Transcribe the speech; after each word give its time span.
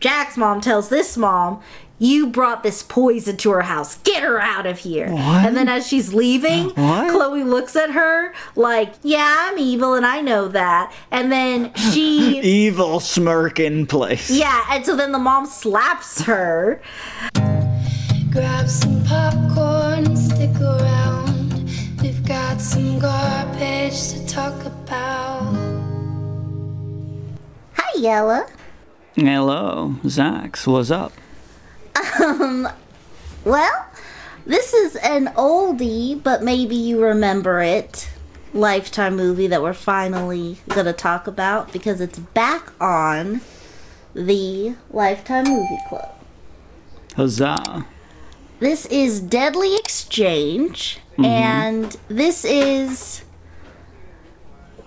Jack's 0.00 0.36
mom 0.36 0.60
tells 0.60 0.88
this 0.88 1.16
mom, 1.16 1.60
you 2.00 2.28
brought 2.28 2.62
this 2.62 2.84
poison 2.84 3.36
to 3.38 3.50
her 3.50 3.62
house. 3.62 3.96
Get 3.98 4.22
her 4.22 4.40
out 4.40 4.66
of 4.66 4.78
here. 4.78 5.10
What? 5.10 5.44
And 5.44 5.56
then 5.56 5.68
as 5.68 5.84
she's 5.88 6.14
leaving, 6.14 6.68
What? 6.70 7.10
Chloe 7.10 7.42
looks 7.42 7.74
at 7.74 7.90
her 7.90 8.32
like, 8.54 8.94
Yeah, 9.02 9.34
I'm 9.48 9.58
evil 9.58 9.94
and 9.94 10.06
I 10.06 10.20
know 10.20 10.46
that. 10.48 10.92
And 11.10 11.32
then 11.32 11.72
she 11.74 12.38
Evil 12.42 13.00
smirk 13.00 13.58
in 13.58 13.86
place. 13.86 14.30
Yeah, 14.30 14.64
and 14.70 14.86
so 14.86 14.94
then 14.94 15.10
the 15.10 15.18
mom 15.18 15.46
slaps 15.46 16.22
her. 16.22 16.80
Grab 18.30 18.68
some 18.68 19.02
popcorn 19.04 20.06
and 20.06 20.16
stick 20.18 20.54
around. 20.60 21.68
We've 22.00 22.24
got 22.24 22.60
some 22.60 23.00
garbage 23.00 24.10
to 24.12 24.24
talk 24.28 24.64
about. 24.64 25.52
Hi, 27.74 27.98
Yella. 27.98 28.46
Hello, 29.20 29.96
Zax. 30.04 30.64
What's 30.64 30.92
up? 30.92 31.12
Um, 32.20 32.68
well, 33.44 33.86
this 34.46 34.72
is 34.72 34.94
an 34.94 35.26
oldie, 35.34 36.22
but 36.22 36.44
maybe 36.44 36.76
you 36.76 37.02
remember 37.02 37.60
it. 37.60 38.08
Lifetime 38.54 39.16
movie 39.16 39.48
that 39.48 39.60
we're 39.60 39.72
finally 39.72 40.58
gonna 40.68 40.92
talk 40.92 41.26
about 41.26 41.72
because 41.72 42.00
it's 42.00 42.20
back 42.20 42.72
on 42.80 43.40
the 44.14 44.76
Lifetime 44.92 45.46
Movie 45.46 45.80
Club. 45.88 46.14
Huzzah. 47.16 47.86
This 48.60 48.86
is 48.86 49.18
Deadly 49.18 49.74
Exchange, 49.74 51.00
and 51.18 51.96
this 52.06 52.44
is 52.44 53.24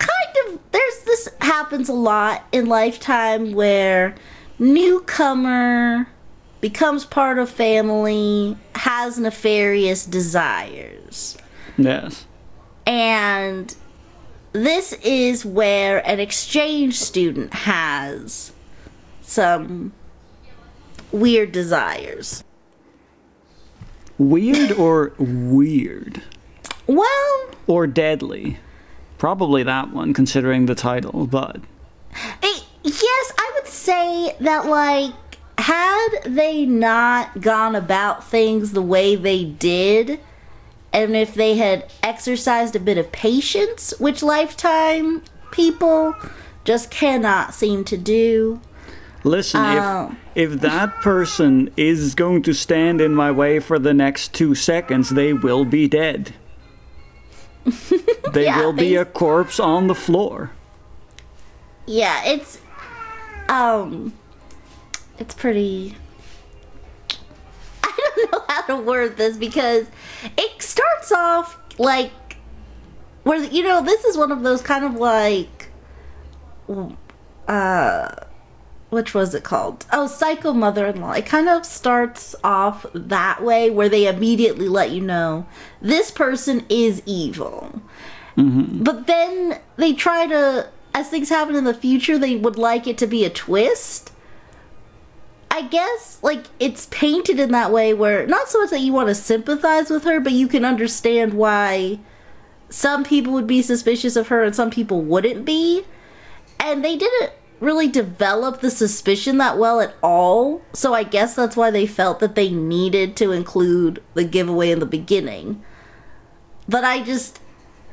kind 0.01 0.35
of 0.47 0.59
there's 0.71 0.99
this 1.05 1.29
happens 1.41 1.89
a 1.89 1.93
lot 1.93 2.45
in 2.51 2.65
Lifetime 2.65 3.53
where 3.53 4.15
newcomer 4.59 6.07
becomes 6.59 7.05
part 7.05 7.39
of 7.39 7.49
family, 7.49 8.57
has 8.75 9.17
nefarious 9.17 10.05
desires. 10.05 11.37
Yes. 11.77 12.25
And 12.85 13.75
this 14.53 14.93
is 15.03 15.45
where 15.45 16.05
an 16.07 16.19
exchange 16.19 16.99
student 16.99 17.53
has 17.53 18.51
some 19.21 19.93
weird 21.11 21.51
desires. 21.51 22.43
Weird 24.17 24.71
or 24.73 25.13
weird? 25.17 26.21
Well, 26.85 27.49
Or 27.67 27.87
deadly? 27.87 28.57
Probably 29.21 29.61
that 29.61 29.93
one, 29.93 30.15
considering 30.15 30.65
the 30.65 30.73
title, 30.73 31.27
but. 31.27 31.57
Yes, 32.83 33.31
I 33.37 33.51
would 33.53 33.67
say 33.67 34.35
that 34.39 34.65
like 34.65 35.13
had 35.59 36.07
they 36.25 36.65
not 36.65 37.39
gone 37.39 37.75
about 37.75 38.27
things 38.27 38.71
the 38.71 38.81
way 38.81 39.15
they 39.15 39.45
did 39.45 40.19
and 40.91 41.15
if 41.15 41.35
they 41.35 41.55
had 41.55 41.85
exercised 42.01 42.75
a 42.75 42.79
bit 42.79 42.97
of 42.97 43.11
patience, 43.11 43.93
which 43.99 44.23
lifetime 44.23 45.21
people 45.51 46.15
just 46.65 46.89
cannot 46.89 47.53
seem 47.53 47.83
to 47.83 47.97
do. 47.97 48.59
Listen, 49.23 49.61
Oh. 49.61 50.15
if, 50.33 50.49
uh, 50.49 50.53
if 50.55 50.61
that 50.61 50.95
person 51.01 51.69
is 51.77 52.15
going 52.15 52.41
to 52.41 52.55
stand 52.55 52.99
in 52.99 53.13
my 53.13 53.29
way 53.29 53.59
for 53.59 53.77
the 53.77 53.93
next 53.93 54.33
two 54.33 54.55
seconds, 54.55 55.11
they 55.11 55.31
will 55.31 55.63
be 55.63 55.87
dead. 55.87 56.33
They 58.25 58.47
Yeah, 58.47 58.51
will 58.51 58.73
be 58.73 58.95
a 58.95 59.05
corpse 59.05 59.59
on 59.59 59.87
the 59.87 59.95
floor. 59.95 60.51
Yeah, 61.85 62.23
it's 62.25 62.59
um 63.49 64.13
it's 65.19 65.33
pretty 65.35 65.97
I 67.83 68.11
don't 68.15 68.31
know 68.31 68.43
how 68.47 68.61
to 68.67 68.77
word 68.81 69.17
this 69.17 69.37
because 69.37 69.87
it 70.37 70.61
starts 70.61 71.11
off 71.11 71.57
like 71.77 72.11
where 73.23 73.43
you 73.43 73.63
know 73.63 73.81
this 73.83 74.05
is 74.05 74.17
one 74.17 74.31
of 74.31 74.43
those 74.43 74.61
kind 74.61 74.85
of 74.85 74.95
like 74.95 75.69
uh 77.47 78.09
which 78.91 79.13
was 79.13 79.33
it 79.33 79.43
called? 79.43 79.85
Oh, 79.91 80.05
Psycho 80.05 80.51
Mother-in-Law. 80.53 81.13
It 81.13 81.25
kind 81.25 81.47
of 81.47 81.65
starts 81.65 82.35
off 82.43 82.85
that 82.93 83.41
way 83.41 83.69
where 83.69 83.89
they 83.89 84.05
immediately 84.05 84.67
let 84.67 84.91
you 84.91 85.01
know 85.01 85.47
this 85.81 86.11
person 86.11 86.65
is 86.69 87.01
evil. 87.05 87.81
Mm-hmm. 88.37 88.83
But 88.83 89.07
then 89.07 89.59
they 89.77 89.93
try 89.93 90.27
to, 90.27 90.69
as 90.93 91.09
things 91.09 91.29
happen 91.29 91.55
in 91.55 91.63
the 91.63 91.73
future, 91.73 92.19
they 92.19 92.35
would 92.35 92.57
like 92.57 92.85
it 92.85 92.97
to 92.97 93.07
be 93.07 93.23
a 93.23 93.29
twist. 93.29 94.11
I 95.49 95.61
guess, 95.63 96.19
like, 96.21 96.47
it's 96.59 96.87
painted 96.91 97.39
in 97.39 97.51
that 97.53 97.71
way 97.71 97.93
where 97.93 98.27
not 98.27 98.49
so 98.49 98.59
much 98.59 98.71
that 98.71 98.81
you 98.81 98.91
want 98.91 99.07
to 99.07 99.15
sympathize 99.15 99.89
with 99.89 100.03
her, 100.03 100.19
but 100.19 100.33
you 100.33 100.49
can 100.49 100.65
understand 100.65 101.33
why 101.33 101.99
some 102.69 103.05
people 103.05 103.31
would 103.31 103.47
be 103.47 103.61
suspicious 103.61 104.17
of 104.17 104.27
her 104.27 104.43
and 104.43 104.55
some 104.55 104.69
people 104.69 105.01
wouldn't 105.01 105.45
be. 105.45 105.85
And 106.59 106.83
they 106.83 106.97
didn't 106.97 107.31
really 107.61 107.87
develop 107.87 108.59
the 108.59 108.71
suspicion 108.71 109.37
that 109.37 109.57
well 109.57 109.79
at 109.79 109.93
all. 110.03 110.61
So 110.73 110.93
I 110.93 111.03
guess 111.03 111.35
that's 111.35 111.55
why 111.55 111.71
they 111.71 111.85
felt 111.85 112.19
that 112.19 112.35
they 112.35 112.49
needed 112.49 113.15
to 113.17 113.31
include 113.31 114.03
the 114.15 114.25
giveaway 114.25 114.71
in 114.71 114.79
the 114.79 114.85
beginning. 114.85 115.63
But 116.67 116.83
I 116.83 117.01
just 117.03 117.39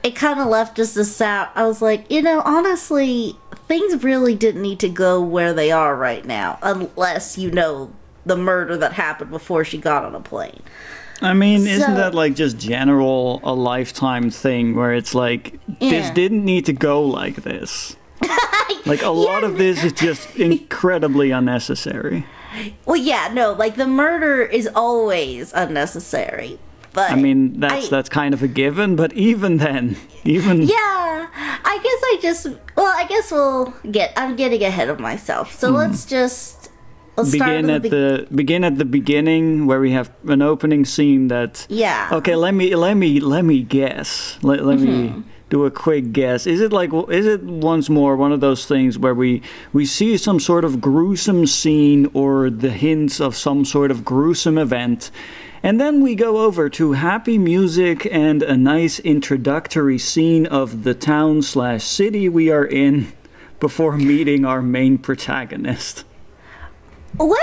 it 0.03 0.17
kind 0.17 0.41
of 0.41 0.47
left 0.47 0.77
just 0.77 0.97
a 0.97 1.05
sour. 1.05 1.51
I 1.55 1.67
was 1.67 1.83
like, 1.83 2.11
you 2.11 2.23
know, 2.23 2.41
honestly, 2.45 3.37
things 3.67 4.03
really 4.03 4.35
didn't 4.35 4.63
need 4.63 4.81
to 4.81 4.89
go 4.89 5.21
where 5.21 5.53
they 5.53 5.71
are 5.71 5.97
right 5.97 6.25
now, 6.25 6.59
unless 6.63 7.37
you 7.37 7.51
know 7.51 7.93
the 8.25 8.37
murder 8.37 8.77
that 8.77 8.93
happened 8.93 9.31
before 9.31 9.65
she 9.65 9.79
got 9.79 10.05
on 10.05 10.15
a 10.15 10.21
plane. 10.21 10.63
I 11.21 11.35
mean, 11.35 11.67
isn't 11.67 11.95
that 11.97 12.15
like 12.15 12.35
just 12.35 12.59
general 12.59 13.41
a 13.43 13.53
lifetime 13.53 14.31
thing 14.31 14.77
where 14.77 14.95
it's 14.95 15.15
like 15.15 15.59
this 15.81 16.11
didn't 16.11 16.45
need 16.45 16.67
to 16.67 16.73
go 16.73 17.03
like 17.03 17.37
this? 17.37 17.97
like 18.87 19.03
a 19.03 19.11
lot 19.11 19.45
of 19.45 19.59
this 19.59 19.85
is 19.85 19.93
just 19.93 20.37
incredibly 20.37 21.31
unnecessary. 21.31 22.27
Well, 22.87 22.97
yeah, 22.97 23.31
no, 23.33 23.53
like 23.53 23.77
the 23.77 23.87
murder 23.87 24.43
is 24.43 24.69
always 24.75 25.53
unnecessary. 25.53 26.59
But 26.95 27.11
I 27.13 27.17
mean, 27.17 27.61
that's 27.61 27.87
I- 27.87 27.91
that's 27.91 28.09
kind 28.09 28.35
of 28.35 28.43
a 28.43 28.49
given, 28.49 28.97
but 28.97 29.13
even 29.13 29.59
then, 29.59 29.97
even 30.25 30.63
Yeah, 30.63 31.29
I 31.35 31.79
guess 31.83 32.01
I 32.03 32.19
just. 32.21 32.47
Well, 32.77 32.87
I 32.97 33.07
guess 33.07 33.31
we'll 33.31 33.73
get. 33.91 34.13
I'm 34.17 34.37
getting 34.37 34.63
ahead 34.65 34.89
of 34.89 34.99
myself. 34.99 35.53
So 35.59 35.71
let's 35.71 36.07
just. 36.07 36.71
Let's 37.17 37.33
start 37.33 37.51
begin 37.51 37.71
at 37.71 37.83
the, 37.83 37.89
be- 37.91 37.97
the 37.97 38.27
begin 38.35 38.65
at 38.65 38.79
the 38.79 38.85
beginning 38.85 39.67
where 39.67 39.81
we 39.81 39.91
have 39.91 40.11
an 40.29 40.41
opening 40.41 40.85
scene 40.85 41.27
that 41.29 41.67
Yeah. 41.69 42.09
okay 42.13 42.37
let 42.37 42.55
me 42.55 42.77
let 42.77 42.95
me 42.95 43.19
let 43.19 43.45
me 43.45 43.61
guess 43.63 44.39
let, 44.43 44.65
let 44.65 44.79
Mm-hmm. 44.79 45.19
me 45.19 45.25
do 45.51 45.65
a 45.65 45.71
quick 45.71 46.13
guess. 46.13 46.47
Is 46.47 46.61
it 46.61 46.73
like 46.73 46.91
is 47.11 47.27
it 47.27 47.43
once 47.43 47.89
more 47.89 48.17
one 48.17 48.33
of 48.33 48.41
those 48.41 48.67
things 48.67 48.99
where 48.99 49.15
we 49.15 49.43
we 49.73 49.87
see 49.87 50.17
some 50.17 50.41
sort 50.41 50.65
of 50.65 50.81
gruesome 50.81 51.47
scene 51.47 52.11
or 52.15 52.51
the 52.51 52.71
hints 52.71 53.21
of 53.21 53.37
some 53.37 53.65
sort 53.65 53.91
of 53.91 54.05
gruesome 54.05 54.59
event 54.59 55.11
and 55.63 55.81
then 55.81 56.01
we 56.01 56.15
go 56.15 56.39
over 56.39 56.69
to 56.71 56.93
happy 56.93 57.37
music 57.37 58.07
and 58.11 58.43
a 58.43 58.57
nice 58.57 59.01
introductory 59.01 59.99
scene 59.99 60.47
of 60.47 60.85
the 60.85 60.95
town 60.95 61.43
slash 61.43 61.83
city 61.83 62.29
we 62.29 62.51
are 62.51 62.65
in 62.65 63.13
before 63.59 63.97
meeting 63.97 64.45
our 64.45 64.63
main 64.63 64.99
protagonist? 64.99 66.05
Well, 67.17 67.37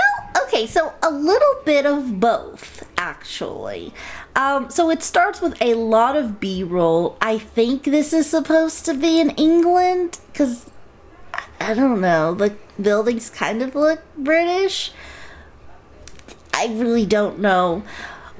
okay, 0.56 0.66
so 0.66 0.94
a 1.02 1.10
little 1.10 1.60
bit 1.64 1.84
of 1.84 2.18
both, 2.18 2.88
actually. 2.96 3.92
Um, 4.34 4.70
so 4.70 4.90
it 4.90 5.02
starts 5.02 5.40
with 5.40 5.60
a 5.60 5.74
lot 5.74 6.16
of 6.16 6.40
B 6.40 6.62
roll. 6.62 7.16
I 7.20 7.38
think 7.38 7.84
this 7.84 8.12
is 8.12 8.28
supposed 8.28 8.84
to 8.86 8.94
be 8.94 9.20
in 9.20 9.30
England, 9.30 10.18
because 10.32 10.70
I 11.60 11.74
don't 11.74 12.00
know, 12.00 12.34
the 12.34 12.56
buildings 12.80 13.28
kind 13.28 13.60
of 13.62 13.74
look 13.74 14.00
British. 14.16 14.92
I 16.54 16.68
really 16.68 17.04
don't 17.04 17.38
know. 17.38 17.82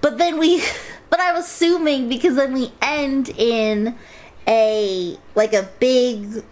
But 0.01 0.17
then 0.17 0.39
we, 0.39 0.63
but 1.11 1.21
I'm 1.21 1.37
assuming 1.37 2.09
because 2.09 2.37
then 2.37 2.55
we 2.55 2.73
end 2.81 3.29
in 3.29 3.95
a, 4.49 5.19
like 5.35 5.53
a 5.53 5.69
big 5.81 6.45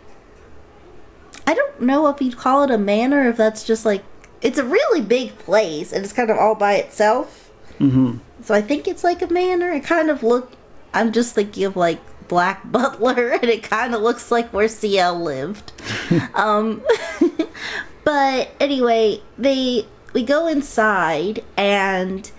I 1.47 1.53
don't 1.53 1.83
know 1.83 2.09
if 2.09 2.23
you'd 2.23 2.39
call 2.39 2.63
it 2.63 2.71
a 2.71 2.79
manor, 2.79 3.29
if 3.29 3.37
that's 3.37 3.65
just 3.65 3.85
like 3.85 4.03
it's 4.45 4.59
a 4.59 4.65
really 4.65 5.01
big 5.01 5.37
place 5.39 5.93
and 5.93 6.05
it's 6.05 6.13
kind 6.13 6.31
of 6.31 6.39
all 6.39 6.55
by 6.55 6.75
itself. 6.75 7.51
Mm-hmm. 7.81 8.19
So 8.43 8.55
I 8.55 8.61
think 8.61 8.87
it's 8.87 9.03
like 9.03 9.23
a 9.23 9.27
manor. 9.27 9.73
It 9.73 9.83
kind 9.83 10.11
of 10.11 10.23
look. 10.23 10.53
I'm 10.93 11.13
just 11.13 11.35
thinking 11.35 11.65
of 11.65 11.75
like 11.75 11.99
Black 12.29 12.61
Butler, 12.71 13.31
and 13.31 13.45
it 13.45 13.65
kind 13.65 13.95
of 13.95 14.03
looks 14.03 14.31
like 14.31 14.53
where 14.53 14.69
Ciel 14.69 15.21
lived. 15.21 15.73
um, 16.35 16.83
but 18.05 18.51
anyway, 18.61 19.23
they 19.39 19.87
we 20.13 20.23
go 20.23 20.47
inside 20.47 21.43
and 21.57 22.31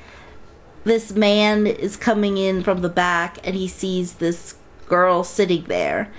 this 0.85 1.11
man 1.11 1.67
is 1.67 1.97
coming 1.97 2.37
in 2.37 2.63
from 2.63 2.81
the 2.81 2.89
back 2.89 3.37
and 3.43 3.55
he 3.55 3.67
sees 3.67 4.13
this 4.13 4.55
girl 4.87 5.23
sitting 5.23 5.63
there 5.63 6.11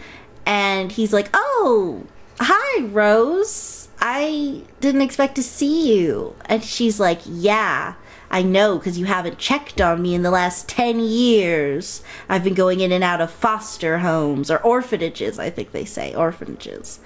and 0.44 0.92
he's 0.92 1.12
like 1.12 1.30
oh 1.32 2.04
hi 2.40 2.84
rose 2.86 3.85
i 4.08 4.62
didn't 4.80 5.02
expect 5.02 5.34
to 5.34 5.42
see 5.42 5.96
you. 5.98 6.36
And 6.46 6.62
she's 6.62 7.00
like, 7.00 7.20
Yeah, 7.24 7.94
I 8.30 8.42
know, 8.42 8.78
because 8.78 8.98
you 8.98 9.06
haven't 9.06 9.38
checked 9.38 9.80
on 9.80 10.00
me 10.00 10.14
in 10.14 10.22
the 10.22 10.30
last 10.30 10.68
10 10.68 11.00
years. 11.00 12.02
I've 12.28 12.44
been 12.44 12.54
going 12.54 12.80
in 12.80 12.92
and 12.92 13.02
out 13.02 13.20
of 13.20 13.30
foster 13.32 13.98
homes 13.98 14.48
or 14.50 14.58
orphanages, 14.58 15.38
I 15.38 15.50
think 15.50 15.72
they 15.72 15.84
say, 15.84 16.14
orphanages. 16.14 17.00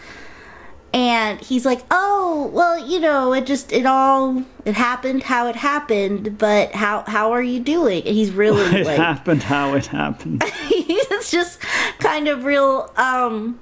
And 0.93 1.41
he's 1.41 1.65
like, 1.65 1.83
"Oh, 1.89 2.51
well, 2.53 2.77
you 2.85 2.99
know, 2.99 3.33
it 3.33 3.47
just 3.47 3.73
it 3.73 3.87
all 3.87 4.43
it 4.65 4.75
happened 4.75 5.23
how 5.23 5.47
it 5.47 5.55
happened, 5.55 6.37
but 6.37 6.73
how 6.73 7.05
how 7.07 7.31
are 7.31 7.43
you 7.43 7.61
doing?" 7.61 8.03
And 8.05 8.15
he's 8.17 8.33
really 8.33 8.81
It 8.81 8.87
like 8.87 8.97
happened 8.97 9.45
how 9.45 9.75
it 9.75 9.87
happened. 9.87 10.43
it's 10.45 11.31
just 11.31 11.61
kind 12.01 12.27
of 12.27 12.45
real 12.45 12.93
um 12.97 13.61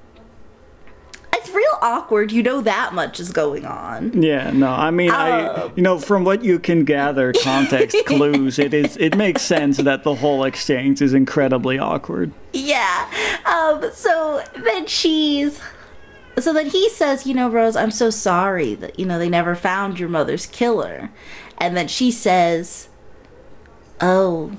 it's 1.39 1.51
real 1.51 1.79
awkward. 1.81 2.33
You 2.33 2.43
know 2.43 2.61
that 2.63 2.93
much 2.95 3.19
is 3.21 3.31
going 3.33 3.65
on. 3.65 4.23
Yeah, 4.23 4.51
no, 4.51 4.69
I 4.69 4.91
mean, 4.91 5.11
I, 5.11 5.47
Um. 5.47 5.73
you 5.77 5.83
know, 5.83 5.99
from 5.99 6.25
what 6.25 6.43
you 6.45 6.59
can 6.59 6.85
gather, 6.85 7.33
context 7.33 7.97
clues, 8.07 8.59
it 8.59 8.75
is, 8.75 8.97
it 8.99 9.17
makes 9.17 9.43
sense 9.43 9.79
that 9.79 10.03
the 10.05 10.15
whole 10.17 10.45
exchange 10.45 11.01
is 11.03 11.15
incredibly 11.15 11.79
awkward. 11.79 12.33
Yeah. 12.53 13.09
Um 13.47 13.91
so 13.93 14.43
then 14.57 14.87
she's 14.87 15.61
so 16.39 16.53
then 16.53 16.71
he 16.71 16.89
says, 16.91 17.27
you 17.27 17.35
know, 17.35 17.49
Rose, 17.51 17.75
I'm 17.75 17.91
so 17.91 18.11
sorry 18.11 18.75
that, 18.77 18.99
you 18.99 19.05
know, 19.07 19.19
they 19.19 19.29
never 19.29 19.55
found 19.57 19.99
your 19.99 20.09
mother's 20.09 20.47
killer. 20.47 21.11
And 21.59 21.77
then 21.77 21.89
she 21.89 22.11
says, 22.11 22.89
Oh. 24.01 24.53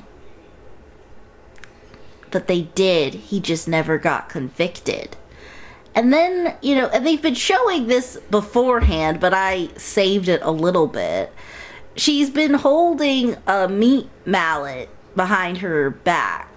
But 2.31 2.47
they 2.47 2.63
did. 2.63 3.13
He 3.15 3.39
just 3.39 3.67
never 3.67 3.97
got 3.97 4.29
convicted. 4.29 5.15
And 5.95 6.13
then, 6.13 6.55
you 6.61 6.75
know, 6.75 6.87
and 6.87 7.05
they've 7.05 7.21
been 7.21 7.33
showing 7.35 7.87
this 7.87 8.17
beforehand, 8.29 9.19
but 9.19 9.33
I 9.33 9.69
saved 9.75 10.27
it 10.29 10.41
a 10.43 10.51
little 10.51 10.87
bit. 10.87 11.33
She's 11.95 12.29
been 12.29 12.53
holding 12.53 13.35
a 13.47 13.67
meat 13.67 14.09
mallet 14.25 14.89
behind 15.15 15.57
her 15.59 15.89
back 15.89 16.47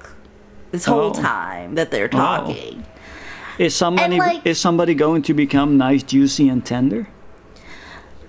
this 0.70 0.84
whole 0.84 1.10
Oh. 1.16 1.20
time 1.22 1.74
that 1.74 1.90
they're 1.90 2.08
talking. 2.08 2.84
Is 3.58 3.74
somebody 3.74 4.18
like- 4.18 4.46
is 4.46 4.58
somebody 4.60 4.94
going 4.94 5.22
to 5.22 5.34
become 5.34 5.76
nice, 5.76 6.02
juicy, 6.02 6.48
and 6.48 6.64
tender? 6.64 7.08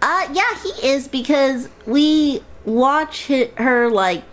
Uh, 0.01 0.23
yeah, 0.33 0.41
he 0.63 0.87
is 0.87 1.07
because 1.07 1.69
we 1.85 2.41
watch 2.65 3.27
her 3.57 3.89
like 3.89 4.23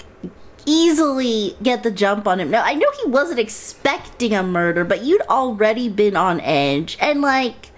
easily 0.66 1.56
get 1.62 1.82
the 1.82 1.90
jump 1.90 2.26
on 2.26 2.40
him. 2.40 2.50
Now, 2.50 2.62
I 2.64 2.74
know 2.74 2.90
he 3.02 3.08
wasn't 3.08 3.38
expecting 3.38 4.34
a 4.34 4.42
murder, 4.42 4.84
but 4.84 5.04
you'd 5.04 5.22
already 5.22 5.88
been 5.88 6.16
on 6.16 6.40
edge, 6.40 6.96
and 7.00 7.20
like, 7.20 7.70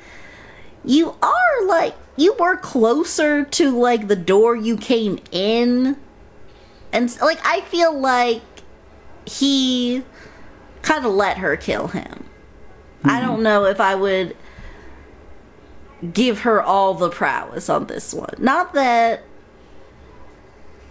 you 0.85 1.15
are 1.23 1.67
like, 1.67 1.95
you 2.17 2.35
were 2.35 2.57
closer 2.57 3.45
to 3.45 3.79
like 3.79 4.09
the 4.09 4.17
door 4.17 4.55
you 4.57 4.77
came 4.77 5.19
in, 5.31 5.97
and 6.93 7.21
like, 7.21 7.41
I 7.45 7.63
feel 7.63 7.99
like 7.99 8.43
he 9.25 10.05
kind 10.83 11.07
of 11.07 11.13
let 11.13 11.39
her 11.39 11.57
kill 11.57 11.89
him. 11.89 12.25
I 13.05 13.21
hmm. 13.21 13.27
don't 13.27 13.43
know 13.43 13.65
if 13.65 13.81
I 13.81 13.95
would 13.95 14.37
give 16.13 16.41
her 16.41 16.61
all 16.61 16.95
the 16.95 17.09
prowess 17.09 17.69
on 17.69 17.87
this 17.87 18.13
one. 18.13 18.35
Not 18.39 18.75
that 18.75 19.23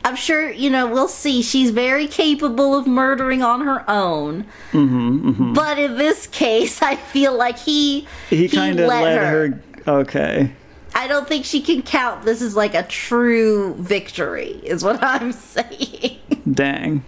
I'm 0.03 0.15
sure, 0.15 0.49
you 0.51 0.69
know, 0.69 0.87
we'll 0.87 1.07
see. 1.07 1.41
She's 1.41 1.69
very 1.71 2.07
capable 2.07 2.75
of 2.75 2.87
murdering 2.87 3.41
on 3.43 3.61
her 3.61 3.87
own. 3.89 4.45
Mm-hmm, 4.71 5.53
But 5.53 5.77
in 5.77 5.97
this 5.97 6.27
case, 6.27 6.81
I 6.91 6.95
feel 6.95 7.35
like 7.37 7.57
he 7.59 8.07
He 8.29 8.47
kind 8.49 8.79
of 8.79 8.87
let, 8.87 9.17
her. 9.17 9.61
Okay. 9.87 10.51
I 10.93 11.07
don't 11.07 11.27
think 11.27 11.45
she 11.45 11.61
can 11.61 11.81
count 11.83 12.25
this 12.25 12.41
as 12.41 12.55
like 12.55 12.73
a 12.75 12.83
true 12.83 13.75
victory, 13.75 14.59
is 14.63 14.83
what 14.83 14.99
I'm 15.03 15.31
saying. 15.31 16.19
Dang. 16.51 17.03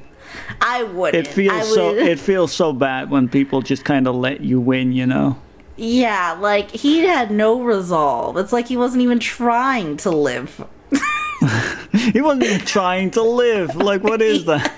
I 0.62 0.84
wouldn't. 0.84 1.28
It 1.28 1.30
feels 1.30 1.54
I 1.54 1.62
so. 1.64 1.88
would- 1.90 1.98
It 1.98 2.20
feels 2.20 2.54
so 2.54 2.74
bad 2.74 3.10
when 3.10 3.28
people 3.28 3.62
just 3.62 3.84
kind 3.86 4.08
of 4.08 4.16
let 4.16 4.42
you 4.42 4.60
win. 4.62 4.92
You 4.94 5.06
know. 5.08 5.38
yeah, 5.78 6.38
like 6.40 6.70
he 6.72 7.00
had 7.00 7.32
no 7.32 7.60
resolve. 7.62 8.38
It's 8.38 8.54
like 8.54 8.68
he 8.68 8.78
wasn't 8.78 9.02
even 9.02 9.20
trying 9.20 9.98
to 9.98 10.12
live. 10.12 10.64
He 11.94 12.22
wasn't 12.22 12.44
even 12.44 12.60
trying 12.62 13.12
to 13.12 13.22
live. 13.22 13.76
Like, 13.76 14.04
what 14.04 14.22
is 14.22 14.46
that? 14.52 14.74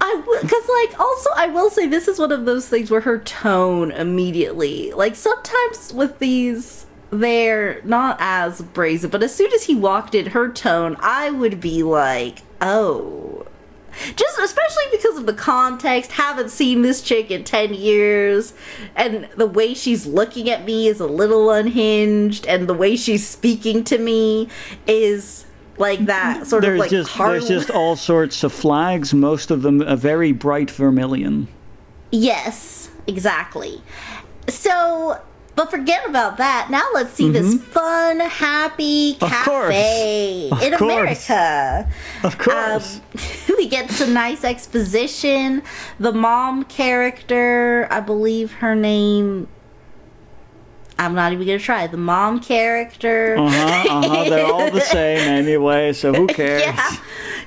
I 0.00 0.38
because 0.42 0.68
like 0.68 1.00
also 1.00 1.30
I 1.36 1.48
will 1.48 1.70
say 1.70 1.86
this 1.86 2.06
is 2.06 2.18
one 2.18 2.30
of 2.32 2.44
those 2.44 2.68
things 2.68 2.90
where 2.90 3.00
her 3.00 3.18
tone 3.18 3.90
immediately 3.90 4.92
like 4.92 5.16
sometimes 5.16 5.92
with 5.92 6.18
these 6.20 6.86
they're 7.10 7.80
not 7.82 8.16
as 8.20 8.60
brazen, 8.60 9.10
but 9.10 9.22
as 9.22 9.34
soon 9.34 9.52
as 9.52 9.64
he 9.64 9.74
walked 9.74 10.14
in, 10.14 10.26
her 10.26 10.50
tone 10.50 10.96
I 11.00 11.30
would 11.30 11.60
be 11.60 11.82
like, 11.82 12.42
oh. 12.60 13.46
Just 14.14 14.38
especially 14.38 14.84
because 14.90 15.16
of 15.18 15.26
the 15.26 15.32
context, 15.32 16.12
haven't 16.12 16.50
seen 16.50 16.82
this 16.82 17.02
chick 17.02 17.30
in 17.30 17.44
10 17.44 17.74
years, 17.74 18.54
and 18.94 19.28
the 19.36 19.46
way 19.46 19.74
she's 19.74 20.06
looking 20.06 20.50
at 20.50 20.64
me 20.64 20.86
is 20.88 21.00
a 21.00 21.06
little 21.06 21.50
unhinged, 21.50 22.46
and 22.46 22.68
the 22.68 22.74
way 22.74 22.96
she's 22.96 23.26
speaking 23.26 23.84
to 23.84 23.98
me 23.98 24.48
is 24.86 25.46
like 25.78 26.06
that 26.06 26.46
sort 26.46 26.62
There's 26.62 26.74
of 26.74 26.80
like 26.80 26.90
just 26.90 27.18
there's 27.18 27.48
just 27.48 27.70
all 27.70 27.96
sorts 27.96 28.42
of 28.42 28.52
flags. 28.52 29.12
Most 29.12 29.50
of 29.50 29.62
them 29.62 29.82
a 29.82 29.96
very 29.96 30.32
bright 30.32 30.70
vermilion. 30.70 31.48
Yes, 32.10 32.90
exactly. 33.06 33.82
So, 34.48 35.20
but 35.56 35.70
forget 35.70 36.06
about 36.08 36.36
that. 36.36 36.68
Now 36.70 36.84
let's 36.94 37.12
see 37.14 37.30
this 37.30 37.54
fun, 37.62 38.20
happy 38.20 39.16
Of 39.20 39.28
cafe 39.30 40.50
Of 40.52 40.62
in 40.62 40.74
course. 40.76 41.28
America. 41.28 41.88
Of 42.22 42.34
Um, 42.34 42.40
course. 42.40 43.00
we 43.58 43.66
get 43.68 43.90
some 43.90 44.12
nice 44.12 44.44
exposition. 44.44 45.62
The 45.98 46.12
mom 46.12 46.64
character, 46.64 47.88
I 47.90 48.00
believe 48.00 48.52
her 48.54 48.74
name. 48.74 49.48
I'm 50.98 51.14
not 51.14 51.32
even 51.32 51.46
gonna 51.46 51.58
try. 51.58 51.86
The 51.86 51.96
mom 51.96 52.40
character. 52.40 53.36
uh 53.38 53.48
huh. 53.50 53.88
Uh 53.98 54.08
huh. 54.08 54.30
They're 54.30 54.46
all 54.46 54.70
the 54.70 54.80
same 54.96 55.18
anyway. 55.18 55.92
So 55.92 56.12
who 56.14 56.26
cares? 56.26 56.62
Yeah. 56.62 56.96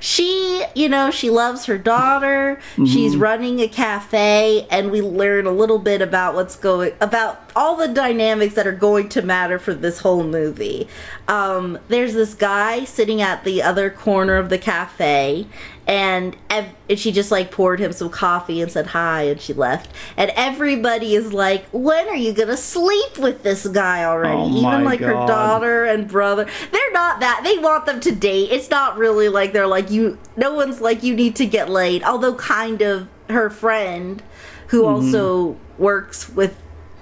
She, 0.01 0.63
you 0.75 0.87
know, 0.87 1.11
she 1.11 1.29
loves 1.29 1.65
her 1.65 1.77
daughter. 1.77 2.59
She's 2.77 3.13
Mm-hmm. 3.13 3.21
running 3.21 3.59
a 3.59 3.67
cafe 3.67 4.65
and 4.71 4.91
we 4.91 5.01
learn 5.01 5.45
a 5.45 5.51
little 5.51 5.79
bit 5.79 6.01
about 6.01 6.35
what's 6.35 6.55
going 6.55 6.93
about 7.01 7.41
all 7.55 7.75
the 7.75 7.87
dynamics 7.89 8.53
that 8.55 8.65
are 8.65 8.71
going 8.71 9.09
to 9.09 9.21
matter 9.21 9.59
for 9.59 9.73
this 9.73 9.99
whole 9.99 10.23
movie. 10.23 10.87
Um 11.27 11.79
there's 11.89 12.13
this 12.13 12.33
guy 12.33 12.85
sitting 12.85 13.21
at 13.21 13.43
the 13.43 13.61
other 13.61 13.89
corner 13.89 14.37
of 14.37 14.49
the 14.49 14.57
cafe 14.57 15.47
and 15.89 16.37
ev- 16.51 16.75
and 16.87 16.99
she 16.99 17.11
just 17.11 17.31
like 17.31 17.49
poured 17.49 17.79
him 17.79 17.91
some 17.91 18.09
coffee 18.11 18.61
and 18.61 18.71
said 18.71 18.85
hi 18.87 19.23
and 19.23 19.41
she 19.41 19.53
left. 19.53 19.89
And 20.15 20.31
everybody 20.35 21.15
is 21.15 21.33
like, 21.33 21.65
"When 21.71 22.07
are 22.07 22.15
you 22.15 22.31
going 22.31 22.49
to 22.49 22.57
sleep 22.57 23.17
with 23.17 23.41
this 23.41 23.65
guy 23.67 24.03
already?" 24.05 24.37
Oh 24.39 24.57
Even 24.67 24.83
like 24.83 24.99
her 24.99 25.13
daughter 25.13 25.85
and 25.85 26.07
brother. 26.07 26.45
They're 26.71 26.91
not 26.91 27.19
that. 27.21 27.41
They 27.43 27.57
want 27.57 27.87
them 27.87 27.99
to 28.01 28.11
date. 28.11 28.51
It's 28.51 28.69
not 28.69 28.97
really 28.97 29.29
like 29.29 29.51
they're 29.51 29.65
like 29.65 29.89
you. 29.89 30.19
No 30.37 30.53
one's 30.53 30.79
like 30.79 31.01
you 31.01 31.15
need 31.15 31.35
to 31.37 31.45
get 31.47 31.69
laid. 31.71 32.03
Although 32.03 32.35
kind 32.35 32.81
of 32.83 33.07
her 33.27 33.49
friend, 33.49 34.21
who 34.67 34.83
Mm-hmm. 34.83 35.05
also 35.07 35.57
works 35.79 36.29
with 36.29 36.55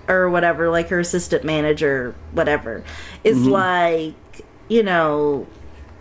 or 0.07 0.29
whatever, 0.29 0.69
like 0.69 0.87
her 0.87 0.99
assistant 1.01 1.43
manager, 1.43 2.15
whatever, 2.31 2.85
is 3.25 3.37
Mm-hmm. 3.39 3.49
like 3.49 4.45
you 4.69 4.81
know. 4.81 5.45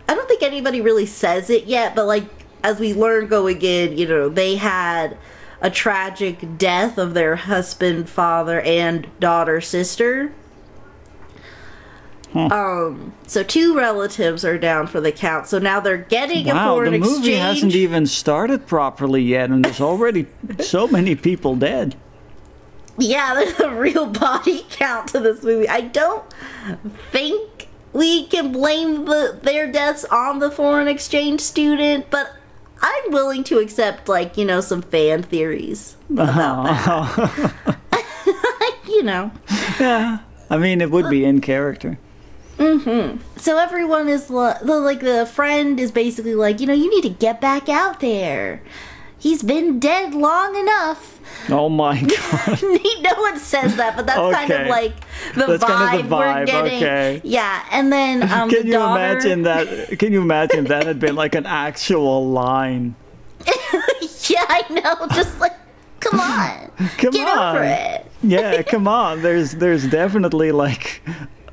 I 0.09 0.14
don't 0.14 0.28
think 0.28 0.45
anybody 0.45 0.81
really 0.81 1.05
says 1.07 1.50
it 1.50 1.64
yet, 1.64 1.97
but 1.97 2.07
like 2.07 2.36
as 2.66 2.80
we 2.80 2.92
learn 2.92 3.28
going 3.28 3.62
in, 3.62 3.96
you 3.96 4.08
know, 4.08 4.28
they 4.28 4.56
had 4.56 5.16
a 5.61 5.70
tragic 5.70 6.58
death 6.58 6.99
of 6.99 7.14
their 7.14 7.37
husband, 7.37 8.08
father, 8.08 8.61
and 8.61 9.06
daughter, 9.20 9.61
sister. 9.61 10.32
Um, 12.35 13.14
so 13.26 13.42
two 13.42 13.75
relatives 13.75 14.44
are 14.44 14.58
down 14.58 14.88
for 14.88 15.00
the 15.00 15.12
count. 15.12 15.46
So 15.46 15.58
now 15.58 15.80
they're 15.80 15.96
getting 15.96 16.50
a 16.50 16.54
foreign 16.54 16.92
exchange. 16.92 17.06
Wow, 17.06 17.14
the 17.14 17.18
movie 17.20 17.30
exchange. 17.30 17.54
hasn't 17.54 17.75
even 17.75 18.06
started 18.06 18.66
properly 18.66 19.23
yet, 19.23 19.49
and 19.49 19.64
there's 19.64 19.80
already 19.80 20.26
so 20.61 20.88
many 20.88 21.14
people 21.14 21.56
dead. 21.56 21.94
Yeah, 22.99 23.35
there's 23.35 23.61
a 23.61 23.70
real 23.70 24.06
body 24.06 24.66
count 24.70 25.08
to 25.11 25.20
this 25.20 25.42
movie. 25.42 25.68
I 25.68 25.82
don't 25.82 26.25
think 27.12 27.68
we 27.92 28.26
can 28.26 28.52
blame 28.52 29.04
the, 29.04 29.38
their 29.42 29.70
deaths 29.70 30.04
on 30.06 30.40
the 30.40 30.50
foreign 30.50 30.88
exchange 30.88 31.40
student, 31.40 32.11
but 32.11 32.32
I'm 32.80 33.11
willing 33.12 33.45
to 33.45 33.59
accept, 33.59 34.09
like, 34.09 34.37
you 34.37 34.45
know, 34.45 34.61
some 34.61 34.83
fan 34.83 35.23
theories 35.23 35.97
that. 36.11 37.54
you 38.88 39.02
know. 39.02 39.30
Yeah, 39.80 40.18
I 40.50 40.56
mean 40.56 40.80
it 40.80 40.90
would 40.90 41.11
be 41.11 41.25
in 41.25 41.40
character. 41.40 41.99
Mm-hmm. 42.59 43.18
So 43.38 43.59
everyone 43.59 44.09
is 44.09 44.30
like, 44.30 44.61
the 45.00 45.26
friend 45.26 45.78
is 45.78 45.92
basically 45.92 46.35
like, 46.35 46.61
you 46.61 46.66
know, 46.66 46.73
you 46.73 46.88
need 46.88 47.02
to 47.02 47.11
get 47.11 47.40
back 47.40 47.68
out 47.68 48.00
there. 48.00 48.62
He's 49.26 49.42
been 49.42 49.80
dead 49.80 50.14
long 50.14 50.54
enough. 50.56 51.18
Oh 51.50 51.68
my 51.68 52.00
god. 52.16 52.62
no 52.62 53.14
one 53.21 53.38
says 53.38 53.75
that, 53.76 53.97
but 53.97 54.06
that's 54.06 54.35
kind 54.35 54.50
of 54.52 54.68
like 54.68 54.95
the, 55.35 55.59
vibe, 55.59 55.61
kind 55.61 56.00
of 56.00 56.09
the 56.09 56.16
we're 56.16 56.45
getting. 56.47 56.76
okay. 56.76 57.21
Yeah, 57.25 57.64
and 57.73 57.92
then 57.92 58.23
um, 58.33 58.49
Can 58.49 58.61
the 58.62 58.66
you 58.66 58.73
daughter, 58.75 59.00
imagine 59.02 59.42
that? 59.42 59.99
Can 59.99 60.12
you 60.12 60.23
imagine 60.23 60.64
that 60.66 60.87
had 60.87 61.00
been 61.00 61.16
like 61.16 61.35
an 61.35 61.47
actual 61.47 62.30
line? 62.30 62.95
Yeah, 64.28 64.45
I 64.49 64.64
know. 64.71 65.06
Just 65.14 65.38
like, 65.38 65.52
come 66.00 66.18
on, 66.18 66.73
Come 66.99 67.12
get 67.12 67.28
on. 67.28 67.56
over 67.56 67.64
it. 67.64 68.06
Yeah, 68.25 68.62
come 68.62 68.88
on. 68.88 69.23
There's 69.23 69.52
there's 69.52 69.87
definitely 69.87 70.50
like 70.50 71.00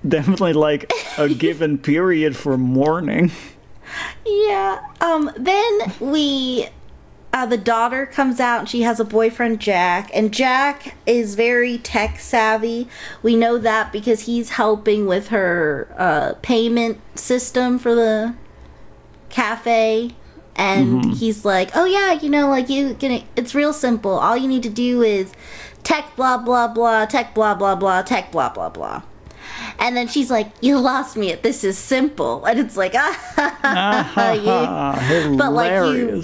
definitely 0.08 0.54
like 0.54 0.92
a 1.20 1.30
given 1.30 1.78
period 1.78 2.36
for 2.36 2.58
mourning. 2.58 3.32
Yeah. 4.26 4.80
Um. 5.02 5.30
Then 5.38 5.80
we, 6.00 6.68
uh, 7.34 7.46
the 7.48 7.58
daughter 7.58 8.06
comes 8.06 8.40
out. 8.40 8.60
and 8.60 8.70
She 8.70 8.84
has 8.84 9.00
a 9.00 9.06
boyfriend, 9.06 9.60
Jack, 9.60 10.12
and 10.14 10.32
Jack 10.32 10.96
is 11.08 11.34
very 11.36 11.80
tech 11.80 12.20
savvy. 12.20 12.88
We 13.24 13.36
know 13.36 13.58
that 13.58 13.92
because 13.92 14.22
he's 14.22 14.52
helping 14.52 15.08
with 15.08 15.30
her 15.30 15.88
uh, 15.98 16.34
payment 16.44 17.00
system 17.18 17.80
for 17.80 17.96
the 17.96 18.36
cafe. 19.30 20.12
And 20.56 21.16
he's 21.16 21.44
like, 21.44 21.72
"Oh 21.76 21.86
yeah, 21.86 22.14
you 22.14 22.30
know, 22.30 22.48
like 22.48 22.70
you 22.70 22.94
can. 22.94 23.24
It's 23.36 23.56
real 23.56 23.74
simple. 23.74 24.12
All 24.12 24.38
you 24.38 24.48
need 24.48 24.62
to 24.64 24.70
do 24.70 25.02
is 25.02 25.32
tech 25.84 26.16
blah 26.16 26.38
blah 26.38 26.68
blah, 26.68 27.06
tech 27.08 27.34
blah 27.34 27.56
blah 27.56 27.74
blah, 27.76 28.04
tech 28.04 28.32
blah 28.32 28.50
blah 28.50 28.70
blah." 28.70 29.02
And 29.80 29.98
then 29.98 30.08
she's 30.08 30.30
like, 30.30 30.52
"You 30.62 30.78
lost 30.78 31.18
me 31.18 31.32
at 31.32 31.42
this 31.42 31.64
is 31.64 31.76
simple," 31.80 32.46
and 32.46 32.60
it's 32.60 32.78
like, 32.78 32.94
ah, 32.96 34.32
you- 34.34 34.44
Ah, 34.48 35.36
But, 35.38 35.54
like, 35.54 35.72
you-. 35.98 36.22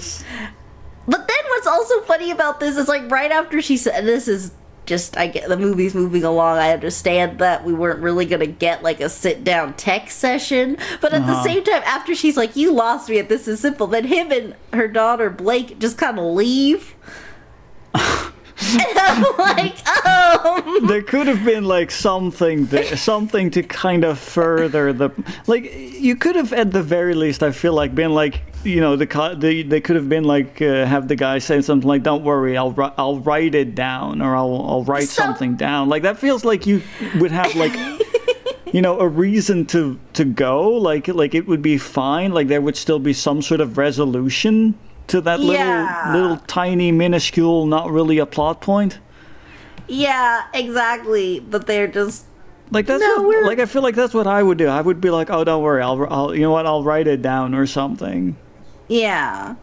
But 1.06 1.26
then 1.26 1.38
what's 1.48 1.66
also 1.66 2.00
funny 2.02 2.30
about 2.30 2.60
this 2.60 2.76
is 2.76 2.88
like 2.88 3.10
right 3.10 3.30
after 3.32 3.60
she 3.62 3.76
said 3.76 4.04
this 4.04 4.28
is 4.28 4.52
just 4.86 5.16
I 5.16 5.26
get 5.28 5.48
the 5.48 5.56
movie's 5.56 5.94
moving 5.94 6.24
along. 6.24 6.58
I 6.58 6.72
understand 6.72 7.38
that 7.38 7.64
we 7.64 7.72
weren't 7.72 8.00
really 8.00 8.26
gonna 8.26 8.46
get 8.46 8.82
like 8.82 9.00
a 9.00 9.08
sit 9.08 9.44
down 9.44 9.74
tech 9.74 10.10
session, 10.10 10.76
but 11.00 11.12
at 11.12 11.26
the 11.26 11.32
Uh-huh. 11.32 11.44
same 11.44 11.64
time, 11.64 11.82
after 11.84 12.14
she's 12.14 12.36
like, 12.36 12.56
"You 12.56 12.72
lost 12.72 13.08
me 13.08 13.18
at 13.18 13.28
this 13.28 13.46
is 13.48 13.60
simple," 13.60 13.86
then 13.86 14.04
him 14.04 14.32
and 14.32 14.54
her 14.72 14.88
daughter 14.88 15.30
Blake 15.30 15.78
just 15.78 15.96
kind 15.98 16.18
of 16.18 16.24
leave. 16.24 16.94
and 17.94 18.98
I'm 18.98 19.22
like, 19.38 19.76
oh, 19.86 20.80
there 20.86 21.02
could 21.02 21.26
have 21.26 21.44
been 21.44 21.64
like 21.64 21.90
something 21.90 22.66
th- 22.66 22.98
something 22.98 23.50
to 23.52 23.62
kind 23.62 24.04
of 24.04 24.18
further 24.18 24.92
the 24.92 25.10
like 25.46 25.72
you 25.74 26.14
could 26.16 26.36
have 26.36 26.52
at 26.52 26.70
the 26.72 26.82
very 26.82 27.14
least 27.14 27.42
i 27.42 27.50
feel 27.50 27.72
like 27.72 27.94
been 27.94 28.12
like 28.12 28.42
you 28.64 28.80
know 28.80 28.94
the 28.96 29.06
co- 29.06 29.34
the 29.34 29.62
they 29.62 29.80
could 29.80 29.96
have 29.96 30.08
been 30.08 30.24
like 30.24 30.60
uh, 30.60 30.84
have 30.84 31.08
the 31.08 31.16
guy 31.16 31.38
say 31.38 31.60
something 31.62 31.88
like 31.88 32.02
don't 32.02 32.22
worry 32.24 32.56
i'll 32.56 32.74
i'll 32.98 33.18
write 33.20 33.54
it 33.54 33.74
down 33.74 34.20
or 34.20 34.36
i'll 34.36 34.64
i'll 34.68 34.84
write 34.84 35.08
So- 35.08 35.22
something 35.22 35.56
down 35.56 35.88
like 35.88 36.02
that 36.02 36.18
feels 36.18 36.44
like 36.44 36.66
you 36.66 36.82
would 37.18 37.30
have 37.30 37.54
like 37.54 37.72
you 38.72 38.82
know 38.82 39.00
a 39.00 39.08
reason 39.08 39.64
to 39.66 39.98
to 40.12 40.24
go 40.24 40.68
like 40.72 41.08
like 41.08 41.34
it 41.34 41.46
would 41.46 41.62
be 41.62 41.78
fine 41.78 42.32
like 42.32 42.48
there 42.48 42.60
would 42.60 42.76
still 42.76 42.98
be 42.98 43.12
some 43.14 43.40
sort 43.40 43.60
of 43.62 43.78
resolution 43.78 44.74
to 45.06 45.20
that 45.22 45.40
little 45.40 45.54
Yeah. 45.54 46.12
little 46.12 46.36
tiny 46.46 46.92
minuscule 46.92 47.64
not 47.66 47.90
really 47.90 48.18
a 48.18 48.26
plot 48.26 48.60
point 48.60 48.98
yeah, 49.88 50.44
exactly. 50.54 51.40
But 51.40 51.66
they're 51.66 51.88
just 51.88 52.24
Like 52.70 52.86
that's 52.86 53.02
No, 53.02 53.22
what, 53.24 53.44
like 53.44 53.58
I 53.58 53.66
feel 53.66 53.82
like 53.82 53.96
that's 53.96 54.14
what 54.14 54.28
I 54.28 54.40
would 54.40 54.56
do. 54.56 54.68
I 54.68 54.80
would 54.80 55.00
be 55.00 55.10
like, 55.10 55.30
oh, 55.30 55.42
don't 55.42 55.64
worry, 55.64 55.82
I'll, 55.82 56.06
I'll 56.08 56.32
you 56.32 56.42
know 56.42 56.52
what, 56.52 56.64
I'll 56.64 56.84
write 56.84 57.08
it 57.08 57.22
down 57.22 57.56
or 57.56 57.66
something. 57.66 58.36
Yeah. 58.90 59.54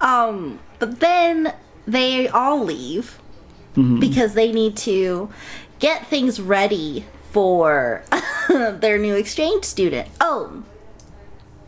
Um, 0.00 0.58
but 0.80 1.00
then 1.00 1.54
they 1.86 2.28
all 2.28 2.62
leave 2.64 3.18
because 4.00 4.32
they 4.34 4.52
need 4.52 4.76
to 4.78 5.28
get 5.78 6.06
things 6.06 6.40
ready 6.40 7.04
for 7.30 8.02
their 8.48 8.98
new 8.98 9.14
exchange 9.14 9.64
student. 9.64 10.08
Oh. 10.20 10.64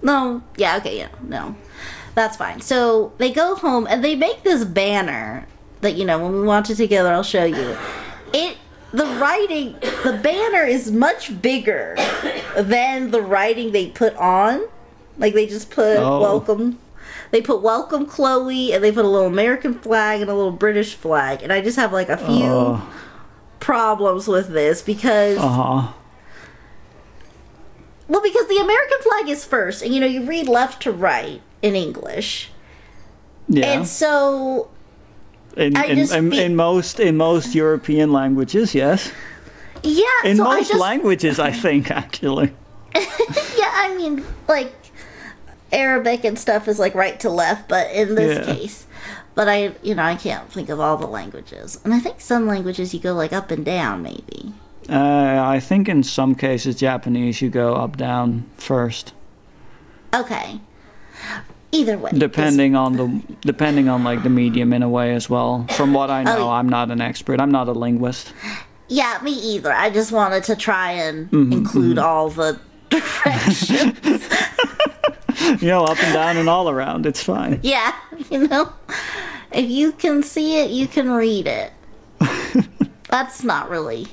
No. 0.03 0.43
Yeah, 0.57 0.79
okay, 0.79 0.97
yeah. 0.99 1.09
No. 1.23 1.55
That's 2.15 2.37
fine. 2.37 2.61
So 2.63 3.13
they 3.19 3.31
go 3.31 3.55
home 3.55 3.87
and 3.89 4.03
they 4.03 4.17
make 4.17 4.43
this 4.43 4.65
banner 4.65 5.47
that 5.83 5.95
you 5.95 6.05
know, 6.05 6.19
when 6.19 6.33
we 6.33 6.43
watch 6.43 6.69
it 6.71 6.77
together, 6.77 7.13
I'll 7.13 7.23
show 7.23 7.45
you. 7.45 7.77
It 8.33 8.57
the 8.91 9.05
writing 9.21 9.75
the 10.03 10.19
banner 10.23 10.65
is 10.65 10.91
much 10.91 11.41
bigger 11.43 11.95
than 12.57 13.11
the 13.11 13.21
writing 13.21 13.73
they 13.73 13.89
put 13.91 14.17
on. 14.17 14.63
Like 15.19 15.35
they 15.35 15.47
just 15.47 15.71
put 15.71 15.99
Oh. 15.99 16.21
welcome 16.21 16.79
they 17.31 17.41
put 17.43 17.63
welcome 17.63 18.07
Chloe 18.07 18.73
and 18.73 18.83
they 18.83 18.91
put 18.93 19.05
a 19.05 19.09
little 19.09 19.27
American 19.27 19.75
flag 19.75 20.21
and 20.21 20.31
a 20.31 20.35
little 20.35 20.53
British 20.53 20.95
flag. 20.95 21.43
And 21.43 21.53
I 21.53 21.61
just 21.61 21.77
have 21.77 21.93
like 21.93 22.09
a 22.09 22.17
few 22.17 22.45
Oh, 22.45 22.89
problems 23.61 24.27
with 24.29 24.49
this 24.49 24.83
because 24.83 25.37
uh 25.39 25.49
huh. 25.49 25.93
well 28.09 28.23
because 28.23 28.47
the 28.49 28.57
American 28.59 28.99
flag 29.03 29.29
is 29.29 29.45
first 29.45 29.83
and 29.83 29.93
you 29.95 30.01
know 30.01 30.07
you 30.07 30.25
read 30.25 30.49
left 30.49 30.83
to 30.83 30.93
right 30.93 31.41
in 31.63 31.75
English. 31.75 32.51
Yeah. 33.49 33.73
And 33.73 33.87
so 33.87 34.69
in, 35.57 35.77
I 35.77 35.85
in, 35.87 35.99
in, 36.13 36.33
in 36.33 36.57
most 36.57 37.01
in 37.01 37.17
most 37.17 37.55
European 37.55 38.13
languages, 38.13 38.75
yes. 38.75 39.11
yeah, 39.83 40.05
In 40.25 40.37
so 40.37 40.47
I 40.47 40.57
most 40.57 40.69
just 40.69 40.81
languages, 40.81 41.39
I 41.39 41.51
think 41.65 41.91
actually. 41.91 42.53
yeah, 42.95 43.71
I 43.75 43.95
mean, 43.97 44.25
like 44.49 44.73
Arabic 45.73 46.25
and 46.25 46.39
stuff 46.39 46.69
is 46.69 46.79
like 46.79 46.95
right 46.95 47.19
to 47.21 47.31
left, 47.31 47.69
but 47.69 47.91
in 47.93 48.15
this 48.15 48.47
Yeah. 48.47 48.55
case, 48.55 48.87
but 49.35 49.49
I, 49.49 49.73
you 49.83 49.95
know, 49.95 50.03
I 50.03 50.17
can't 50.17 50.51
think 50.53 50.69
of 50.69 50.81
all 50.81 50.97
the 50.97 51.07
languages, 51.07 51.79
and 51.85 51.93
I 51.95 52.01
think 52.01 52.21
some 52.21 52.47
languages 52.47 52.95
you 52.95 53.01
go 53.01 53.13
like 53.15 53.33
up 53.33 53.51
and 53.51 53.65
down, 53.65 54.03
maybe. 54.03 54.53
Uh, 54.89 55.43
I 55.45 55.61
think 55.61 55.89
in 55.89 56.03
some 56.03 56.35
cases 56.35 56.77
Japanese 56.77 57.43
you 57.43 57.51
go 57.51 57.75
up 57.75 57.97
down 57.99 58.45
first, 58.57 59.13
Okay. 60.15 60.61
Either 61.71 61.99
way, 61.99 62.11
depending 62.17 62.75
on 62.75 62.97
the 62.97 63.23
depending 63.43 63.91
on 63.91 64.03
like 64.03 64.23
the 64.23 64.31
medium 64.31 64.73
in 64.73 64.83
a 64.83 64.89
way 64.89 65.15
as 65.15 65.29
well. 65.29 65.67
From 65.73 65.93
what 65.93 66.09
I 66.09 66.23
know, 66.23 66.47
Oh. 66.49 66.51
I'm 66.51 66.67
not 66.67 66.91
an 66.91 67.03
expert. 67.03 67.39
I'm 67.43 67.51
not 67.51 67.69
a 67.69 67.73
linguist. 67.73 68.33
Yeah, 68.89 69.19
me 69.23 69.33
either. 69.33 69.71
I 69.71 69.91
just 69.91 70.11
wanted 70.11 70.45
to 70.45 70.57
try 70.57 70.93
and 70.93 71.31
Mm-hmm, 71.31 71.53
include 71.53 71.99
all 71.99 72.31
the 72.31 72.59
directions. 72.89 74.27
You 75.61 75.69
know, 75.69 75.85
up 75.85 76.03
and 76.03 76.13
down 76.13 76.37
and 76.37 76.49
all 76.49 76.69
around. 76.69 77.07
It's 77.07 77.23
fine. 77.23 77.61
yeah, 77.63 77.95
you 78.31 78.49
know, 78.49 78.73
if 79.53 79.69
you 79.71 79.93
can 79.93 80.23
see 80.23 80.61
it, 80.61 80.71
you 80.71 80.87
can 80.87 81.11
read 81.11 81.47
it. 81.47 81.73
That's 83.09 83.43
not 83.43 83.71
really 83.71 84.09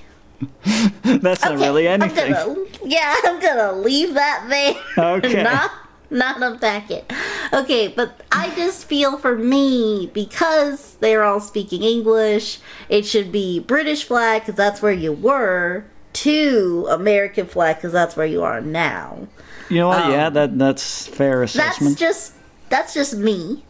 That's 1.03 1.43
not 1.43 1.57
really 1.57 1.87
anything. 1.87 2.33
I'm 2.33 2.55
gonna, 2.55 2.67
yeah, 2.83 3.15
I'm 3.23 3.39
gonna 3.39 3.73
leave 3.73 4.13
that 4.13 4.45
there. 4.49 5.17
Okay. 5.17 5.43
not, 5.43 5.71
not 6.09 6.41
unpack 6.41 6.91
it. 6.91 7.11
Okay, 7.53 7.87
but 7.87 8.21
I 8.31 8.53
just 8.55 8.85
feel 8.85 9.17
for 9.17 9.37
me 9.37 10.09
because 10.13 10.95
they're 10.95 11.23
all 11.23 11.39
speaking 11.39 11.83
English, 11.83 12.59
it 12.89 13.05
should 13.05 13.31
be 13.31 13.59
British 13.59 14.03
flag 14.03 14.41
because 14.41 14.55
that's 14.55 14.81
where 14.81 14.93
you 14.93 15.11
were. 15.11 15.85
To 16.13 16.87
American 16.89 17.45
flag 17.45 17.75
because 17.75 17.91
that's 17.91 18.15
where 18.15 18.25
you 18.25 18.41
are 18.41 18.61
now. 18.61 19.27
You 19.69 19.77
know 19.77 19.87
what? 19.89 20.05
yeah, 20.11 20.27
Um, 20.27 20.33
that 20.33 20.57
that's 20.57 21.07
fair 21.07 21.43
assessment. 21.43 21.97
That's 21.97 21.99
just 21.99 22.33
that's 22.69 22.93
just 22.93 23.15
me. 23.15 23.63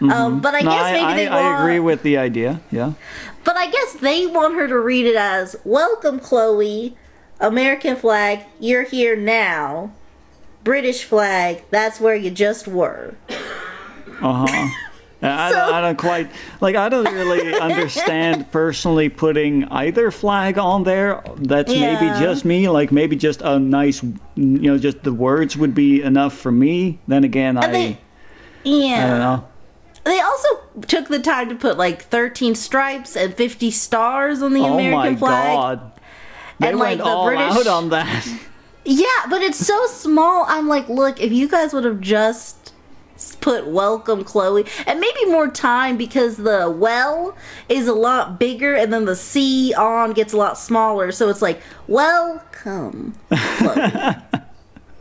Um, 0.00 0.40
but 0.40 0.54
I 0.54 0.62
Mm-hmm. 0.62 0.64
No, 0.64 0.70
guess 0.70 0.82
I, 0.84 0.92
maybe 0.92 1.04
I, 1.04 1.16
they 1.16 1.28
I 1.28 1.40
want. 1.42 1.60
agree 1.62 1.78
with 1.80 2.02
the 2.02 2.18
idea. 2.18 2.60
Yeah. 2.70 2.92
But 3.44 3.56
I 3.56 3.70
guess 3.70 3.94
they 3.94 4.26
want 4.26 4.54
her 4.54 4.66
to 4.66 4.78
read 4.78 5.06
it 5.06 5.16
as 5.16 5.56
"Welcome, 5.64 6.18
Chloe, 6.20 6.96
American 7.40 7.96
flag. 7.96 8.40
You're 8.58 8.84
here 8.84 9.16
now. 9.16 9.92
British 10.64 11.04
flag. 11.04 11.62
That's 11.70 12.00
where 12.00 12.16
you 12.16 12.30
just 12.30 12.66
were." 12.68 13.14
Uh 14.20 14.46
huh. 14.46 14.68
I, 15.24 15.50
So- 15.50 15.56
don't, 15.56 15.74
I 15.74 15.80
don't 15.80 15.98
quite 15.98 16.30
like. 16.60 16.76
I 16.76 16.88
don't 16.88 17.12
really 17.12 17.54
understand 17.60 18.50
personally 18.52 19.08
putting 19.08 19.64
either 19.64 20.10
flag 20.10 20.58
on 20.58 20.84
there. 20.84 21.22
That's 21.36 21.70
maybe 21.72 22.06
just 22.20 22.44
me. 22.44 22.68
Like 22.68 22.92
maybe 22.92 23.16
just 23.16 23.40
a 23.42 23.58
nice, 23.58 24.02
you 24.02 24.12
know, 24.36 24.78
just 24.78 25.02
the 25.02 25.12
words 25.12 25.56
would 25.56 25.74
be 25.74 26.02
enough 26.02 26.36
for 26.36 26.52
me. 26.52 26.98
Then 27.08 27.24
again, 27.24 27.56
I, 27.56 27.70
they- 27.70 27.98
Yeah. 28.64 29.04
I 29.06 29.08
don't 29.10 29.18
know. 29.18 29.48
They 30.04 30.20
also 30.20 30.48
took 30.86 31.08
the 31.08 31.18
time 31.18 31.48
to 31.48 31.54
put 31.54 31.78
like 31.78 32.02
13 32.02 32.54
stripes 32.54 33.16
and 33.16 33.32
50 33.34 33.70
stars 33.70 34.42
on 34.42 34.52
the 34.52 34.62
American 34.64 34.68
flag 34.68 34.92
Oh 34.92 34.98
American 34.98 35.12
my 35.14 35.18
flag. 35.18 35.56
god. 35.56 35.92
They 36.60 36.68
And, 36.68 36.78
like, 36.78 36.98
the 36.98 37.04
all 37.04 37.26
British- 37.26 37.56
out 37.56 37.66
on 37.66 37.88
that. 37.90 38.28
Yeah, 38.86 39.06
but 39.30 39.40
it's 39.40 39.58
so 39.66 39.86
small. 39.86 40.44
I'm 40.46 40.68
like, 40.68 40.90
look, 40.90 41.18
if 41.18 41.32
you 41.32 41.48
guys 41.48 41.72
would 41.72 41.84
have 41.84 42.02
just 42.02 42.63
put 43.40 43.66
welcome 43.66 44.24
Chloe 44.24 44.64
and 44.86 45.00
maybe 45.00 45.24
more 45.26 45.48
time 45.48 45.96
because 45.96 46.36
the 46.36 46.70
well 46.70 47.36
is 47.68 47.88
a 47.88 47.94
lot 47.94 48.38
bigger 48.38 48.74
and 48.74 48.92
then 48.92 49.04
the 49.04 49.16
C 49.16 49.74
on 49.74 50.12
gets 50.12 50.32
a 50.32 50.36
lot 50.36 50.58
smaller. 50.58 51.12
So 51.12 51.28
it's 51.28 51.42
like, 51.42 51.60
welcome 51.88 53.14
Chloe. 53.30 53.76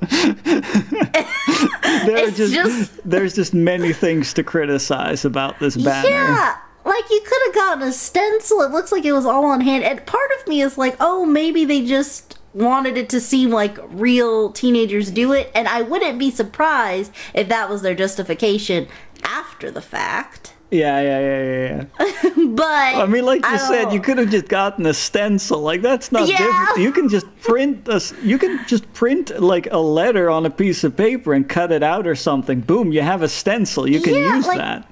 there 0.03 2.27
It's 2.27 2.37
just, 2.37 2.53
just- 2.53 3.09
there's 3.09 3.35
just 3.35 3.53
many 3.53 3.93
things 3.93 4.33
to 4.33 4.43
criticize 4.43 5.25
about 5.25 5.59
this 5.59 5.75
banner. 5.77 6.09
Yeah, 6.09 6.57
like 6.85 7.03
you 7.09 7.21
could 7.25 7.41
have 7.47 7.55
gotten 7.55 7.87
a 7.87 7.91
stencil. 7.91 8.61
It 8.61 8.71
looks 8.71 8.91
like 8.91 9.05
it 9.05 9.13
was 9.13 9.25
all 9.25 9.45
on 9.45 9.61
hand. 9.61 9.83
And 9.83 10.05
part 10.05 10.29
of 10.39 10.47
me 10.47 10.61
is 10.61 10.77
like, 10.77 10.95
oh, 10.99 11.25
maybe 11.25 11.65
they 11.65 11.85
just 11.85 12.37
wanted 12.53 12.97
it 12.97 13.09
to 13.09 13.19
seem 13.19 13.49
like 13.49 13.77
real 13.89 14.51
teenagers 14.51 15.09
do 15.11 15.31
it. 15.33 15.51
And 15.55 15.67
I 15.67 15.81
wouldn't 15.81 16.19
be 16.19 16.29
surprised 16.31 17.11
if 17.33 17.49
that 17.49 17.69
was 17.69 17.81
their 17.81 17.95
justification 17.95 18.87
after 19.23 19.71
the 19.71 19.81
fact. 19.81 20.53
Yeah, 20.71 20.99
yeah, 21.01 21.19
yeah, 21.19 21.43
yeah, 21.43 21.85
yeah. 21.99 22.29
But 22.55 22.95
I 22.95 23.05
mean, 23.05 23.25
like 23.25 23.45
you 23.45 23.57
said, 23.59 23.93
you 23.93 23.99
could 23.99 24.17
have 24.17 24.29
just 24.31 24.47
gotten 24.47 24.85
a 24.87 24.93
stencil. 24.93 25.59
Like 25.61 25.81
that's 25.83 26.11
not 26.11 26.27
Yeah. 26.27 26.37
different. 26.37 26.77
You 26.79 26.91
can 26.91 27.09
just 27.09 27.25
print 27.41 27.87
a, 27.87 28.01
You 28.23 28.37
can 28.39 28.59
just 28.67 28.91
print 28.93 29.39
like 29.39 29.67
a 29.71 29.77
letter 29.77 30.29
on 30.31 30.45
a 30.47 30.49
piece 30.49 30.83
of 30.83 30.97
paper 30.97 31.33
and 31.33 31.47
cut 31.47 31.71
it 31.71 31.83
out 31.83 32.07
or 32.07 32.15
something. 32.15 32.61
Boom, 32.61 32.91
you 32.91 33.01
have 33.01 33.21
a 33.21 33.27
stencil. 33.29 33.87
You 33.87 34.01
can 34.01 34.15
Yeah, 34.15 34.35
use 34.35 34.47
like- 34.47 34.57
that. 34.57 34.87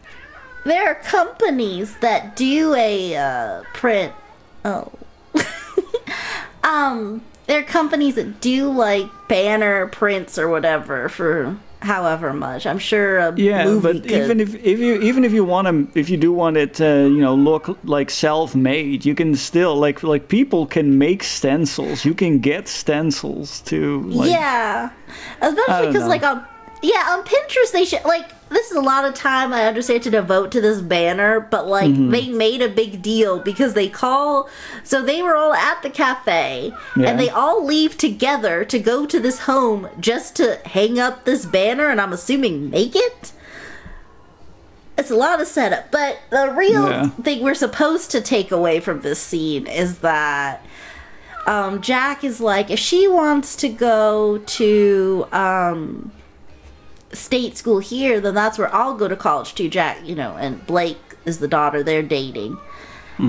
there 0.66 0.88
are 0.88 0.96
companies 0.96 1.96
that 2.02 2.36
do 2.36 2.76
a 2.76 3.16
uh, 3.18 3.64
print. 3.74 4.14
Oh, 4.64 4.92
um, 6.64 7.22
there 7.52 7.60
are 7.60 7.64
companies 7.64 8.16
that 8.16 8.40
do 8.40 8.72
like 8.72 9.06
banner 9.28 9.88
prints 9.88 10.40
or 10.40 10.48
whatever 10.48 11.10
for 11.10 11.58
however 11.82 12.32
much. 12.32 12.66
I'm 12.66 12.80
sure 12.80 13.18
a 13.18 13.36
Yeah, 13.36 13.66
movie 13.66 13.82
but 13.82 14.04
could. 14.04 14.24
even 14.24 14.40
if, 14.40 14.56
if 14.56 14.80
you 14.80 15.02
even 15.02 15.26
if 15.26 15.34
you 15.34 15.44
want 15.44 15.68
to 15.68 16.00
if 16.00 16.10
you 16.10 16.16
do 16.16 16.32
want 16.32 16.56
it 16.56 16.74
to 16.76 17.10
you 17.10 17.20
know 17.20 17.36
look 17.36 17.78
like 17.84 18.10
self-made, 18.10 19.04
you 19.04 19.14
can 19.16 19.36
still 19.36 19.76
like 19.76 20.02
like 20.02 20.30
people 20.30 20.66
can 20.66 20.98
make 20.98 21.24
stencils. 21.24 22.06
You 22.06 22.14
can 22.14 22.40
get 22.40 22.70
stencils 22.70 23.60
to 23.64 24.04
like, 24.04 24.32
yeah, 24.32 24.92
especially 25.42 25.88
because 25.88 26.08
like 26.08 26.24
on 26.24 26.46
yeah 26.82 27.08
on 27.10 27.26
Pinterest 27.26 27.74
they 27.74 27.84
should 27.84 28.06
like 28.06 28.32
this 28.52 28.70
is 28.70 28.78
a 28.78 28.82
lot 28.82 29.06
of 29.06 29.14
time 29.14 29.54
I 29.54 29.66
understand 29.66 30.04
to 30.04 30.10
devote 30.12 30.52
to 30.52 30.62
this 30.62 30.82
banner, 30.82 31.40
but 31.40 31.68
like 31.68 31.90
Mm-hmm. 31.92 32.10
they 32.12 32.30
made 32.30 32.62
a 32.62 32.70
big 32.70 33.02
deal 33.02 33.40
because 33.40 33.74
they 33.74 33.88
call 33.90 34.50
so 34.84 35.02
they 35.02 35.22
were 35.22 35.36
all 35.36 35.54
at 35.54 35.82
the 35.82 35.90
cafe 35.90 36.74
Yeah. 36.96 37.10
and 37.10 37.20
they 37.20 37.30
all 37.30 37.66
leave 37.66 37.98
together 37.98 38.64
to 38.66 38.78
go 38.80 39.06
to 39.06 39.20
this 39.20 39.40
home 39.40 39.88
just 40.00 40.36
to 40.36 40.60
hang 40.66 41.00
up 41.00 41.26
this 41.26 41.46
banner 41.46 41.90
and 41.90 42.00
I'm 42.02 42.14
assuming 42.14 42.70
make 42.70 42.96
it. 42.96 43.32
It's 44.98 45.10
a 45.10 45.16
lot 45.16 45.42
of 45.42 45.48
setup, 45.48 45.90
but 45.92 46.20
the 46.30 46.54
real 46.56 46.90
Yeah. 46.90 47.10
thing 47.10 47.42
we're 47.44 47.56
supposed 47.56 48.12
to 48.12 48.22
take 48.22 48.52
away 48.52 48.80
from 48.80 49.02
this 49.02 49.20
scene 49.20 49.66
is 49.66 50.00
that 50.00 50.64
um, 51.48 51.82
Jack 51.82 52.24
is 52.24 52.40
like, 52.40 52.70
if 52.70 52.78
she 52.78 53.08
wants 53.08 53.56
to 53.56 53.70
go 53.70 54.38
to 54.38 55.28
um, 55.32 56.12
state 57.14 57.58
school 57.58 57.80
here, 57.80 58.20
then 58.20 58.36
that's 58.36 58.58
where 58.58 58.74
I'll 58.74 58.96
go 58.96 59.08
to 59.08 59.16
college 59.16 59.56
too. 59.56 59.70
Jack, 59.70 60.06
you 60.06 60.16
know, 60.16 60.36
and 60.38 60.66
Blake 60.66 60.98
is 61.26 61.40
the 61.40 61.48
daughter 61.48 61.84
they're 61.84 62.04
dating, 62.04 62.58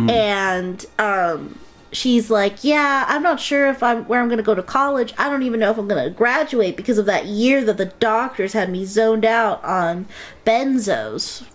and 0.08 0.86
um, 0.98 1.58
she's 1.92 2.30
like, 2.30 2.64
yeah, 2.64 3.04
I'm 3.06 3.22
not 3.22 3.38
sure 3.38 3.68
if 3.68 3.82
I'm 3.82 4.04
where 4.06 4.20
I'm 4.20 4.28
going 4.28 4.38
to 4.38 4.42
go 4.42 4.54
to 4.54 4.62
college. 4.62 5.12
I 5.18 5.28
don't 5.28 5.42
even 5.42 5.60
know 5.60 5.70
if 5.70 5.78
I'm 5.78 5.88
going 5.88 6.02
to 6.02 6.10
graduate 6.10 6.76
because 6.76 6.98
of 6.98 7.06
that 7.06 7.26
year 7.26 7.64
that 7.64 7.76
the 7.76 7.86
doctors 7.86 8.54
had 8.54 8.70
me 8.70 8.84
zoned 8.84 9.24
out 9.24 9.62
on 9.62 10.06
benzos. 10.44 11.46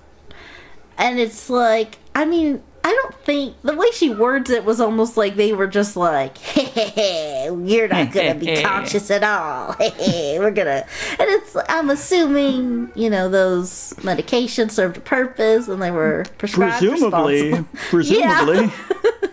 And 0.97 1.19
it's 1.19 1.49
like, 1.49 1.99
I 2.15 2.25
mean, 2.25 2.63
I 2.87 2.93
don't 2.93 3.15
think 3.25 3.61
the 3.63 3.75
way 3.75 3.87
she 3.91 4.09
words 4.13 4.49
it 4.49 4.63
was 4.63 4.79
almost 4.79 5.17
like 5.17 5.35
they 5.35 5.51
were 5.51 5.67
just 5.67 5.97
like, 5.97 6.37
hey, 6.37 7.49
you're 7.65 7.89
not 7.89 8.13
gonna 8.13 8.35
be 8.35 8.61
conscious 8.63 9.11
at 9.11 9.23
all. 9.25 9.75
we're 9.99 10.51
gonna, 10.51 10.85
and 11.19 11.29
it's, 11.29 11.57
I'm 11.67 11.89
assuming, 11.89 12.89
you 12.95 13.09
know, 13.09 13.27
those 13.27 13.93
medications 13.97 14.71
served 14.71 14.95
a 14.95 15.01
purpose 15.01 15.67
and 15.67 15.81
they 15.81 15.91
were 15.91 16.23
prescribed 16.37 16.77
presumably 16.79 17.51
responsible. 17.51 17.79
presumably 17.89 18.71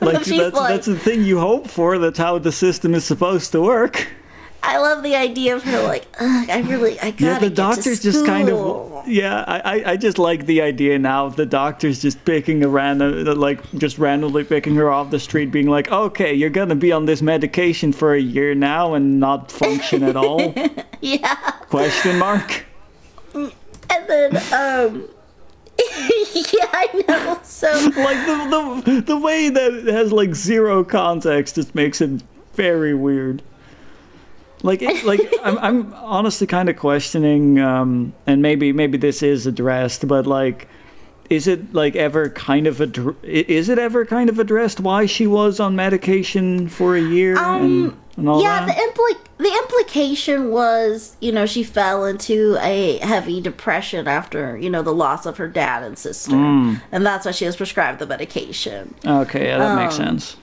like 0.00 0.24
that's 0.24 0.54
like- 0.56 0.74
that's 0.74 0.86
the 0.86 0.98
thing 0.98 1.22
you 1.22 1.38
hope 1.38 1.68
for. 1.68 1.98
That's 1.98 2.18
how 2.18 2.38
the 2.40 2.50
system 2.50 2.92
is 2.92 3.04
supposed 3.04 3.52
to 3.52 3.60
work. 3.60 4.08
I 4.66 4.78
love 4.78 5.02
the 5.02 5.14
idea 5.14 5.54
of 5.54 5.62
her 5.64 5.82
like, 5.82 6.06
Ugh, 6.18 6.50
I 6.50 6.60
really, 6.60 6.98
I 6.98 7.10
gotta 7.10 7.24
Yeah, 7.24 7.38
the 7.38 7.50
doctor's 7.50 8.02
just 8.02 8.24
kind 8.24 8.48
of 8.48 9.06
yeah. 9.06 9.44
I, 9.46 9.60
I 9.60 9.90
I 9.92 9.96
just 9.98 10.18
like 10.18 10.46
the 10.46 10.62
idea 10.62 10.98
now 10.98 11.26
of 11.26 11.36
the 11.36 11.44
doctor's 11.44 12.00
just 12.00 12.24
picking 12.24 12.64
a 12.64 12.68
random 12.68 13.24
like 13.38 13.60
just 13.72 13.98
randomly 13.98 14.42
picking 14.42 14.74
her 14.76 14.90
off 14.90 15.10
the 15.10 15.20
street, 15.20 15.50
being 15.50 15.68
like, 15.68 15.92
okay, 15.92 16.32
you're 16.32 16.48
gonna 16.48 16.74
be 16.74 16.92
on 16.92 17.04
this 17.04 17.20
medication 17.20 17.92
for 17.92 18.14
a 18.14 18.20
year 18.20 18.54
now 18.54 18.94
and 18.94 19.20
not 19.20 19.52
function 19.52 20.02
at 20.02 20.16
all? 20.16 20.54
yeah. 21.02 21.34
Question 21.68 22.18
mark. 22.18 22.64
And 23.34 24.08
then, 24.08 24.36
um, 24.52 25.08
yeah, 25.78 26.70
I 26.72 27.04
know. 27.06 27.40
So 27.42 27.70
Like 27.96 28.26
the, 28.26 28.82
the 28.84 29.00
the 29.02 29.18
way 29.18 29.50
that 29.50 29.74
it 29.74 29.86
has 29.88 30.10
like 30.10 30.34
zero 30.34 30.84
context 30.84 31.56
just 31.56 31.74
makes 31.74 32.00
it 32.00 32.22
very 32.54 32.94
weird. 32.94 33.42
Like 34.64 34.80
it, 34.82 35.04
like 35.04 35.20
I'm 35.44 35.58
I'm 35.58 35.94
honestly 35.94 36.46
kind 36.46 36.68
of 36.68 36.76
questioning, 36.76 37.58
um, 37.60 38.12
and 38.26 38.40
maybe 38.42 38.72
maybe 38.72 38.96
this 38.98 39.22
is 39.22 39.46
addressed, 39.46 40.08
but 40.08 40.26
like, 40.26 40.68
is 41.28 41.46
it 41.46 41.74
like 41.74 41.94
ever 41.96 42.30
kind 42.30 42.66
of 42.66 42.80
i- 42.80 43.14
is 43.22 43.68
it 43.68 43.78
ever 43.78 44.06
kind 44.06 44.28
of 44.30 44.38
addressed 44.38 44.80
why 44.80 45.04
she 45.06 45.26
was 45.26 45.60
on 45.60 45.76
medication 45.76 46.68
for 46.68 46.96
a 46.96 47.00
year 47.00 47.36
and, 47.38 47.94
and 48.16 48.28
all 48.28 48.36
Um, 48.38 48.42
yeah, 48.42 48.64
that? 48.64 48.74
the 48.74 48.82
impli- 48.82 49.20
the 49.36 49.52
implication 49.64 50.50
was, 50.50 51.16
you 51.20 51.32
know, 51.32 51.44
she 51.44 51.62
fell 51.62 52.06
into 52.06 52.56
a 52.60 52.98
heavy 52.98 53.40
depression 53.42 54.08
after, 54.08 54.56
you 54.56 54.70
know, 54.70 54.80
the 54.82 54.94
loss 54.94 55.26
of 55.26 55.36
her 55.36 55.48
dad 55.48 55.82
and 55.82 55.98
sister, 55.98 56.32
Mm. 56.36 56.80
and 56.90 57.04
that's 57.04 57.26
why 57.26 57.32
she 57.32 57.44
was 57.44 57.56
prescribed 57.56 57.98
the 57.98 58.06
medication. 58.06 58.94
okay, 59.04 59.48
yeah, 59.48 59.58
that 59.58 59.70
um, 59.72 59.76
makes 59.82 59.96
sense. 59.96 60.36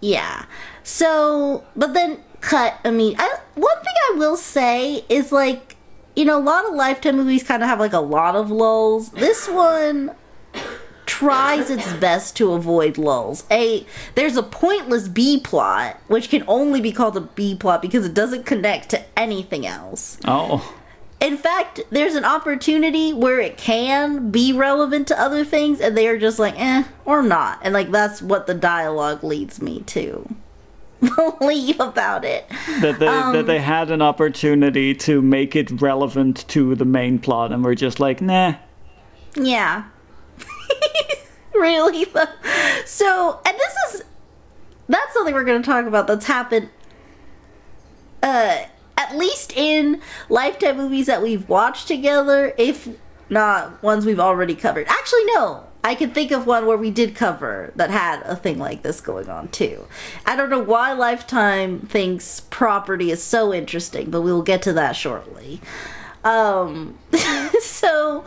Yeah. 0.00 0.46
So, 0.82 1.62
but 1.76 1.92
then 1.94 2.18
cut. 2.40 2.78
I 2.84 2.90
mean, 2.90 3.16
I, 3.18 3.38
one 3.54 3.76
thing 3.76 3.94
I 4.10 4.14
will 4.16 4.36
say 4.36 5.04
is 5.08 5.32
like, 5.32 5.76
you 6.16 6.24
know, 6.24 6.38
a 6.38 6.42
lot 6.42 6.66
of 6.66 6.74
Lifetime 6.74 7.16
movies 7.16 7.42
kind 7.42 7.62
of 7.62 7.68
have 7.68 7.80
like 7.80 7.92
a 7.92 8.00
lot 8.00 8.36
of 8.36 8.50
lulls. 8.50 9.10
This 9.10 9.48
one 9.48 10.14
tries 11.06 11.70
its 11.70 11.92
best 11.94 12.36
to 12.36 12.52
avoid 12.52 12.98
lulls. 12.98 13.44
A 13.50 13.86
there's 14.14 14.36
a 14.36 14.42
pointless 14.42 15.08
B 15.08 15.40
plot, 15.40 15.98
which 16.06 16.28
can 16.28 16.44
only 16.46 16.80
be 16.80 16.92
called 16.92 17.16
a 17.16 17.20
B 17.20 17.54
plot 17.54 17.82
because 17.82 18.04
it 18.04 18.14
doesn't 18.14 18.46
connect 18.46 18.90
to 18.90 19.02
anything 19.18 19.66
else. 19.66 20.18
Oh, 20.26 20.74
In 21.20 21.36
fact, 21.36 21.80
there's 21.90 22.14
an 22.14 22.24
opportunity 22.24 23.12
where 23.12 23.40
it 23.40 23.56
can 23.56 24.30
be 24.30 24.52
relevant 24.52 25.08
to 25.08 25.20
other 25.20 25.44
things, 25.44 25.80
and 25.80 25.96
they 25.96 26.06
are 26.06 26.18
just 26.18 26.38
like, 26.38 26.54
eh, 26.58 26.84
or 27.04 27.22
not. 27.22 27.58
And 27.62 27.74
like 27.74 27.90
that's 27.90 28.20
what 28.22 28.46
the 28.46 28.54
dialogue 28.54 29.24
leads 29.24 29.60
me 29.62 29.80
to 29.86 30.36
believe 31.16 31.80
about 31.80 32.24
it. 32.24 32.48
that 32.80 32.98
they 32.98 33.06
Um, 33.06 33.32
that 33.32 33.46
they 33.46 33.60
had 33.60 33.90
an 33.90 34.02
opportunity 34.02 34.94
to 34.94 35.22
make 35.22 35.54
it 35.54 35.80
relevant 35.80 36.46
to 36.48 36.74
the 36.74 36.84
main 36.84 37.18
plot, 37.18 37.52
and 37.52 37.64
we're 37.64 37.74
just 37.74 38.00
like, 38.00 38.20
nah. 38.20 38.54
Yeah. 39.34 39.84
really? 41.54 42.06
So, 42.84 43.40
and 43.46 43.56
this 43.56 43.94
is 43.94 44.04
that's 44.88 45.12
something 45.12 45.34
we're 45.34 45.44
going 45.44 45.62
to 45.62 45.66
talk 45.66 45.86
about 45.86 46.06
that's 46.06 46.26
happened 46.26 46.70
uh 48.22 48.64
at 48.96 49.16
least 49.16 49.52
in 49.56 50.00
lifetime 50.28 50.76
movies 50.76 51.06
that 51.06 51.22
we've 51.22 51.48
watched 51.48 51.86
together 51.86 52.52
if 52.58 52.88
not 53.30 53.80
ones 53.82 54.06
we've 54.06 54.18
already 54.18 54.54
covered. 54.54 54.86
Actually 54.88 55.24
no. 55.26 55.67
I 55.84 55.94
can 55.94 56.10
think 56.10 56.32
of 56.32 56.46
one 56.46 56.66
where 56.66 56.76
we 56.76 56.90
did 56.90 57.14
cover 57.14 57.72
that 57.76 57.90
had 57.90 58.22
a 58.22 58.36
thing 58.36 58.58
like 58.58 58.82
this 58.82 59.00
going 59.00 59.28
on 59.28 59.48
too. 59.48 59.86
I 60.26 60.36
don't 60.36 60.50
know 60.50 60.58
why 60.58 60.92
Lifetime 60.92 61.80
thinks 61.80 62.40
property 62.40 63.10
is 63.10 63.22
so 63.22 63.54
interesting, 63.54 64.10
but 64.10 64.22
we 64.22 64.32
will 64.32 64.42
get 64.42 64.60
to 64.62 64.72
that 64.74 64.96
shortly. 64.96 65.60
Um, 66.24 66.98
so 67.60 68.24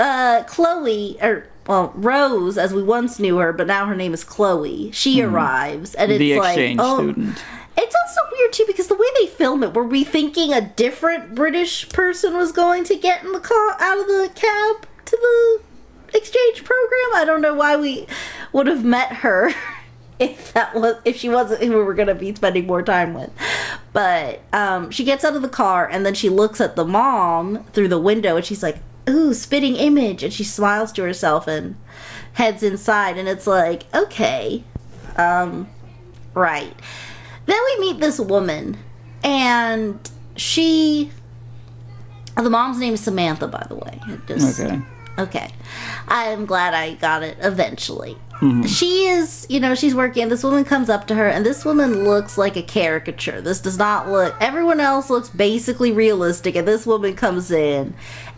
uh, 0.00 0.44
Chloe, 0.44 1.16
or 1.20 1.46
well, 1.66 1.92
Rose, 1.94 2.56
as 2.56 2.72
we 2.72 2.82
once 2.82 3.18
knew 3.18 3.36
her, 3.36 3.52
but 3.52 3.66
now 3.66 3.86
her 3.86 3.94
name 3.94 4.14
is 4.14 4.24
Chloe. 4.24 4.90
She 4.92 5.20
arrives, 5.20 5.94
and 5.94 6.10
it's. 6.10 6.18
The 6.18 6.38
like, 6.38 6.76
oh, 6.78 7.02
student. 7.02 7.44
it's 7.76 7.94
also 7.94 8.20
weird 8.32 8.52
too 8.54 8.64
because 8.66 8.88
the 8.88 8.94
way 8.94 9.06
they 9.20 9.26
film 9.26 9.62
it, 9.62 9.74
were 9.74 9.84
we 9.84 10.02
thinking 10.02 10.52
a 10.52 10.62
different 10.62 11.34
British 11.34 11.88
person 11.90 12.36
was 12.36 12.52
going 12.52 12.84
to 12.84 12.96
get 12.96 13.22
in 13.22 13.32
the 13.32 13.40
car 13.40 13.76
out 13.78 14.00
of 14.00 14.06
the 14.06 14.30
cab 14.34 14.86
to 15.04 15.16
the 15.16 15.67
exchange 16.14 16.64
program? 16.64 17.10
I 17.14 17.24
don't 17.26 17.40
know 17.40 17.54
why 17.54 17.76
we 17.76 18.06
would 18.52 18.66
have 18.66 18.84
met 18.84 19.12
her. 19.14 19.52
If 20.20 20.52
that 20.54 20.74
was 20.74 20.96
if 21.04 21.16
she 21.16 21.28
wasn't 21.28 21.62
who 21.62 21.76
we 21.76 21.84
were 21.84 21.94
gonna 21.94 22.12
be 22.12 22.34
spending 22.34 22.66
more 22.66 22.82
time 22.82 23.14
with, 23.14 23.30
but 23.92 24.40
um, 24.52 24.90
she 24.90 25.04
gets 25.04 25.24
out 25.24 25.36
of 25.36 25.42
the 25.42 25.48
car 25.48 25.88
and 25.88 26.04
then 26.04 26.12
she 26.12 26.28
looks 26.28 26.60
at 26.60 26.74
the 26.74 26.84
mom 26.84 27.62
through 27.72 27.86
the 27.86 28.00
window 28.00 28.34
and 28.34 28.44
she's 28.44 28.60
like, 28.60 28.78
"Ooh, 29.08 29.32
spitting 29.32 29.76
image," 29.76 30.24
and 30.24 30.32
she 30.32 30.42
smiles 30.42 30.90
to 30.94 31.02
herself 31.04 31.46
and 31.46 31.76
heads 32.32 32.64
inside 32.64 33.16
and 33.16 33.28
it's 33.28 33.46
like, 33.46 33.84
okay, 33.94 34.64
um, 35.16 35.68
right. 36.34 36.74
Then 37.46 37.60
we 37.76 37.78
meet 37.92 38.00
this 38.00 38.18
woman, 38.18 38.76
and 39.22 40.00
she 40.34 41.12
The 42.36 42.50
mom's 42.50 42.78
name 42.78 42.94
is 42.94 43.00
Samantha, 43.02 43.46
by 43.46 43.64
the 43.68 43.76
way. 43.76 44.00
Just- 44.26 44.58
Okay. 44.58 44.80
Okay. 45.18 45.50
I'm 46.06 46.46
glad 46.46 46.74
I 46.74 46.94
got 46.94 47.22
it 47.22 47.36
eventually. 47.40 48.16
Mm-hmm. 48.40 48.66
She 48.66 49.06
is, 49.06 49.46
you 49.50 49.58
know, 49.58 49.74
she's 49.74 49.96
working. 49.96 50.28
This 50.28 50.44
woman 50.44 50.64
comes 50.64 50.88
up 50.88 51.08
to 51.08 51.16
her, 51.16 51.28
and 51.28 51.44
this 51.44 51.64
woman 51.64 52.04
looks 52.04 52.38
like 52.38 52.56
a 52.56 52.62
caricature. 52.62 53.40
This 53.40 53.60
does 53.60 53.78
not 53.78 54.08
look. 54.08 54.36
Everyone 54.40 54.78
else 54.78 55.10
looks 55.10 55.28
basically 55.28 55.90
realistic, 55.90 56.54
and 56.54 56.66
this 56.66 56.86
woman 56.86 57.16
comes 57.16 57.50
in, 57.50 57.94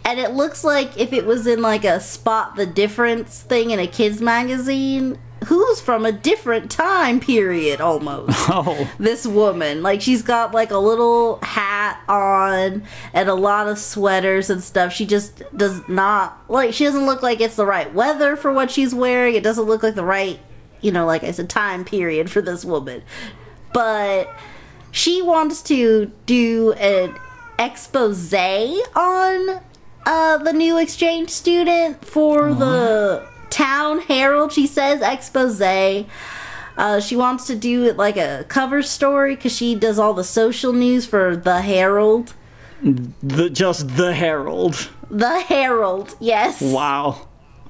and 0.07 0.19
it 0.19 0.31
looks 0.31 0.65
like 0.65 0.97
if 0.99 1.13
it 1.13 1.27
was 1.27 1.47
in 1.47 1.61
like 1.61 1.85
a 1.85 2.01
spot 2.01 2.57
the 2.57 2.65
difference 2.65 3.43
thing 3.43 3.73
in 3.73 3.79
a 3.79 3.87
kids 3.87 4.23
magazine. 4.23 5.19
Who's 5.47 5.81
from 5.81 6.05
a 6.05 6.13
different 6.13 6.71
time 6.71 7.19
period 7.21 7.81
almost? 7.81 8.39
Oh. 8.53 8.91
this 8.99 9.27
woman. 9.27 9.83
Like 9.83 10.01
she's 10.01 10.23
got 10.23 10.53
like 10.53 10.71
a 10.71 10.79
little 10.79 11.39
hat 11.43 12.01
on 12.09 12.83
and 13.13 13.29
a 13.29 13.35
lot 13.35 13.69
of 13.69 13.79
sweaters 13.79 14.51
and 14.51 14.63
stuff. 14.63 14.93
She 14.93 15.07
just 15.07 15.43
does 15.57 15.87
not 15.89 16.43
like 16.49 16.75
she 16.75 16.85
doesn't 16.85 17.07
look 17.07 17.23
like 17.23 17.41
it's 17.41 17.57
the 17.57 17.65
right 17.65 17.93
weather 17.95 18.37
for 18.37 18.53
what 18.53 18.71
she's 18.71 18.95
wearing. 18.95 19.35
It 19.35 19.43
doesn't 19.45 19.65
look 19.65 19.83
like 19.83 19.95
the 19.95 20.05
right, 20.05 20.41
you 20.81 20.91
know, 20.91 21.07
like 21.07 21.23
I 21.23 21.31
said 21.31 21.49
time 21.49 21.85
period 21.85 22.31
for 22.31 22.43
this 22.43 22.65
woman. 22.65 23.03
But 23.73 24.29
she 24.91 25.23
wants 25.23 25.63
to 25.63 26.11
do 26.27 26.73
an 26.73 27.15
expose 27.59 28.35
on 28.35 29.61
uh 30.07 30.39
the 30.39 30.53
new 30.53 30.77
exchange 30.79 31.31
student 31.31 32.05
for 32.05 32.53
the 32.53 33.27
town 33.51 34.01
herald 34.01 34.53
she 34.53 34.67
says 34.67 35.03
expose 35.03 35.61
uh, 36.81 36.99
she 36.99 37.15
wants 37.15 37.47
to 37.47 37.55
do 37.55 37.85
it 37.85 37.99
like 37.99 38.17
a 38.17 38.45
cover 38.49 38.83
story 38.83 39.35
because 39.35 39.55
she 39.55 39.75
does 39.75 39.99
all 39.99 40.15
the 40.15 40.25
social 40.25 40.73
news 40.73 41.05
for 41.05 41.37
the 41.37 41.61
Herald. 41.61 42.33
The 42.83 43.51
just 43.51 43.97
the 43.97 44.15
Herald. 44.15 44.89
The 45.11 45.41
Herald, 45.41 46.17
yes. 46.21 46.63
Wow. 46.63 47.29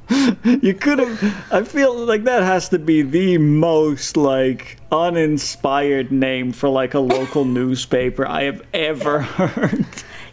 You 0.44 0.74
could 0.74 0.98
have. 0.98 1.52
I 1.52 1.62
feel 1.62 1.94
like 1.94 2.24
that 2.24 2.42
has 2.42 2.68
to 2.70 2.80
be 2.80 3.02
the 3.02 3.38
most 3.38 4.16
like 4.16 4.78
uninspired 4.90 6.10
name 6.10 6.52
for 6.52 6.68
like 6.68 6.94
a 6.94 6.98
local 6.98 7.44
newspaper 7.60 8.26
I 8.26 8.44
have 8.44 8.62
ever 8.74 9.20
heard. 9.20 9.86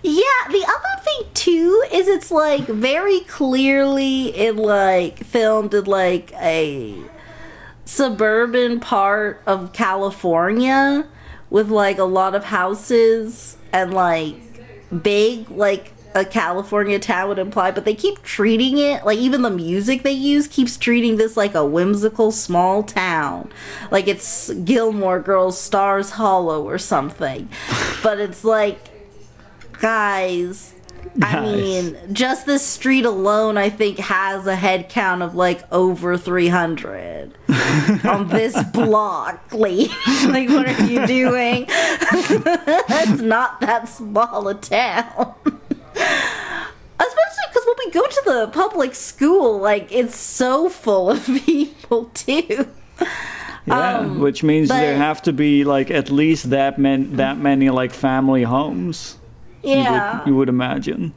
Yeah, 0.03 0.21
the 0.49 0.63
other 0.63 1.03
thing 1.03 1.29
too 1.33 1.83
is 1.91 2.07
it's 2.07 2.31
like 2.31 2.65
very 2.67 3.21
clearly 3.21 4.27
in 4.27 4.57
like 4.57 5.23
filmed 5.23 5.73
in 5.73 5.86
like 5.86 6.33
a 6.33 6.95
suburban 7.86 8.79
part 8.79 9.41
of 9.45 9.73
California 9.73 11.07
with 11.49 11.69
like 11.69 11.97
a 11.97 12.03
lot 12.03 12.36
of 12.36 12.43
houses 12.45 13.57
and 13.73 13.93
like 13.93 14.36
big 15.01 15.49
like 15.49 15.93
a 16.15 16.25
California 16.25 16.97
town 16.99 17.29
would 17.29 17.39
imply, 17.39 17.69
but 17.69 17.86
they 17.86 17.93
keep 17.93 18.21
treating 18.23 18.77
it 18.77 19.05
like 19.05 19.19
even 19.19 19.41
the 19.41 19.49
music 19.49 20.03
they 20.03 20.12
use 20.12 20.47
keeps 20.47 20.77
treating 20.77 21.17
this 21.17 21.38
like 21.38 21.53
a 21.53 21.65
whimsical 21.65 22.31
small 22.31 22.83
town. 22.83 23.51
Like 23.91 24.07
it's 24.07 24.51
Gilmore 24.51 25.19
Girls 25.19 25.60
Stars 25.60 26.12
Hollow 26.12 26.63
or 26.63 26.77
something. 26.77 27.49
but 28.03 28.19
it's 28.19 28.43
like 28.43 28.79
guys 29.79 30.73
I 31.21 31.41
mean, 31.41 31.97
just 32.13 32.45
this 32.45 32.65
street 32.65 33.05
alone, 33.05 33.57
I 33.57 33.69
think, 33.69 33.97
has 33.97 34.45
a 34.45 34.55
head 34.55 34.87
count 34.89 35.23
of 35.23 35.33
like 35.35 35.63
over 35.71 36.17
300 36.17 37.33
on 38.05 38.27
this 38.27 38.61
block. 38.71 39.51
Lee. 39.51 39.87
like, 40.25 40.49
what 40.49 40.67
are 40.67 40.85
you 40.85 41.07
doing? 41.07 41.65
That's 41.69 43.21
not 43.21 43.61
that 43.61 43.87
small 43.89 44.47
a 44.47 44.53
town. 44.53 45.33
Especially 45.95 47.45
because 47.49 47.65
when 47.65 47.75
we 47.85 47.91
go 47.91 48.05
to 48.05 48.21
the 48.25 48.49
public 48.53 48.93
school, 48.93 49.59
like, 49.59 49.91
it's 49.91 50.15
so 50.15 50.69
full 50.69 51.09
of 51.11 51.25
people, 51.25 52.05
too. 52.13 52.67
Yeah, 53.65 53.97
Um, 53.99 54.19
which 54.19 54.43
means 54.43 54.69
but- 54.69 54.79
there 54.79 54.95
have 54.97 55.21
to 55.23 55.33
be 55.33 55.63
like 55.63 55.89
at 55.91 56.09
least 56.11 56.51
that 56.51 56.77
man 56.77 57.15
that 57.17 57.37
many 57.37 57.69
like 57.69 57.91
family 57.91 58.43
homes. 58.43 59.17
You 59.67 59.77
would- 59.77 59.84
Yeah. 59.84 60.25
you 60.25 60.36
would 60.36 60.49
imagine. 60.49 61.13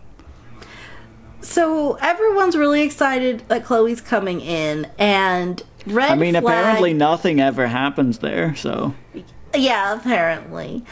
So 1.40 1.94
everyone's 2.02 2.56
really 2.56 2.82
excited 2.82 3.42
that 3.48 3.64
Chloe's 3.64 4.00
coming 4.00 4.40
in, 4.40 4.86
and 4.98 5.62
red 5.86 6.10
I 6.10 6.14
mean, 6.14 6.32
flag- 6.34 6.44
apparently 6.44 6.92
nothing 6.92 7.40
ever 7.40 7.66
happens 7.66 8.18
there, 8.18 8.54
so 8.54 8.94
Yeah, 9.54 9.94
apparently. 9.94 10.84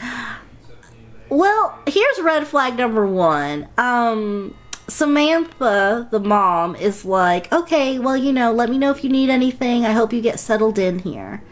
Well, 1.29 1.77
here's 1.85 2.19
red 2.21 2.47
flag 2.47 2.77
number 2.77 3.05
one. 3.05 3.67
Um, 3.77 4.55
Samantha, 4.87 6.07
the 6.09 6.19
mom, 6.19 6.75
is 6.75 7.05
like, 7.05 7.53
okay, 7.53 7.99
well, 7.99 8.17
you 8.17 8.33
know, 8.33 8.51
let 8.51 8.69
me 8.69 8.79
know 8.79 8.89
if 8.89 9.03
you 9.03 9.09
need 9.11 9.29
anything. 9.29 9.85
I 9.85 9.91
hope 9.91 10.11
you 10.11 10.19
get 10.21 10.39
settled 10.39 10.79
in 10.79 10.99
here. 10.99 11.43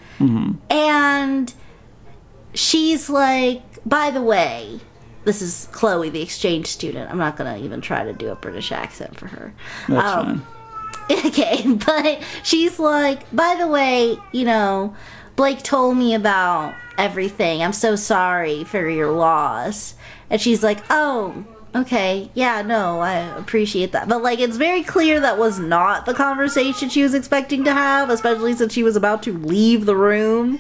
And 0.72 1.54
she's 2.56 3.08
like, 3.08 3.62
by 3.86 4.10
the 4.10 4.22
way, 4.24 4.80
this 5.28 5.42
is 5.42 5.68
Chloe, 5.74 6.10
the 6.10 6.22
exchange 6.22 6.68
student. 6.68 7.12
I'm 7.12 7.18
not 7.18 7.36
gonna 7.36 7.58
even 7.58 7.82
try 7.82 8.04
to 8.06 8.14
do 8.14 8.30
a 8.30 8.36
British 8.36 8.72
accent 8.72 9.18
for 9.20 9.28
her. 9.28 9.54
that's 9.90 10.08
Um, 10.08 10.42
fine. 11.10 11.26
okay, 11.28 11.64
but 11.86 12.22
she's 12.44 12.80
like, 12.80 13.30
by 13.36 13.56
the 13.60 13.68
way, 13.68 14.18
you 14.32 14.46
know, 14.46 14.96
Blake 15.36 15.62
told 15.64 15.98
me 15.98 16.14
about 16.16 16.74
everything. 16.98 17.62
I'm 17.62 17.74
so 17.74 17.96
sorry 17.98 18.64
for 18.64 18.90
your 18.90 19.12
loss. 19.12 19.96
And 20.30 20.42
she's 20.42 20.64
like, 20.64 20.80
oh, 20.90 21.46
okay, 21.76 22.30
yeah, 22.34 22.62
no, 22.62 23.00
I 23.02 23.14
appreciate 23.38 23.92
that. 23.92 24.08
But, 24.10 24.24
like, 24.24 24.40
it's 24.40 24.58
very 24.58 24.84
clear 24.84 25.20
that 25.20 25.38
was 25.38 25.60
not 25.60 26.06
the 26.06 26.14
conversation 26.14 26.90
she 26.90 27.04
was 27.04 27.14
expecting 27.14 27.64
to 27.66 27.74
have, 27.74 28.10
especially 28.10 28.54
since 28.56 28.74
she 28.74 28.84
was 28.84 28.96
about 28.96 29.24
to 29.24 29.34
leave 29.38 29.86
the 29.86 29.96
room. 29.96 30.60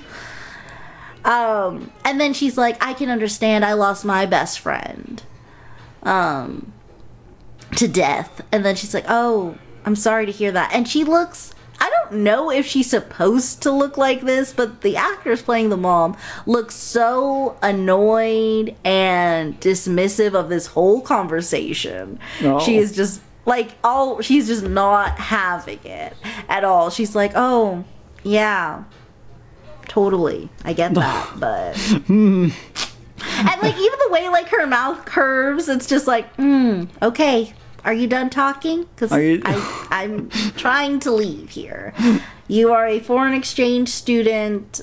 Um, 1.27 1.91
and 2.03 2.19
then 2.19 2.33
she's 2.33 2.57
like, 2.57 2.83
I 2.83 2.93
can 2.93 3.09
understand 3.09 3.63
I 3.63 3.73
lost 3.73 4.03
my 4.03 4.25
best 4.25 4.59
friend. 4.59 5.21
Um, 6.03 6.73
to 7.75 7.87
death. 7.87 8.41
And 8.51 8.65
then 8.65 8.75
she's 8.75 8.93
like, 8.93 9.05
"Oh, 9.07 9.57
I'm 9.85 9.95
sorry 9.95 10.25
to 10.25 10.31
hear 10.31 10.51
that." 10.53 10.73
And 10.73 10.87
she 10.87 11.03
looks 11.03 11.53
I 11.79 11.89
don't 11.89 12.23
know 12.23 12.49
if 12.49 12.65
she's 12.65 12.89
supposed 12.89 13.61
to 13.63 13.71
look 13.71 13.97
like 13.97 14.21
this, 14.21 14.51
but 14.51 14.81
the 14.81 14.95
actress 14.95 15.41
playing 15.41 15.69
the 15.69 15.77
mom 15.77 16.17
looks 16.45 16.73
so 16.75 17.57
annoyed 17.61 18.75
and 18.83 19.59
dismissive 19.61 20.33
of 20.33 20.49
this 20.49 20.67
whole 20.67 21.01
conversation. 21.01 22.19
Oh. 22.41 22.59
She 22.59 22.77
is 22.77 22.95
just 22.95 23.21
like 23.45 23.75
all 23.83 24.21
she's 24.21 24.47
just 24.47 24.63
not 24.63 25.19
having 25.19 25.79
it 25.83 26.13
at 26.49 26.63
all. 26.63 26.89
She's 26.89 27.15
like, 27.15 27.33
"Oh, 27.35 27.83
yeah. 28.23 28.83
Totally. 29.87 30.49
I 30.65 30.73
get 30.73 30.93
that, 30.95 31.33
but 31.39 31.77
and 32.09 32.51
like 33.61 33.75
even 33.77 33.99
the 34.05 34.09
way 34.11 34.29
like 34.29 34.47
her 34.49 34.67
mouth 34.67 35.05
curves, 35.05 35.67
it's 35.69 35.87
just 35.87 36.07
like, 36.07 36.35
mm, 36.37 36.87
okay. 37.01 37.53
Are 37.85 37.93
you 37.93 38.07
done 38.07 38.29
talking? 38.29 38.83
Because 38.95 39.11
you- 39.13 39.41
I 39.45 39.87
I'm 39.91 40.29
trying 40.57 40.99
to 41.01 41.11
leave 41.11 41.49
here. 41.49 41.93
You 42.49 42.73
are 42.73 42.85
a 42.85 42.99
foreign 42.99 43.33
exchange 43.33 43.89
student. 43.89 44.81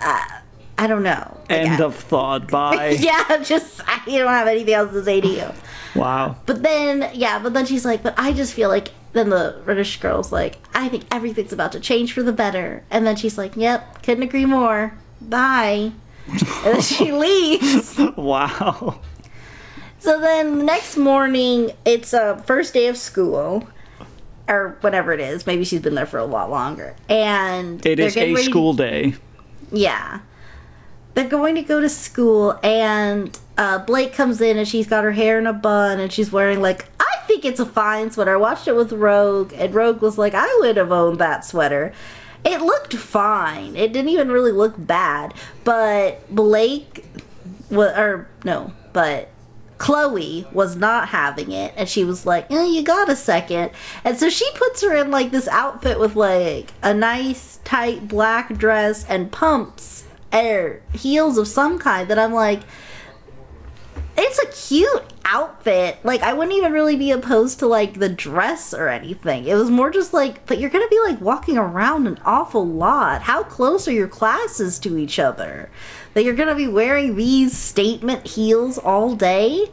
Uh, 0.00 0.24
I 0.76 0.86
don't 0.86 1.02
know. 1.02 1.40
Like, 1.48 1.60
End 1.60 1.82
I- 1.82 1.86
of 1.86 1.94
thought. 1.94 2.48
Bye. 2.50 2.90
Yeah, 3.00 3.42
just 3.42 3.80
I 3.88 4.00
don't 4.06 4.28
have 4.28 4.46
anything 4.46 4.74
else 4.74 4.92
to 4.92 5.02
say 5.02 5.20
to 5.22 5.28
you. 5.28 5.48
Wow. 5.94 6.36
But 6.46 6.62
then, 6.62 7.10
yeah, 7.14 7.38
but 7.38 7.54
then 7.54 7.64
she's 7.66 7.84
like, 7.84 8.02
but 8.02 8.14
I 8.18 8.32
just 8.32 8.52
feel 8.52 8.68
like, 8.68 8.90
then 9.12 9.30
the 9.30 9.60
British 9.64 9.98
girl's 10.00 10.30
like, 10.32 10.58
I 10.74 10.88
think 10.88 11.04
everything's 11.10 11.52
about 11.52 11.72
to 11.72 11.80
change 11.80 12.12
for 12.12 12.22
the 12.22 12.32
better. 12.32 12.84
And 12.90 13.06
then 13.06 13.16
she's 13.16 13.38
like, 13.38 13.56
yep, 13.56 14.02
couldn't 14.02 14.22
agree 14.22 14.44
more. 14.46 14.92
Bye. 15.20 15.92
and 16.28 16.40
then 16.64 16.80
she 16.82 17.10
leaves. 17.12 17.98
Wow. 18.16 19.00
So 19.98 20.20
then 20.20 20.58
the 20.58 20.64
next 20.64 20.96
morning, 20.96 21.72
it's 21.84 22.12
a 22.12 22.22
uh, 22.34 22.36
first 22.42 22.74
day 22.74 22.86
of 22.88 22.96
school. 22.96 23.68
Or 24.50 24.78
whatever 24.80 25.12
it 25.12 25.20
is. 25.20 25.46
Maybe 25.46 25.62
she's 25.64 25.82
been 25.82 25.94
there 25.94 26.06
for 26.06 26.16
a 26.18 26.24
lot 26.24 26.48
longer. 26.50 26.96
And 27.10 27.84
It 27.84 28.00
is 28.00 28.16
a 28.16 28.34
to- 28.34 28.42
school 28.42 28.72
day. 28.72 29.14
yeah. 29.70 30.20
They're 31.14 31.28
going 31.28 31.56
to 31.56 31.62
go 31.62 31.80
to 31.80 31.88
school, 31.88 32.58
and 32.62 33.36
uh, 33.58 33.78
Blake 33.80 34.12
comes 34.14 34.40
in, 34.40 34.56
and 34.56 34.66
she's 34.68 34.86
got 34.86 35.02
her 35.04 35.10
hair 35.12 35.38
in 35.38 35.46
a 35.48 35.52
bun, 35.52 35.98
and 35.98 36.12
she's 36.12 36.30
wearing, 36.30 36.62
like, 36.62 36.86
think 37.28 37.44
it's 37.44 37.60
a 37.60 37.66
fine 37.66 38.10
sweater. 38.10 38.34
I 38.34 38.38
watched 38.38 38.66
it 38.66 38.74
with 38.74 38.92
Rogue, 38.92 39.52
and 39.54 39.72
Rogue 39.74 40.02
was 40.02 40.18
like, 40.18 40.34
I 40.34 40.58
would 40.60 40.76
have 40.76 40.90
owned 40.90 41.18
that 41.18 41.44
sweater. 41.44 41.92
It 42.44 42.60
looked 42.60 42.94
fine. 42.94 43.76
It 43.76 43.92
didn't 43.92 44.08
even 44.08 44.32
really 44.32 44.52
look 44.52 44.74
bad. 44.76 45.34
But 45.64 46.34
Blake, 46.34 47.04
or 47.70 48.26
no, 48.44 48.72
but 48.92 49.28
Chloe 49.78 50.46
was 50.52 50.76
not 50.76 51.08
having 51.08 51.52
it, 51.52 51.72
and 51.76 51.88
she 51.88 52.04
was 52.04 52.26
like, 52.26 52.46
"Oh, 52.50 52.70
you 52.70 52.82
got 52.82 53.08
a 53.08 53.16
second. 53.16 53.70
And 54.04 54.18
so 54.18 54.28
she 54.28 54.48
puts 54.54 54.82
her 54.82 54.94
in 54.96 55.10
like 55.10 55.30
this 55.30 55.48
outfit 55.48 56.00
with 56.00 56.16
like 56.16 56.72
a 56.82 56.92
nice 56.92 57.60
tight 57.64 58.08
black 58.08 58.56
dress 58.56 59.04
and 59.08 59.30
pumps 59.30 60.04
or 60.32 60.80
heels 60.92 61.38
of 61.38 61.46
some 61.48 61.78
kind. 61.78 62.08
That 62.08 62.18
I'm 62.18 62.32
like, 62.32 62.62
it's 64.18 64.38
a 64.38 64.68
cute 64.70 65.04
outfit. 65.24 65.98
Like 66.02 66.22
I 66.22 66.32
wouldn't 66.32 66.56
even 66.56 66.72
really 66.72 66.96
be 66.96 67.10
opposed 67.10 67.60
to 67.60 67.66
like 67.66 67.94
the 67.94 68.08
dress 68.08 68.74
or 68.74 68.88
anything. 68.88 69.46
It 69.46 69.54
was 69.54 69.70
more 69.70 69.90
just 69.90 70.12
like, 70.12 70.44
but 70.46 70.58
you're 70.58 70.70
gonna 70.70 70.88
be 70.88 71.00
like 71.00 71.20
walking 71.20 71.56
around 71.56 72.06
an 72.06 72.18
awful 72.24 72.66
lot. 72.66 73.22
How 73.22 73.44
close 73.44 73.86
are 73.86 73.92
your 73.92 74.08
classes 74.08 74.78
to 74.80 74.98
each 74.98 75.18
other? 75.18 75.70
That 76.14 76.24
you're 76.24 76.34
gonna 76.34 76.56
be 76.56 76.68
wearing 76.68 77.16
these 77.16 77.56
statement 77.56 78.26
heels 78.26 78.76
all 78.76 79.14
day? 79.14 79.66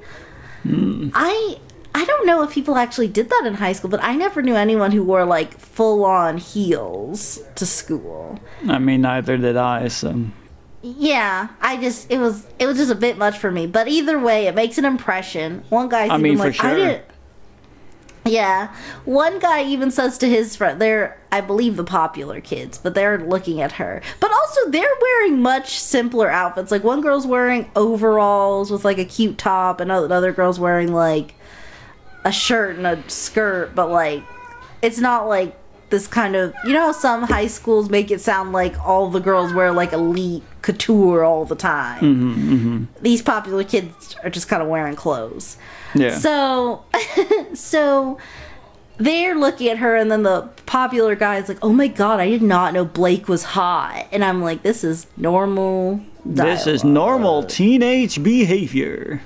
Hmm. 0.63 1.09
I 1.13 1.57
I 1.95 2.03
don't 2.05 2.27
know 2.27 2.43
if 2.43 2.51
people 2.51 2.75
actually 2.75 3.07
did 3.07 3.29
that 3.29 3.43
in 3.45 3.53
high 3.55 3.73
school, 3.73 3.89
but 3.89 4.03
I 4.03 4.15
never 4.15 4.41
knew 4.41 4.55
anyone 4.55 4.91
who 4.91 5.03
wore 5.03 5.25
like 5.25 5.57
full 5.57 6.03
on 6.03 6.37
heels 6.37 7.41
to 7.55 7.65
school. 7.65 8.39
I 8.67 8.79
mean, 8.79 9.01
neither 9.01 9.37
did 9.37 9.57
I. 9.57 9.87
So 9.87 10.25
Yeah, 10.85 11.47
I 11.61 11.77
just 11.77 12.11
it 12.11 12.19
was 12.19 12.45
it 12.59 12.67
was 12.67 12.77
just 12.77 12.91
a 12.91 12.95
bit 12.95 13.17
much 13.17 13.39
for 13.39 13.49
me. 13.49 13.65
But 13.65 13.87
either 13.87 14.19
way, 14.19 14.45
it 14.45 14.53
makes 14.53 14.77
an 14.77 14.85
impression. 14.85 15.63
One 15.69 15.89
guy's 15.89 16.11
I 16.11 16.17
mean, 16.17 16.37
for 16.37 16.43
like, 16.43 16.63
I 16.63 16.69
sure. 16.69 16.75
didn't. 16.75 17.05
Yeah, 18.23 18.75
one 19.03 19.39
guy 19.39 19.63
even 19.63 19.89
says 19.89 20.19
to 20.19 20.29
his 20.29 20.55
friend, 20.55 20.79
they're 20.79 21.19
I 21.31 21.41
believe 21.41 21.75
the 21.75 21.83
popular 21.83 22.39
kids, 22.39 22.77
but 22.77 22.93
they're 22.93 23.17
looking 23.17 23.61
at 23.61 23.73
her. 23.73 24.03
But 24.19 24.31
also, 24.31 24.69
they're 24.69 24.87
wearing 25.01 25.41
much 25.41 25.79
simpler 25.79 26.29
outfits. 26.29 26.69
Like 26.69 26.83
one 26.83 27.01
girl's 27.01 27.25
wearing 27.25 27.71
overalls 27.75 28.69
with 28.69 28.85
like 28.85 28.99
a 28.99 29.05
cute 29.05 29.39
top, 29.39 29.79
and 29.79 29.91
another 29.91 30.31
girl's 30.31 30.59
wearing 30.59 30.93
like 30.93 31.33
a 32.23 32.31
shirt 32.31 32.75
and 32.75 32.85
a 32.85 33.09
skirt, 33.09 33.73
but 33.73 33.89
like 33.89 34.23
it's 34.83 34.99
not 34.99 35.27
like 35.27 35.57
this 35.95 36.07
kind 36.07 36.35
of 36.35 36.53
you 36.65 36.73
know 36.73 36.87
how 36.87 36.91
some 36.91 37.23
high 37.23 37.47
schools 37.47 37.89
make 37.89 38.11
it 38.11 38.19
sound 38.21 38.51
like 38.51 38.73
all 38.85 39.09
the 39.09 39.19
girls 39.29 39.53
wear 39.53 39.71
like 39.71 39.93
elite 39.93 40.43
couture 40.61 41.23
all 41.23 41.45
the 41.45 41.55
time. 41.55 42.01
Mm-hmm, 42.01 42.83
These 43.01 43.21
popular 43.21 43.63
kids 43.63 44.15
are 44.23 44.29
just 44.29 44.47
kind 44.47 44.61
of 44.63 44.67
wearing 44.67 44.95
clothes. 44.95 45.57
yeah. 45.93 46.17
So, 46.17 46.83
so 47.53 48.17
they're 48.97 49.35
looking 49.35 49.69
at 49.69 49.77
her, 49.77 49.95
and 49.95 50.09
then 50.11 50.23
the 50.23 50.49
popular 50.65 51.15
guy 51.15 51.35
is 51.41 51.47
like, 51.49 51.59
"Oh 51.61 51.73
my 51.73 51.87
god, 51.87 52.19
I 52.19 52.29
did 52.29 52.41
not 52.41 52.73
know 52.73 52.85
Blake 52.85 53.27
was 53.27 53.43
hot," 53.43 54.07
and 54.11 54.23
I'm 54.23 54.41
like, 54.41 54.63
"This 54.63 54.83
is 54.83 55.07
normal." 55.17 56.01
this 56.27 56.65
is 56.65 56.83
normal 56.83 57.43
teenage 57.43 58.23
behavior. 58.23 59.21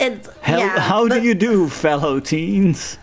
It's, 0.00 0.28
Hell, 0.42 0.58
yeah, 0.58 0.80
how 0.80 1.06
but- 1.08 1.14
do 1.14 1.22
you 1.28 1.34
do, 1.34 1.68
fellow 1.68 2.18
teens? 2.20 2.98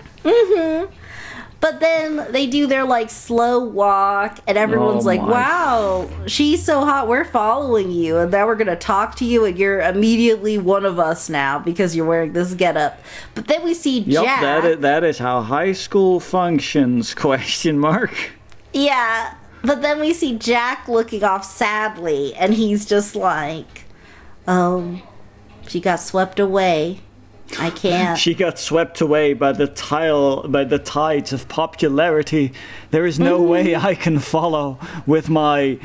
But 1.62 1.80
then 1.80 2.32
they 2.32 2.48
do 2.48 2.66
their 2.66 2.84
like 2.86 3.12
slow 3.12 3.64
walk, 3.64 4.40
and 4.48 4.58
everyone's 4.58 5.06
Oh 5.06 5.08
like, 5.08 5.22
"Wow, 5.22 6.10
she's 6.26 6.66
so 6.66 6.84
hot. 6.84 7.08
We're 7.08 7.24
following 7.24 7.92
you, 7.92 8.18
and 8.18 8.32
now 8.32 8.48
we're 8.48 8.56
gonna 8.56 8.76
talk 8.76 9.16
to 9.18 9.26
you, 9.26 9.46
and 9.46 9.58
you're 9.58 9.80
immediately 9.80 10.58
one 10.58 10.86
of 10.86 10.98
us 10.98 11.30
now 11.30 11.60
because 11.60 11.96
you're 11.96 12.08
wearing 12.08 12.34
this 12.34 12.56
getup." 12.56 13.00
But 13.36 13.46
then 13.48 13.64
we 13.64 13.76
see 13.76 14.00
Yup, 14.00 14.26
Jack. 14.26 14.42
that 14.42 14.66
is, 14.66 14.80
that 14.80 15.04
is 15.04 15.20
how 15.20 15.42
high 15.42 15.74
school 15.74 16.20
functions, 16.20 17.14
question 17.16 17.78
mark. 17.78 18.32
Yeah, 18.74 19.36
but 19.64 19.84
then 19.84 20.00
we 20.00 20.16
see 20.16 20.36
Jack 20.40 20.88
looking 20.88 21.24
off 21.24 21.46
sadly, 21.46 22.34
and 22.34 22.56
he's 22.56 22.88
just 22.88 23.16
like, 23.16 23.86
"Oh, 24.48 25.00
she 25.68 25.80
got 25.80 26.00
swept 26.00 26.40
away. 26.40 27.02
I 27.60 27.70
can't." 27.70 28.18
She 28.18 28.34
got 28.34 28.60
swept 28.60 29.02
away 29.02 29.34
by 29.34 29.52
the 29.52 29.68
tile 29.68 30.48
by 30.48 30.64
the 30.64 30.80
tides 30.80 31.34
of 31.34 31.48
popularity. 31.48 32.54
There 32.92 33.06
is 33.06 33.20
no 33.20 33.42
way 33.42 33.68
mm-hmm. 33.68 33.86
I 33.86 33.96
can 33.96 34.20
follow 34.20 34.80
with 35.06 35.30
my 35.30 35.80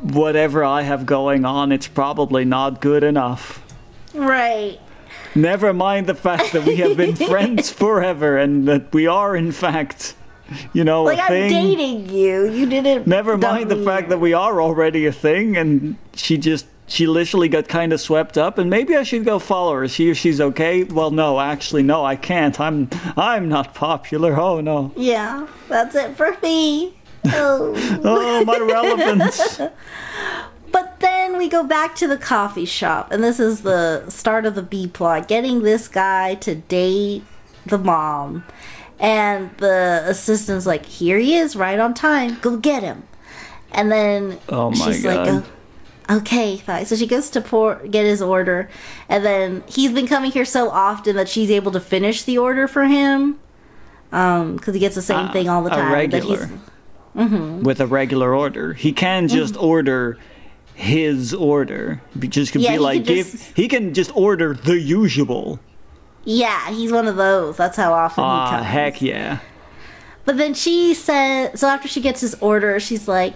whatever 0.00 0.64
I 0.64 0.82
have 0.82 1.06
going 1.06 1.44
on. 1.44 1.72
It's 1.72 1.88
probably 1.88 2.44
not 2.44 2.80
good 2.80 3.02
enough. 3.02 3.62
right. 4.14 4.78
Never 5.34 5.74
mind 5.74 6.06
the 6.06 6.14
fact 6.14 6.52
that 6.54 6.64
we 6.64 6.76
have 6.76 6.96
been 6.96 7.14
friends 7.30 7.70
forever 7.70 8.38
and 8.38 8.66
that 8.68 8.92
we 8.94 9.06
are 9.06 9.36
in 9.36 9.52
fact, 9.52 10.14
you 10.72 10.82
know, 10.82 11.02
Like 11.02 11.18
I'm 11.18 11.28
thing. 11.28 11.50
dating 11.50 12.08
you. 12.08 12.50
You 12.50 12.66
didn't. 12.66 13.06
Never 13.06 13.36
mind 13.36 13.70
the 13.70 13.84
fact 13.84 14.08
that 14.08 14.18
we 14.18 14.32
are 14.32 14.62
already 14.62 15.04
a 15.04 15.12
thing 15.12 15.56
and 15.56 15.96
she 16.14 16.38
just 16.38 16.66
she 16.86 17.06
literally 17.06 17.48
got 17.48 17.68
kind 17.68 17.92
of 17.92 18.00
swept 18.00 18.38
up 18.38 18.58
and 18.58 18.70
maybe 18.70 18.96
I 18.96 19.02
should 19.02 19.24
go 19.24 19.38
follow 19.38 19.74
her 19.74 19.88
see 19.88 20.08
if 20.10 20.16
she's 20.16 20.40
okay. 20.40 20.84
Well, 20.84 21.10
no, 21.10 21.40
actually 21.40 21.82
no, 21.82 22.04
I 22.04 22.16
can't. 22.16 22.58
I'm 22.60 22.88
I'm 23.16 23.48
not 23.48 23.74
popular. 23.74 24.38
Oh 24.38 24.60
no. 24.60 24.92
Yeah, 24.96 25.46
that's 25.68 25.94
it 25.94 26.16
for 26.16 26.36
me. 26.42 26.94
Oh. 27.26 27.74
Oh, 28.04 28.44
my 28.44 28.58
relevance. 28.58 29.60
But 30.72 31.00
then 31.00 31.38
we 31.38 31.48
go 31.48 31.64
back 31.64 31.94
to 31.96 32.06
the 32.06 32.18
coffee 32.18 32.66
shop, 32.66 33.10
and 33.10 33.24
this 33.24 33.40
is 33.40 33.62
the 33.62 34.04
start 34.10 34.44
of 34.44 34.54
the 34.54 34.62
B 34.62 34.86
plot 34.86 35.26
getting 35.26 35.62
this 35.62 35.88
guy 35.88 36.34
to 36.36 36.54
date 36.54 37.24
the 37.64 37.78
mom. 37.78 38.44
And 39.00 39.56
the 39.56 40.02
assistant's 40.06 40.66
like, 40.66 40.84
Here 40.84 41.18
he 41.18 41.34
is, 41.36 41.56
right 41.56 41.78
on 41.78 41.94
time. 41.94 42.36
Go 42.42 42.58
get 42.58 42.82
him. 42.82 43.04
And 43.72 43.90
then 43.90 44.38
Oh 44.50 44.70
my 44.70 44.76
she's 44.76 45.02
God. 45.02 45.16
like, 45.26 45.28
oh, 45.28 45.46
Okay, 46.08 46.56
fine. 46.58 46.86
So 46.86 46.94
she 46.96 47.06
goes 47.06 47.30
to 47.30 47.40
pour, 47.40 47.76
get 47.86 48.04
his 48.04 48.22
order, 48.22 48.68
and 49.08 49.24
then 49.24 49.64
he's 49.66 49.90
been 49.92 50.06
coming 50.06 50.30
here 50.30 50.44
so 50.44 50.70
often 50.70 51.16
that 51.16 51.28
she's 51.28 51.50
able 51.50 51.72
to 51.72 51.80
finish 51.80 52.22
the 52.22 52.38
order 52.38 52.68
for 52.68 52.84
him. 52.84 53.38
Um, 54.12 54.54
because 54.56 54.74
he 54.74 54.80
gets 54.80 54.94
the 54.94 55.02
same 55.02 55.26
Ah, 55.28 55.32
thing 55.32 55.48
all 55.48 55.62
the 55.64 55.72
a 55.72 55.76
time. 55.76 56.10
he's- 56.10 56.12
regular. 56.24 56.48
With 57.62 57.80
a 57.80 57.86
regular 57.86 58.34
order. 58.34 58.74
He 58.74 58.92
can 58.92 59.26
just 59.26 59.56
order 59.56 60.16
his 60.74 61.32
order. 61.34 62.00
Just 62.18 62.52
could 62.52 62.60
Yeah, 62.60 62.70
be 62.70 62.74
he 62.74 62.78
like 62.78 63.04
give 63.04 63.30
just- 63.32 63.56
he 63.56 63.66
can 63.66 63.94
just 63.94 64.14
order 64.14 64.54
the 64.54 64.78
usual. 64.78 65.58
Yeah, 66.24 66.70
he's 66.70 66.92
one 66.92 67.08
of 67.08 67.16
those. 67.16 67.56
That's 67.56 67.76
how 67.76 67.92
often 67.94 68.22
he 68.22 68.30
Ah, 68.30 68.50
comes. 68.50 68.66
heck 68.66 69.02
yeah. 69.02 69.38
But 70.24 70.36
then 70.38 70.54
she 70.54 70.92
said, 70.94 71.58
so 71.58 71.68
after 71.68 71.88
she 71.88 72.00
gets 72.00 72.20
his 72.20 72.34
order, 72.40 72.78
she's 72.80 73.08
like, 73.08 73.34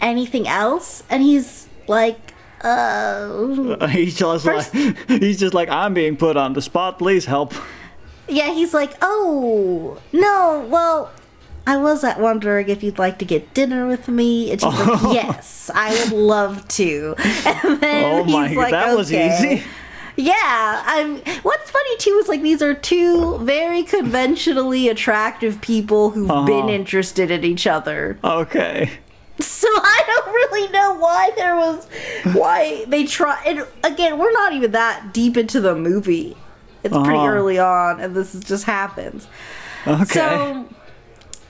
anything 0.00 0.46
else? 0.46 1.02
And 1.08 1.22
he's 1.22 1.68
like, 1.88 2.18
uh, 2.62 3.86
He's 3.88 4.16
just 4.16 4.44
First- 4.44 4.74
like 4.74 4.96
he's 5.08 5.38
just 5.40 5.54
like 5.54 5.68
I'm 5.68 5.94
being 5.94 6.16
put 6.16 6.36
on 6.36 6.52
the 6.52 6.62
spot. 6.62 6.98
Please 6.98 7.24
help. 7.26 7.54
yeah, 8.28 8.52
he's 8.52 8.72
like, 8.72 8.92
oh, 9.02 9.98
no, 10.12 10.66
well, 10.70 11.10
I 11.66 11.76
was 11.76 12.02
at 12.04 12.20
wondering 12.20 12.68
if 12.68 12.82
you'd 12.82 12.98
like 12.98 13.18
to 13.18 13.24
get 13.24 13.52
dinner 13.54 13.86
with 13.86 14.08
me. 14.08 14.50
And 14.52 14.60
she's 14.60 14.72
like, 14.78 15.02
yes, 15.14 15.70
I 15.74 15.90
would 16.04 16.12
love 16.12 16.66
to. 16.68 17.14
And 17.44 17.80
then 17.80 18.04
Oh 18.04 18.24
my 18.24 18.48
he's 18.48 18.56
god, 18.56 18.62
like, 18.62 18.70
that 18.72 18.96
was 18.96 19.12
easy. 19.12 19.62
Yeah, 20.14 20.82
I'm. 20.84 21.16
What's 21.42 21.70
funny 21.70 21.96
too 21.96 22.18
is 22.22 22.28
like 22.28 22.42
these 22.42 22.60
are 22.60 22.74
two 22.74 23.38
very 23.38 23.82
conventionally 23.82 24.88
attractive 24.90 25.60
people 25.62 26.10
who've 26.10 26.28
been 26.28 26.64
Uh-huh. 26.64 26.68
interested 26.68 27.30
in 27.30 27.44
each 27.44 27.66
other. 27.66 28.18
Okay. 28.22 28.90
So 29.46 29.68
I 29.74 30.02
don't 30.06 30.32
really 30.32 30.68
know 30.72 30.94
why 30.94 31.30
there 31.36 31.56
was 31.56 31.86
why 32.34 32.84
they 32.88 33.04
try. 33.06 33.42
And 33.46 33.66
again, 33.84 34.18
we're 34.18 34.32
not 34.32 34.52
even 34.52 34.72
that 34.72 35.12
deep 35.12 35.36
into 35.36 35.60
the 35.60 35.74
movie. 35.74 36.36
It's 36.84 36.94
pretty 36.96 37.10
Uh-huh. 37.18 37.26
early 37.28 37.58
on, 37.58 38.00
and 38.00 38.14
this 38.16 38.34
is- 38.34 38.42
just 38.44 38.64
happens. 38.64 39.26
Okay. 39.86 40.04
So 40.04 40.68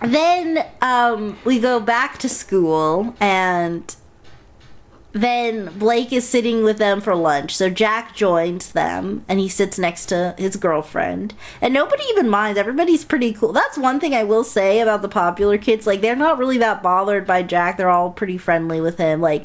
then 0.02 0.64
um, 0.82 1.38
we 1.44 1.58
go 1.58 1.80
back 1.80 2.18
to 2.18 2.28
school, 2.28 3.14
and 3.20 3.94
then 5.12 5.66
Blake 5.78 6.12
is 6.12 6.26
sitting 6.26 6.64
with 6.64 6.78
them 6.78 7.00
for 7.00 7.14
lunch. 7.14 7.54
So 7.54 7.68
Jack 7.68 8.14
joins 8.16 8.72
them, 8.72 9.24
and 9.28 9.38
he 9.38 9.48
sits 9.48 9.78
next 9.78 10.06
to 10.06 10.34
his 10.38 10.56
girlfriend. 10.56 11.34
And 11.60 11.74
nobody 11.74 12.02
even 12.10 12.28
minds. 12.28 12.58
Everybody's 12.58 13.04
pretty 13.04 13.32
cool. 13.32 13.52
That's 13.52 13.76
one 13.76 14.00
thing 14.00 14.14
I 14.14 14.24
will 14.24 14.44
say 14.44 14.80
about 14.80 15.02
the 15.02 15.08
popular 15.08 15.58
kids. 15.58 15.86
Like, 15.86 16.00
they're 16.00 16.16
not 16.16 16.38
really 16.38 16.58
that 16.58 16.82
bothered 16.82 17.26
by 17.26 17.42
Jack. 17.42 17.76
They're 17.76 17.90
all 17.90 18.10
pretty 18.10 18.38
friendly 18.38 18.80
with 18.80 18.98
him. 18.98 19.20
Like, 19.20 19.44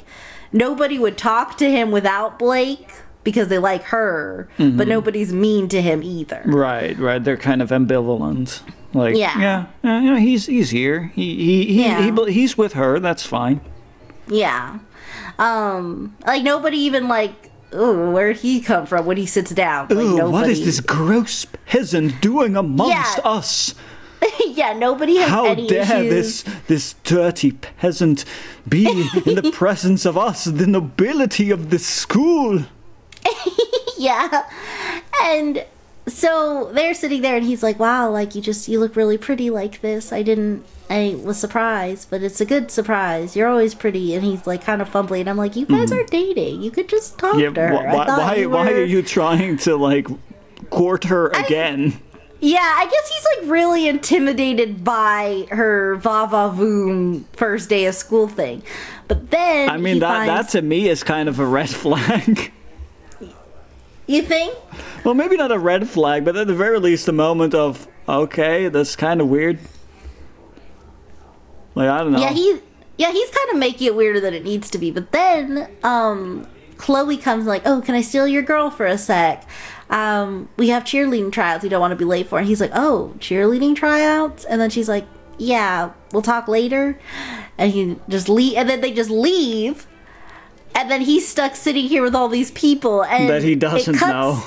nobody 0.54 0.98
would 0.98 1.18
talk 1.18 1.58
to 1.58 1.70
him 1.70 1.92
without 1.92 2.40
Blake 2.40 2.90
because 3.26 3.50
they 3.50 3.58
like 3.58 3.84
her, 3.84 4.48
but 4.58 4.64
mm-hmm. 4.64 4.90
nobody's 4.90 5.34
mean 5.34 5.68
to 5.68 5.82
him 5.82 6.02
either. 6.02 6.42
Right, 6.46 6.98
right. 6.98 7.22
They're 7.22 7.36
kind 7.36 7.62
of 7.62 7.72
ambivalent. 7.72 8.62
Like, 8.94 9.18
Yeah. 9.18 9.38
yeah, 9.38 9.66
yeah, 9.84 10.02
yeah, 10.02 10.20
he's 10.20 10.46
he's 10.46 10.70
here. 10.70 11.12
He 11.14 11.36
he, 11.36 11.66
he, 11.66 11.84
Yeah. 11.84 12.02
he 12.02 12.32
he's 12.32 12.58
with 12.58 12.72
her. 12.74 13.02
That's 13.02 13.26
fine. 13.26 13.60
Yeah. 14.30 14.80
Um, 15.39 16.15
like 16.26 16.43
nobody 16.43 16.78
even 16.80 17.08
like, 17.08 17.52
ooh, 17.73 18.12
where'd 18.12 18.38
he 18.38 18.60
come 18.62 18.86
from 18.86 19.06
when 19.06 19.17
he 19.17 19.26
sits 19.26 19.52
down? 19.52 19.88
Like 19.89 19.97
Ooh, 20.00 20.17
nobody. 20.17 20.32
what 20.32 20.50
is 20.50 20.65
this 20.65 20.80
gross 20.80 21.45
peasant 21.65 22.21
doing 22.21 22.56
amongst 22.56 23.17
Yeah. 23.17 23.23
us? 23.23 23.76
yeah, 24.47 24.73
nobody 24.73 25.17
has 25.17 25.30
How 25.30 25.45
any 25.45 25.67
dare 25.67 25.84
issues. 26.04 26.43
this 26.43 26.56
this 26.67 26.93
dirty 27.04 27.52
peasant 27.52 28.26
be 28.67 28.88
in 28.89 29.36
the 29.36 29.52
presence 29.54 30.06
of 30.06 30.17
us, 30.17 30.45
the 30.45 30.65
nobility 30.65 31.52
of 31.52 31.69
this 31.69 31.86
school? 31.86 32.63
Yeah. 34.00 34.43
And 35.23 35.65
so 36.08 36.72
they're 36.74 36.93
sitting 36.93 37.22
there 37.22 37.36
and 37.36 37.46
he's 37.46 37.63
like, 37.63 37.80
Wow, 37.80 38.10
like 38.10 38.36
you 38.36 38.41
just 38.41 38.67
you 38.67 38.80
look 38.80 38.96
really 38.96 39.17
pretty 39.17 39.50
like 39.50 39.82
this. 39.82 40.12
I 40.12 40.24
didn't 40.24 40.65
I 40.89 41.20
was 41.22 41.38
surprised, 41.38 42.10
but 42.10 42.24
it's 42.24 42.39
a 42.39 42.46
good 42.46 42.72
surprise. 42.72 43.36
You're 43.36 43.50
always 43.50 43.76
pretty 43.76 44.15
and 44.15 44.24
he's 44.24 44.48
like 44.48 44.63
kind 44.63 44.82
of 44.82 44.89
fumbling. 44.89 45.22
And 45.22 45.30
I'm 45.30 45.38
like, 45.38 45.56
You 45.56 45.65
guys 45.65 45.91
mm-hmm. 45.91 46.00
are 46.00 46.04
dating. 46.06 46.62
You 46.63 46.72
could 46.72 46.88
just 46.88 47.17
talk. 47.17 47.38
Yeah, 47.38 47.50
to 47.52 47.62
her. 47.62 47.76
wh- 47.76 47.86
I 47.86 47.96
why 47.96 48.06
thought 48.06 48.50
why, 48.50 48.72
are 48.72 48.84
you 48.84 49.02
trying 49.02 49.58
to 49.58 49.76
like 49.76 50.08
court 50.70 51.06
her 51.06 51.28
again. 51.30 52.00
Yeah, 52.39 52.60
I 52.60 52.86
guess 52.86 53.10
he's 53.10 53.26
like 53.38 53.52
really 53.52 53.88
intimidated 53.88 54.84
by 54.84 55.48
her 55.50 55.96
va 55.96 56.28
va 56.30 56.54
voom 56.56 57.26
first 57.34 57.70
day 57.70 57.86
of 57.86 57.96
school 57.96 58.28
thing. 58.28 58.62
But 59.08 59.32
then 59.32 59.70
I 59.70 59.78
mean 59.78 60.00
that 60.00 60.28
that 60.28 60.50
to 60.50 60.62
me 60.62 60.88
is 60.88 61.04
kind 61.04 61.30
of 61.30 61.39
a 61.39 61.46
red 61.46 61.70
flag. 61.70 62.52
you 64.08 64.22
think? 64.22 64.56
well, 65.04 65.13
maybe 65.13 65.38
not 65.38 65.52
a 65.52 65.60
red 65.60 65.88
flag, 65.88 66.26
but 66.26 66.36
at 66.36 66.48
the 66.48 66.56
very 66.56 66.80
least 66.80 67.08
a 67.08 67.12
moment 67.12 67.54
of 67.54 67.88
okay, 68.08 68.70
that's 68.70 68.96
kind 68.96 69.22
of 69.22 69.28
weird. 69.28 69.60
Like 71.76 71.89
I 71.89 72.00
don't 72.00 72.12
know. 72.12 72.20
Yeah, 72.20 72.32
he 72.32 72.60
yeah, 72.98 73.12
he's 73.12 73.30
kind 73.30 73.52
of 73.52 73.58
making 73.58 73.88
it 73.88 73.96
weirder 73.96 74.20
than 74.20 74.34
it 74.34 74.43
needs 74.43 74.70
to 74.72 74.78
be. 74.78 74.91
But 74.91 75.12
then 75.12 75.70
um 75.84 76.48
Chloe 76.78 77.17
comes 77.17 77.46
like, 77.46 77.63
"Oh, 77.65 77.82
can 77.82 77.96
I 77.96 78.02
steal 78.02 78.28
your 78.28 78.43
girl 78.43 78.70
for 78.70 78.86
a 78.86 78.98
sec? 78.98 79.48
Um, 79.89 80.50
we 80.58 80.70
have 80.70 80.84
cheerleading 80.84 81.32
tryouts. 81.32 81.63
You 81.63 81.70
don't 81.70 81.82
want 81.82 81.91
to 81.91 81.96
be 81.96 82.06
late 82.06 82.28
for." 82.28 82.39
And 82.39 82.48
he's 82.48 82.62
like, 82.62 82.72
"Oh, 82.74 83.13
cheerleading 83.20 83.76
tryouts?" 83.76 84.46
And 84.46 84.62
then 84.62 84.70
she's 84.70 84.88
like, 84.89 85.06
"Yeah, 85.38 85.91
we'll 86.12 86.22
talk 86.22 86.48
later." 86.48 87.00
And 87.58 87.72
he 87.72 87.98
just 88.10 88.30
leave, 88.30 88.58
and 88.58 88.70
then 88.70 88.82
they 88.82 88.91
just 88.91 89.10
leave. 89.10 89.88
And 90.78 90.92
then 90.92 91.02
he's 91.02 91.28
stuck 91.28 91.56
sitting 91.56 91.88
here 91.88 92.04
with 92.04 92.13
all 92.13 92.30
these 92.30 92.52
people, 92.52 93.04
and 93.04 93.28
that 93.28 93.42
he 93.42 93.56
doesn't 93.56 93.96
cuts- 93.96 94.12
know. 94.12 94.44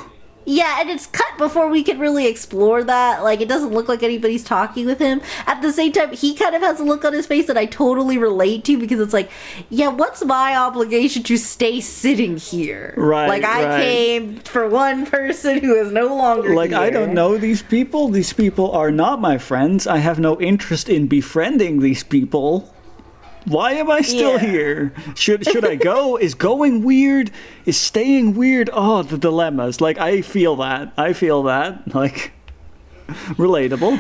Yeah, 0.47 0.81
and 0.81 0.89
it's 0.89 1.07
cut 1.07 1.37
before 1.39 1.69
we 1.69 1.83
can 1.83 1.99
really 1.99 2.27
explore 2.27 2.83
that. 2.83 3.23
Like, 3.23 3.41
it 3.41 3.49
doesn't 3.49 3.73
look 3.73 3.89
like 3.89 4.03
anybody's 4.03 4.43
talking 4.43 4.87
with 4.87 4.99
him. 4.99 5.21
At 5.47 5.61
the 5.61 5.71
same 5.71 5.93
time, 5.93 6.13
he 6.13 6.35
kind 6.35 6.55
of 6.57 6.63
has 6.63 6.81
a 6.81 6.83
look 6.83 7.05
on 7.05 7.13
his 7.13 7.27
face 7.27 7.47
that 7.47 7.59
I 7.59 7.67
totally 7.67 8.17
relate 8.17 8.65
to 8.65 8.79
because 8.79 9.01
it's 9.01 9.13
like, 9.13 9.31
yeah, 9.69 9.89
what's 9.89 10.25
my 10.25 10.57
obligation 10.57 11.23
to 11.25 11.37
stay 11.37 11.81
sitting 11.81 12.37
here? 12.39 12.95
Right, 12.97 13.29
Like, 13.29 13.45
I 13.45 13.65
right. 13.65 13.83
came 13.83 14.37
for 14.39 14.69
one 14.69 15.05
person 15.07 15.59
who 15.59 15.75
is 15.75 15.93
no 15.93 16.07
longer 16.17 16.55
Like 16.55 16.73
I 16.73 16.91
don't 16.91 17.13
know 17.13 17.37
these 17.37 17.63
people. 17.63 18.09
These 18.09 18.33
people 18.33 18.73
are 18.73 18.91
not 18.91 19.21
my 19.21 19.37
friends. 19.37 19.87
I 19.87 19.99
have 19.99 20.19
no 20.19 20.41
interest 20.41 20.89
in 20.89 21.07
befriending 21.07 21.81
these 21.81 22.03
people. 22.03 22.73
Why 23.47 23.73
am 23.73 23.91
I 23.91 24.03
still 24.03 24.33
Yeah. 24.33 24.39
here? 24.51 24.93
Should 25.17 25.45
should 25.47 25.65
I 25.65 25.77
go? 25.77 26.17
Is 26.21 26.35
going 26.35 26.83
weird? 26.85 27.31
Is 27.67 27.77
staying 27.79 28.35
weird? 28.35 28.69
Oh, 28.73 29.03
the 29.03 29.17
dilemmas. 29.19 29.81
Like 29.81 29.99
I 29.99 30.21
feel 30.23 30.57
that. 30.57 30.93
I 30.97 31.13
feel 31.13 31.43
that. 31.45 31.95
Like 31.95 32.33
relatable. 33.09 33.99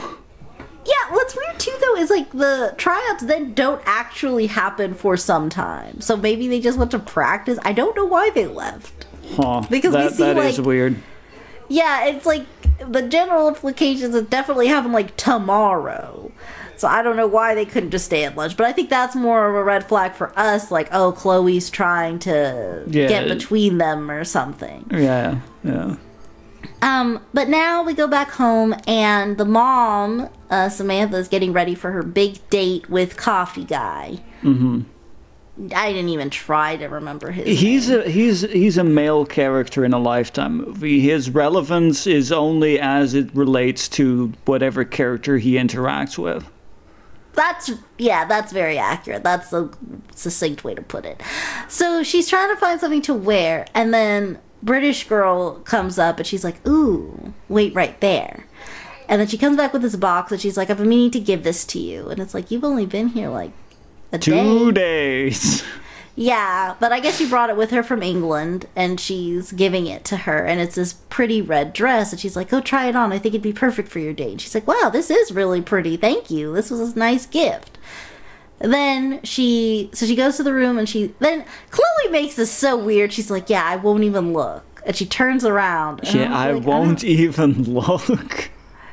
Yeah, 0.84 0.94
what's 1.14 1.36
weird 1.36 1.58
too 1.58 1.76
though 1.80 1.96
is 1.96 2.10
like 2.10 2.30
the 2.32 2.74
tryouts 2.78 3.22
then 3.24 3.54
don't 3.54 3.82
actually 3.84 4.46
happen 4.46 4.94
for 4.94 5.16
some 5.16 5.48
time. 5.50 6.00
So 6.00 6.16
maybe 6.16 6.48
they 6.48 6.60
just 6.60 6.78
went 6.78 6.90
to 6.92 6.98
practice. 6.98 7.58
I 7.64 7.72
don't 7.72 7.94
know 7.96 8.06
why 8.06 8.30
they 8.30 8.46
left. 8.46 9.06
Huh. 9.36 9.62
Because 9.70 9.94
we 9.94 10.00
that, 10.02 10.12
see, 10.14 10.22
that 10.24 10.36
is 10.38 10.58
like- 10.58 10.66
weird. 10.66 10.96
Yeah, 11.68 12.06
it's 12.06 12.26
like 12.26 12.46
the 12.80 13.02
general 13.02 13.46
implications 13.46 14.12
is 14.14 14.24
definitely 14.26 14.66
happen 14.66 14.90
like 14.90 15.16
tomorrow. 15.16 16.32
So 16.80 16.88
I 16.88 17.02
don't 17.02 17.16
know 17.16 17.26
why 17.26 17.54
they 17.54 17.66
couldn't 17.66 17.90
just 17.90 18.06
stay 18.06 18.24
at 18.24 18.36
lunch, 18.38 18.56
but 18.56 18.66
I 18.66 18.72
think 18.72 18.88
that's 18.88 19.14
more 19.14 19.46
of 19.50 19.54
a 19.54 19.62
red 19.62 19.86
flag 19.86 20.14
for 20.14 20.32
us. 20.34 20.70
Like, 20.70 20.88
oh, 20.92 21.12
Chloe's 21.12 21.68
trying 21.68 22.18
to 22.20 22.84
Yeah. 22.86 23.06
get 23.06 23.28
between 23.28 23.76
them 23.76 24.10
or 24.10 24.24
something. 24.24 24.86
Yeah. 24.90 25.40
Yeah. 25.62 25.96
Um, 26.80 27.20
but 27.34 27.50
now 27.50 27.82
we 27.82 27.92
go 27.92 28.08
back 28.08 28.30
home, 28.30 28.74
and 28.86 29.36
the 29.36 29.44
mom, 29.44 30.30
uh, 30.48 30.70
Samantha, 30.70 31.18
is 31.18 31.28
getting 31.28 31.52
ready 31.52 31.74
for 31.74 31.90
her 31.90 32.02
big 32.02 32.38
date 32.48 32.88
with 32.88 33.18
Coffee 33.18 33.64
Guy. 33.64 34.20
Mm-hmm. 34.42 34.80
I 35.76 35.92
didn't 35.92 36.08
even 36.08 36.30
try 36.30 36.76
to 36.78 36.86
remember 36.86 37.30
his. 37.30 37.60
He's 37.60 37.90
name. 37.90 38.00
a 38.00 38.08
he's 38.08 38.40
he's 38.40 38.78
a 38.78 38.84
male 38.84 39.26
character 39.26 39.84
in 39.84 39.92
a 39.92 39.98
lifetime 39.98 40.56
movie. 40.56 41.00
His 41.00 41.28
relevance 41.28 42.06
is 42.06 42.32
only 42.32 42.80
as 42.80 43.12
it 43.12 43.28
relates 43.34 43.86
to 43.90 44.32
whatever 44.46 44.86
character 44.86 45.36
he 45.36 45.56
interacts 45.56 46.16
with. 46.16 46.48
That's 47.34 47.70
yeah, 47.98 48.24
that's 48.24 48.52
very 48.52 48.78
accurate. 48.78 49.22
That's 49.22 49.52
a 49.52 49.70
succinct 50.14 50.64
way 50.64 50.74
to 50.74 50.82
put 50.82 51.04
it. 51.04 51.22
So 51.68 52.02
she's 52.02 52.28
trying 52.28 52.48
to 52.50 52.56
find 52.56 52.80
something 52.80 53.02
to 53.02 53.14
wear, 53.14 53.66
and 53.74 53.94
then 53.94 54.38
British 54.62 55.08
girl 55.08 55.52
comes 55.60 55.98
up 55.98 56.18
and 56.18 56.26
she's 56.26 56.44
like, 56.44 56.66
"Ooh, 56.66 57.32
wait 57.48 57.74
right 57.74 58.00
there." 58.00 58.46
And 59.08 59.20
then 59.20 59.28
she 59.28 59.38
comes 59.38 59.56
back 59.56 59.72
with 59.72 59.82
this 59.82 59.96
box 59.96 60.32
and 60.32 60.40
she's 60.40 60.56
like, 60.56 60.70
"I've 60.70 60.78
been 60.78 60.88
meaning 60.88 61.10
to 61.12 61.20
give 61.20 61.42
this 61.44 61.64
to 61.66 61.78
you." 61.78 62.08
And 62.08 62.20
it's 62.20 62.34
like, 62.34 62.50
"You've 62.50 62.64
only 62.64 62.86
been 62.86 63.08
here 63.08 63.28
like 63.28 63.52
a 64.12 64.18
Two 64.18 64.72
day." 64.72 65.28
days. 65.30 65.62
Yeah, 66.22 66.74
but 66.78 66.92
I 66.92 67.00
guess 67.00 67.16
she 67.16 67.26
brought 67.26 67.48
it 67.48 67.56
with 67.56 67.70
her 67.70 67.82
from 67.82 68.02
England 68.02 68.66
and 68.76 69.00
she's 69.00 69.52
giving 69.52 69.86
it 69.86 70.04
to 70.04 70.18
her 70.18 70.44
and 70.44 70.60
it's 70.60 70.74
this 70.74 70.92
pretty 71.08 71.40
red 71.40 71.72
dress 71.72 72.12
and 72.12 72.20
she's 72.20 72.36
like, 72.36 72.50
"Go 72.50 72.60
try 72.60 72.88
it 72.88 72.94
on. 72.94 73.10
I 73.10 73.18
think 73.18 73.34
it'd 73.34 73.40
be 73.42 73.54
perfect 73.54 73.88
for 73.88 74.00
your 74.00 74.12
date." 74.12 74.32
And 74.32 74.40
she's 74.40 74.54
like, 74.54 74.66
"Wow, 74.66 74.90
this 74.92 75.08
is 75.10 75.32
really 75.32 75.62
pretty. 75.62 75.96
Thank 75.96 76.30
you. 76.30 76.52
This 76.52 76.70
was 76.70 76.94
a 76.94 76.98
nice 76.98 77.24
gift." 77.24 77.78
Then 78.58 79.20
she 79.24 79.88
so 79.94 80.04
she 80.04 80.14
goes 80.14 80.36
to 80.36 80.42
the 80.42 80.52
room 80.52 80.76
and 80.76 80.86
she 80.86 81.14
then 81.20 81.42
Chloe 81.70 82.12
makes 82.12 82.34
this 82.34 82.50
so 82.50 82.76
weird. 82.76 83.14
She's 83.14 83.30
like, 83.30 83.48
"Yeah, 83.48 83.64
I 83.64 83.76
won't 83.76 84.04
even 84.04 84.34
look." 84.34 84.62
And 84.84 84.94
she 84.94 85.06
turns 85.06 85.44
around. 85.46 86.00
and 86.04 86.14
Yeah, 86.20 86.36
I 86.38 86.52
like, 86.52 86.66
won't 86.66 87.00
don't- 87.00 87.04
even 87.18 87.62
look. 87.72 88.50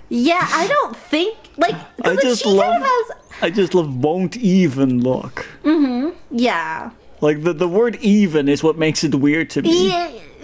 yeah, 0.08 0.48
I 0.50 0.66
don't 0.68 0.96
think 0.96 1.36
like 1.58 1.76
I 2.06 2.12
like, 2.12 2.22
just 2.22 2.44
she 2.44 2.50
love. 2.50 2.72
kind 2.72 2.84
of 2.84 2.88
has 2.88 3.12
I 3.42 3.50
just 3.50 3.74
love 3.76 3.94
won't 3.98 4.38
even 4.38 5.02
look. 5.04 5.46
Mm 5.66 5.86
hmm. 6.12 6.18
Yeah. 6.32 6.92
Like 7.22 7.44
the 7.44 7.54
the 7.54 7.68
word 7.68 7.96
even 7.98 8.48
is 8.48 8.64
what 8.64 8.78
makes 8.78 9.04
it 9.04 9.16
weird 9.16 9.50
to 9.52 9.62
me. 9.62 9.90
Yeah, 9.90 10.12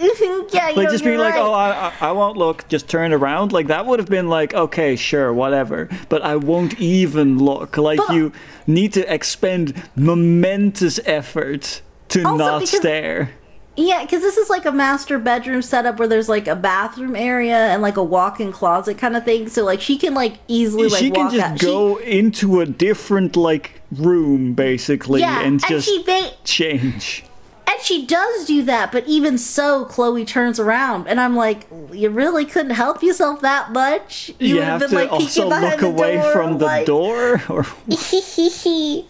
yeah, 0.52 0.72
Like 0.74 0.90
just 0.90 1.04
being 1.04 1.18
like, 1.18 1.34
oh, 1.36 1.52
I, 1.52 1.92
I 2.00 2.08
I 2.08 2.12
won't 2.12 2.36
look. 2.36 2.66
Just 2.68 2.88
turn 2.88 3.12
around. 3.12 3.52
Like 3.52 3.68
that 3.68 3.86
would 3.86 4.00
have 4.00 4.08
been 4.08 4.28
like, 4.28 4.54
okay, 4.54 4.96
sure, 4.96 5.32
whatever. 5.32 5.88
But 6.08 6.22
I 6.22 6.36
won't 6.36 6.78
even 6.80 7.38
look. 7.38 7.76
Like 7.76 7.98
But- 7.98 8.14
you 8.14 8.32
need 8.66 8.92
to 8.94 9.12
expend 9.12 9.82
momentous 9.94 10.98
effort 11.04 11.82
to 12.08 12.22
not 12.22 12.66
stare. 12.66 13.30
Yeah, 13.76 14.02
because 14.02 14.22
this 14.22 14.36
is 14.36 14.48
like 14.48 14.66
a 14.66 14.72
master 14.72 15.18
bedroom 15.18 15.60
setup 15.60 15.98
where 15.98 16.06
there's 16.06 16.28
like 16.28 16.46
a 16.46 16.54
bathroom 16.54 17.16
area 17.16 17.56
and 17.56 17.82
like 17.82 17.96
a 17.96 18.04
walk-in 18.04 18.52
closet 18.52 18.98
kind 18.98 19.16
of 19.16 19.24
thing. 19.24 19.48
So 19.48 19.64
like 19.64 19.80
she 19.80 19.98
can 19.98 20.14
like 20.14 20.34
easily 20.46 20.88
like 20.88 21.00
she 21.00 21.10
can 21.10 21.30
just 21.30 21.44
out. 21.44 21.58
She- 21.58 21.66
go 21.66 21.96
into 21.96 22.60
a 22.60 22.66
different 22.66 23.36
like 23.36 23.80
room 23.90 24.52
basically 24.54 25.20
yeah, 25.20 25.40
and 25.40 25.60
and 25.60 25.66
just 25.68 25.88
she 25.88 26.02
ba- 26.04 26.30
change. 26.44 27.24
and 27.66 27.80
she 27.80 28.06
does 28.06 28.44
do 28.44 28.62
that. 28.62 28.92
But 28.92 29.08
even 29.08 29.38
so, 29.38 29.84
Chloe 29.86 30.24
turns 30.24 30.60
around 30.60 31.08
and 31.08 31.20
I'm 31.20 31.34
like, 31.34 31.66
you 31.92 32.10
really 32.10 32.44
couldn't 32.44 32.72
help 32.74 33.02
yourself 33.02 33.40
that 33.40 33.72
much. 33.72 34.30
You, 34.38 34.54
would 34.56 34.64
have 34.64 34.80
been, 34.80 34.90
to 34.90 34.94
like, 34.94 35.10
peeking 35.10 35.44
also 35.44 35.48
look 35.48 35.82
away 35.82 36.14
door, 36.14 36.32
from 36.32 36.58
the 36.58 36.64
like- 36.64 36.86
door 36.86 37.42
or 37.48 37.66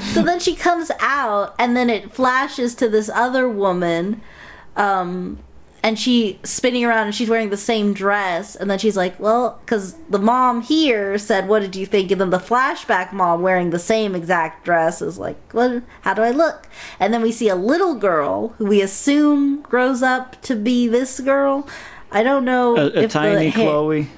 so 0.00 0.22
then 0.22 0.40
she 0.40 0.54
comes 0.54 0.90
out 1.00 1.54
and 1.58 1.76
then 1.76 1.90
it 1.90 2.12
flashes 2.12 2.74
to 2.74 2.88
this 2.88 3.08
other 3.08 3.48
woman 3.48 4.20
um 4.76 5.38
and 5.86 6.00
she 6.00 6.40
spinning 6.42 6.84
around 6.84 7.06
and 7.06 7.14
she's 7.14 7.30
wearing 7.30 7.50
the 7.50 7.56
same 7.56 7.92
dress 7.94 8.56
and 8.56 8.68
then 8.68 8.76
she's 8.76 8.96
like 8.96 9.18
well 9.20 9.60
because 9.64 9.94
the 10.10 10.18
mom 10.18 10.60
here 10.60 11.16
said 11.16 11.46
what 11.46 11.62
did 11.62 11.76
you 11.76 11.86
think? 11.86 12.10
And 12.10 12.20
then 12.20 12.30
the 12.30 12.38
flashback 12.38 13.12
mom 13.12 13.40
wearing 13.40 13.70
the 13.70 13.78
same 13.78 14.16
exact 14.16 14.64
dress 14.64 15.00
is 15.00 15.16
like 15.16 15.36
what 15.52 15.84
how 16.00 16.12
do 16.12 16.22
i 16.22 16.30
look? 16.30 16.68
And 16.98 17.14
then 17.14 17.22
we 17.22 17.30
see 17.30 17.48
a 17.48 17.54
little 17.54 17.94
girl 17.94 18.48
who 18.58 18.66
we 18.66 18.82
assume 18.82 19.62
grows 19.62 20.02
up 20.02 20.42
to 20.42 20.56
be 20.56 20.88
this 20.88 21.20
girl. 21.20 21.68
I 22.10 22.24
don't 22.24 22.44
know 22.44 22.76
a, 22.76 22.80
a 22.80 22.86
if 22.86 22.92
the 22.94 23.08
tiny 23.08 23.52
Chloe. 23.52 24.08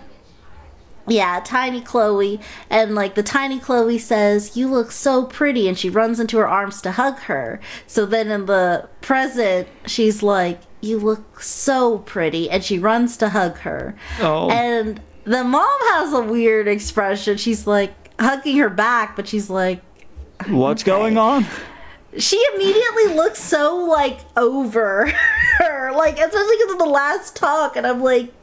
Yeah, 1.09 1.41
tiny 1.45 1.81
Chloe. 1.81 2.41
And 2.71 2.95
like 2.95 3.15
the 3.15 3.23
tiny 3.23 3.59
Chloe 3.59 3.99
says, 3.99 4.57
You 4.57 4.69
look 4.69 4.91
so 4.93 5.25
pretty. 5.25 5.69
And 5.69 5.79
she 5.79 5.91
runs 5.91 6.21
into 6.21 6.39
her 6.39 6.49
arms 6.49 6.81
to 6.83 6.93
hug 6.93 7.19
her. 7.21 7.61
So 7.87 8.07
then 8.07 8.31
in 8.31 8.47
the 8.47 8.89
present, 9.01 9.69
she's 9.87 10.23
like, 10.23 10.61
You 10.81 10.99
look 10.99 11.41
so 11.43 11.99
pretty. 11.99 12.51
And 12.51 12.63
she 12.65 12.79
runs 12.79 13.17
to 13.19 13.31
hug 13.31 13.59
her. 13.59 13.97
Oh. 14.21 14.51
And 14.51 15.01
the 15.25 15.45
mom 15.45 15.79
has 15.93 16.13
a 16.13 16.23
weird 16.23 16.69
expression. 16.69 17.37
She's 17.37 17.67
like 17.67 17.95
hugging 18.21 18.57
her 18.59 18.71
back, 18.71 19.17
but 19.17 19.29
she's 19.29 19.51
like, 19.51 19.83
What's 20.49 20.83
going 20.85 21.19
on? 21.19 21.47
she 22.17 22.43
immediately 22.55 23.15
looks 23.15 23.39
so 23.39 23.77
like 23.85 24.21
over 24.37 25.07
her. 25.59 25.93
Like, 25.93 26.19
especially 26.19 26.57
because 26.57 26.73
of 26.73 26.79
the 26.79 26.87
last 26.87 27.37
talk. 27.37 27.77
And 27.77 27.87
I'm 27.87 28.03
like, 28.03 28.38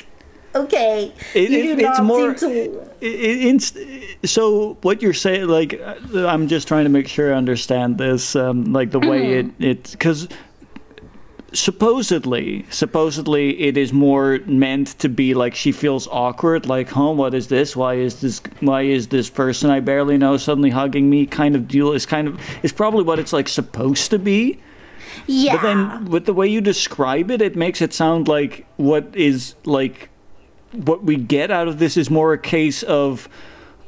Okay, 0.55 1.11
It- 1.33 1.51
it- 1.51 1.79
it's 1.79 1.81
not 1.81 2.05
more- 2.05 2.33
to. 2.33 2.47
I- 3.01 3.05
I- 3.05 3.39
inst- 3.49 3.77
so 4.23 4.77
what 4.83 5.01
you're 5.01 5.13
saying, 5.13 5.47
like, 5.49 5.79
uh, 5.83 6.25
I'm 6.27 6.47
just 6.47 6.67
trying 6.67 6.85
to 6.85 6.89
make 6.89 7.07
sure 7.09 7.33
I 7.33 7.37
understand 7.37 7.97
this, 7.97 8.35
um, 8.37 8.71
like 8.71 8.91
the 8.91 8.99
way 8.99 9.33
it 9.39 9.47
it 9.59 9.89
because 9.91 10.29
supposedly, 11.53 12.65
supposedly 12.69 13.61
it 13.61 13.77
is 13.77 13.93
more 13.93 14.39
meant 14.45 14.87
to 14.99 15.09
be 15.09 15.33
like 15.33 15.55
she 15.55 15.71
feels 15.71 16.07
awkward, 16.11 16.65
like, 16.65 16.89
huh, 16.89 17.11
what 17.11 17.33
is 17.33 17.47
this? 17.47 17.75
Why 17.75 17.95
is 17.95 18.15
this? 18.21 18.41
Why 18.61 18.83
is 18.83 19.07
this 19.07 19.29
person 19.29 19.69
I 19.69 19.79
barely 19.79 20.17
know 20.17 20.37
suddenly 20.37 20.69
hugging 20.71 21.09
me? 21.09 21.25
Kind 21.25 21.55
of 21.55 21.67
deal 21.67 21.91
is 21.91 22.05
kind 22.05 22.27
of 22.27 22.39
is 22.63 22.71
probably 22.71 23.03
what 23.03 23.19
it's 23.19 23.33
like 23.33 23.47
supposed 23.47 24.09
to 24.11 24.19
be. 24.19 24.59
Yeah. 25.27 25.55
But 25.55 25.61
then 25.63 26.05
with 26.05 26.25
the 26.25 26.33
way 26.33 26.47
you 26.47 26.61
describe 26.61 27.31
it, 27.31 27.41
it 27.41 27.55
makes 27.55 27.81
it 27.81 27.93
sound 27.93 28.27
like 28.27 28.65
what 28.77 29.05
is 29.13 29.55
like 29.65 30.09
what 30.75 31.03
we 31.03 31.15
get 31.15 31.51
out 31.51 31.67
of 31.67 31.79
this 31.79 31.97
is 31.97 32.09
more 32.09 32.33
a 32.33 32.37
case 32.37 32.83
of 32.83 33.27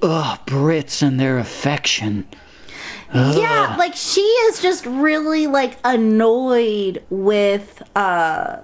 ugh 0.01 0.39
Brits 0.45 1.01
and 1.01 1.19
their 1.19 1.37
affection. 1.37 2.27
Yeah, 3.13 3.75
like 3.77 3.95
she 3.95 4.21
is 4.21 4.61
just 4.61 4.85
really 4.85 5.47
like 5.47 5.77
annoyed 5.83 7.03
with 7.09 7.81
uh 7.95 8.63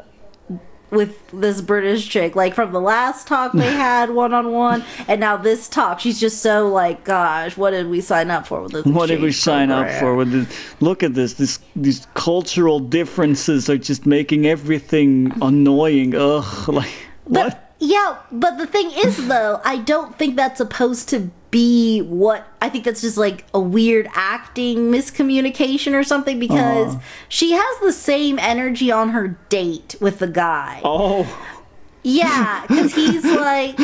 with 0.92 1.18
this 1.32 1.60
British 1.62 2.08
chick. 2.08 2.36
Like 2.36 2.54
from 2.54 2.72
the 2.72 2.82
last 2.82 3.26
talk 3.28 3.54
they 3.54 3.72
had 3.74 4.12
one 4.12 4.34
on 4.34 4.52
one 4.52 4.84
and 5.08 5.20
now 5.20 5.38
this 5.38 5.68
talk, 5.70 6.00
she's 6.02 6.20
just 6.20 6.42
so 6.42 6.68
like, 6.68 7.04
gosh, 7.04 7.58
what 7.58 7.72
did 7.72 7.88
we 7.88 8.02
sign 8.02 8.30
up 8.30 8.46
for 8.46 8.62
with 8.62 8.74
this? 8.74 8.86
What 8.86 9.08
did 9.08 9.22
we 9.22 9.32
sign 9.32 9.72
up 9.72 9.90
for? 10.00 10.14
With 10.16 10.32
the, 10.32 10.56
look 10.84 11.02
at 11.04 11.14
this. 11.14 11.34
This 11.36 11.60
these 11.76 12.06
cultural 12.14 12.80
differences 12.80 13.70
are 13.70 13.78
just 13.78 14.06
making 14.06 14.46
everything 14.46 15.34
annoying. 15.42 16.16
Ugh, 16.16 16.68
like 16.70 16.92
But- 17.28 17.44
what? 17.46 17.60
Yeah, 17.86 18.18
but 18.32 18.58
the 18.58 18.66
thing 18.68 18.92
is, 18.96 19.28
though, 19.28 19.60
I 19.66 19.78
don't 19.78 20.18
think 20.18 20.36
that's 20.38 20.58
supposed 20.58 21.10
to 21.10 21.30
be 21.52 22.00
what. 22.02 22.48
I 22.62 22.70
think 22.70 22.86
that's 22.86 23.02
just 23.02 23.18
like 23.18 23.46
a 23.54 23.60
weird 23.60 24.08
acting 24.14 24.90
miscommunication 24.92 25.94
or 25.94 26.04
something 26.04 26.40
because 26.40 26.96
Uh-huh. 26.96 27.04
she 27.30 27.52
has 27.52 27.80
the 27.82 27.92
same 27.92 28.40
energy 28.40 28.90
on 28.92 29.10
her 29.10 29.38
date 29.50 29.96
with 30.00 30.20
the 30.20 30.28
guy. 30.28 30.82
Oh, 30.84 31.28
Yeah, 32.04 32.66
because 32.68 32.94
he's 33.02 33.24
like. 33.26 33.78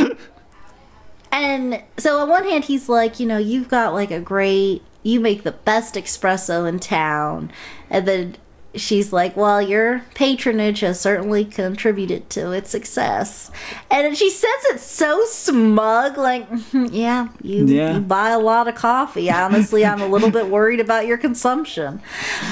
And 1.31 1.83
so 1.97 2.19
on 2.19 2.29
one 2.29 2.43
hand, 2.47 2.65
he's 2.65 2.89
like, 2.89 3.19
you 3.19 3.25
know, 3.27 3.37
you've 3.37 3.67
got 3.69 3.93
like 3.93 4.11
a 4.11 4.19
great. 4.19 4.81
You 5.03 5.19
make 5.19 5.43
the 5.43 5.51
best 5.51 5.95
espresso 5.95 6.67
in 6.67 6.79
town. 6.79 7.51
And 7.89 8.07
then 8.07 8.35
she's 8.75 9.11
like, 9.11 9.35
well, 9.35 9.61
your 9.61 10.03
patronage 10.13 10.81
has 10.81 10.99
certainly 10.99 11.43
contributed 11.43 12.29
to 12.31 12.51
its 12.51 12.69
success. 12.69 13.49
And 13.89 14.15
she 14.17 14.29
says 14.29 14.49
it 14.71 14.79
so 14.79 15.23
smug, 15.25 16.17
like, 16.17 16.49
"Mhm, 16.49 16.89
yeah, 16.91 17.29
you, 17.41 17.65
Yeah. 17.65 17.95
you 17.95 17.99
buy 18.01 18.29
a 18.29 18.39
lot 18.39 18.67
of 18.67 18.75
coffee. 18.75 19.29
Honestly, 19.31 19.85
I'm 19.85 20.01
a 20.01 20.07
little 20.07 20.29
bit 20.29 20.47
worried 20.47 20.79
about 20.79 21.07
your 21.07 21.17
consumption. 21.17 22.01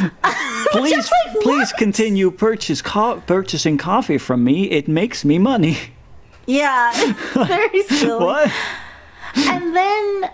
please, 0.71 1.09
like, 1.25 1.39
please 1.41 1.71
continue 1.73 2.31
purchase 2.31 2.81
co- 2.81 3.21
purchasing 3.25 3.77
coffee 3.77 4.17
from 4.17 4.43
me. 4.43 4.69
It 4.71 4.87
makes 4.87 5.23
me 5.23 5.37
money. 5.39 5.77
Yeah, 6.47 6.91
very 7.33 7.83
silly. 7.89 8.25
What? 8.25 8.51
And 9.35 9.75
then 9.75 10.29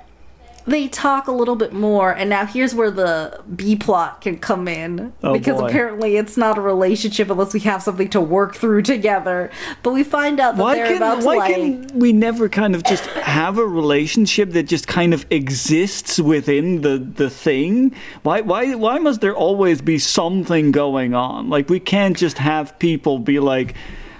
they 0.65 0.87
talk 0.87 1.27
a 1.27 1.31
little 1.31 1.55
bit 1.55 1.73
more, 1.73 2.11
and 2.11 2.29
now 2.29 2.45
here's 2.45 2.73
where 2.73 2.91
the 2.91 3.41
B 3.55 3.75
plot 3.75 4.21
can 4.21 4.37
come 4.37 4.67
in. 4.67 5.13
Oh, 5.21 5.33
because 5.33 5.59
boy. 5.59 5.67
apparently 5.67 6.17
it's 6.17 6.37
not 6.37 6.57
a 6.57 6.61
relationship 6.61 7.29
unless 7.29 7.53
we 7.53 7.59
have 7.61 7.83
something 7.83 8.09
to 8.09 8.21
work 8.21 8.55
through 8.55 8.83
together. 8.83 9.51
But 9.81 9.91
we 9.91 10.03
find 10.03 10.39
out 10.39 10.55
that 10.55 10.63
Why 10.63 10.75
they're 10.75 10.95
about 10.95 11.21
to 11.21 11.25
why 11.25 11.35
like. 11.35 11.53
can 11.53 11.99
we 11.99 12.13
never 12.13 12.47
kind 12.47 12.75
of 12.75 12.83
just 12.83 13.05
have 13.05 13.57
a 13.57 13.65
relationship 13.65 14.51
that 14.51 14.63
just 14.63 14.87
kind 14.87 15.13
of 15.13 15.25
exists 15.29 16.19
within 16.19 16.81
the 16.81 16.97
the 16.97 17.29
thing? 17.29 17.93
Why 18.23 18.41
why 18.41 18.75
why 18.75 18.99
must 18.99 19.21
there 19.21 19.35
always 19.35 19.81
be 19.81 19.99
something 19.99 20.71
going 20.71 21.13
on? 21.13 21.49
Like 21.49 21.69
we 21.69 21.79
can't 21.79 22.15
just 22.15 22.37
have 22.37 22.77
people 22.79 23.19
be 23.19 23.39
like. 23.39 23.75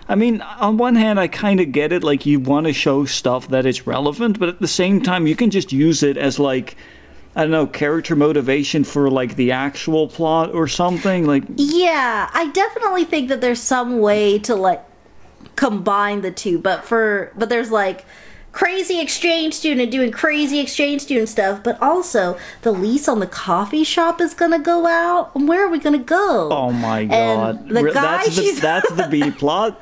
I 0.08 0.16
mean, 0.16 0.42
on 0.42 0.78
one 0.78 0.96
hand, 0.96 1.20
I 1.20 1.28
kind 1.28 1.60
of 1.60 1.72
get 1.72 1.92
it. 1.92 2.04
Like 2.04 2.26
you 2.26 2.40
want 2.40 2.68
to 2.68 2.74
show 2.74 3.06
stuff 3.06 3.48
that 3.50 3.66
is 3.66 3.88
relevant, 3.88 4.40
but 4.40 4.50
at 4.50 4.60
the 4.60 4.68
same 4.68 5.02
time, 5.02 5.28
you 5.28 5.36
can 5.36 5.50
just 5.50 5.72
use 5.72 6.04
it 6.04 6.18
as 6.18 6.40
like. 6.40 6.76
I 7.36 7.42
don't 7.42 7.50
know, 7.50 7.66
character 7.66 8.16
motivation 8.16 8.84
for 8.84 9.10
like 9.10 9.38
the 9.38 9.54
actual 9.54 10.08
plot 10.08 10.52
or 10.54 10.68
something. 10.68 11.26
Like, 11.26 11.42
Yeah, 11.56 12.30
I 12.32 12.52
definitely 12.52 13.06
think 13.06 13.30
that 13.30 13.42
there's 13.42 13.60
some 13.60 13.98
way 14.02 14.38
to 14.38 14.54
like 14.54 14.86
combine 15.56 16.22
the 16.22 16.30
two, 16.32 16.60
but 16.60 16.86
for 16.86 17.32
but 17.36 17.50
there's 17.50 17.72
like 17.72 18.06
crazy 18.54 19.02
exchange 19.02 19.54
student 19.56 19.92
doing 19.92 20.12
crazy 20.12 20.60
exchange 20.60 21.02
student 21.02 21.28
stuff, 21.28 21.62
but 21.62 21.82
also 21.82 22.38
the 22.62 22.72
lease 22.72 23.10
on 23.10 23.20
the 23.20 23.28
coffee 23.28 23.84
shop 23.84 24.22
is 24.22 24.34
gonna 24.34 24.60
go 24.60 24.88
out. 24.88 25.32
And 25.36 25.48
where 25.48 25.66
are 25.66 25.70
we 25.70 25.80
gonna 25.80 25.98
go? 25.98 26.50
oh 26.52 26.72
my 26.72 27.00
And 27.02 27.10
god, 27.10 27.68
the 27.68 27.84
Re- 27.84 27.94
guy 27.94 28.24
that's 28.24 28.36
the 28.38 28.52
that's 28.62 28.92
the 28.94 29.08
B 29.10 29.30
plot. 29.32 29.82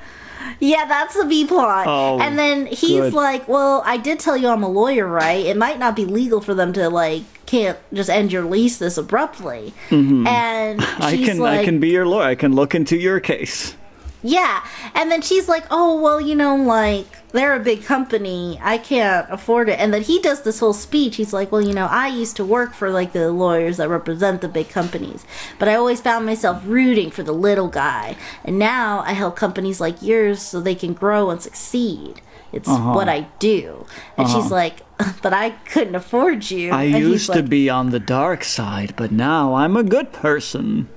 Yeah, 0.60 0.86
that's 0.86 1.16
the 1.16 1.26
B 1.26 1.46
plot. 1.46 1.86
Oh, 1.88 2.20
and 2.20 2.38
then 2.38 2.66
he's 2.66 3.00
good. 3.00 3.14
like, 3.14 3.48
"Well, 3.48 3.84
I 3.86 3.98
did 3.98 4.20
tell 4.20 4.36
you 4.38 4.48
I'm 4.48 4.64
a 4.64 4.70
lawyer, 4.70 5.08
right? 5.08 5.46
It 5.46 5.56
might 5.58 5.78
not 5.80 5.96
be 5.96 6.06
legal 6.06 6.42
for 6.42 6.54
them 6.56 6.74
to 6.74 6.90
like 6.90 7.24
can't 7.46 7.78
just 7.94 8.10
end 8.10 8.32
your 8.32 8.44
lease 8.46 8.78
this 8.78 8.98
abruptly." 8.98 9.74
And 9.92 10.80
Mm-hmm. 10.80 10.80
I 11.04 11.16
she's 11.16 11.28
can 11.28 11.40
like, 11.40 11.60
I 11.62 11.66
can 11.66 11.80
be 11.80 11.90
your 11.90 12.08
lawyer. 12.08 12.24
I 12.26 12.36
can 12.36 12.54
look 12.56 12.74
into 12.76 12.96
your 12.98 13.20
case. 13.20 13.76
"Yeah." 14.24 14.64
And 14.96 15.12
then 15.12 15.22
she's 15.22 15.48
like, 15.48 15.66
"Oh, 15.72 16.00
well, 16.02 16.20
you 16.22 16.36
know, 16.36 16.56
like 16.56 17.08
they're 17.32 17.56
a 17.56 17.60
big 17.60 17.84
company. 17.86 18.60
I 18.62 18.78
can't 18.78 19.26
afford 19.30 19.70
it." 19.70 19.80
And 19.80 19.94
then 19.94 20.02
he 20.04 20.20
does 20.20 20.42
this 20.42 20.60
whole 20.60 20.74
speech. 20.74 21.16
He's 21.18 21.34
like, 21.34 21.52
"Well, 21.52 21.62
you 21.62 21.74
know, 21.74 21.88
I 21.90 22.08
used 22.08 22.36
to 22.38 22.46
work 22.46 22.74
for 22.74 22.90
like 22.90 23.14
the 23.14 23.32
lawyers 23.32 23.78
that 23.78 23.90
represent 23.90 24.42
the 24.42 24.48
big 24.50 24.70
companies, 24.70 25.26
but 25.60 25.68
I 25.68 25.76
always 25.76 26.02
found 26.02 26.26
myself 26.26 26.62
rooting 26.66 27.10
for 27.12 27.24
the 27.24 27.34
little 27.34 27.68
guy. 27.70 28.16
And 28.46 28.58
now 28.60 29.04
I 29.06 29.14
help 29.14 29.36
companies 29.36 29.80
like 29.82 30.02
yours 30.02 30.42
so 30.42 30.60
they 30.60 30.76
can 30.76 30.94
grow 30.94 31.30
and 31.30 31.42
succeed. 31.42 32.22
It's 32.54 32.68
Uh-huh. 32.68 32.92
what 32.94 33.08
I 33.08 33.28
do." 33.40 33.86
And 34.18 34.28
she's 34.30 34.52
like, 34.52 34.82
"But 35.24 35.34
I 35.34 35.52
couldn't 35.72 35.96
afford 35.96 36.52
you." 36.52 36.72
I 36.72 36.84
and 36.84 37.00
used 37.00 37.32
to 37.34 37.42
be 37.44 37.70
on 37.70 37.92
the 37.92 38.00
dark 38.00 38.44
side, 38.44 38.94
but 38.98 39.12
now 39.12 39.54
I'm 39.56 39.78
a 39.78 39.84
good 39.84 40.12
person. 40.12 40.90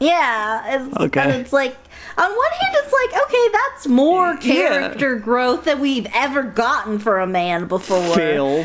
Yeah, 0.00 0.62
it's, 0.74 0.96
Okay. 0.96 1.20
and 1.20 1.30
it's 1.32 1.52
like 1.52 1.76
on 2.16 2.30
one 2.30 2.50
hand, 2.60 2.76
it's 2.76 2.92
like 2.92 3.22
okay, 3.24 3.48
that's 3.52 3.86
more 3.86 4.36
character 4.36 5.16
growth 5.16 5.64
than 5.64 5.80
we've 5.80 6.06
ever 6.14 6.42
gotten 6.42 6.98
for 6.98 7.20
a 7.20 7.26
man 7.26 7.66
before. 7.66 8.14
Phil. 8.14 8.64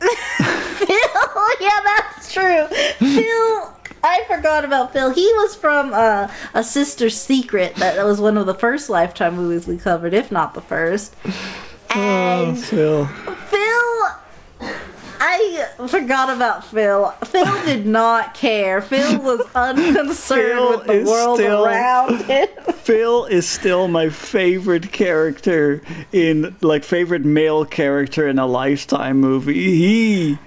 Phil, 0.04 0.88
yeah, 1.60 1.80
that's 1.84 2.32
true. 2.32 2.66
Phil, 2.98 3.74
I 4.02 4.24
forgot 4.28 4.64
about 4.64 4.92
Phil. 4.92 5.10
He 5.10 5.26
was 5.34 5.54
from 5.54 5.92
uh, 5.94 6.30
a 6.52 6.62
Sister's 6.62 7.16
Secret. 7.18 7.76
That, 7.76 7.96
that 7.96 8.04
was 8.04 8.20
one 8.20 8.36
of 8.36 8.46
the 8.46 8.54
first 8.54 8.90
Lifetime 8.90 9.36
movies 9.36 9.66
we 9.66 9.78
covered, 9.78 10.12
if 10.12 10.30
not 10.30 10.54
the 10.54 10.60
first. 10.60 11.14
And 11.90 12.58
Phil. 12.58 13.06
Phil, 13.06 13.34
I 15.36 15.88
forgot 15.88 16.34
about 16.34 16.64
Phil. 16.66 17.10
Phil 17.24 17.64
did 17.64 17.86
not 17.86 18.34
care. 18.34 18.80
Phil 18.80 19.20
was 19.20 19.40
unconcerned 19.54 20.18
Phil 20.52 20.70
with 20.78 20.86
the 20.86 21.10
world 21.10 21.38
still- 21.38 21.64
around 21.66 22.22
him. 22.24 22.48
Phil 22.84 23.24
is 23.26 23.48
still 23.48 23.88
my 23.88 24.10
favorite 24.10 24.92
character 24.92 25.82
in 26.12 26.54
like 26.60 26.84
favorite 26.84 27.24
male 27.24 27.64
character 27.64 28.28
in 28.28 28.38
a 28.38 28.46
lifetime 28.46 29.20
movie. 29.20 29.54
He 29.54 30.38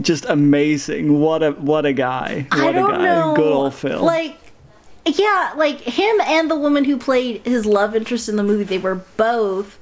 just 0.00 0.24
amazing. 0.26 1.20
What 1.20 1.42
a 1.42 1.52
what 1.52 1.86
a 1.86 1.92
guy. 1.92 2.46
What 2.50 2.60
I 2.60 2.68
a 2.68 2.72
don't 2.72 2.90
guy. 2.90 3.04
know. 3.04 3.34
Good 3.34 3.52
old 3.52 3.74
Phil. 3.74 4.02
Like, 4.02 4.36
yeah, 5.06 5.52
like 5.56 5.80
him 5.80 6.20
and 6.22 6.50
the 6.50 6.56
woman 6.56 6.84
who 6.84 6.96
played 6.98 7.44
his 7.46 7.64
love 7.64 7.94
interest 7.96 8.28
in 8.28 8.36
the 8.36 8.42
movie, 8.42 8.64
they 8.64 8.78
were 8.78 8.96
both 9.16 9.78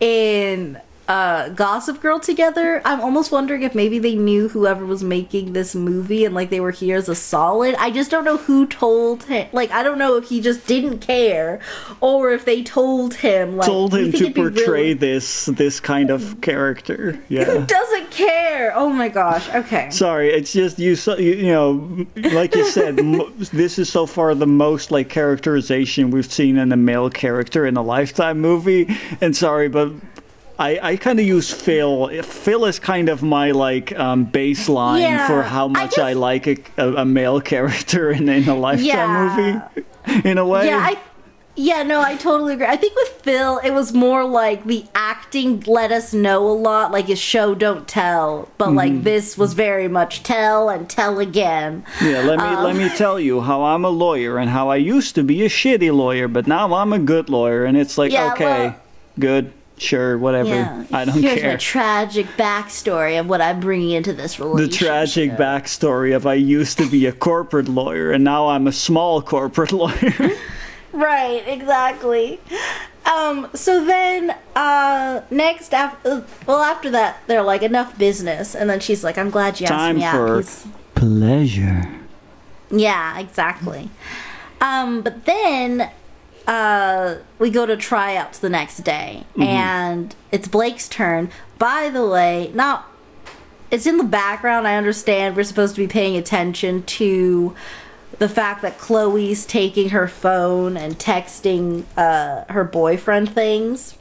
in 0.00 0.80
uh, 1.08 1.48
Gossip 1.50 2.00
Girl 2.02 2.20
together. 2.20 2.82
I'm 2.84 3.00
almost 3.00 3.32
wondering 3.32 3.62
if 3.62 3.74
maybe 3.74 3.98
they 3.98 4.14
knew 4.14 4.48
whoever 4.48 4.84
was 4.84 5.02
making 5.02 5.54
this 5.54 5.74
movie 5.74 6.24
and 6.26 6.34
like 6.34 6.50
they 6.50 6.60
were 6.60 6.70
here 6.70 6.96
as 6.98 7.08
a 7.08 7.14
solid. 7.14 7.74
I 7.76 7.90
just 7.90 8.10
don't 8.10 8.24
know 8.24 8.36
who 8.36 8.66
told 8.66 9.24
him. 9.24 9.48
Like, 9.52 9.70
I 9.70 9.82
don't 9.82 9.98
know 9.98 10.16
if 10.16 10.28
he 10.28 10.40
just 10.42 10.66
didn't 10.66 10.98
care 10.98 11.60
or 12.00 12.30
if 12.32 12.44
they 12.44 12.62
told 12.62 13.14
him. 13.14 13.56
Like, 13.56 13.66
told 13.66 13.94
him 13.94 14.12
to 14.12 14.30
portray 14.30 14.92
this 14.92 15.46
this 15.46 15.80
kind 15.80 16.10
of 16.10 16.40
character. 16.42 17.12
Who 17.28 17.34
Yeah. 17.34 17.64
doesn't 17.66 18.10
care? 18.10 18.72
Oh 18.76 18.90
my 18.90 19.08
gosh. 19.08 19.48
Okay. 19.54 19.88
Sorry, 19.90 20.28
it's 20.30 20.52
just 20.52 20.78
you. 20.78 20.94
so- 20.94 21.16
You, 21.16 21.32
you 21.34 21.52
know, 21.52 22.06
like 22.32 22.54
you 22.54 22.64
said, 22.66 23.02
mo- 23.04 23.30
this 23.52 23.78
is 23.78 23.90
so 23.90 24.04
far 24.06 24.34
the 24.34 24.46
most 24.46 24.90
like 24.90 25.08
characterization 25.08 26.10
we've 26.10 26.30
seen 26.30 26.58
in 26.58 26.70
a 26.70 26.76
male 26.76 27.08
character 27.10 27.64
in 27.64 27.76
a 27.78 27.82
Lifetime 27.82 28.40
movie. 28.40 28.94
And 29.22 29.34
sorry, 29.36 29.68
but 29.68 29.92
I, 30.58 30.78
I 30.82 30.96
kind 30.96 31.20
of 31.20 31.26
use 31.26 31.52
Phil. 31.52 32.08
Phil 32.22 32.64
is 32.64 32.78
kind 32.80 33.08
of 33.08 33.22
my 33.22 33.52
like 33.52 33.96
um, 33.98 34.26
baseline 34.26 35.00
Yeah, 35.02 35.26
for 35.26 35.42
how 35.42 35.66
I 35.66 35.68
much 35.68 35.98
I, 35.98 36.10
just- 36.12 36.16
like 36.18 36.46
a, 36.48 36.56
a, 36.76 36.94
a 36.96 37.04
male 37.04 37.40
character 37.52 38.10
in, 38.10 38.28
in 38.28 38.48
a 38.48 38.54
Lifetime 38.56 38.84
Yeah. 38.86 39.68
movie. 39.76 40.28
In 40.28 40.38
a 40.38 40.46
way, 40.46 40.66
Yeah, 40.66 40.78
I 40.78 40.98
yeah, 41.60 41.82
no, 41.82 42.00
I 42.00 42.14
totally 42.14 42.54
agree. 42.54 42.66
I 42.66 42.76
think 42.76 42.94
with 42.94 43.08
Phil, 43.22 43.58
it 43.64 43.72
was 43.72 43.92
more 43.92 44.24
like 44.24 44.64
the 44.64 44.84
acting 44.94 45.60
let 45.66 45.90
us 45.90 46.14
know 46.14 46.46
a 46.48 46.54
lot, 46.54 46.92
like 46.92 47.06
his 47.06 47.18
show 47.18 47.52
don't 47.54 47.86
tell, 47.88 48.48
but 48.58 48.68
Mm-hmm. 48.68 48.76
like 48.76 49.02
this 49.02 49.36
was 49.36 49.54
very 49.54 49.88
much 49.88 50.22
tell 50.22 50.68
and 50.70 50.88
tell 50.88 51.18
again. 51.18 51.84
Yeah, 52.00 52.20
let 52.20 52.38
me 52.38 52.44
Um, 52.44 52.64
let 52.64 52.76
me 52.76 52.88
tell 52.96 53.18
you 53.20 53.40
how 53.40 53.64
I'm 53.64 53.84
a 53.84 53.90
lawyer 53.90 54.38
and 54.38 54.48
how 54.50 54.68
I 54.70 54.76
used 54.76 55.14
to 55.16 55.22
be 55.24 55.44
a 55.44 55.48
shitty 55.48 55.92
lawyer, 55.92 56.28
but 56.28 56.46
now 56.46 56.72
I'm 56.74 56.92
a 56.92 56.98
good 57.00 57.28
lawyer, 57.28 57.64
and 57.64 57.76
it's 57.76 57.98
like 57.98 58.12
Yeah, 58.12 58.32
okay, 58.34 58.44
well- 58.68 58.76
good, 59.18 59.52
sure, 59.78 60.18
whatever. 60.18 60.48
Yeah, 60.50 60.84
I 60.92 61.04
don't 61.04 61.20
Here's 61.22 61.40
care. 61.40 61.50
my 61.52 61.56
tragic 61.56 62.26
backstory 62.36 63.18
of 63.18 63.28
what 63.28 63.40
I'm 63.40 63.60
bringing 63.60 63.90
into 63.92 64.12
this 64.12 64.38
role. 64.38 64.54
the 64.56 64.68
tragic 64.68 65.32
backstory 65.32 66.14
of 66.14 66.26
I 66.26 66.34
used 66.34 66.78
to 66.78 66.88
be 66.88 67.06
a 67.06 67.12
corporate 67.12 67.68
lawyer 67.68 68.10
and 68.12 68.22
now 68.24 68.48
I'm 68.48 68.66
a 68.66 68.72
small 68.72 69.22
corporate 69.22 69.72
lawyer. 69.82 70.12
Right, 70.92 71.42
exactly. 71.46 72.40
Um, 73.04 73.48
so 73.54 73.84
then, 73.84 74.34
uh, 74.56 75.22
next, 75.30 75.72
after, 75.72 76.24
well, 76.46 76.60
after 76.62 76.90
that, 76.90 77.18
they're 77.26 77.42
like, 77.42 77.62
enough 77.62 77.96
business. 77.98 78.54
And 78.54 78.68
then 78.68 78.80
she's 78.80 79.02
like, 79.04 79.16
I'm 79.16 79.30
glad 79.30 79.60
you 79.60 79.64
asked 79.64 79.72
Time 79.72 79.96
me 79.96 80.04
out. 80.04 80.14
for 80.14 80.34
He's- 80.36 80.66
pleasure. 80.94 81.88
Yeah, 82.70 83.18
exactly. 83.18 83.90
Um, 84.60 85.00
but 85.02 85.24
then 85.24 85.90
uh, 86.48 87.16
we 87.38 87.50
go 87.50 87.66
to 87.66 87.76
tryouts 87.76 88.38
the 88.38 88.48
next 88.48 88.78
day, 88.78 89.24
and 89.38 90.16
it's 90.32 90.48
Blake's 90.48 90.88
turn. 90.88 91.30
By 91.58 91.90
the 91.90 92.06
way, 92.06 92.50
not 92.54 92.90
it's 93.70 93.86
in 93.86 93.98
the 93.98 94.04
background. 94.04 94.66
I 94.66 94.76
understand 94.76 95.36
we're 95.36 95.44
supposed 95.44 95.74
to 95.74 95.82
be 95.82 95.86
paying 95.86 96.16
attention 96.16 96.82
to 96.84 97.54
the 98.18 98.28
fact 98.28 98.62
that 98.62 98.78
Chloe's 98.78 99.44
taking 99.44 99.90
her 99.90 100.08
phone 100.08 100.76
and 100.76 100.98
texting 100.98 101.84
uh, 101.96 102.50
her 102.50 102.64
boyfriend 102.64 103.32
things. 103.32 103.96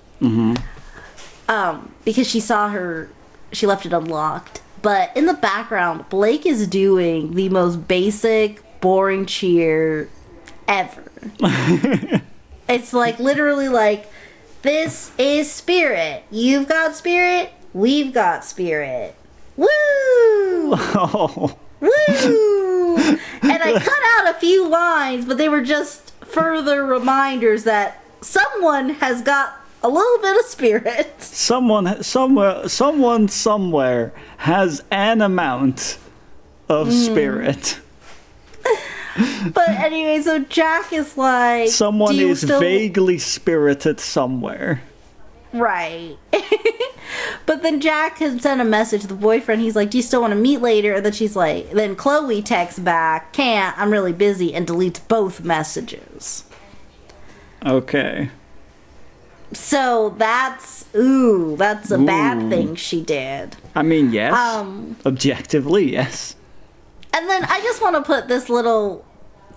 Um, 1.49 1.93
because 2.05 2.27
she 2.29 2.39
saw 2.39 2.69
her, 2.69 3.09
she 3.51 3.67
left 3.67 3.85
it 3.85 3.93
unlocked. 3.93 4.61
But 4.81 5.15
in 5.17 5.25
the 5.25 5.33
background, 5.33 6.07
Blake 6.09 6.45
is 6.45 6.67
doing 6.67 7.33
the 7.33 7.49
most 7.49 7.87
basic, 7.87 8.63
boring 8.79 9.25
cheer 9.25 10.09
ever. 10.67 11.11
it's 12.69 12.93
like 12.93 13.19
literally 13.19 13.69
like, 13.69 14.07
this 14.61 15.11
is 15.17 15.51
spirit. 15.51 16.23
You've 16.31 16.67
got 16.67 16.95
spirit. 16.95 17.51
We've 17.73 18.13
got 18.13 18.43
spirit. 18.43 19.15
Woo! 19.55 19.67
Oh, 19.69 21.55
Woo! 21.79 22.97
and 22.97 23.63
I 23.63 23.79
cut 23.79 23.99
out 24.19 24.35
a 24.35 24.39
few 24.39 24.67
lines, 24.67 25.25
but 25.25 25.37
they 25.37 25.49
were 25.49 25.61
just 25.61 26.11
further 26.25 26.85
reminders 26.85 27.63
that 27.65 28.03
someone 28.21 28.89
has 28.89 29.21
got 29.21 29.53
a 29.83 29.87
little 29.87 30.17
bit 30.21 30.37
of 30.39 30.45
spirit. 30.45 31.21
someone 31.21 32.01
somewhere, 32.03 32.67
someone 32.67 33.27
somewhere 33.27 34.11
has 34.37 34.83
an 34.91 35.21
amount 35.21 35.97
of 36.67 36.87
Mm. 36.89 37.05
spirit. 37.05 37.79
But 39.53 39.69
anyway, 39.69 40.21
so 40.21 40.39
Jack 40.39 40.93
is 40.93 41.17
like, 41.17 41.69
Someone 41.69 42.15
is 42.15 42.41
still-" 42.41 42.59
vaguely 42.59 43.17
spirited 43.17 43.99
somewhere. 43.99 44.81
right. 45.53 46.17
but 47.45 47.63
then 47.63 47.79
Jack 47.79 48.19
has 48.19 48.41
sent 48.41 48.61
a 48.61 48.65
message 48.65 49.01
to 49.01 49.07
the 49.07 49.13
boyfriend. 49.15 49.61
He's 49.61 49.75
like, 49.75 49.89
"Do 49.89 49.97
you 49.97 50.03
still 50.03 50.21
want 50.21 50.31
to 50.31 50.39
meet 50.39 50.61
later?" 50.61 50.93
And 50.95 51.05
then 51.05 51.13
she's 51.13 51.35
like, 51.35 51.71
then 51.71 51.95
Chloe 51.95 52.41
texts 52.41 52.79
back, 52.79 53.33
"Can't. 53.33 53.77
I'm 53.79 53.91
really 53.91 54.13
busy," 54.13 54.53
and 54.53 54.67
deletes 54.67 54.99
both 55.07 55.43
messages. 55.43 56.43
Okay. 57.65 58.29
So 59.53 60.13
that's 60.17 60.85
ooh, 60.93 61.55
that's 61.57 61.89
a 61.89 61.97
bad 61.97 62.49
thing 62.49 62.75
she 62.75 63.01
did. 63.01 63.55
I 63.75 63.81
mean, 63.81 64.11
yes. 64.11 64.33
Um, 64.35 64.97
Objectively, 65.05 65.91
yes. 65.91 66.35
And 67.13 67.29
then 67.29 67.45
I 67.45 67.61
just 67.61 67.81
want 67.81 67.95
to 67.95 68.01
put 68.03 68.27
this 68.27 68.49
little 68.49 69.05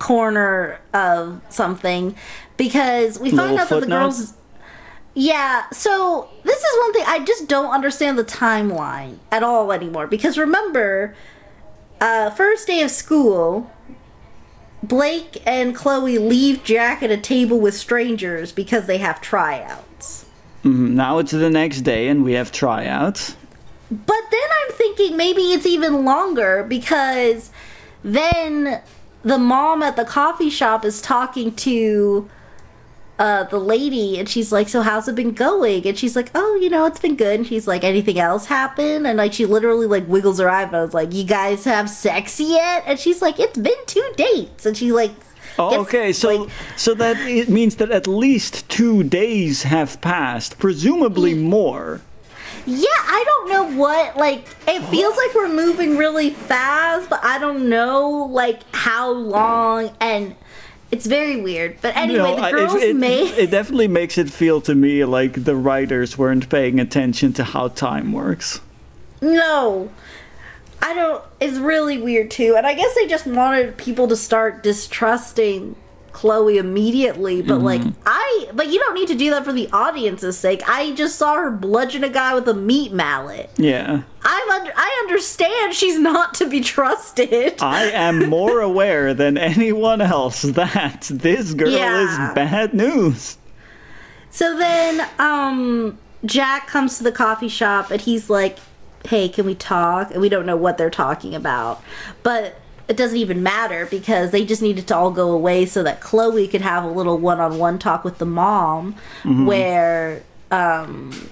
corner 0.01 0.81
of 0.93 1.41
something 1.51 2.17
because 2.57 3.21
we 3.21 3.31
find 3.31 3.53
Little 3.53 3.59
out 3.61 3.69
that 3.69 3.81
the 3.81 3.87
girls. 3.87 4.35
Yeah, 5.15 5.69
so 5.71 6.29
this 6.45 6.59
is 6.59 6.79
one 6.81 6.93
thing 6.93 7.05
I 7.07 7.21
just 7.25 7.47
don't 7.49 7.71
understand 7.71 8.19
the 8.19 8.25
timeline 8.25 9.19
at 9.31 9.43
all 9.43 9.73
anymore. 9.73 10.07
Because 10.07 10.37
remember, 10.39 11.15
uh, 12.01 12.31
first 12.31 12.67
day 12.67 12.81
of 12.83 12.91
school, 12.91 13.71
Blake 14.83 15.43
and 15.47 15.75
Chloe 15.75 16.19
leave 16.19 16.65
Jack 16.65 17.03
at 17.03 17.11
a 17.11 17.17
table 17.17 17.61
with 17.61 17.75
strangers 17.75 18.53
because 18.53 18.87
they 18.87 18.99
have 18.99 19.21
tryouts. 19.21 20.25
Mhm, 20.65 20.91
Now 20.93 21.19
it's 21.19 21.33
the 21.33 21.51
next 21.51 21.81
day 21.83 22.09
and 22.09 22.25
we 22.25 22.33
have 22.35 22.51
tryouts. 22.53 23.37
But 23.91 24.23
then 24.31 24.41
I'm 24.63 24.73
thinking 24.75 25.17
maybe 25.17 25.53
it's 25.53 25.67
even 25.67 26.05
longer 26.05 26.65
because 26.69 27.51
then 28.05 28.81
the 29.23 29.39
mom 29.39 29.83
at 29.83 29.97
the 29.97 30.05
coffee 30.05 30.51
shop 30.51 30.85
is 30.85 31.01
talking 31.03 31.55
to 31.57 32.29
uh, 33.18 33.45
the 33.45 33.59
lady 33.59 34.18
and 34.18 34.29
she's 34.29 34.51
like, 34.51 34.68
So 34.68 34.81
how's 34.81 35.07
it 35.07 35.14
been 35.14 35.33
going? 35.33 35.87
And 35.87 35.99
she's 35.99 36.16
like, 36.16 36.31
Oh, 36.35 36.55
you 36.55 36.71
know, 36.71 36.87
it's 36.87 37.01
been 37.01 37.16
good. 37.16 37.41
And 37.41 37.47
she's 37.47 37.66
like, 37.68 37.85
Anything 37.85 38.18
else 38.18 38.47
happen? 38.47 39.05
And 39.05 39.18
like 39.18 39.35
she 39.35 39.45
literally 39.45 39.87
like 39.87 40.09
wiggles 40.09 40.39
her 40.39 40.49
eye 40.49 40.62
eyebrows 40.62 40.81
I 40.81 40.85
was 40.85 40.95
like, 40.95 41.12
You 41.12 41.25
guys 41.25 41.64
have 41.64 41.91
sex 41.91 42.41
yet? 42.41 42.85
And 42.87 42.99
she's 42.99 43.21
like, 43.21 43.39
It's 43.39 43.59
been 43.59 43.75
two 43.87 44.11
dates. 44.16 44.64
And 44.64 44.77
she's 44.77 44.93
like 44.93 45.12
Oh, 45.59 45.81
okay, 45.83 46.12
so 46.14 46.35
like- 46.45 46.51
so 46.77 46.95
that 46.95 47.18
it 47.18 47.51
means 47.51 47.77
that 47.77 47.91
at 47.91 48.07
least 48.07 48.66
two 48.71 49.03
days 49.03 49.64
have 49.64 50.01
passed, 50.01 50.59
presumably 50.59 51.35
Mm. 51.35 51.43
more. 51.43 52.01
Yeah, 52.67 52.87
I 52.89 53.25
don't 53.27 53.49
know 53.49 53.79
what 53.79 54.17
like 54.17 54.47
it 54.69 54.83
feels 54.89 55.17
like 55.17 55.35
we're 55.35 55.49
moving 55.49 55.97
really 55.97 56.31
fast, 56.31 57.09
but 57.09 57.25
I 57.25 57.39
don't 57.39 57.69
know 57.69 58.29
like 58.31 58.63
how 58.75 59.11
long 59.11 59.91
and 60.01 60.37
it's 60.91 61.07
very 61.07 61.41
weird. 61.41 61.79
But 61.81 61.97
anyway, 61.97 62.37
know, 62.37 62.37
the 62.37 62.51
girls 62.51 62.75
it, 62.75 62.91
it, 62.91 62.97
may 62.97 63.23
it 63.23 63.51
definitely 63.51 63.89
makes 63.89 64.19
it 64.19 64.31
feel 64.31 64.61
to 64.63 64.75
me 64.75 65.05
like 65.05 65.45
the 65.45 65.57
writers 65.57 66.19
weren't 66.19 66.49
paying 66.49 66.81
attention 66.81 67.33
to 67.35 67.45
how 67.45 67.69
time 67.69 68.13
works. 68.13 68.61
No. 69.21 69.91
I 70.83 70.95
don't 70.95 71.23
it's 71.41 71.59
really 71.59 71.99
weird 71.99 72.31
too. 72.31 72.55
And 72.57 72.67
I 72.67 72.75
guess 72.75 72.95
they 72.95 73.07
just 73.07 73.27
wanted 73.27 73.77
people 73.77 74.09
to 74.09 74.17
start 74.17 74.63
distrusting 74.63 75.77
Chloe 76.13 76.59
immediately, 76.59 77.43
but 77.43 77.61
like 77.61 77.83
I 78.07 78.49
but 78.55 78.69
you 78.69 78.79
don't 78.79 78.95
need 78.95 79.09
to 79.09 79.15
do 79.15 79.31
that 79.31 79.45
for 79.45 79.53
the 79.53 79.69
audience's 79.73 80.37
sake. 80.39 80.63
I 80.69 80.93
just 80.93 81.17
saw 81.17 81.37
her 81.37 81.51
bludgeon 81.51 82.05
a 82.05 82.09
guy 82.09 82.35
with 82.35 82.49
a 82.49 82.55
meat 82.55 82.93
mallet. 82.93 83.51
Yeah. 83.57 84.03
I'm 84.23 84.51
under, 84.51 84.73
I 84.77 84.99
understand 85.09 85.73
she's 85.75 85.99
not 85.99 86.35
to 86.35 86.49
be 86.49 86.61
trusted. 86.61 87.55
I 87.63 87.85
am 87.91 88.29
more 88.29 88.61
aware 88.61 89.15
than 89.15 89.39
anyone 89.39 90.01
else 90.03 90.43
that 90.43 91.09
this 91.11 91.55
girl 91.55 91.71
Yeah. 91.71 92.03
is 92.03 92.35
bad 92.35 92.75
news. 92.75 93.39
So 94.31 94.57
then, 94.59 95.09
um, 95.19 95.99
Jack 96.25 96.67
comes 96.67 96.99
to 96.99 97.05
the 97.05 97.13
coffee 97.13 97.49
shop 97.49 97.91
and 97.91 98.01
he's 98.01 98.29
like, 98.29 98.59
"Hey, 99.09 99.29
can 99.29 99.47
we 99.47 99.55
talk?" 99.55 100.11
And 100.13 100.21
we 100.21 100.29
don't 100.29 100.45
know 100.47 100.57
what 100.57 100.77
they're 100.77 100.91
talking 100.91 101.35
about, 101.35 101.83
but 102.23 102.57
it 102.91 102.97
doesn't 102.97 103.18
even 103.18 103.41
matter 103.41 103.86
because 103.86 104.32
they 104.32 104.45
just 104.45 104.61
needed 104.61 104.88
to 104.88 104.97
all 104.97 105.12
go 105.12 105.30
away 105.30 105.64
so 105.64 105.84
that 105.84 106.01
Chloe 106.01 106.49
could 106.49 106.61
have 106.61 106.82
a 106.82 106.88
little 106.88 107.18
one-on-one 107.18 107.78
talk 107.78 108.03
with 108.03 108.18
the 108.18 108.26
mom, 108.26 108.97
where 109.47 110.24
um, 110.51 111.30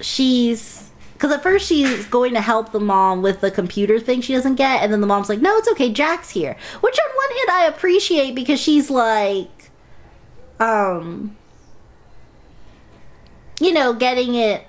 she's. 0.00 0.90
Because 1.12 1.30
at 1.30 1.44
first 1.44 1.68
she's 1.68 2.06
going 2.06 2.34
to 2.34 2.40
help 2.40 2.72
the 2.72 2.80
mom 2.80 3.22
with 3.22 3.40
the 3.40 3.52
computer 3.52 4.00
thing 4.00 4.20
she 4.20 4.32
doesn't 4.32 4.56
get, 4.56 4.82
and 4.82 4.92
then 4.92 5.00
the 5.00 5.06
mom's 5.06 5.28
like, 5.28 5.38
"No, 5.40 5.56
it's 5.58 5.68
okay, 5.68 5.92
Jack's 5.92 6.30
here." 6.30 6.56
Which 6.80 6.98
on 6.98 7.14
one 7.14 7.36
hand 7.36 7.50
I 7.50 7.66
appreciate 7.68 8.34
because 8.34 8.58
she's 8.58 8.90
like, 8.90 9.70
um, 10.58 11.36
you 13.60 13.72
know, 13.72 13.92
getting 13.92 14.34
it. 14.34 14.66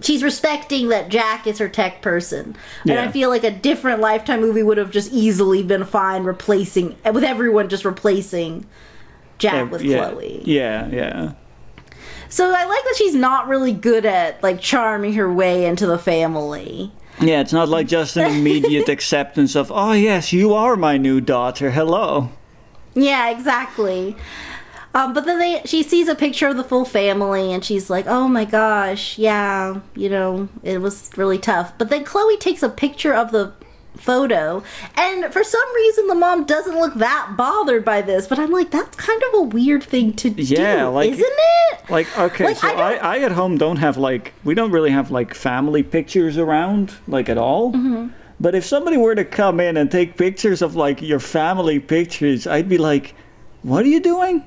She's 0.00 0.22
respecting 0.22 0.88
that 0.88 1.08
Jack 1.08 1.46
is 1.46 1.58
her 1.58 1.68
tech 1.68 2.02
person. 2.02 2.56
And 2.82 2.92
Yeah. 2.92 3.02
I 3.02 3.10
feel 3.10 3.28
like 3.28 3.44
a 3.44 3.50
different 3.50 4.00
Lifetime 4.00 4.40
movie 4.40 4.62
would 4.62 4.78
have 4.78 4.90
just 4.90 5.12
easily 5.12 5.62
been 5.62 5.84
fine 5.84 6.24
replacing, 6.24 6.96
with 7.12 7.24
everyone 7.24 7.68
just 7.68 7.84
replacing 7.84 8.66
Jack 9.38 9.70
with 9.70 9.82
yeah, 9.82 10.10
Chloe. 10.10 10.42
Yeah, 10.44 10.88
yeah. 10.88 11.32
So 12.28 12.50
I 12.50 12.64
like 12.64 12.84
that 12.84 12.94
she's 12.96 13.14
not 13.14 13.48
really 13.48 13.72
good 13.72 14.04
at, 14.04 14.42
like, 14.42 14.60
charming 14.60 15.14
her 15.14 15.32
way 15.32 15.64
into 15.66 15.86
the 15.86 15.98
family. 15.98 16.92
Yeah, 17.20 17.40
it's 17.40 17.52
not 17.52 17.68
like 17.68 17.88
just 17.88 18.16
an 18.16 18.30
immediate 18.36 18.88
acceptance 18.88 19.56
of, 19.56 19.72
oh 19.72 19.92
yes, 19.92 20.32
you 20.32 20.54
are 20.54 20.76
my 20.76 20.96
new 20.98 21.20
daughter. 21.20 21.70
Hello. 21.70 22.30
Yeah, 22.94 23.30
exactly. 23.30 24.16
Um, 24.94 25.12
but 25.12 25.26
then 25.26 25.38
they, 25.38 25.62
she 25.64 25.82
sees 25.82 26.08
a 26.08 26.14
picture 26.14 26.48
of 26.48 26.56
the 26.56 26.64
full 26.64 26.84
family, 26.84 27.52
and 27.52 27.64
she's 27.64 27.90
like, 27.90 28.06
"Oh 28.06 28.26
my 28.26 28.44
gosh, 28.44 29.18
yeah, 29.18 29.80
you 29.94 30.08
know, 30.08 30.48
it 30.62 30.80
was 30.80 31.10
really 31.16 31.38
tough." 31.38 31.72
But 31.78 31.90
then 31.90 32.04
Chloe 32.04 32.36
takes 32.38 32.62
a 32.62 32.68
picture 32.70 33.12
of 33.14 33.30
the 33.30 33.52
photo, 33.96 34.62
and 34.96 35.32
for 35.32 35.44
some 35.44 35.74
reason, 35.74 36.06
the 36.06 36.14
mom 36.14 36.44
doesn't 36.44 36.78
look 36.78 36.94
that 36.94 37.34
bothered 37.36 37.84
by 37.84 38.00
this. 38.00 38.26
But 38.26 38.38
I'm 38.38 38.50
like, 38.50 38.70
that's 38.70 38.96
kind 38.96 39.22
of 39.24 39.34
a 39.34 39.42
weird 39.42 39.82
thing 39.82 40.12
to 40.14 40.30
Yeah, 40.30 40.84
do, 40.86 40.90
like- 40.90 41.10
isn't 41.10 41.24
it? 41.26 41.90
Like, 41.90 42.18
okay, 42.18 42.44
Like, 42.44 42.56
so 42.56 42.68
I 42.68 42.94
I, 42.94 42.94
I, 42.94 43.18
at 43.20 43.32
home 43.32 43.56
don't 43.58 43.76
have 43.78 43.96
like, 43.96 44.32
we 44.44 44.54
don't 44.54 44.70
really 44.70 44.90
have 44.90 45.10
like 45.10 45.34
family 45.34 45.82
pictures 45.82 46.36
around, 46.38 46.94
like 47.06 47.28
at 47.28 47.38
all. 47.38 47.72
Mm-hmm. 47.72 48.08
But 48.40 48.54
if 48.54 48.64
somebody 48.64 48.96
were 48.96 49.14
to 49.14 49.24
come 49.24 49.58
in 49.58 49.76
and 49.76 49.90
take 49.90 50.16
pictures 50.16 50.62
of 50.62 50.76
like 50.76 51.02
your 51.02 51.18
family 51.18 51.78
pictures, 51.80 52.46
I'd 52.46 52.68
be 52.68 52.78
like, 52.78 53.14
what 53.62 53.84
are 53.84 53.88
you 53.88 54.00
doing? 54.00 54.44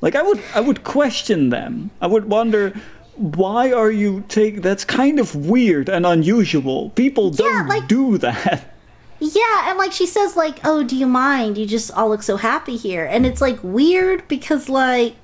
Like, 0.00 0.14
I 0.14 0.22
would, 0.22 0.40
I 0.54 0.60
would 0.60 0.84
question 0.84 1.50
them. 1.50 1.90
I 2.00 2.06
would 2.06 2.26
wonder, 2.28 2.74
why 3.16 3.72
are 3.72 3.90
you 3.90 4.24
take? 4.28 4.62
That's 4.62 4.84
kind 4.84 5.18
of 5.18 5.34
weird 5.34 5.88
and 5.88 6.04
unusual. 6.04 6.90
People 6.90 7.30
don't 7.30 7.66
like- 7.68 7.88
do 7.88 8.18
that. 8.18 8.72
Yeah, 9.18 9.70
and 9.70 9.78
like 9.78 9.92
she 9.92 10.04
says, 10.06 10.36
like, 10.36 10.58
"Oh, 10.62 10.84
do 10.84 10.94
you 10.94 11.06
mind? 11.06 11.56
You 11.56 11.64
just 11.66 11.90
all 11.92 12.10
look 12.10 12.22
so 12.22 12.36
happy 12.36 12.76
here," 12.76 13.06
and 13.06 13.24
it's 13.24 13.40
like 13.40 13.58
weird 13.62 14.28
because 14.28 14.68
like. 14.68 15.14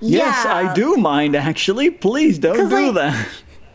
Yes, 0.00 0.44
Yeah. 0.46 0.54
I 0.54 0.72
do 0.72 0.96
mind 0.96 1.36
actually. 1.36 1.90
Please 1.90 2.38
don't 2.38 2.70
do 2.70 2.92
like- 2.92 2.94
that. 2.94 3.28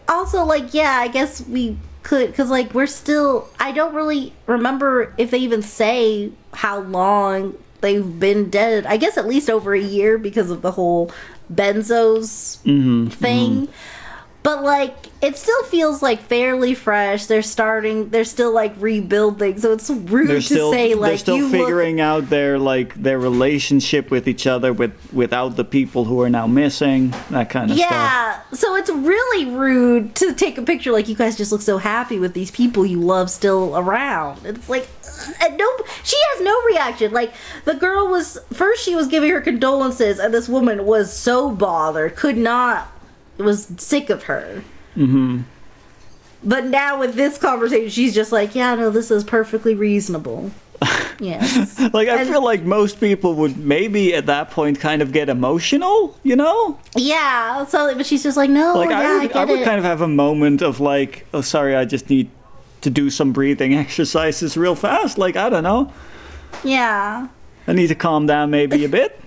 also 0.09 0.43
like 0.43 0.73
yeah 0.73 0.97
i 0.99 1.07
guess 1.07 1.39
we 1.47 1.77
could 2.03 2.31
because 2.31 2.49
like 2.49 2.73
we're 2.73 2.87
still 2.87 3.47
i 3.59 3.71
don't 3.71 3.93
really 3.93 4.33
remember 4.47 5.13
if 5.17 5.29
they 5.31 5.37
even 5.37 5.61
say 5.61 6.31
how 6.53 6.79
long 6.81 7.55
they've 7.81 8.19
been 8.19 8.49
dead 8.49 8.85
i 8.85 8.95
guess 8.97 9.17
at 9.17 9.27
least 9.27 9.49
over 9.49 9.73
a 9.73 9.81
year 9.81 10.17
because 10.17 10.49
of 10.49 10.61
the 10.61 10.71
whole 10.71 11.11
benzos 11.51 12.59
Mm-hmm, 12.63 13.07
thing. 13.07 13.67
But 14.43 14.63
like 14.63 15.07
it 15.21 15.37
still 15.37 15.63
feels 15.65 16.01
like 16.01 16.19
fairly 16.21 16.73
fresh. 16.73 17.27
They're 17.27 17.41
starting 17.41 18.09
they're 18.09 18.23
still 18.23 18.51
like 18.51 18.73
rebuilding 18.77 19.59
so 19.59 19.73
it's 19.73 19.89
rude 19.89 20.29
They're 20.29 20.37
to 20.37 20.41
still 20.41 20.71
say 20.71 20.95
like 20.95 20.95
you 20.95 21.07
they're 21.09 21.17
still 21.17 21.49
figuring 21.49 22.01
out 22.01 22.29
their 22.29 22.57
like 22.57 22.95
their 22.95 23.19
relationship 23.19 24.09
with 24.09 24.27
each 24.27 24.47
other 24.47 24.73
with 24.73 24.93
without 25.13 25.55
the 25.55 25.63
people 25.63 26.05
who 26.05 26.21
are 26.21 26.29
now 26.29 26.47
missing 26.47 27.13
that 27.29 27.49
kind 27.49 27.71
of 27.71 27.77
look 27.77 27.85
stuff. 27.85 27.91
yeah 27.91 28.41
so 28.53 28.75
it's 28.75 28.89
really 28.89 29.51
rude 29.51 30.15
to 30.15 30.33
take 30.33 30.57
a 30.57 30.61
picture 30.61 30.91
like 30.91 31.07
you 31.07 31.15
guys 31.15 31.37
just 31.37 31.51
look 31.51 31.61
so 31.61 31.77
happy 31.77 32.17
with 32.17 32.33
these 32.33 32.51
people 32.51 32.85
you 32.85 32.99
love 32.99 33.29
still 33.29 33.77
around. 33.77 34.45
It's 34.45 34.69
like 34.69 34.87
uh, 35.03 35.33
and 35.45 35.57
no 35.57 35.77
she 36.03 36.17
has 36.31 36.41
no 36.41 36.59
reaction. 36.63 37.11
Like 37.11 37.33
the 37.65 37.75
girl 37.75 38.07
was 38.07 38.39
first 38.51 38.83
she 38.83 38.95
was 38.95 39.07
giving 39.07 39.29
her 39.29 39.41
condolences 39.41 40.19
and 40.19 40.33
this 40.33 40.49
woman 40.49 40.85
was 40.85 41.13
so 41.13 41.51
bothered 41.51 42.15
could 42.15 42.37
not 42.37 42.91
was 43.37 43.71
sick 43.77 44.09
of 44.09 44.23
her 44.23 44.63
mm-hmm. 44.95 45.41
but 46.43 46.65
now 46.65 46.99
with 46.99 47.15
this 47.15 47.37
conversation 47.37 47.89
she's 47.89 48.13
just 48.13 48.31
like 48.31 48.55
yeah 48.55 48.75
no 48.75 48.89
this 48.89 49.11
is 49.11 49.23
perfectly 49.23 49.75
reasonable 49.75 50.51
yes 51.19 51.79
Like 51.93 52.07
I 52.07 52.21
And- 52.21 52.29
feel 52.29 52.43
like 52.43 52.63
most 52.63 52.99
people 52.99 53.35
would 53.35 53.55
maybe 53.57 54.15
at 54.15 54.25
that 54.25 54.49
point 54.49 54.79
kind 54.79 55.03
of 55.03 55.11
get 55.11 55.29
emotional, 55.29 56.17
you 56.23 56.35
know? 56.35 56.79
yeah 56.95 57.63
so 57.65 57.93
but 57.95 58.05
she's 58.07 58.23
just 58.23 58.35
like 58.35 58.49
no 58.49 58.73
Like 58.75 58.89
yeah 58.89 58.99
I 58.99 59.03
i, 59.03 59.13
would, 59.19 59.27
get 59.27 59.35
I 59.35 59.45
would 59.45 59.59
it 59.59 59.63
kind 59.63 59.77
of 59.77 59.83
have 59.85 60.01
a 60.01 60.07
moment 60.07 60.63
of 60.63 60.79
like, 60.79 61.27
oh 61.35 61.41
sorry, 61.41 61.75
I 61.75 61.85
just 61.85 62.09
need 62.09 62.29
to 62.81 62.89
do 62.89 63.11
some 63.11 63.31
breathing 63.31 63.75
exercises 63.85 64.57
real 64.57 64.73
fast. 64.73 65.19
Like 65.19 65.35
I 65.35 65.49
don't 65.49 65.63
know, 65.63 65.93
yeah 66.63 67.27
I 67.67 67.73
need 67.73 67.87
to 67.89 67.95
calm 67.95 68.25
down 68.25 68.49
maybe 68.49 68.83
a 68.83 68.89
bit. 68.89 69.19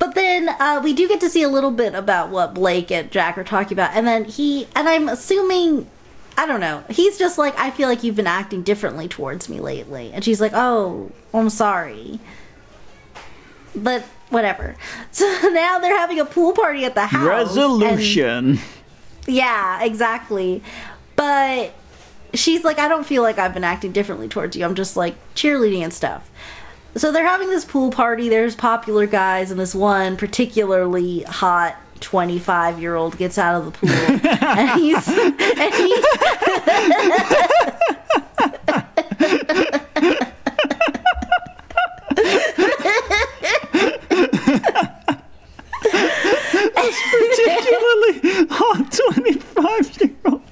But 0.00 0.14
then 0.30 0.48
uh, 0.60 0.80
we 0.82 0.92
do 0.92 1.08
get 1.08 1.20
to 1.20 1.28
see 1.28 1.42
a 1.42 1.48
little 1.48 1.70
bit 1.70 1.94
about 1.94 2.30
what 2.30 2.54
Blake 2.54 2.90
and 2.90 3.10
Jack 3.10 3.36
are 3.36 3.44
talking 3.44 3.72
about, 3.74 3.90
and 3.94 4.06
then 4.06 4.24
he 4.24 4.66
and 4.76 4.88
I'm 4.88 5.08
assuming, 5.08 5.88
I 6.38 6.46
don't 6.46 6.60
know, 6.60 6.84
he's 6.90 7.18
just 7.18 7.36
like, 7.38 7.58
I 7.58 7.70
feel 7.70 7.88
like 7.88 8.02
you've 8.04 8.16
been 8.16 8.26
acting 8.26 8.62
differently 8.62 9.08
towards 9.08 9.48
me 9.48 9.60
lately, 9.60 10.10
and 10.12 10.24
she's 10.24 10.40
like, 10.40 10.52
oh, 10.54 11.10
I'm 11.34 11.50
sorry, 11.50 12.20
but 13.74 14.02
whatever. 14.30 14.76
So 15.12 15.26
now 15.52 15.78
they're 15.80 15.96
having 15.98 16.20
a 16.20 16.24
pool 16.24 16.52
party 16.52 16.84
at 16.84 16.94
the 16.94 17.06
house. 17.06 17.20
and- 17.22 17.26
Resolution. 17.28 18.58
yeah, 19.26 19.82
exactly. 19.82 20.62
But 21.16 21.72
she's 22.32 22.62
like, 22.64 22.78
I 22.78 22.86
don't 22.88 23.04
feel 23.04 23.22
like 23.22 23.38
I've 23.38 23.52
been 23.52 23.64
acting 23.64 23.90
differently 23.92 24.28
towards 24.28 24.54
you. 24.56 24.64
I'm 24.64 24.74
just 24.76 24.96
like 24.96 25.16
cheerleading 25.34 25.82
and 25.82 25.92
stuff. 25.92 26.30
So 26.96 27.12
they're 27.12 27.26
having 27.26 27.48
this 27.50 27.64
pool 27.64 27.90
party. 27.90 28.28
There's 28.28 28.56
popular 28.56 29.06
guys, 29.06 29.50
and 29.50 29.60
this 29.60 29.74
one 29.74 30.16
particularly 30.16 31.22
hot 31.22 31.76
25 32.00 32.80
year 32.80 32.96
old 32.96 33.16
gets 33.16 33.38
out 33.38 33.54
of 33.54 33.64
the 33.66 33.70
pool. 33.72 33.90
and 34.48 34.80
he's. 34.80 35.06
And 35.08 35.74
he, 35.74 36.02
Particularly 46.72 48.46
hot 48.50 48.92
twenty-five 48.92 50.00
year 50.00 50.16
old. 50.26 50.42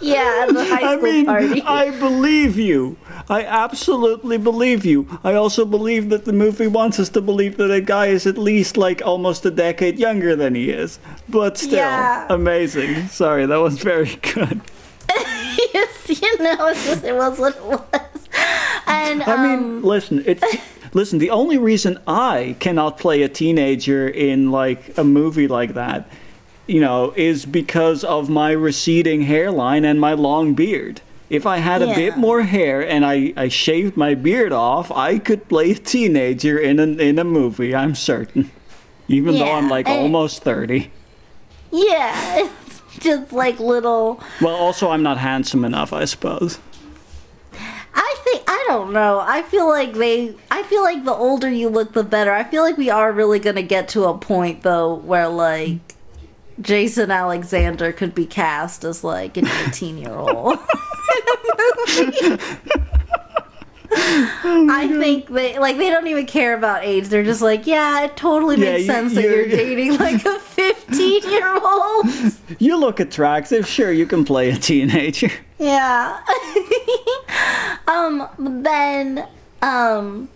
yeah, 0.00 0.46
at 0.48 0.54
the 0.54 0.64
high 0.64 0.78
school 0.78 0.88
I 0.88 0.96
mean, 0.96 1.26
party. 1.26 1.62
I 1.62 1.90
believe 1.98 2.58
you. 2.58 2.96
I 3.28 3.42
absolutely 3.44 4.36
believe 4.36 4.84
you. 4.84 5.18
I 5.24 5.34
also 5.34 5.64
believe 5.64 6.10
that 6.10 6.24
the 6.26 6.32
movie 6.32 6.66
wants 6.66 6.98
us 6.98 7.08
to 7.10 7.20
believe 7.20 7.56
that 7.56 7.70
a 7.70 7.80
guy 7.80 8.06
is 8.06 8.26
at 8.26 8.36
least 8.36 8.76
like 8.76 9.00
almost 9.04 9.46
a 9.46 9.50
decade 9.50 9.98
younger 9.98 10.36
than 10.36 10.54
he 10.54 10.70
is. 10.70 10.98
But 11.28 11.56
still, 11.56 11.78
Yeah. 11.78 12.26
amazing. 12.28 13.08
Sorry, 13.08 13.46
that 13.46 13.56
was 13.56 13.78
very 13.78 14.14
good. 14.16 14.60
yes, 15.74 16.20
you 16.22 16.38
know, 16.38 16.52
it 16.52 16.58
was, 16.58 17.02
it 17.04 17.14
was 17.14 17.38
what 17.38 17.56
it 17.56 17.64
was. 17.64 18.28
And 18.86 19.22
I 19.22 19.32
um, 19.34 19.42
mean, 19.42 19.82
listen, 19.82 20.22
it's 20.26 20.44
listen. 20.92 21.18
The 21.18 21.30
only 21.30 21.56
reason 21.56 21.98
I 22.06 22.56
cannot 22.60 22.98
play 22.98 23.22
a 23.22 23.28
teenager 23.28 24.06
in 24.08 24.50
like 24.50 24.96
a 24.98 25.04
movie 25.04 25.48
like 25.48 25.74
that, 25.74 26.08
you 26.66 26.80
know, 26.80 27.12
is 27.16 27.46
because 27.46 28.04
of 28.04 28.28
my 28.28 28.50
receding 28.50 29.22
hairline 29.22 29.84
and 29.84 30.00
my 30.00 30.12
long 30.12 30.54
beard. 30.54 31.00
If 31.30 31.46
I 31.46 31.56
had 31.56 31.82
a 31.82 31.94
bit 31.94 32.16
more 32.16 32.42
hair 32.42 32.86
and 32.86 33.04
I, 33.04 33.32
I 33.36 33.48
shaved 33.48 33.96
my 33.96 34.14
beard 34.14 34.52
off, 34.52 34.90
I 34.92 35.18
could 35.18 35.48
play 35.48 35.70
a 35.72 35.74
teenager 35.74 36.58
in 36.58 36.78
a, 36.78 36.82
in 36.82 37.18
a 37.18 37.24
movie. 37.24 37.74
I'm 37.74 37.94
certain, 37.94 38.50
even 39.08 39.38
though 39.38 39.50
I'm 39.52 39.68
like 39.68 39.88
and- 39.88 40.00
almost 40.00 40.42
thirty. 40.42 40.90
yeah, 41.72 42.36
it's 42.44 42.82
just 43.00 43.32
like 43.32 43.58
little. 43.58 44.20
Well, 44.40 44.54
also 44.54 44.90
I'm 44.90 45.02
not 45.02 45.18
handsome 45.18 45.64
enough, 45.64 45.92
I 45.92 46.04
suppose. 46.04 46.58
I 47.96 48.16
think 48.24 48.42
I 48.46 48.64
don't 48.68 48.92
know. 48.92 49.20
I 49.20 49.42
feel 49.42 49.68
like 49.68 49.94
they. 49.94 50.34
I 50.50 50.62
feel 50.64 50.82
like 50.82 51.04
the 51.04 51.12
older 51.14 51.48
you 51.48 51.68
look, 51.68 51.92
the 51.94 52.04
better. 52.04 52.32
I 52.32 52.44
feel 52.44 52.62
like 52.62 52.76
we 52.76 52.90
are 52.90 53.10
really 53.12 53.38
gonna 53.38 53.62
get 53.62 53.88
to 53.90 54.04
a 54.04 54.18
point 54.18 54.62
though 54.62 54.94
where 54.94 55.28
like 55.28 55.78
Jason 56.60 57.10
Alexander 57.10 57.92
could 57.92 58.14
be 58.14 58.26
cast 58.26 58.84
as 58.84 59.02
like 59.04 59.36
an 59.36 59.46
eighteen-year-old. 59.48 60.58
I 63.96 64.88
think 64.98 65.28
they 65.28 65.58
like 65.58 65.76
they 65.76 65.88
don't 65.90 66.06
even 66.08 66.26
care 66.26 66.54
about 66.56 66.84
age. 66.84 67.08
They're 67.08 67.22
just 67.24 67.42
like, 67.42 67.66
yeah, 67.66 68.02
it 68.04 68.16
totally 68.16 68.56
Yeah, 68.56 68.72
makes 68.72 68.80
you- 68.82 68.86
sense 68.86 69.14
that 69.14 69.22
you're 69.22 69.46
you're- 69.46 69.56
dating 69.56 69.96
like 69.98 70.24
a 70.24 70.38
fifteen-year-old. 70.38 72.06
You 72.58 72.76
look 72.76 72.98
attractive, 73.00 73.66
sure 73.66 73.92
you 73.92 74.06
can 74.06 74.24
play 74.24 74.50
a 74.50 74.56
teenager. 74.56 75.30
Yeah. 75.58 76.18
um 77.88 78.28
then 78.62 79.26
um 79.62 80.28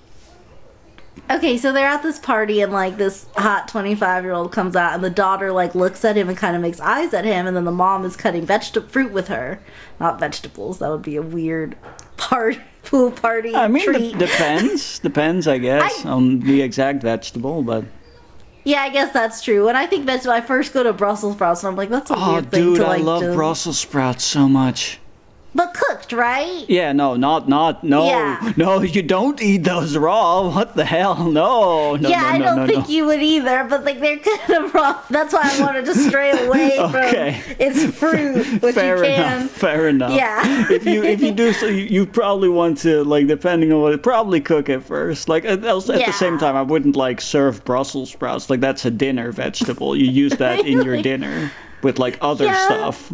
Okay, 1.30 1.58
so 1.58 1.72
they're 1.72 1.86
at 1.86 2.02
this 2.02 2.18
party 2.18 2.62
and 2.62 2.72
like 2.72 2.96
this 2.96 3.26
hot 3.36 3.68
25-year-old 3.68 4.50
comes 4.50 4.74
out 4.74 4.94
and 4.94 5.04
the 5.04 5.10
daughter 5.10 5.52
like 5.52 5.74
looks 5.74 6.02
at 6.04 6.16
him 6.16 6.28
and 6.30 6.38
kind 6.38 6.56
of 6.56 6.62
makes 6.62 6.80
eyes 6.80 7.12
at 7.12 7.24
him 7.26 7.46
and 7.46 7.54
then 7.54 7.64
the 7.64 7.70
mom 7.72 8.04
is 8.06 8.16
cutting 8.16 8.46
vegetable 8.46 8.88
fruit 8.88 9.12
with 9.12 9.28
her. 9.28 9.60
Not 10.00 10.18
vegetables. 10.18 10.78
That 10.78 10.90
would 10.90 11.02
be 11.02 11.16
a 11.16 11.22
weird 11.22 11.76
part 12.16 12.58
pool 12.84 13.10
party 13.10 13.54
I 13.54 13.68
mean, 13.68 13.92
de- 13.92 14.12
depends. 14.14 14.98
depends, 15.00 15.46
I 15.46 15.58
guess, 15.58 16.04
I- 16.06 16.08
on 16.08 16.40
the 16.40 16.62
exact 16.62 17.02
vegetable. 17.02 17.62
But 17.62 17.84
yeah, 18.64 18.80
I 18.80 18.88
guess 18.88 19.12
that's 19.12 19.42
true. 19.42 19.66
When 19.66 19.76
I 19.76 19.86
think 19.86 20.06
vegetable, 20.06 20.32
I 20.32 20.40
first 20.40 20.72
go 20.72 20.82
to 20.82 20.94
Brussels 20.94 21.34
sprouts 21.34 21.62
and 21.62 21.70
I'm 21.70 21.76
like, 21.76 21.90
that's 21.90 22.10
a 22.10 22.14
oh, 22.16 22.32
weird 22.32 22.50
thing 22.50 22.62
oh, 22.62 22.66
dude, 22.70 22.76
to 22.78 22.84
I 22.84 22.88
like 22.88 23.02
love 23.02 23.22
just- 23.22 23.36
Brussels 23.36 23.78
sprouts 23.78 24.24
so 24.24 24.48
much. 24.48 24.98
But 25.58 25.74
cooked, 25.74 26.12
right? 26.12 26.64
Yeah, 26.68 26.92
no, 26.92 27.16
not 27.16 27.48
not 27.48 27.82
no, 27.82 28.06
Yeah. 28.06 28.52
no. 28.56 28.80
You 28.80 29.02
don't 29.02 29.42
eat 29.42 29.64
those 29.64 29.96
raw. 29.96 30.48
What 30.54 30.76
the 30.76 30.84
hell? 30.84 31.16
No, 31.28 31.96
no, 31.96 32.08
yeah, 32.08 32.20
no, 32.22 32.28
I 32.28 32.38
no, 32.38 32.44
don't 32.44 32.66
think 32.68 32.88
you 32.88 33.06
would 33.06 33.20
either, 33.20 33.64
but 33.64 33.84
like 33.84 33.98
they're 33.98 34.18
kind 34.20 34.64
of 34.64 34.72
raw. 34.72 35.02
That's 35.10 35.32
why 35.32 35.40
I 35.52 35.60
wanted 35.60 35.84
to 35.86 35.94
stray 35.96 36.30
away 36.46 36.78
Okay. 36.86 37.32
from 37.42 37.56
its 37.58 37.98
fruit, 37.98 38.62
which 38.62 38.76
Fair 38.76 38.98
you 38.98 39.16
can. 39.16 39.38
enough. 39.40 39.50
Fair 39.50 39.88
enough. 39.88 40.12
Yeah. 40.12 40.70
if 40.70 40.86
you 40.86 41.02
if 41.02 41.20
you 41.20 41.32
do 41.32 41.52
so, 41.52 41.66
you, 41.66 41.84
you 41.96 42.06
probably 42.06 42.48
want 42.48 42.78
to 42.86 43.02
like 43.02 43.26
depending 43.26 43.72
on 43.72 43.80
what 43.82 44.00
probably 44.02 44.40
cook 44.40 44.68
it 44.68 44.84
first. 44.84 45.28
Like 45.28 45.44
at, 45.44 45.64
else- 45.64 45.90
at 45.90 46.06
the 46.06 46.12
same 46.12 46.38
time, 46.38 46.54
I 46.54 46.62
wouldn't 46.62 46.94
like 46.94 47.20
serve 47.20 47.64
Brussels 47.64 48.10
sprouts. 48.12 48.48
Like 48.48 48.60
that's 48.60 48.84
a 48.84 48.92
dinner 48.92 49.32
vegetable. 49.32 49.96
You 49.96 50.06
use 50.06 50.34
that 50.38 50.64
in 50.64 50.82
your 50.82 51.02
dinner 51.02 51.50
with 51.82 51.98
like 51.98 52.16
other 52.20 52.44
Yeah. 52.44 52.64
stuff. 52.66 53.12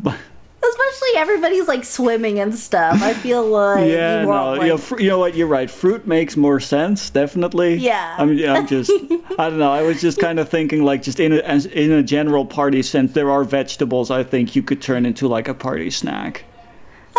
Especially 0.70 1.08
everybody's 1.16 1.68
like 1.68 1.84
swimming 1.84 2.40
and 2.40 2.54
stuff. 2.54 3.02
I 3.02 3.14
feel 3.14 3.44
like 3.46 3.88
Yeah, 3.90 4.20
you 4.20 4.26
no, 4.26 4.32
want, 4.32 4.62
you, 4.62 4.68
know, 4.68 4.78
fr- 4.78 5.00
you 5.00 5.08
know 5.08 5.18
what? 5.18 5.34
You're 5.34 5.46
right. 5.46 5.70
Fruit 5.70 6.06
makes 6.06 6.36
more 6.36 6.60
sense, 6.60 7.10
definitely. 7.10 7.74
Yeah. 7.74 8.16
I'm, 8.18 8.30
I'm 8.44 8.66
just, 8.66 8.90
I 9.38 9.50
don't 9.50 9.58
know. 9.58 9.72
I 9.72 9.82
was 9.82 10.00
just 10.00 10.18
kind 10.18 10.38
of 10.38 10.48
thinking, 10.48 10.82
like, 10.84 11.02
just 11.02 11.20
in 11.20 11.32
a 11.32 11.38
in 11.72 11.92
a 11.92 12.02
general 12.02 12.46
party 12.46 12.82
sense, 12.82 13.12
there 13.12 13.30
are 13.30 13.44
vegetables 13.44 14.10
I 14.10 14.22
think 14.24 14.56
you 14.56 14.62
could 14.62 14.80
turn 14.80 15.04
into 15.06 15.28
like 15.28 15.48
a 15.48 15.54
party 15.54 15.90
snack. 15.90 16.44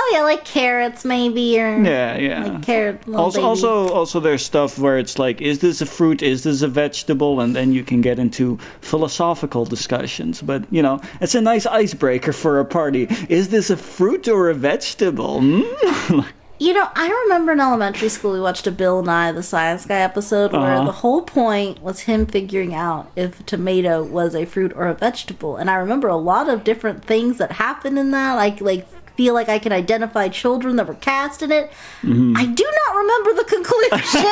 Oh 0.08 0.12
yeah, 0.14 0.22
like 0.22 0.45
carrots 0.45 1.03
maybe 1.06 1.60
or 1.60 1.82
Yeah, 1.82 2.18
yeah. 2.18 2.43
like 2.45 2.62
carrot. 2.64 3.01
also, 3.14 3.38
baby. 3.39 3.45
also, 3.47 3.89
also, 3.93 4.20
there's 4.20 4.45
stuff 4.45 4.78
where 4.78 4.97
it's 4.99 5.18
like, 5.18 5.41
is 5.41 5.60
this 5.60 5.82
a 5.82 5.86
fruit? 5.86 6.22
Is 6.22 6.43
this 6.43 6.62
a 6.62 6.68
vegetable? 6.68 7.39
And 7.41 7.56
then 7.56 7.72
you 7.74 7.84
can 7.84 8.01
get 8.01 8.20
into 8.20 8.58
philosophical 8.82 9.66
discussions. 9.66 10.41
But 10.41 10.64
you 10.72 10.82
know, 10.82 11.01
it's 11.22 11.36
a 11.36 11.41
nice 11.41 11.66
icebreaker 11.66 12.34
for 12.34 12.60
a 12.60 12.66
party. 12.66 13.08
Is 13.30 13.49
this 13.49 13.70
a 13.70 13.78
fruit 13.78 14.28
or 14.28 14.49
a 14.49 14.53
vegetable? 14.53 15.41
Hmm? 15.41 16.20
You 16.58 16.74
know, 16.74 16.88
I 16.95 17.10
remember 17.26 17.51
in 17.51 17.60
elementary 17.60 18.08
school 18.08 18.32
we 18.32 18.39
watched 18.39 18.66
a 18.66 18.72
Bill 18.72 19.03
Nye 19.03 19.34
the 19.34 19.43
Science 19.43 19.86
Guy 19.86 19.99
episode 19.99 20.53
where 20.53 20.76
Uh-huh. 20.76 20.86
the 20.86 20.91
whole 20.93 21.22
point 21.24 21.82
was 21.84 21.99
him 21.99 22.26
figuring 22.26 22.74
out 22.74 23.12
if 23.18 23.41
a 23.41 23.43
tomato 23.43 24.01
was 24.01 24.34
a 24.34 24.45
fruit 24.45 24.72
or 24.74 24.88
a 24.88 24.93
vegetable. 24.93 25.58
And 25.58 25.70
I 25.70 25.76
remember 25.76 26.08
a 26.08 26.16
lot 26.16 26.47
of 26.47 26.64
different 26.64 27.03
things 27.03 27.39
that 27.39 27.51
happened 27.51 27.99
in 27.99 28.12
that. 28.12 28.36
Like 28.36 28.62
like 28.62 28.88
feel 29.16 29.34
like 29.34 29.49
I 29.49 29.59
can 29.59 29.72
identify 29.72 30.30
children 30.30 30.76
that 30.76 30.88
were 30.88 30.95
cast 30.95 31.41
in 31.41 31.51
it. 31.51 31.72
Mm-hmm. 32.01 32.38
I 32.38 32.45
do 32.45 32.63
not 32.63 32.95
remember 32.95 33.34
the 33.34 33.43
conclusion. 33.45 33.91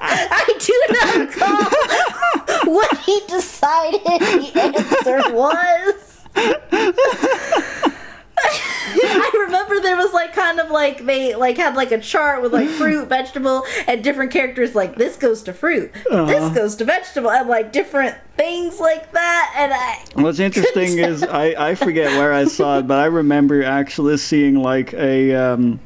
I 0.00 0.54
do 0.58 0.86
not 0.90 1.14
recall 1.26 2.72
what 2.72 2.98
he 2.98 3.20
decided 3.28 4.02
the 4.04 4.52
answer 4.60 5.32
was. 5.34 6.04
I 8.44 9.30
remember 9.46 9.80
there 9.80 9.96
was 9.96 10.12
like 10.12 10.32
kind 10.34 10.60
of 10.60 10.70
like 10.70 11.04
they 11.04 11.34
like 11.34 11.56
had 11.56 11.74
like 11.74 11.92
a 11.92 11.98
chart 11.98 12.42
with 12.42 12.52
like 12.52 12.68
fruit, 12.68 13.08
vegetable, 13.08 13.64
and 13.86 14.02
different 14.02 14.30
characters 14.30 14.74
like 14.74 14.96
this 14.96 15.16
goes 15.16 15.42
to 15.44 15.52
fruit, 15.52 15.92
this 16.10 16.54
goes 16.54 16.76
to 16.76 16.84
vegetable, 16.84 17.30
and 17.30 17.48
like 17.48 17.72
different 17.72 18.16
things 18.36 18.80
like 18.80 19.12
that. 19.12 19.54
And 19.56 19.72
I 19.74 20.22
What's 20.22 20.38
interesting 20.38 20.98
is 20.98 21.22
I, 21.22 21.70
I 21.70 21.74
forget 21.74 22.10
where 22.18 22.32
I 22.32 22.44
saw 22.44 22.78
it, 22.78 22.86
but 22.86 22.98
I 22.98 23.06
remember 23.06 23.62
actually 23.62 24.16
seeing 24.18 24.56
like 24.56 24.94
a 24.94 25.34
um, 25.34 25.80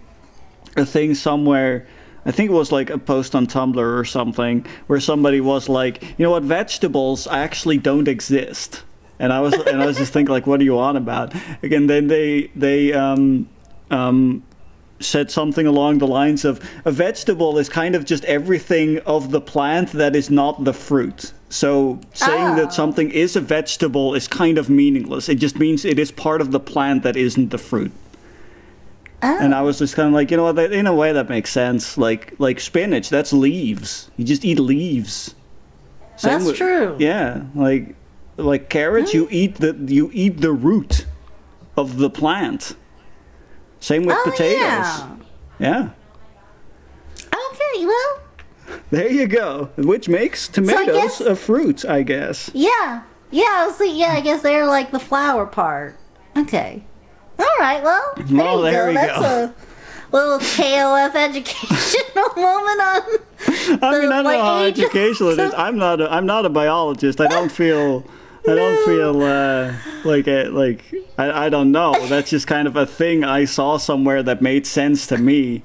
a 0.77 0.85
thing 0.87 1.15
somewhere. 1.15 1.87
I 2.25 2.31
think 2.31 2.51
it 2.51 2.55
was 2.55 2.71
like 2.71 2.91
a 2.91 2.99
post 2.99 3.35
on 3.35 3.49
Tumblr 3.49 3.77
or 3.77 4.05
something 4.05 4.65
where 4.87 5.01
somebody 5.01 5.41
was 5.41 5.69
like, 5.69 6.03
you 6.03 6.15
know 6.25 6.31
what, 6.31 6.45
vegetables 6.45 7.27
actually 7.27 7.79
don't 7.79 8.07
exist. 8.07 8.85
And 9.23 9.33
I 9.33 9.39
was 9.41 9.55
and 9.55 9.81
I 9.81 9.87
was 9.87 9.97
just 9.97 10.13
thinking 10.13 10.33
like, 10.33 10.49
what 10.49 10.61
are 10.61 10.65
you 10.65 10.79
on 10.79 10.97
about? 10.97 11.33
Again, 11.63 11.87
then 11.87 12.09
they 12.09 12.51
they 12.57 12.93
um, 12.93 13.49
um, 13.91 14.43
said 14.99 15.31
something 15.31 15.65
along 15.67 15.99
the 15.99 16.09
lines 16.09 16.45
of 16.45 16.61
a 16.85 16.91
vegetable 16.91 17.57
is 17.57 17.69
kind 17.69 17.95
of 17.95 18.05
just 18.05 18.25
everything 18.25 18.99
of 19.07 19.31
the 19.31 19.41
plant 19.41 19.93
that 19.93 20.17
is 20.17 20.29
not 20.29 20.65
the 20.65 20.73
fruit. 20.73 21.33
So 21.51 22.01
saying 22.15 22.55
Oh. 22.55 22.57
that 22.57 22.73
something 22.73 23.11
is 23.13 23.37
a 23.37 23.41
vegetable 23.41 24.15
is 24.15 24.27
kind 24.27 24.59
of 24.59 24.69
meaningless. 24.69 25.29
It 25.29 25.37
just 25.37 25.57
means 25.57 25.85
it 25.85 26.01
is 26.01 26.11
part 26.11 26.41
of 26.41 26.51
the 26.51 26.61
plant 26.61 27.05
that 27.05 27.17
isn't 27.17 27.51
the 27.51 27.59
fruit. 27.59 27.93
Oh. 29.23 29.39
And 29.39 29.55
I 29.55 29.63
was 29.63 29.79
just 29.79 29.95
kind 29.95 30.09
of 30.09 30.15
like, 30.15 30.33
you 30.33 30.37
know 30.37 30.43
what? 30.45 30.57
That, 30.57 30.73
in 30.73 30.89
a 30.89 30.95
way, 30.95 31.13
that 31.13 31.29
makes 31.29 31.51
sense. 31.53 31.97
Like 31.97 32.35
like 32.41 32.59
spinach, 32.59 33.09
that's 33.09 33.33
leaves. 33.33 34.11
You 34.17 34.25
just 34.25 34.45
eat 34.45 34.59
leaves. 34.59 35.37
Same 36.17 36.45
That's 36.45 36.59
true. 36.59 36.97
Yeah, 36.99 37.43
like 37.55 37.95
like 38.37 38.69
carrots, 38.69 39.13
you 39.15 39.29
eat 39.31 39.57
the 39.57 39.75
you 39.87 40.11
eat 40.13 40.41
the 40.41 40.53
root 40.53 41.07
of 41.77 41.99
the 41.99 42.11
plant. 42.11 42.77
Same 43.81 44.05
with 44.05 44.17
oh 44.19 44.31
potatoes. 44.31 44.59
yeah. 44.61 45.17
Yeah. 45.59 45.89
Okay, 47.29 47.87
well, 47.87 48.21
There 48.91 49.09
you 49.11 49.27
go. 49.27 49.71
Which 49.77 50.09
makes 50.09 50.49
tomatoes 50.49 50.95
guess- 50.97 51.21
a 51.21 51.37
fruit, 51.37 51.85
I 51.85 52.03
guess. 52.03 52.51
yeah, 52.55 53.03
yeah. 53.31 53.73
Like, 53.79 53.91
yeah, 53.93 54.13
I 54.13 54.21
guess 54.21 54.43
they're 54.43 54.67
like 54.67 54.91
the 54.91 54.99
flower 55.01 55.47
part. 55.47 55.97
Okay. 56.37 56.83
All 57.39 57.47
right. 57.59 57.83
Well, 57.83 58.15
there 58.17 58.37
Well, 58.39 58.57
you 58.65 58.71
there 58.71 58.83
go. 58.85 58.89
we 58.89 58.95
That's 58.95 59.19
go. 59.21 59.27
a 59.27 59.55
little 60.17 60.39
KOF 60.39 61.15
educational 61.15 62.29
moment 62.37 62.81
on. 62.81 63.03
I 63.83 63.99
mean, 64.01 64.13
I 64.13 64.17
know 64.19 64.23
like, 64.23 64.41
how 64.41 64.63
educational 64.63 65.31
it 65.31 65.39
is. 65.39 65.55
I'm 65.57 65.77
not. 65.77 66.01
A, 66.01 66.13
I'm 66.13 66.27
not 66.27 66.47
a 66.47 66.51
biologist. 66.51 67.21
I 67.21 67.27
don't 67.27 67.51
feel. 67.51 68.05
I 68.49 68.55
don't 68.55 68.85
feel 68.85 69.23
uh, 69.23 69.75
like 70.05 70.27
a, 70.27 70.49
like 70.49 70.85
I, 71.17 71.47
I 71.47 71.49
don't 71.49 71.71
know. 71.71 71.95
That's 72.07 72.31
just 72.31 72.47
kind 72.47 72.67
of 72.67 72.77
a 72.77 72.87
thing 72.87 73.23
I 73.25 73.45
saw 73.45 73.77
somewhere 73.77 74.23
that 74.23 74.43
made 74.43 74.67
sense 74.67 75.07
to 75.09 75.19
me, 75.19 75.63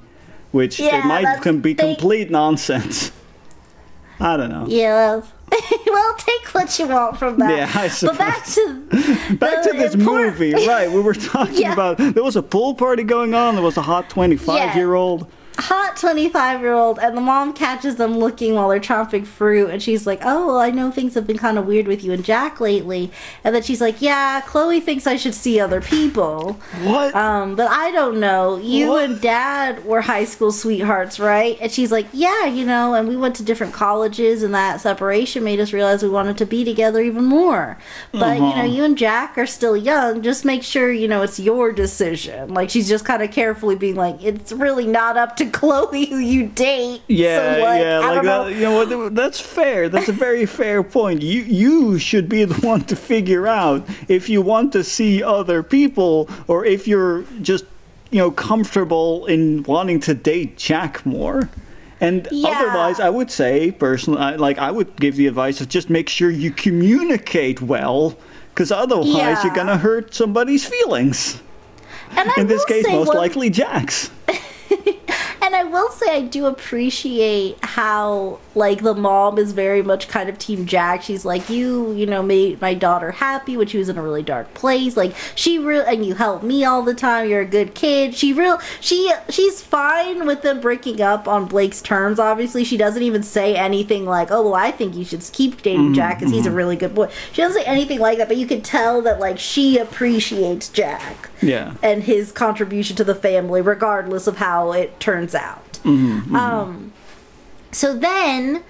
which 0.52 0.78
Yeah, 0.78 1.00
it 1.00 1.04
might 1.06 1.42
com- 1.42 1.60
be 1.60 1.74
complete 1.74 2.30
nonsense. 2.30 3.10
I 4.20 4.36
don't 4.36 4.50
know. 4.50 4.66
Yeah. 4.68 5.22
well, 5.86 6.14
take 6.18 6.54
what 6.54 6.78
you 6.78 6.86
want 6.88 7.16
from 7.18 7.38
that. 7.38 7.50
Yeah, 7.56 7.70
I 7.74 7.90
But 8.00 8.18
back 8.18 8.44
to 8.46 9.34
Back 9.38 9.62
to 9.64 9.72
this 9.72 9.96
movie, 9.96 10.52
right? 10.54 10.90
We 10.90 11.00
were 11.00 11.14
talking 11.14 11.56
Yeah. 11.56 11.72
about 11.72 11.98
there 11.98 12.22
was 12.22 12.36
a 12.36 12.42
pool 12.42 12.74
party 12.74 13.02
going 13.02 13.34
on. 13.34 13.54
There 13.54 13.64
was 13.64 13.76
a 13.76 13.82
hot 13.82 14.08
twenty-five-year-old. 14.10 15.30
Hot 15.58 15.96
25 15.96 16.60
year 16.60 16.72
old 16.72 16.98
and 17.00 17.16
the 17.16 17.20
mom 17.20 17.52
catches 17.52 17.96
them 17.96 18.16
looking 18.18 18.54
while 18.54 18.68
they're 18.68 18.78
chomping 18.78 19.26
fruit 19.26 19.68
and 19.70 19.82
she's 19.82 20.06
like 20.06 20.20
oh 20.22 20.46
well 20.46 20.58
i 20.58 20.70
know 20.70 20.90
things 20.90 21.14
have 21.14 21.26
been 21.26 21.36
kind 21.38 21.58
of 21.58 21.66
weird 21.66 21.88
with 21.88 22.04
you 22.04 22.12
and 22.12 22.24
jack 22.24 22.60
lately. 22.60 23.10
And 23.42 23.54
then 23.54 23.62
she's 23.62 23.80
like 23.80 24.00
yeah 24.00 24.40
chloe 24.42 24.78
thinks 24.80 25.06
i 25.06 25.16
should 25.16 25.34
see 25.34 25.58
other 25.60 25.80
people. 25.80 26.52
What? 26.84 27.14
um 27.14 27.56
but 27.56 27.68
i 27.70 27.90
don't 27.90 28.20
know. 28.20 28.56
You 28.56 28.88
What? 28.88 29.04
and 29.10 29.20
dad 29.20 29.84
were 29.84 30.00
high 30.00 30.24
school 30.24 30.52
sweethearts 30.52 31.18
right? 31.18 31.58
And 31.60 31.72
she's 31.72 31.90
like 31.90 32.06
yeah 32.12 32.46
you 32.46 32.64
know 32.64 32.94
and 32.94 33.08
we 33.08 33.16
went 33.16 33.34
to 33.36 33.42
different 33.42 33.74
colleges 33.74 34.42
and 34.44 34.54
that 34.54 34.80
separation 34.80 35.42
made 35.44 35.58
us 35.60 35.72
realize 35.72 36.02
we 36.02 36.08
wanted 36.08 36.38
to 36.38 36.46
be 36.46 36.64
together 36.64 37.00
even 37.00 37.24
more. 37.24 37.76
But 38.12 38.38
you 38.38 38.44
Uh-huh. 38.44 38.62
know 38.62 38.64
you 38.64 38.84
and 38.84 38.96
jack 38.96 39.36
are 39.36 39.46
still 39.46 39.76
young. 39.76 40.22
Just 40.22 40.44
make 40.44 40.62
sure 40.62 40.92
you 40.92 41.08
know 41.08 41.22
it's 41.22 41.40
your 41.40 41.72
decision. 41.72 42.54
Like 42.54 42.70
she's 42.70 42.88
just 42.88 43.04
kind 43.04 43.22
of 43.22 43.30
carefully 43.32 43.74
being 43.74 43.96
like 43.96 44.22
it's 44.22 44.52
really 44.52 44.86
not 44.86 45.16
up 45.16 45.34
to 45.36 45.47
chloe 45.52 46.06
who 46.06 46.18
you 46.18 46.46
date 46.48 47.02
Yeah, 47.08 47.54
so, 47.56 47.60
like, 47.62 47.80
yeah, 47.82 48.00
I 48.00 48.14
like 48.14 48.22
that. 48.24 48.52
You 48.52 48.60
know 48.60 48.98
what? 48.98 49.14
That's 49.14 49.40
fair. 49.40 49.88
That's 49.88 50.08
a 50.08 50.12
very 50.12 50.46
fair 50.60 50.82
point. 50.82 51.22
You 51.22 51.42
you 51.42 51.98
should 51.98 52.28
be 52.28 52.44
the 52.44 52.54
one 52.66 52.82
to 52.84 52.96
figure 52.96 53.46
out 53.46 53.86
if 54.08 54.28
you 54.28 54.42
want 54.42 54.72
to 54.72 54.84
see 54.84 55.22
other 55.22 55.62
people 55.62 56.28
or 56.46 56.64
if 56.64 56.86
you're 56.88 57.22
just 57.42 57.64
you 58.10 58.18
know 58.18 58.30
comfortable 58.30 59.26
in 59.26 59.62
wanting 59.64 60.00
to 60.00 60.14
date 60.14 60.56
Jack 60.56 61.04
more. 61.04 61.48
And 62.00 62.28
Yeah. 62.30 62.50
otherwise, 62.50 63.00
I 63.00 63.10
would 63.10 63.30
say 63.30 63.72
personally, 63.72 64.20
I, 64.20 64.36
like 64.36 64.58
I 64.58 64.70
would 64.70 64.94
give 65.00 65.16
the 65.16 65.26
advice 65.26 65.60
of 65.60 65.68
just 65.68 65.90
make 65.90 66.08
sure 66.08 66.30
you 66.30 66.52
communicate 66.52 67.60
well, 67.60 68.16
because 68.54 68.70
otherwise 68.70 69.08
Yeah. 69.16 69.42
you're 69.44 69.54
gonna 69.54 69.76
hurt 69.76 70.14
somebody's 70.14 70.64
feelings. 70.64 71.40
and 72.16 72.30
I 72.30 72.40
In 72.40 72.46
this 72.46 72.64
case, 72.64 72.86
most 72.86 73.08
one- 73.08 73.16
likely 73.16 73.50
Jack's. 73.50 74.10
And 75.40 75.56
I 75.56 75.64
will 75.64 75.90
say 75.92 76.14
I 76.14 76.20
do 76.20 76.44
appreciate 76.44 77.56
how 77.62 78.38
like 78.58 78.82
the 78.82 78.94
mom 78.94 79.38
is 79.38 79.52
very 79.52 79.82
much 79.82 80.08
kind 80.08 80.28
of 80.28 80.38
team 80.38 80.66
Jack. 80.66 81.02
She's 81.02 81.24
like, 81.24 81.48
You, 81.48 81.92
you 81.92 82.06
know, 82.06 82.22
made 82.22 82.60
my 82.60 82.74
daughter 82.74 83.12
happy 83.12 83.56
when 83.56 83.68
she 83.68 83.78
was 83.78 83.88
in 83.88 83.96
a 83.96 84.02
really 84.02 84.22
dark 84.22 84.52
place. 84.54 84.96
Like 84.96 85.14
she 85.34 85.58
real 85.58 85.82
and 85.82 86.04
you 86.04 86.14
help 86.14 86.42
me 86.42 86.64
all 86.64 86.82
the 86.82 86.94
time. 86.94 87.28
You're 87.28 87.42
a 87.42 87.46
good 87.46 87.74
kid. 87.74 88.14
She 88.14 88.32
real 88.32 88.60
she 88.80 89.12
she's 89.30 89.62
fine 89.62 90.26
with 90.26 90.42
them 90.42 90.60
breaking 90.60 91.00
up 91.00 91.26
on 91.26 91.46
Blake's 91.46 91.80
terms, 91.80 92.18
obviously. 92.18 92.64
She 92.64 92.76
doesn't 92.76 93.02
even 93.02 93.22
say 93.22 93.56
anything 93.56 94.04
like, 94.04 94.30
Oh 94.30 94.42
well 94.42 94.54
I 94.54 94.70
think 94.70 94.94
you 94.94 95.04
should 95.04 95.22
keep 95.32 95.62
dating 95.62 95.86
mm-hmm, 95.86 95.94
Jack 95.94 96.18
because 96.18 96.32
he's 96.32 96.44
a 96.44 96.48
mm-hmm. 96.48 96.56
really 96.56 96.76
good 96.76 96.94
boy. 96.94 97.10
She 97.32 97.42
doesn't 97.42 97.62
say 97.62 97.66
anything 97.66 98.00
like 98.00 98.18
that, 98.18 98.28
but 98.28 98.36
you 98.36 98.46
can 98.46 98.60
tell 98.60 99.00
that 99.02 99.20
like 99.20 99.38
she 99.38 99.78
appreciates 99.78 100.68
Jack 100.68 101.30
Yeah. 101.40 101.74
and 101.82 102.02
his 102.02 102.32
contribution 102.32 102.96
to 102.96 103.04
the 103.04 103.14
family, 103.14 103.60
regardless 103.60 104.26
of 104.26 104.38
how 104.38 104.72
it 104.72 104.98
turns 105.00 105.34
out. 105.34 105.78
Mm-hmm, 105.84 106.34
um, 106.34 106.92
so 107.72 107.94
then 107.94 108.62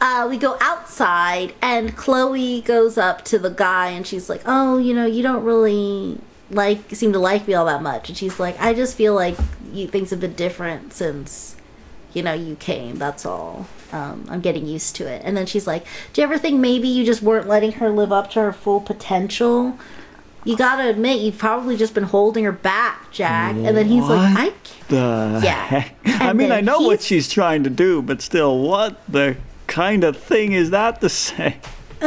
uh, 0.00 0.26
we 0.28 0.36
go 0.36 0.56
outside, 0.60 1.54
and 1.62 1.96
Chloe 1.96 2.60
goes 2.60 2.98
up 2.98 3.24
to 3.26 3.38
the 3.38 3.50
guy, 3.50 3.90
and 3.90 4.06
she's 4.06 4.28
like, 4.28 4.42
"Oh, 4.44 4.78
you 4.78 4.94
know, 4.94 5.06
you 5.06 5.22
don't 5.22 5.44
really 5.44 6.18
like 6.50 6.90
seem 6.94 7.12
to 7.12 7.18
like 7.18 7.46
me 7.46 7.54
all 7.54 7.66
that 7.66 7.82
much." 7.82 8.08
And 8.08 8.18
she's 8.18 8.40
like, 8.40 8.60
"I 8.60 8.74
just 8.74 8.96
feel 8.96 9.14
like 9.14 9.36
you, 9.72 9.86
things 9.86 10.10
have 10.10 10.20
been 10.20 10.34
different 10.34 10.92
since." 10.92 11.56
You 12.14 12.22
know, 12.22 12.34
you 12.34 12.56
came. 12.56 12.98
That's 12.98 13.24
all. 13.24 13.66
Um, 13.90 14.26
I'm 14.28 14.40
getting 14.42 14.66
used 14.66 14.96
to 14.96 15.06
it. 15.06 15.22
And 15.24 15.34
then 15.36 15.46
she's 15.46 15.66
like, 15.66 15.86
"Do 16.12 16.20
you 16.20 16.26
ever 16.26 16.36
think 16.36 16.60
maybe 16.60 16.88
you 16.88 17.04
just 17.06 17.22
weren't 17.22 17.46
letting 17.46 17.72
her 17.72 17.88
live 17.88 18.12
up 18.12 18.30
to 18.32 18.40
her 18.40 18.52
full 18.52 18.80
potential?" 18.80 19.78
You 20.44 20.56
gotta 20.56 20.88
admit 20.88 21.20
you've 21.20 21.38
probably 21.38 21.76
just 21.76 21.94
been 21.94 22.04
holding 22.04 22.44
her 22.44 22.52
back, 22.52 23.10
Jack. 23.10 23.54
And 23.54 23.76
then 23.76 23.86
he's 23.86 24.02
like, 24.04 24.36
I 24.36 24.50
can't. 24.64 24.88
the 24.88 25.40
Yeah. 25.44 25.64
heck? 25.64 25.96
I 26.04 26.32
mean, 26.32 26.50
I 26.52 26.60
know 26.60 26.80
what 26.80 27.00
she's 27.02 27.28
trying 27.28 27.64
to 27.64 27.70
do, 27.70 28.02
but 28.02 28.20
still, 28.22 28.58
what 28.58 29.00
the 29.10 29.36
kind 29.66 30.04
of 30.04 30.16
thing 30.16 30.52
is 30.52 30.70
that 30.70 31.00
to 31.00 31.08
say? 31.08 31.58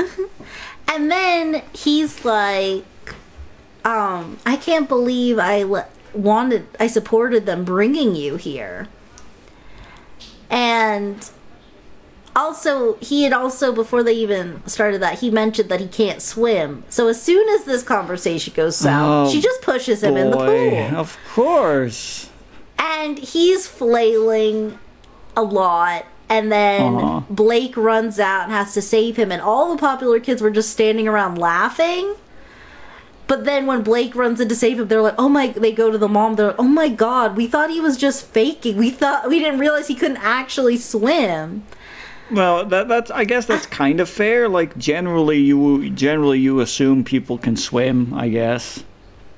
And 0.88 1.11
then 1.11 1.61
he's 1.73 2.23
like, 2.23 2.86
um, 3.83 4.38
I 4.45 4.55
can't 4.55 4.88
believe 4.88 5.39
I 5.39 5.63
le- 5.63 5.88
wanted, 6.13 6.67
I 6.79 6.88
supported 6.88 7.45
them 7.47 7.65
bringing 7.65 8.15
you 8.15 8.36
here. 8.38 8.88
And 10.49 11.29
also, 12.36 12.95
he 12.95 13.23
had 13.23 13.33
also, 13.33 13.71
before 13.71 14.03
they 14.03 14.13
even 14.13 14.61
started 14.67 15.01
that, 15.01 15.19
he 15.19 15.31
mentioned 15.31 15.69
that 15.69 15.79
he 15.79 15.88
can't 15.88 16.21
swim. 16.21 16.83
So 16.89 17.07
as 17.07 17.21
soon 17.21 17.47
as 17.49 17.63
this 17.65 17.81
conversation 17.83 18.53
goes 18.53 18.75
south, 18.75 19.29
Oh, 19.29 19.31
she 19.31 19.41
just 19.41 19.61
pushes 19.61 20.03
him 20.03 20.17
in 20.17 20.31
the 20.31 20.38
pool. 20.38 20.97
of 20.99 21.17
course. 21.33 22.29
and 22.77 23.17
he's 23.17 23.67
flailing 23.67 24.77
a 25.36 25.41
lot 25.43 26.05
and 26.29 26.51
then 26.51 26.95
Uh-huh. 26.95 27.21
blake 27.29 27.75
runs 27.77 28.19
out 28.19 28.43
and 28.43 28.51
has 28.51 28.73
to 28.73 28.81
save 28.81 29.15
him 29.15 29.31
and 29.31 29.41
all 29.41 29.73
the 29.73 29.79
popular 29.79 30.19
kids 30.19 30.41
were 30.41 30.49
just 30.51 30.69
standing 30.71 31.07
around 31.07 31.38
laughing 31.38 32.15
But 33.27 33.43
then 33.45 33.65
when 33.65 33.81
Blake 33.81 34.15
runs 34.15 34.39
in 34.39 34.49
to 34.49 34.55
save 34.55 34.79
him, 34.79 34.88
they're 34.88 35.01
like, 35.01 35.15
"Oh 35.17 35.29
my!" 35.29 35.47
They 35.47 35.71
go 35.71 35.89
to 35.89 35.97
the 35.97 36.07
mom. 36.07 36.36
They're 36.36 36.47
like, 36.53 36.59
"Oh 36.59 36.63
my 36.81 36.89
god, 36.89 37.36
we 37.36 37.47
thought 37.47 37.71
he 37.71 37.81
was 37.81 37.97
just 37.97 38.27
faking. 38.27 38.77
We 38.77 38.91
thought 38.91 39.27
we 39.27 39.39
didn't 39.39 39.57
realize 39.59 39.88
he 39.88 39.95
couldn't 39.95 40.21
actually 40.21 40.77
swim." 40.77 41.63
Well, 42.32 42.65
that, 42.65 42.88
that's 42.88 43.11
I 43.11 43.23
guess 43.23 43.45
that's 43.45 43.65
kind 43.65 43.99
of 43.99 44.09
fair. 44.09 44.49
Like 44.49 44.78
generally, 44.78 45.39
you 45.39 45.89
generally 45.91 46.39
you 46.39 46.59
assume 46.59 47.03
people 47.03 47.38
can 47.38 47.55
swim. 47.55 48.13
I 48.13 48.30
guess, 48.30 48.84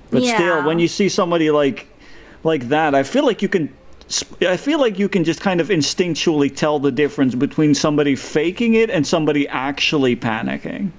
but 0.09 0.23
Yeah. 0.23 0.35
still, 0.35 0.63
when 0.65 0.79
you 0.79 0.87
see 0.87 1.09
somebody 1.09 1.51
like 1.51 1.87
like 2.43 2.69
that, 2.69 2.95
I 2.95 3.03
feel 3.03 3.25
like 3.25 3.41
you 3.41 3.49
can. 3.49 3.73
I 4.39 4.55
feel 4.55 4.79
like 4.79 4.97
you 4.97 5.09
can 5.09 5.25
just 5.25 5.41
kind 5.41 5.59
of 5.59 5.67
instinctually 5.67 6.55
tell 6.55 6.79
the 6.79 6.93
difference 6.93 7.35
between 7.35 7.75
somebody 7.75 8.15
faking 8.15 8.73
it 8.73 8.89
and 8.89 9.05
somebody 9.05 9.49
actually 9.49 10.15
panicking. 10.15 10.91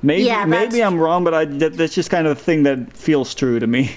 Maybe 0.00 0.22
Yeah, 0.22 0.46
maybe 0.46 0.82
I'm 0.82 0.98
wrong, 0.98 1.24
but 1.24 1.34
I 1.34 1.44
that, 1.44 1.74
that's 1.74 1.94
just 1.94 2.08
kind 2.08 2.26
of 2.26 2.38
a 2.38 2.40
thing 2.40 2.62
that 2.62 2.96
feels 2.96 3.34
true 3.34 3.58
to 3.60 3.66
me. 3.66 3.96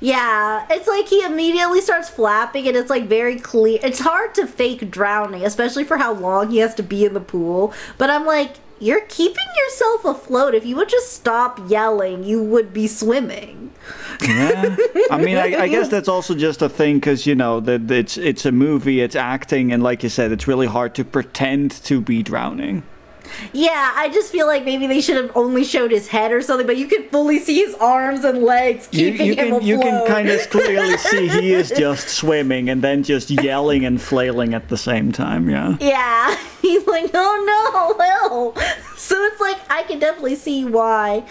Yeah, 0.00 0.66
it's 0.70 0.88
like 0.88 1.08
he 1.08 1.22
immediately 1.22 1.82
starts 1.82 2.08
flapping, 2.08 2.66
and 2.66 2.76
it's 2.76 2.90
like 2.90 3.04
very 3.04 3.38
clear. 3.38 3.78
It's 3.82 4.00
hard 4.00 4.34
to 4.36 4.46
fake 4.46 4.90
drowning, 4.90 5.44
especially 5.44 5.84
for 5.84 5.98
how 5.98 6.14
long 6.14 6.50
he 6.50 6.58
has 6.58 6.74
to 6.76 6.82
be 6.82 7.04
in 7.04 7.12
the 7.12 7.20
pool. 7.20 7.74
But 7.98 8.08
I'm 8.08 8.24
like, 8.24 8.56
you're 8.78 9.02
keeping 9.02 9.44
yourself 9.56 10.04
afloat. 10.06 10.54
If 10.54 10.64
you 10.64 10.74
would 10.76 10.88
just 10.88 11.12
stop 11.12 11.60
yelling, 11.68 12.24
you 12.24 12.42
would 12.42 12.72
be 12.72 12.86
swimming. 12.86 13.72
Yeah, 14.22 14.76
I 15.10 15.18
mean, 15.18 15.36
I, 15.36 15.62
I 15.62 15.68
guess 15.68 15.88
that's 15.88 16.08
also 16.08 16.34
just 16.34 16.62
a 16.62 16.68
thing 16.68 16.96
because 16.96 17.26
you 17.26 17.34
know 17.34 17.60
that 17.60 17.90
it's 17.90 18.16
it's 18.16 18.46
a 18.46 18.52
movie, 18.52 19.02
it's 19.02 19.16
acting, 19.16 19.72
and 19.72 19.82
like 19.82 20.02
you 20.02 20.08
said, 20.08 20.32
it's 20.32 20.48
really 20.48 20.66
hard 20.66 20.94
to 20.94 21.04
pretend 21.04 21.70
to 21.84 22.00
be 22.00 22.22
drowning. 22.22 22.82
Yeah, 23.52 23.92
I 23.96 24.08
just 24.08 24.30
feel 24.32 24.46
like 24.46 24.64
maybe 24.64 24.86
they 24.86 25.00
should 25.00 25.16
have 25.16 25.36
only 25.36 25.64
showed 25.64 25.90
his 25.90 26.08
head 26.08 26.32
or 26.32 26.42
something, 26.42 26.66
but 26.66 26.76
you 26.76 26.86
could 26.86 27.10
fully 27.10 27.38
see 27.38 27.56
his 27.64 27.74
arms 27.76 28.24
and 28.24 28.42
legs 28.42 28.88
You, 28.92 29.12
keeping 29.12 29.26
you 29.26 29.32
him 29.32 29.36
can 29.36 29.46
afloat. 29.48 29.62
you 29.62 29.78
can 29.80 30.06
kind 30.06 30.28
of 30.28 30.50
clearly 30.50 30.96
see 30.98 31.28
he 31.28 31.52
is 31.52 31.70
just 31.70 32.08
swimming 32.08 32.68
and 32.70 32.82
then 32.82 33.02
just 33.02 33.30
yelling 33.30 33.84
and 33.84 34.00
flailing 34.00 34.54
at 34.54 34.68
the 34.68 34.76
same 34.76 35.12
time. 35.12 35.48
Yeah. 35.48 35.76
Yeah, 35.80 36.36
he's 36.62 36.86
like, 36.86 37.10
oh 37.14 37.94
no, 37.98 38.04
help. 38.04 38.58
So 38.96 39.16
it's 39.24 39.40
like, 39.40 39.58
I 39.70 39.82
can 39.84 39.98
definitely 39.98 40.36
see 40.36 40.64
why. 40.64 41.24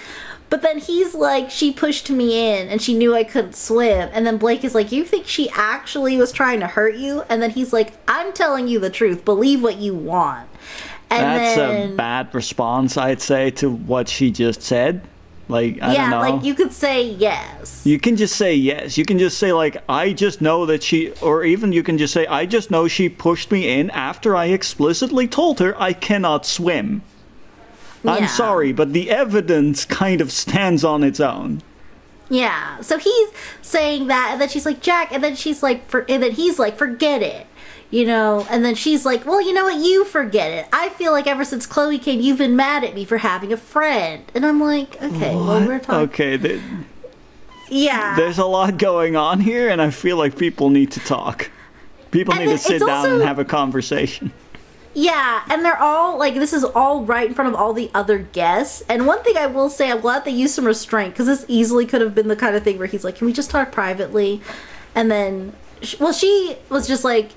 But 0.49 0.63
then 0.63 0.79
he's 0.79 1.13
like, 1.13 1.51
she 1.51 1.71
pushed 1.71 2.09
me 2.09 2.49
in 2.51 2.69
and 2.69 2.81
she 2.81 2.95
knew 2.97 3.13
I 3.13 3.23
couldn't 3.23 3.55
swim. 3.55 4.09
And 4.11 4.25
then 4.25 4.37
Blake 4.37 4.63
is 4.63 4.73
like, 4.73 4.91
you 4.91 5.05
think 5.05 5.27
she 5.27 5.47
actually 5.51 6.17
was 6.17 6.31
trying 6.31 6.59
to 6.61 6.65
hurt 6.67 6.95
you? 6.95 7.21
And 7.29 7.39
then 7.39 7.51
he's 7.51 7.71
like, 7.71 7.93
I'm 8.07 8.33
telling 8.33 8.67
you 8.67 8.79
the 8.79 8.89
truth. 8.89 9.23
Believe 9.25 9.61
what 9.61 9.77
you 9.77 9.93
want. 9.93 10.49
And 11.11 11.23
That's 11.23 11.55
then, 11.55 11.91
a 11.91 11.95
bad 11.95 12.33
response, 12.35 12.97
I'd 12.97 13.21
say, 13.21 13.51
to 13.51 13.69
what 13.69 14.07
she 14.07 14.31
just 14.31 14.61
said. 14.61 15.01
Like 15.47 15.81
I 15.81 15.93
yeah, 15.93 16.01
don't 16.01 16.11
know. 16.11 16.35
like 16.35 16.45
you 16.45 16.53
could 16.53 16.71
say 16.71 17.01
yes. 17.01 17.83
You 17.83 17.99
can 17.99 18.15
just 18.15 18.35
say 18.35 18.53
yes. 18.53 18.99
You 18.99 19.03
can 19.03 19.17
just 19.17 19.39
say 19.39 19.51
like 19.51 19.83
I 19.89 20.13
just 20.13 20.41
know 20.41 20.67
that 20.67 20.83
she 20.83 21.11
or 21.21 21.43
even 21.43 21.71
you 21.73 21.81
can 21.81 21.97
just 21.97 22.13
say 22.13 22.27
I 22.27 22.45
just 22.45 22.69
know 22.69 22.87
she 22.87 23.09
pushed 23.09 23.51
me 23.51 23.67
in 23.79 23.89
after 23.89 24.35
I 24.35 24.45
explicitly 24.45 25.27
told 25.27 25.59
her 25.59 25.75
I 25.81 25.93
cannot 25.93 26.45
swim. 26.45 27.01
I'm 28.05 28.27
sorry, 28.27 28.71
but 28.71 28.93
the 28.93 29.09
evidence 29.09 29.85
kind 29.85 30.21
of 30.21 30.31
stands 30.31 30.83
on 30.83 31.03
its 31.03 31.19
own. 31.19 31.63
Yeah. 32.29 32.79
So 32.81 32.97
he's 32.97 33.29
saying 33.61 34.07
that, 34.07 34.29
and 34.31 34.41
then 34.41 34.49
she's 34.49 34.65
like, 34.65 34.81
Jack, 34.81 35.11
and 35.11 35.23
then 35.23 35.35
she's 35.35 35.61
like, 35.61 35.87
for, 35.87 36.05
and 36.07 36.23
then 36.23 36.31
he's 36.31 36.59
like, 36.59 36.77
forget 36.77 37.21
it. 37.21 37.47
You 37.91 38.05
know, 38.05 38.45
and 38.51 38.63
then 38.63 38.75
she's 38.75 39.03
like, 39.03 39.25
well, 39.25 39.41
you 39.41 39.51
know 39.51 39.63
what? 39.63 39.83
You 39.83 40.05
forget 40.05 40.51
it. 40.51 40.67
I 40.71 40.89
feel 40.89 41.11
like 41.11 41.25
ever 41.25 41.43
since 41.43 41.65
Chloe 41.65 41.97
came, 41.97 42.21
you've 42.21 42.37
been 42.37 42.55
mad 42.55 42.83
at 42.83 42.93
me 42.93 43.03
for 43.03 43.17
having 43.17 43.51
a 43.51 43.57
friend. 43.57 44.23
And 44.35 44.45
I'm 44.45 44.59
like, 44.61 45.01
okay, 45.01 45.35
well, 45.35 45.65
we're 45.65 45.79
talking. 45.79 46.09
Okay, 46.09 46.37
th- 46.37 46.61
Yeah. 47.69 48.15
there's 48.15 48.37
a 48.37 48.45
lot 48.45 48.77
going 48.77 49.15
on 49.15 49.39
here 49.39 49.69
and 49.69 49.81
I 49.81 49.89
feel 49.89 50.17
like 50.17 50.37
people 50.37 50.69
need 50.69 50.91
to 50.91 50.99
talk. 50.99 51.49
People 52.11 52.35
And 52.35 52.45
need 52.45 52.51
to 52.51 52.57
sit 52.59 52.85
down 52.85 53.09
and 53.09 53.21
have 53.23 53.39
a 53.39 53.45
conversation. 53.45 54.33
Yeah, 54.93 55.43
and 55.49 55.63
they're 55.63 55.77
all 55.77 56.17
like 56.17 56.33
this 56.35 56.51
is 56.53 56.63
all 56.63 57.03
right 57.05 57.27
in 57.27 57.33
front 57.35 57.47
of 57.53 57.59
all 57.59 57.73
the 57.73 57.89
other 57.93 58.17
guests. 58.17 58.83
And 58.89 59.05
one 59.07 59.23
thing 59.23 59.37
I 59.37 59.45
will 59.45 59.69
say, 59.69 59.91
I'm 59.91 60.01
glad 60.01 60.25
they 60.25 60.31
used 60.31 60.55
some 60.55 60.65
restraint 60.65 61.13
because 61.13 61.27
this 61.27 61.45
easily 61.47 61.85
could 61.85 62.01
have 62.01 62.15
been 62.15 62.27
the 62.27 62.35
kind 62.35 62.55
of 62.55 62.63
thing 62.63 62.77
where 62.79 62.87
he's 62.87 63.03
like, 63.03 63.15
"Can 63.17 63.27
we 63.27 63.33
just 63.33 63.51
talk 63.51 63.71
privately?" 63.71 64.41
And 64.95 65.11
then, 65.11 65.53
well, 65.99 66.11
she 66.11 66.57
was 66.69 66.87
just 66.87 67.03
like, 67.03 67.31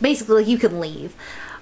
basically, 0.00 0.42
like, 0.42 0.48
"You 0.48 0.58
can 0.58 0.80
leave." 0.80 1.14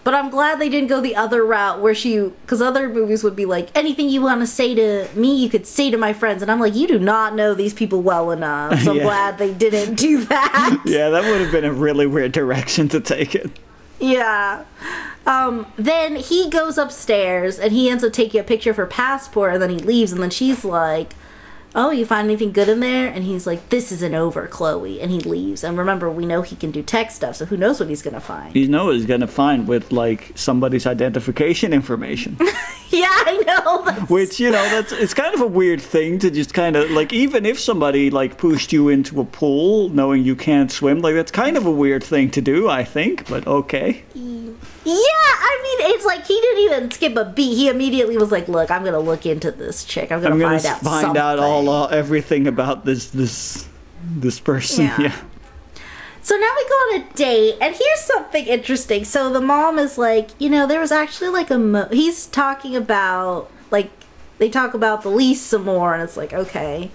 But 0.05 0.12
I'm 0.12 0.28
glad 0.28 0.59
they 0.59 0.68
didn't 0.68 0.89
go 0.89 1.01
the 1.01 1.16
other 1.16 1.43
route 1.45 1.80
where 1.80 1.95
she, 1.95 2.18
because 2.18 2.61
other 2.61 2.91
movies 2.91 3.24
would 3.24 3.35
be 3.35 3.47
like, 3.47 3.70
anything 3.74 4.11
you 4.11 4.20
want 4.20 4.43
to 4.43 4.47
say 4.47 4.74
to 4.74 5.09
me, 5.14 5.35
you 5.35 5.49
could 5.49 5.66
say 5.66 5.91
to 5.91 5.97
my 5.97 6.12
friends. 6.12 6.43
And 6.43 6.51
I'm 6.51 6.61
like, 6.61 6.74
you 6.74 6.87
do 6.87 6.99
not 6.99 7.35
know 7.35 7.55
these 7.55 7.72
people 7.72 8.03
well 8.03 8.30
enough. 8.30 8.80
So 8.82 8.93
I'm 8.93 8.99
glad 9.03 9.39
they 9.39 9.55
didn't 9.55 9.95
do 9.95 10.24
that. 10.26 10.82
Yeah, 10.85 11.09
that 11.09 11.24
would 11.24 11.41
have 11.41 11.51
been 11.51 11.64
a 11.64 11.72
really 11.72 12.07
weird 12.07 12.32
direction 12.32 12.89
to 12.91 13.01
take 13.01 13.35
it. 13.35 13.51
Yeah. 13.99 14.64
Um, 15.26 15.66
then 15.76 16.16
he 16.16 16.51
goes 16.51 16.76
upstairs 16.76 17.59
and 17.59 17.72
he 17.72 17.89
ends 17.89 18.05
up 18.05 18.12
taking 18.12 18.39
a 18.41 18.45
picture 18.45 18.70
of 18.70 18.76
her 18.76 18.87
passport 18.87 19.55
and 19.55 19.62
then 19.62 19.70
he 19.70 19.78
leaves 19.78 20.12
and 20.12 20.22
then 20.22 20.30
she's 20.30 20.64
like, 20.64 21.14
Oh, 21.77 21.91
you 21.91 22.07
find 22.07 22.27
anything 22.27 22.53
good 22.53 22.68
in 22.68 22.81
there? 22.81 23.09
And 23.09 23.25
he's 23.25 23.47
like, 23.47 23.68
This 23.68 23.91
isn't 23.91 24.14
over, 24.14 24.47
Chloe. 24.47 25.01
And 25.01 25.11
he 25.11 25.20
leaves. 25.20 25.64
And 25.64 25.77
remember, 25.77 26.11
we 26.11 26.25
know 26.25 26.43
he 26.43 26.57
can 26.57 26.70
do 26.70 26.83
tech 26.83 27.11
stuff, 27.11 27.37
so 27.37 27.45
who 27.45 27.57
knows 27.57 27.81
what 27.81 27.89
he's 27.89 28.03
gonna 28.03 28.20
find. 28.20 28.55
You 28.55 28.68
know 28.68 28.87
what 28.87 28.95
he's 28.95 29.07
gonna 29.07 29.27
find 29.27 29.66
with 29.66 29.91
like 29.91 30.33
somebody's 30.35 30.87
identification 30.87 31.72
information. 31.72 32.37
yeah, 32.91 33.09
I 33.09 33.43
know. 33.47 33.85
That's, 33.85 34.11
Which, 34.11 34.39
you 34.39 34.51
know, 34.51 34.62
that's 34.70 34.93
it's 34.93 35.14
kind 35.14 35.35
of 35.35 35.41
a 35.41 35.47
weird 35.47 35.81
thing 35.81 36.18
to 36.20 36.31
just 36.31 36.55
kind 36.55 36.77
of 36.77 36.91
like 36.91 37.12
even 37.12 37.45
if 37.45 37.59
somebody 37.59 38.11
like 38.11 38.39
pushed 38.39 38.72
you 38.72 38.89
into 38.89 39.20
a 39.20 39.25
pool 39.25 39.89
knowing 39.89 40.22
you 40.22 40.37
can't 40.37 40.70
swim, 40.70 41.01
like 41.01 41.14
that's 41.14 41.33
kind 41.33 41.57
of 41.57 41.66
a 41.66 41.70
weird 41.70 42.05
thing 42.05 42.31
to 42.33 42.41
do, 42.41 42.68
I 42.68 42.85
think, 42.85 43.29
but 43.29 43.47
okay. 43.47 44.05
Yeah, 44.85 44.93
I 44.93 45.61
mean, 45.62 45.95
it's 45.95 46.05
like 46.05 46.26
he 46.26 46.41
didn't 46.41 46.64
even 46.64 46.91
skip 46.91 47.16
a 47.16 47.24
beat. 47.24 47.55
He 47.55 47.68
immediately 47.68 48.16
was 48.16 48.30
like, 48.30 48.49
Look, 48.49 48.70
I'm 48.70 48.85
gonna 48.85 48.99
look 48.99 49.26
into 49.26 49.51
this 49.51 49.85
chick. 49.85 50.12
I'm 50.12 50.20
gonna 50.20 50.35
I'm 50.35 50.41
gonna 50.41 50.59
find 50.61 50.74
out 50.74 50.80
find 50.82 51.16
out 51.16 51.39
all 51.39 51.68
uh, 51.68 51.87
everything 51.89 52.47
about 52.47 52.85
this 52.85 53.11
this 53.11 53.66
this 54.03 54.41
person. 54.41 54.85
Yeah. 54.87 55.01
Yeah. 55.01 55.16
So 56.22 56.37
now 56.37 56.51
we 56.57 56.68
go 56.68 56.74
on 56.74 57.01
a 57.03 57.12
date, 57.14 57.57
and 57.61 57.74
here's 57.74 58.01
something 58.01 58.47
interesting. 58.47 59.05
So 59.05 59.30
the 59.30 59.43
mom 59.43 59.78
is 59.78 59.99
like, 59.99 60.30
you 60.39 60.49
know, 60.49 60.66
there 60.66 60.80
was 60.80 60.91
actually 60.91 61.28
like 61.28 61.51
a. 61.51 61.59
Mo- 61.59 61.89
he's 61.93 62.26
talking 62.26 62.74
about 62.74 63.51
like 63.70 63.91
they 64.39 64.49
talk 64.49 64.72
about 64.72 65.03
the 65.03 65.11
lease 65.11 65.43
some 65.43 65.64
more, 65.64 65.93
and 65.93 66.03
it's 66.03 66.16
like 66.16 66.32
okay, 66.32 66.91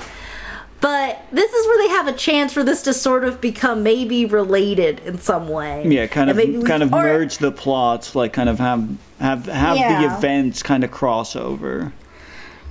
but 0.82 1.21
this 1.32 1.51
is 1.51 1.67
where 1.67 1.77
they 1.88 1.89
have 1.89 2.07
a 2.07 2.13
chance 2.13 2.53
for 2.53 2.63
this 2.63 2.82
to 2.84 2.93
sort 2.93 3.23
of 3.25 3.41
become 3.41 3.84
maybe 3.84 4.25
related 4.25 4.99
in 5.01 5.17
some 5.19 5.49
way. 5.49 5.86
Yeah, 5.88 6.07
kind 6.07 6.30
And 6.30 6.39
of 6.39 6.65
kind 6.65 6.84
of 6.84 6.93
or- 6.93 7.03
merge 7.03 7.38
the 7.39 7.51
plots, 7.51 8.15
like 8.15 8.34
kind 8.34 8.49
of 8.49 8.59
have 8.59 8.88
have 9.19 9.45
have 9.47 9.77
the 9.77 10.15
events 10.17 10.63
kind 10.63 10.84
of 10.84 10.91
cross 10.91 11.36
over. 11.36 11.91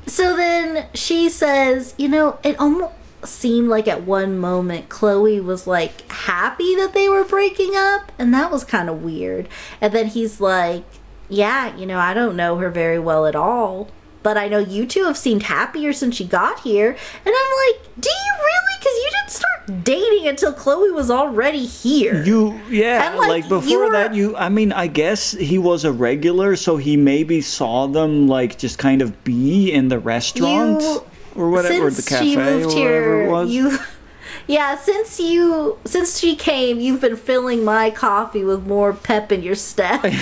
So 0.07 0.35
then 0.37 0.87
she 0.95 1.29
says, 1.29 1.95
you 1.99 2.09
know, 2.09 2.39
it 2.43 2.59
almost 2.59 2.95
seemed 3.25 3.69
like 3.69 3.87
at 3.89 4.05
one 4.05 4.39
moment 4.39 4.89
Chloe 4.89 5.41
was 5.41 5.67
like 5.67 6.11
happy 6.11 6.75
that 6.77 6.95
they 6.95 7.09
were 7.09 7.25
breaking 7.25 7.73
up, 7.77 8.11
and 8.19 8.33
that 8.33 8.51
was 8.51 8.65
kind 8.65 8.89
of 8.89 9.03
weird. 9.03 9.49
And 9.83 9.93
then 9.93 10.07
he's 10.07 10.41
like, 10.41 10.85
yeah, 11.29 11.77
you 11.77 11.85
know, 11.85 11.99
I 11.99 12.15
don't 12.15 12.37
know 12.37 12.57
her 12.57 12.71
very 12.71 12.99
well 12.99 13.27
at 13.27 13.37
all. 13.37 13.91
But 14.29 14.37
I 14.37 14.47
know 14.47 14.59
you 14.59 14.85
two 14.85 15.05
have 15.05 15.17
seemed 15.17 15.45
happier 15.45 15.91
since 15.95 16.15
she 16.17 16.27
got 16.27 16.61
here. 16.61 16.91
And 16.91 17.35
I'm 17.35 17.51
like, 17.65 17.83
do 17.99 18.11
you 18.11 18.33
really? 18.39 18.77
Because 18.79 18.93
you 18.93 19.11
didn't 19.11 19.31
start 19.31 19.85
dating 19.85 20.29
until 20.29 20.53
Chloe 20.53 20.91
was 20.91 21.11
already 21.11 21.65
here. 21.65 22.23
You 22.25 22.61
yeah, 22.69 23.15
like, 23.17 23.29
like, 23.31 23.45
you 23.45 23.49
before 23.49 23.85
were- 23.87 23.93
that 23.93 24.15
you 24.15 24.37
I 24.37 24.51
mean, 24.51 24.71
I 24.71 24.87
guess 24.87 25.31
he 25.31 25.57
was 25.57 25.87
a 25.87 25.93
regular 25.93 26.57
so 26.57 26.77
he 26.77 26.95
maybe 26.99 27.41
saw 27.41 27.87
them 27.87 28.29
like 28.29 28.59
just 28.59 28.77
kind 28.79 29.01
of 29.01 29.25
be 29.25 29.73
in 29.73 29.89
the 29.89 29.99
restaurant 29.99 30.83
You- 30.83 31.05
or 31.35 31.49
whatever 31.49 31.87
or 31.87 31.91
the 31.91 32.03
cafe 32.03 32.35
or 32.35 32.67
whatever 32.67 32.71
here, 32.71 33.23
it 33.23 33.31
was. 33.31 33.51
you 33.51 33.79
yeah, 34.47 34.77
since 34.77 35.19
you 35.19 35.79
since 35.87 36.19
she 36.21 36.37
came, 36.37 36.81
you've 36.81 37.01
been 37.01 37.17
filling 37.17 37.65
my 37.65 37.89
coffee 37.91 38.45
with 38.45 38.67
more 38.67 38.93
pep 38.93 39.33
in 39.33 39.43
your 39.43 39.55
step. 39.55 40.03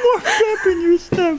More 0.00 0.20
pep 0.20 0.66
in 0.66 0.80
your 0.82 0.98
step. 0.98 1.38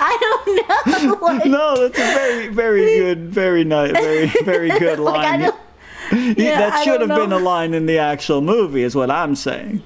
I 0.00 0.16
don't 0.20 0.56
know. 0.56 1.18
Like, 1.28 1.46
No, 1.46 1.88
that's 1.88 1.98
a 1.98 2.02
very 2.14 2.48
very 2.48 2.84
good, 2.98 3.28
very 3.30 3.64
nice, 3.64 3.92
very 3.92 4.26
very 4.44 4.68
good 4.78 4.98
line. 4.98 5.42
like 5.42 5.54
yeah, 6.12 6.58
that 6.70 6.84
should 6.84 7.00
have 7.00 7.10
been 7.10 7.32
a 7.32 7.38
line 7.38 7.74
in 7.74 7.86
the 7.86 7.98
actual 7.98 8.40
movie, 8.40 8.82
is 8.82 8.94
what 8.94 9.10
I'm 9.10 9.34
saying. 9.36 9.82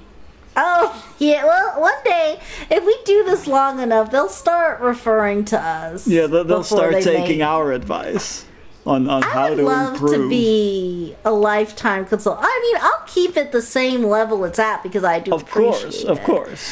Oh, 0.55 1.13
yeah. 1.17 1.43
Well, 1.45 1.81
one 1.81 2.01
day, 2.05 2.39
if 2.69 2.85
we 2.85 2.97
do 3.05 3.23
this 3.25 3.47
long 3.47 3.79
enough, 3.79 4.11
they'll 4.11 4.29
start 4.29 4.79
referring 4.81 5.43
to 5.45 5.59
us. 5.59 6.07
Yeah, 6.07 6.27
they'll, 6.27 6.43
they'll 6.43 6.63
start 6.63 6.93
they 6.93 7.01
taking 7.03 7.39
make- 7.39 7.47
our 7.47 7.71
advice 7.73 8.45
on, 8.85 9.09
on 9.09 9.23
I 9.23 9.27
how 9.29 9.49
would 9.49 9.55
to 9.57 9.63
love 9.63 9.93
improve. 9.95 10.11
to 10.13 10.29
be 10.29 11.15
a 11.25 11.31
lifetime 11.31 12.05
consultant. 12.05 12.45
I 12.47 12.59
mean, 12.71 12.81
I'll 12.83 13.03
keep 13.07 13.35
it 13.35 13.51
the 13.51 13.61
same 13.63 14.03
level 14.03 14.45
it's 14.45 14.59
at 14.59 14.83
because 14.83 15.03
I 15.03 15.19
do 15.19 15.33
of 15.33 15.49
course, 15.49 16.03
of 16.05 16.19
it. 16.19 16.23
course. 16.23 16.71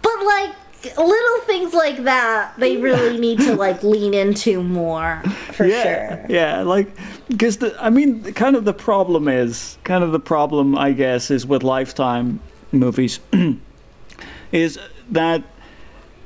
But 0.00 0.24
like 0.24 0.54
little 0.96 1.40
things 1.46 1.74
like 1.74 2.04
that 2.04 2.54
they 2.58 2.76
really 2.76 3.18
need 3.26 3.38
to 3.40 3.54
like 3.56 3.82
lean 3.82 4.14
into 4.14 4.62
more 4.62 5.20
for 5.52 5.66
yeah, 5.66 5.82
sure. 5.82 6.26
yeah, 6.28 6.60
like 6.62 6.88
because 7.28 7.56
the 7.56 7.76
I 7.84 7.90
mean, 7.90 8.32
kind 8.34 8.54
of 8.56 8.64
the 8.64 8.72
problem 8.72 9.28
is 9.28 9.76
kind 9.84 10.04
of 10.04 10.12
the 10.12 10.20
problem 10.20 10.78
I 10.78 10.92
guess 10.92 11.30
is 11.30 11.44
with 11.46 11.62
Lifetime 11.64 12.40
movies 12.72 13.18
is 14.52 14.78
that 15.10 15.42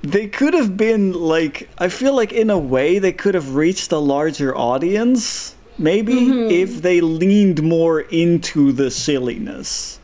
they 0.02 0.26
could 0.26 0.54
have 0.54 0.76
been 0.76 1.12
like 1.12 1.68
I 1.78 1.88
feel 1.88 2.14
like 2.14 2.32
in 2.32 2.50
a 2.50 2.58
way 2.58 2.98
they 2.98 3.12
could 3.12 3.34
have 3.34 3.54
reached 3.54 3.90
a 3.92 3.98
larger 3.98 4.56
audience 4.56 5.54
maybe 5.78 6.12
Mm-hmm. 6.14 6.50
if 6.50 6.82
they 6.82 7.00
leaned 7.00 7.62
more 7.62 8.00
into 8.00 8.72
the 8.72 8.90
silliness 8.90 9.98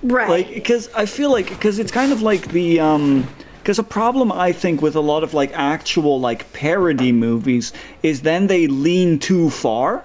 Right. 0.00 0.28
like 0.28 0.54
because 0.54 0.88
i 0.94 1.06
feel 1.06 1.32
like 1.32 1.48
because 1.48 1.80
it's 1.80 1.90
kind 1.90 2.12
of 2.12 2.22
like 2.22 2.48
the 2.52 2.78
um 2.78 3.26
because 3.68 3.78
a 3.78 3.82
problem 3.82 4.32
i 4.32 4.50
think 4.50 4.80
with 4.80 4.96
a 4.96 5.00
lot 5.00 5.22
of 5.22 5.34
like 5.34 5.52
actual 5.52 6.18
like 6.18 6.50
parody 6.54 7.12
movies 7.12 7.70
is 8.02 8.22
then 8.22 8.46
they 8.46 8.66
lean 8.66 9.18
too 9.18 9.50
far 9.50 10.02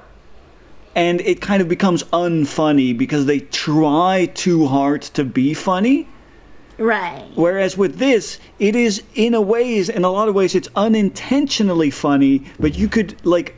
and 0.96 1.22
it 1.22 1.40
kind 1.40 1.62
of 1.62 1.70
becomes 1.70 2.04
unfunny 2.12 2.96
because 2.98 3.26
they 3.26 3.40
try 3.40 4.30
too 4.34 4.68
hard 4.68 5.02
to 5.02 5.24
be 5.24 5.54
funny 5.54 6.06
right. 6.78 7.26
whereas 7.36 7.78
with 7.78 8.00
this 8.00 8.38
it 8.60 8.76
is 8.76 9.02
in 9.16 9.34
a 9.34 9.40
ways 9.40 9.88
in 9.88 10.04
a 10.04 10.10
lot 10.10 10.28
of 10.28 10.36
ways 10.36 10.56
it's 10.56 10.68
unintentionally 10.76 11.90
funny 11.90 12.44
but 12.60 12.78
you 12.78 12.90
could 12.90 13.16
like 13.26 13.56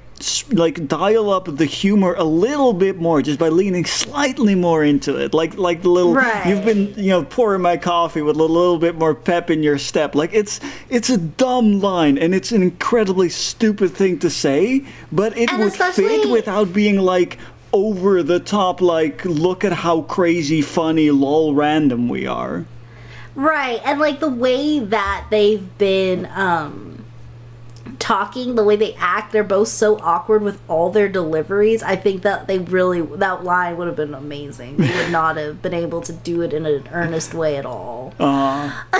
like 0.51 0.87
dial 0.87 1.29
up 1.29 1.45
the 1.57 1.65
humor 1.65 2.15
a 2.15 2.23
little 2.23 2.73
bit 2.73 2.97
more 2.97 3.21
just 3.21 3.39
by 3.39 3.49
leaning 3.49 3.85
slightly 3.85 4.55
more 4.55 4.83
into 4.83 5.15
it 5.17 5.33
like 5.33 5.55
like 5.57 5.81
the 5.81 5.89
little 5.89 6.13
Right. 6.13 6.45
you've 6.47 6.65
been 6.65 6.93
you 6.95 7.09
know 7.11 7.23
pouring 7.23 7.61
my 7.61 7.77
coffee 7.77 8.21
with 8.21 8.35
a 8.35 8.43
little 8.43 8.77
bit 8.79 8.95
more 8.95 9.13
pep 9.13 9.49
in 9.49 9.61
your 9.63 9.77
step 9.77 10.15
like 10.15 10.33
it's 10.33 10.59
it's 10.89 11.09
a 11.09 11.17
dumb 11.17 11.79
line 11.79 12.17
and 12.17 12.33
it's 12.33 12.51
an 12.51 12.61
incredibly 12.63 13.29
stupid 13.29 13.91
thing 13.91 14.17
to 14.19 14.29
say 14.29 14.85
but 15.11 15.37
it 15.37 15.51
And 15.51 15.63
would 15.63 15.73
fit 15.73 16.29
without 16.29 16.73
being 16.73 16.97
like 16.99 17.37
over 17.73 18.23
the 18.23 18.39
top 18.39 18.81
like 18.81 19.25
look 19.25 19.63
at 19.63 19.73
how 19.73 20.01
crazy 20.03 20.61
funny 20.61 21.11
lol 21.11 21.53
random 21.53 22.09
we 22.09 22.25
are 22.25 22.65
Right. 23.35 23.81
And 23.83 23.99
like 23.99 24.21
the 24.21 24.29
way 24.29 24.79
that 24.79 25.27
they've 25.29 25.77
been 25.77 26.25
um 26.27 26.94
talking, 27.99 28.55
the 28.55 28.63
way 28.63 28.75
they 28.75 28.93
act, 28.95 29.31
they're 29.31 29.43
both 29.43 29.67
so 29.67 29.97
awkward 29.99 30.41
with 30.41 30.59
all 30.67 30.89
their 30.89 31.07
deliveries. 31.09 31.83
I 31.83 31.95
think 31.95 32.23
that 32.23 32.47
they 32.47 32.59
really 32.59 33.01
that 33.01 33.43
line 33.43 33.77
would 33.77 33.87
have 33.87 33.95
been 33.95 34.13
amazing. 34.13 34.77
They 34.77 34.95
would 34.95 35.11
not 35.11 35.37
have 35.37 35.61
been 35.61 35.73
able 35.73 36.01
to 36.01 36.13
do 36.13 36.41
it 36.41 36.53
in 36.53 36.65
an 36.65 36.87
earnest 36.91 37.33
way 37.33 37.57
at 37.57 37.65
all. 37.65 38.13
uh 38.19 38.83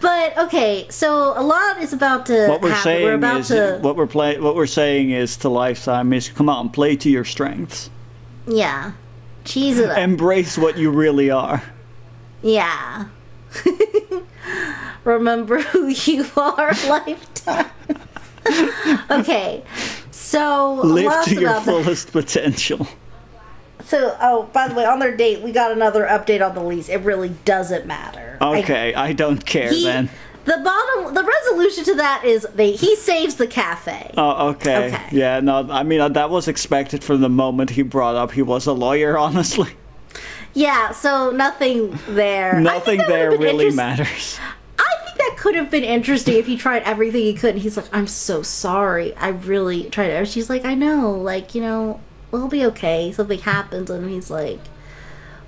But 0.00 0.36
okay, 0.38 0.86
so 0.90 1.32
a 1.38 1.42
lot 1.42 1.78
is 1.78 1.92
about 1.92 2.26
to 2.26 2.48
what 2.48 2.60
we're 2.60 2.70
happen. 2.70 2.82
saying 2.82 3.04
we're 3.04 3.14
about 3.14 3.40
is 3.40 3.48
to 3.48 3.78
what 3.80 3.96
we're 3.96 4.06
play 4.06 4.38
what 4.40 4.54
we're 4.56 4.66
saying 4.66 5.10
is 5.10 5.36
to 5.38 5.48
lifetime 5.48 6.12
is 6.12 6.28
come 6.28 6.48
on 6.48 6.68
play 6.70 6.96
to 6.96 7.08
your 7.10 7.24
strengths 7.24 7.88
Yeah. 8.46 8.92
Cheese 9.44 9.78
it 9.78 9.90
up. 9.90 9.98
embrace 9.98 10.58
what 10.58 10.76
you 10.76 10.90
really 10.90 11.30
are 11.30 11.62
yeah. 12.42 13.06
Remember 15.04 15.60
who 15.60 15.86
you 15.88 16.26
are, 16.36 16.72
okay. 19.10 19.62
So 20.10 20.74
live 20.82 21.24
to 21.26 21.40
your 21.40 21.60
fullest 21.60 22.12
potential 22.12 22.86
So, 23.84 24.16
oh, 24.20 24.44
by 24.52 24.68
the 24.68 24.74
way, 24.74 24.84
on 24.84 24.98
their 25.00 25.16
date, 25.16 25.42
we 25.42 25.52
got 25.52 25.72
another 25.72 26.06
update 26.06 26.46
on 26.46 26.54
the 26.54 26.62
lease. 26.62 26.88
It 26.88 26.98
really 26.98 27.30
doesn't 27.44 27.86
matter. 27.86 28.38
Okay 28.40 28.94
I, 28.94 29.12
don't 29.12 29.44
care 29.44 29.70
he, 29.70 29.84
then 29.84 30.10
the 30.44 30.58
bottom, 30.64 31.14
the 31.14 31.22
resolution 31.22 31.84
to 31.84 31.94
that 31.96 32.24
is 32.24 32.46
they 32.54 32.72
he 32.72 32.96
saves 32.96 33.36
the 33.36 33.46
cafe. 33.46 34.10
oh 34.16 34.48
okay. 34.48 34.92
Okay. 34.92 35.08
yeah 35.12 35.38
no 35.38 35.68
i 35.70 35.84
mean 35.84 36.00
uh, 36.00 36.08
that 36.08 36.30
was 36.30 36.48
expected 36.48 37.04
from 37.04 37.20
the 37.20 37.28
moment 37.28 37.70
he 37.70 37.82
brought 37.82 38.16
up 38.16 38.32
he 38.32 38.42
was 38.42 38.66
a 38.66 38.72
lawyer 38.72 39.16
honestly 39.26 39.70
yeah, 40.54 40.90
so 40.90 41.30
nothing 41.30 41.98
there. 42.08 42.60
Nothing 42.60 42.98
there 42.98 43.30
really 43.30 43.70
matters 43.70 44.38
I 44.38 44.61
that 45.18 45.36
could 45.38 45.54
have 45.54 45.70
been 45.70 45.84
interesting 45.84 46.34
if 46.36 46.46
he 46.46 46.56
tried 46.56 46.82
everything 46.84 47.22
he 47.22 47.34
could. 47.34 47.54
And 47.54 47.62
he's 47.62 47.76
like, 47.76 47.88
"I'm 47.92 48.06
so 48.06 48.42
sorry. 48.42 49.14
I 49.16 49.28
really 49.28 49.84
tried." 49.90 50.06
it." 50.10 50.28
She's 50.28 50.48
like, 50.50 50.64
"I 50.64 50.74
know. 50.74 51.10
Like, 51.12 51.54
you 51.54 51.60
know, 51.62 52.00
we'll 52.30 52.48
be 52.48 52.64
okay. 52.66 53.12
Something 53.12 53.40
happens." 53.40 53.90
And 53.90 54.08
he's 54.10 54.30
like, 54.30 54.60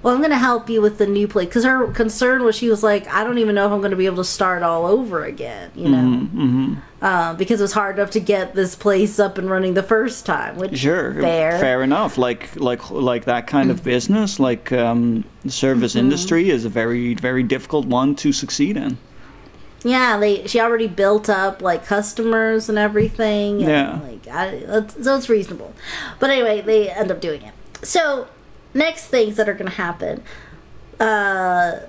"Well, 0.03 0.15
I'm 0.15 0.21
gonna 0.23 0.39
help 0.39 0.69
you 0.69 0.83
with 0.83 0.99
the 0.99 1.07
new 1.07 1.27
place." 1.29 1.47
Because 1.49 1.65
her 1.65 1.87
concern 1.89 2.43
was, 2.45 2.55
she 2.57 2.69
was 2.69 2.83
like, 2.83 3.07
"I 3.13 3.25
don't 3.25 3.39
even 3.39 3.55
know 3.55 3.67
if 3.67 3.73
I'm 3.73 3.81
gonna 3.81 3.97
be 3.97 4.07
able 4.07 4.19
to 4.19 4.25
start 4.25 4.63
all 4.63 4.87
over 4.87 5.25
again." 5.25 5.71
You 5.75 5.89
know, 5.89 5.99
Mm-hmm, 5.99 6.75
Uh, 7.03 7.35
because 7.35 7.61
it 7.61 7.65
was 7.65 7.73
hard 7.75 7.99
enough 7.99 8.11
to 8.13 8.21
get 8.21 8.55
this 8.55 8.75
place 8.75 9.19
up 9.19 9.37
and 9.39 9.51
running 9.51 9.75
the 9.75 9.83
first 9.83 10.25
time. 10.27 10.57
Which 10.57 10.79
Sure, 10.79 11.15
fair. 11.21 11.59
fair 11.59 11.83
enough. 11.83 12.17
Like 12.19 12.49
like 12.57 12.91
like 12.91 13.25
that 13.27 13.47
kind 13.47 13.71
of 13.71 13.83
business, 13.85 14.39
like 14.41 14.73
um, 14.73 15.25
service 15.47 15.93
Mm-hmm. 15.93 16.05
industry, 16.05 16.51
is 16.51 16.65
a 16.65 16.71
very 16.71 17.15
very 17.15 17.43
difficult 17.43 17.87
one 17.87 18.15
to 18.17 18.33
succeed 18.33 18.77
in. 18.77 18.97
Yeah, 19.85 20.17
they 20.17 20.47
she 20.47 20.59
already 20.61 20.89
built 20.89 21.29
up 21.29 21.61
like 21.63 21.85
customers 21.85 22.69
and 22.69 22.79
everything. 22.79 23.61
and, 23.63 23.71
Yeah. 23.71 24.01
like 24.03 24.27
I, 24.27 24.65
that's, 24.67 25.05
so 25.05 25.17
it's 25.17 25.29
reasonable. 25.29 25.75
But 26.19 26.31
anyway, 26.31 26.63
they 26.63 26.89
end 26.91 27.11
up 27.11 27.21
doing 27.21 27.43
it. 27.43 27.53
So 27.87 28.27
next 28.73 29.07
things 29.09 29.37
that 29.37 29.49
are 29.49 29.55
gonna 29.55 29.71
happen. 29.71 30.23
Uh, 30.99 31.81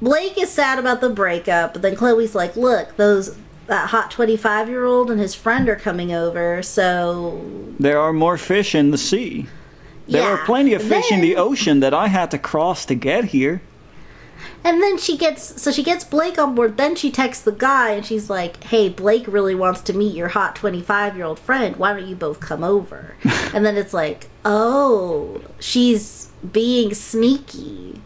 Blake 0.00 0.36
is 0.40 0.50
sad 0.50 0.78
about 0.78 1.00
the 1.00 1.10
breakup, 1.10 1.74
but 1.74 1.82
then 1.82 1.94
Chloe's 1.94 2.34
like, 2.34 2.56
"Look, 2.56 2.96
those 2.96 3.36
that 3.66 3.90
hot 3.90 4.10
twenty 4.10 4.36
five 4.36 4.68
year 4.68 4.84
old 4.84 5.10
and 5.10 5.20
his 5.20 5.34
friend 5.34 5.68
are 5.68 5.76
coming 5.76 6.12
over, 6.12 6.62
so 6.62 7.40
There 7.78 8.00
are 8.00 8.12
more 8.12 8.36
fish 8.38 8.74
in 8.74 8.90
the 8.90 8.98
sea. 8.98 9.46
There 10.08 10.22
are 10.24 10.38
plenty 10.44 10.74
of 10.74 10.82
fish 10.82 11.10
in 11.12 11.20
the 11.20 11.36
ocean 11.36 11.80
that 11.80 11.94
I 11.94 12.08
had 12.08 12.30
to 12.32 12.38
cross 12.38 12.84
to 12.86 12.94
get 12.94 13.26
here. 13.26 13.62
And 14.64 14.82
then 14.82 14.98
she 14.98 15.16
gets 15.16 15.60
so 15.60 15.70
she 15.70 15.82
gets 15.82 16.04
Blake 16.04 16.38
on 16.38 16.54
board. 16.54 16.76
Then 16.76 16.94
she 16.94 17.10
texts 17.10 17.44
the 17.44 17.52
guy 17.52 17.90
and 17.90 18.04
she's 18.06 18.30
like, 18.30 18.62
"Hey, 18.64 18.88
Blake 18.88 19.26
really 19.26 19.54
wants 19.54 19.80
to 19.82 19.92
meet 19.92 20.14
your 20.14 20.28
hot 20.28 20.56
25-year-old 20.56 21.38
friend. 21.38 21.76
Why 21.76 21.92
don't 21.92 22.08
you 22.08 22.16
both 22.16 22.40
come 22.40 22.62
over?" 22.62 23.16
and 23.54 23.64
then 23.64 23.76
it's 23.76 23.94
like, 23.94 24.28
"Oh, 24.44 25.40
she's 25.58 26.30
being 26.52 26.94
sneaky." 26.94 28.00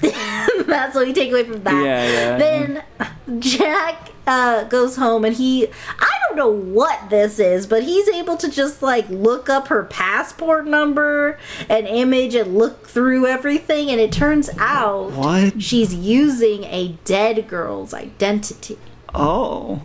That's 0.66 0.94
what 0.94 1.06
we 1.06 1.12
take 1.12 1.30
away 1.30 1.44
from 1.44 1.62
that. 1.64 1.74
Yeah, 1.84 2.08
yeah, 2.08 2.38
Then 2.38 3.40
Jack 3.40 4.10
uh, 4.26 4.64
goes 4.64 4.96
home 4.96 5.24
and 5.24 5.34
he, 5.36 5.66
I 5.98 6.18
don't 6.28 6.36
know 6.36 6.50
what 6.50 7.10
this 7.10 7.38
is, 7.38 7.66
but 7.66 7.82
he's 7.82 8.08
able 8.08 8.36
to 8.38 8.50
just 8.50 8.82
like 8.82 9.08
look 9.08 9.48
up 9.48 9.68
her 9.68 9.84
passport 9.84 10.66
number 10.66 11.38
and 11.68 11.86
image 11.86 12.34
and 12.34 12.56
look 12.56 12.86
through 12.86 13.26
everything. 13.26 13.90
And 13.90 14.00
it 14.00 14.12
turns 14.12 14.48
out 14.58 15.12
What? 15.12 15.62
she's 15.62 15.94
using 15.94 16.64
a 16.64 16.96
dead 17.04 17.48
girl's 17.48 17.92
identity. 17.92 18.78
Oh. 19.14 19.82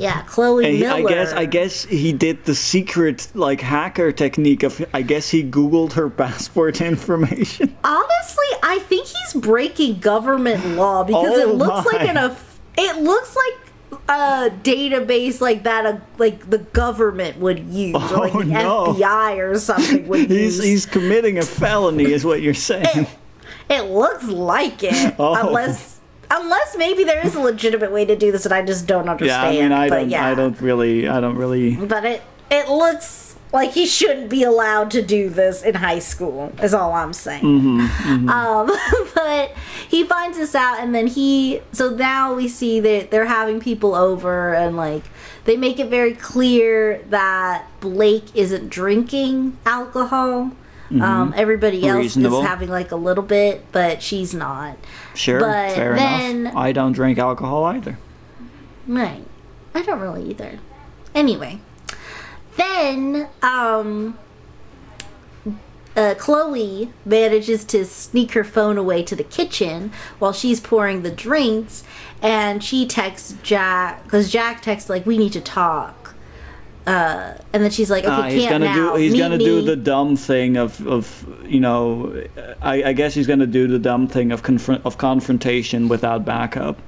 Yeah, 0.00 0.22
Chloe 0.22 0.64
And 0.66 0.80
Miller. 0.80 1.08
I 1.08 1.12
guess 1.12 1.32
I 1.32 1.44
guess 1.44 1.84
he 1.84 2.12
did 2.12 2.44
the 2.44 2.54
secret 2.54 3.28
like 3.34 3.60
hacker 3.60 4.12
technique 4.12 4.62
of 4.62 4.84
I 4.94 5.02
guess 5.02 5.28
he 5.28 5.44
googled 5.44 5.92
her 5.92 6.08
passport 6.22 6.80
information. 6.80 7.76
Honestly, 7.84 8.46
I 8.62 8.78
think 8.88 9.06
he's 9.06 9.40
breaking 9.42 9.98
government 10.00 10.76
law 10.76 11.04
because 11.04 11.28
Oh 11.30 11.38
it 11.50 11.54
looks 11.54 11.92
my. 11.92 11.98
like 11.98 12.08
an 12.08 12.36
it 12.78 13.02
looks 13.02 13.36
like 13.36 14.00
a 14.08 14.50
database 14.62 15.40
like 15.40 15.64
that 15.64 15.84
a, 15.84 16.00
like 16.18 16.48
the 16.48 16.58
government 16.58 17.36
would 17.38 17.58
use 17.68 17.94
or 18.10 18.18
like 18.18 18.34
Oh, 18.34 18.38
the 18.42 18.44
no. 18.46 18.94
FBI 18.94 19.36
or 19.38 19.58
something 19.58 20.08
would 20.08 20.20
He's 20.30 20.56
use. 20.56 20.64
he's 20.64 20.86
committing 20.86 21.38
a 21.38 21.42
felony 21.42 22.04
is 22.12 22.24
what 22.24 22.40
you're 22.40 22.54
saying. 22.54 23.06
it 23.68 23.82
looks 23.82 24.26
like 24.28 24.82
it 24.82 25.14
Oh. 25.18 25.34
unless 25.46 25.99
unless 26.30 26.76
maybe 26.76 27.04
there 27.04 27.24
is 27.24 27.34
a 27.34 27.40
legitimate 27.40 27.92
way 27.92 28.04
to 28.04 28.16
do 28.16 28.32
this 28.32 28.44
and 28.44 28.54
I 28.54 28.64
just 28.64 28.86
don't 28.86 29.08
understand. 29.08 29.54
Yeah. 29.56 29.60
I 29.60 29.62
mean 29.62 29.72
I 29.72 29.88
but 29.88 30.00
don't 30.00 30.10
yeah. 30.10 30.26
I 30.26 30.34
don't 30.34 30.60
really 30.60 31.08
I 31.08 31.20
don't 31.20 31.36
really 31.36 31.76
But 31.76 32.04
it 32.04 32.22
it 32.50 32.68
looks 32.68 33.30
like 33.52 33.72
he 33.72 33.86
shouldn't 33.86 34.30
be 34.30 34.44
allowed 34.44 34.90
to 34.92 35.02
do 35.02 35.28
this 35.28 35.62
in 35.62 35.74
high 35.74 35.98
school. 35.98 36.52
Is 36.62 36.74
all 36.74 36.92
I'm 36.92 37.12
saying. 37.12 37.42
Mm-hmm. 37.42 38.28
Um, 38.28 38.70
but 39.14 39.54
he 39.88 40.04
finds 40.04 40.38
this 40.38 40.54
out, 40.54 40.78
and 40.78 40.94
then 40.94 41.06
he. 41.06 41.60
So 41.72 41.90
now 41.90 42.34
we 42.34 42.48
see 42.48 42.80
that 42.80 43.10
they're 43.10 43.26
having 43.26 43.60
people 43.60 43.94
over, 43.94 44.54
and 44.54 44.76
like 44.76 45.02
they 45.44 45.56
make 45.56 45.80
it 45.80 45.88
very 45.88 46.14
clear 46.14 47.02
that 47.10 47.66
Blake 47.80 48.34
isn't 48.34 48.68
drinking 48.68 49.58
alcohol. 49.66 50.52
Um, 50.92 51.32
everybody 51.36 51.86
else 51.86 51.98
Reasonable. 52.16 52.40
is 52.40 52.46
having 52.48 52.68
like 52.68 52.90
a 52.90 52.96
little 52.96 53.22
bit, 53.22 53.64
but 53.70 54.02
she's 54.02 54.34
not. 54.34 54.76
Sure, 55.20 55.40
But 55.40 55.72
fair 55.72 55.94
then- 55.96 56.36
enough. 56.46 56.56
I 56.56 56.72
don't 56.72 56.92
drink 56.92 57.18
alcohol 57.18 57.64
either. 57.66 57.98
Right. 58.86 59.24
I 59.74 59.82
don't 59.82 60.00
really 60.00 60.30
either. 60.30 60.58
Anyway. 61.14 61.58
Then, 62.56 63.28
um 63.42 64.18
uh, 65.96 66.14
Chloe 66.16 66.92
manages 67.04 67.64
to 67.66 67.84
sneak 67.84 68.32
her 68.32 68.44
phone 68.44 68.78
away 68.78 69.02
to 69.02 69.14
the 69.16 69.24
kitchen 69.24 69.92
while 70.20 70.32
she's 70.32 70.60
pouring 70.60 71.02
the 71.02 71.10
drinks, 71.10 71.82
and 72.22 72.62
she 72.64 72.86
texts 72.86 73.34
Jack 73.42 74.04
because 74.04 74.30
Jack 74.30 74.62
texts 74.62 74.88
like, 74.88 75.04
"We 75.04 75.18
need 75.18 75.32
to 75.34 75.40
talk." 75.40 75.99
Uh, 76.90 77.38
and 77.52 77.62
then 77.62 77.70
she's 77.70 77.90
like, 77.90 78.04
"Okay, 78.04 78.14
can't 78.14 78.32
he's 78.32 78.46
gonna 78.46 78.64
now. 78.64 78.92
do. 78.92 78.96
He's 78.96 79.12
Meet 79.12 79.18
gonna 79.18 79.38
do 79.38 79.62
the 79.62 79.76
dumb 79.76 80.16
thing 80.16 80.56
of, 80.56 80.86
of 80.86 81.26
you 81.46 81.60
know, 81.60 82.22
I, 82.60 82.82
I 82.84 82.92
guess 82.92 83.14
he's 83.14 83.26
gonna 83.26 83.46
do 83.46 83.66
the 83.66 83.78
dumb 83.78 84.08
thing 84.08 84.32
of 84.32 84.42
confront 84.42 84.84
of 84.84 84.98
confrontation 84.98 85.88
without 85.88 86.24
backup. 86.24 86.78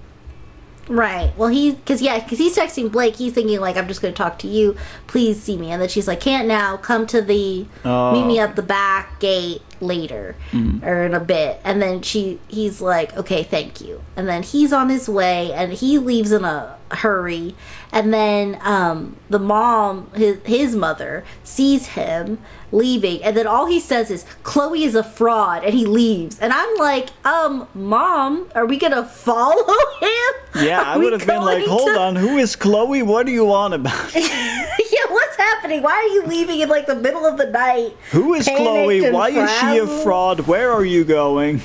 Right. 0.89 1.33
Well, 1.37 1.49
he, 1.49 1.73
because 1.73 2.03
yeah, 2.03 2.19
because 2.19 2.39
he's 2.39 2.57
texting 2.57 2.91
Blake. 2.91 3.17
He's 3.17 3.33
thinking 3.33 3.61
like, 3.61 3.77
"I'm 3.77 3.87
just 3.89 4.03
going 4.03 4.13
to 4.13 4.19
talk 4.19 4.39
to 4.41 4.49
you. 4.49 4.77
Please 5.07 5.41
see 5.41 5.57
me." 5.57 5.71
And 5.71 5.81
then 5.81 5.89
she's 5.89 6.09
like, 6.09 6.21
"Can't 6.21 6.49
now. 6.49 6.77
Come 6.77 7.07
to 7.07 7.23
the 7.23 7.61
meet 7.85 8.27
me 8.27 8.41
Oh. 8.41 8.45
at 8.45 8.57
the 8.57 8.63
back 8.63 9.21
gate 9.21 9.63
later 9.81 10.35
or 10.83 11.05
in 11.05 11.15
a 11.15 11.21
bit." 11.21 11.61
And 11.65 11.81
then 11.81 12.03
she, 12.03 12.41
he's 12.49 12.81
like, 12.81 13.17
"Okay, 13.17 13.45
thank 13.45 13.81
you." 13.81 14.03
And 14.17 14.29
then 14.29 14.43
he's 14.43 14.73
on 14.73 14.89
his 14.89 15.09
way, 15.09 15.53
and 15.53 15.73
he 15.73 15.99
leaves 15.99 16.33
in 16.33 16.45
a 16.45 16.77
hurry. 16.91 17.55
And 17.93 18.13
then 18.13 18.59
um, 18.63 19.17
the 19.31 19.39
mom, 19.39 20.11
his 20.15 20.39
his 20.45 20.75
mother, 20.75 21.25
sees 21.45 21.87
him 21.89 22.39
leaving, 22.73 23.23
and 23.23 23.37
then 23.37 23.47
all 23.47 23.67
he 23.67 23.79
says 23.79 24.11
is, 24.11 24.25
"Chloe 24.43 24.83
is 24.85 24.95
a 24.95 25.05
fraud," 25.05 25.63
and 25.65 25.75
he 25.75 25.85
leaves. 25.87 26.39
And 26.41 26.53
I'm 26.53 26.77
like, 26.79 27.11
"Um, 27.25 27.69
mom, 27.75 28.47
are 28.55 28.67
we 28.67 28.79
gonna 28.79 29.05
follow 29.05 29.65
him?" 30.01 30.65
Yeah, 30.65 30.81
Are 30.81 30.85
I 30.95 30.97
would 30.97 31.13
have 31.13 31.27
been 31.27 31.43
like, 31.43 31.65
hold 31.67 31.89
to- 31.89 31.99
on, 32.01 32.17
who 32.17 32.39
is 32.39 32.57
Chloe? 32.57 33.03
What 33.03 33.27
are 33.27 33.31
you 33.31 33.53
on 33.53 33.73
about? 33.73 34.15
yeah, 34.15 35.07
what's 35.09 35.37
happening? 35.37 35.83
Why 35.83 35.93
are 35.93 36.15
you 36.15 36.25
leaving 36.27 36.61
in 36.61 36.69
like 36.69 36.87
the 36.87 36.97
middle 36.97 37.25
of 37.27 37.39
the 37.39 37.47
night? 37.51 37.97
Who 38.11 38.35
is 38.35 38.47
Chloe? 38.47 39.11
Why 39.11 39.29
is 39.31 39.51
she 39.61 39.79
a 39.79 39.87
fraud? 39.87 40.41
Where 40.41 40.73
are 40.73 40.85
you 40.85 41.05
going? 41.05 41.61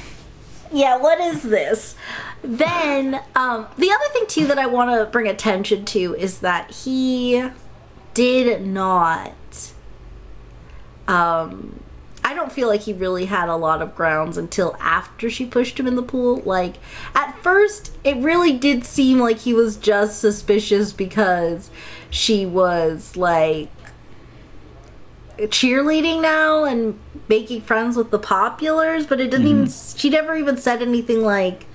Yeah, 0.72 0.98
what 0.98 1.20
is 1.20 1.44
this? 1.44 1.96
Then, 2.44 3.20
um, 3.36 3.68
the 3.78 3.90
other 3.92 4.14
thing 4.14 4.26
too 4.28 4.46
that 4.48 4.60
I 4.60 4.66
want 4.68 4.92
to 4.92 5.06
bring 5.06 5.28
attention 5.28 5.86
to 5.86 6.16
is 6.16 6.40
that 6.40 6.72
he 6.72 7.50
did 8.14 8.66
not. 8.66 9.34
Um, 11.08 11.80
I 12.24 12.34
don't 12.34 12.52
feel 12.52 12.68
like 12.68 12.82
he 12.82 12.92
really 12.94 13.26
had 13.26 13.48
a 13.48 13.56
lot 13.56 13.82
of 13.82 13.96
grounds 13.96 14.38
until 14.38 14.76
after 14.82 15.30
she 15.30 15.46
pushed 15.46 15.80
him 15.80 15.88
in 15.88 15.96
the 15.96 16.04
pool. 16.04 16.42
Like, 16.46 16.76
at 17.16 17.38
first, 17.42 17.96
it 18.04 18.18
really 18.18 18.52
did 18.52 18.84
seem 18.84 19.20
like 19.20 19.38
he 19.40 19.54
was 19.54 19.78
just 19.78 20.20
suspicious 20.20 20.92
because 20.92 21.70
she 22.10 22.46
was 22.46 23.16
like 23.16 23.70
cheerleading 25.38 26.22
now 26.22 26.64
and 26.64 27.00
making 27.30 27.62
friends 27.62 27.96
with 27.96 28.12
the 28.12 28.20
populars, 28.20 29.08
but 29.08 29.20
it 29.20 29.30
didn't 29.32 29.48
even. 29.48 29.70
She 29.70 30.10
never 30.10 30.36
even 30.36 30.58
said 30.58 30.82
anything 30.82 31.22
like, 31.22 31.66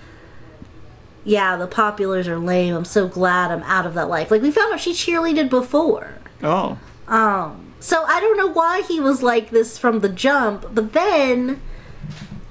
"Yeah, 1.24 1.56
the 1.56 1.68
populars 1.68 2.26
are 2.26 2.38
lame. 2.38 2.74
I'm 2.74 2.84
so 2.84 3.06
glad 3.06 3.50
I'm 3.50 3.62
out 3.62 3.86
of 3.86 3.94
that 3.94 4.08
life." 4.08 4.30
Like 4.30 4.42
we 4.42 4.50
found 4.50 4.72
out 4.72 4.80
she 4.80 4.92
cheerleaded 4.92 5.48
before. 5.48 6.14
Oh, 6.42 6.78
Um, 7.06 7.71
so 7.82 8.04
I 8.04 8.20
don't 8.20 8.36
know 8.36 8.46
why 8.52 8.82
he 8.82 9.00
was 9.00 9.22
like 9.22 9.50
this 9.50 9.76
from 9.78 10.00
the 10.00 10.08
jump, 10.08 10.66
but 10.72 10.92
then 10.92 11.60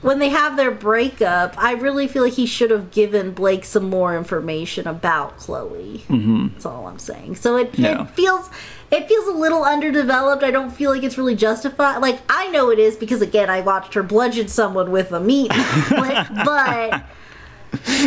when 0.01 0.17
they 0.19 0.29
have 0.29 0.57
their 0.57 0.71
breakup, 0.71 1.53
I 1.57 1.73
really 1.73 2.07
feel 2.07 2.23
like 2.23 2.33
he 2.33 2.47
should 2.47 2.71
have 2.71 2.89
given 2.91 3.31
Blake 3.31 3.63
some 3.63 3.87
more 3.89 4.17
information 4.17 4.87
about 4.87 5.37
Chloe. 5.37 6.03
Mm-hmm. 6.09 6.47
That's 6.53 6.65
all 6.65 6.87
I'm 6.87 6.97
saying. 6.99 7.35
So 7.35 7.55
it, 7.57 7.77
Yeah. 7.77 8.03
it 8.03 8.09
feels 8.11 8.49
it 8.89 9.07
feels 9.07 9.27
a 9.27 9.31
little 9.31 9.63
underdeveloped. 9.63 10.43
I 10.43 10.51
don't 10.51 10.71
feel 10.71 10.89
like 10.91 11.03
it's 11.03 11.17
really 11.17 11.35
justified. 11.35 11.99
Like 11.99 12.19
I 12.29 12.47
know 12.49 12.71
it 12.71 12.79
is 12.79 12.97
because 12.97 13.21
again, 13.21 13.49
I 13.49 13.61
watched 13.61 13.93
her 13.93 14.03
bludgeon 14.03 14.47
someone 14.47 14.91
with 14.91 15.11
a 15.11 15.19
meat 15.19 15.49
mallet, 15.91 16.27
but 16.43 17.03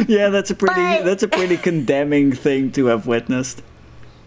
yeah, 0.08 0.28
that's 0.30 0.50
a 0.50 0.54
pretty 0.54 0.74
But- 0.74 1.04
that's 1.04 1.22
a 1.22 1.28
pretty 1.28 1.56
condemning 1.56 2.32
thing 2.32 2.72
to 2.72 2.86
have 2.86 3.06
witnessed. 3.06 3.62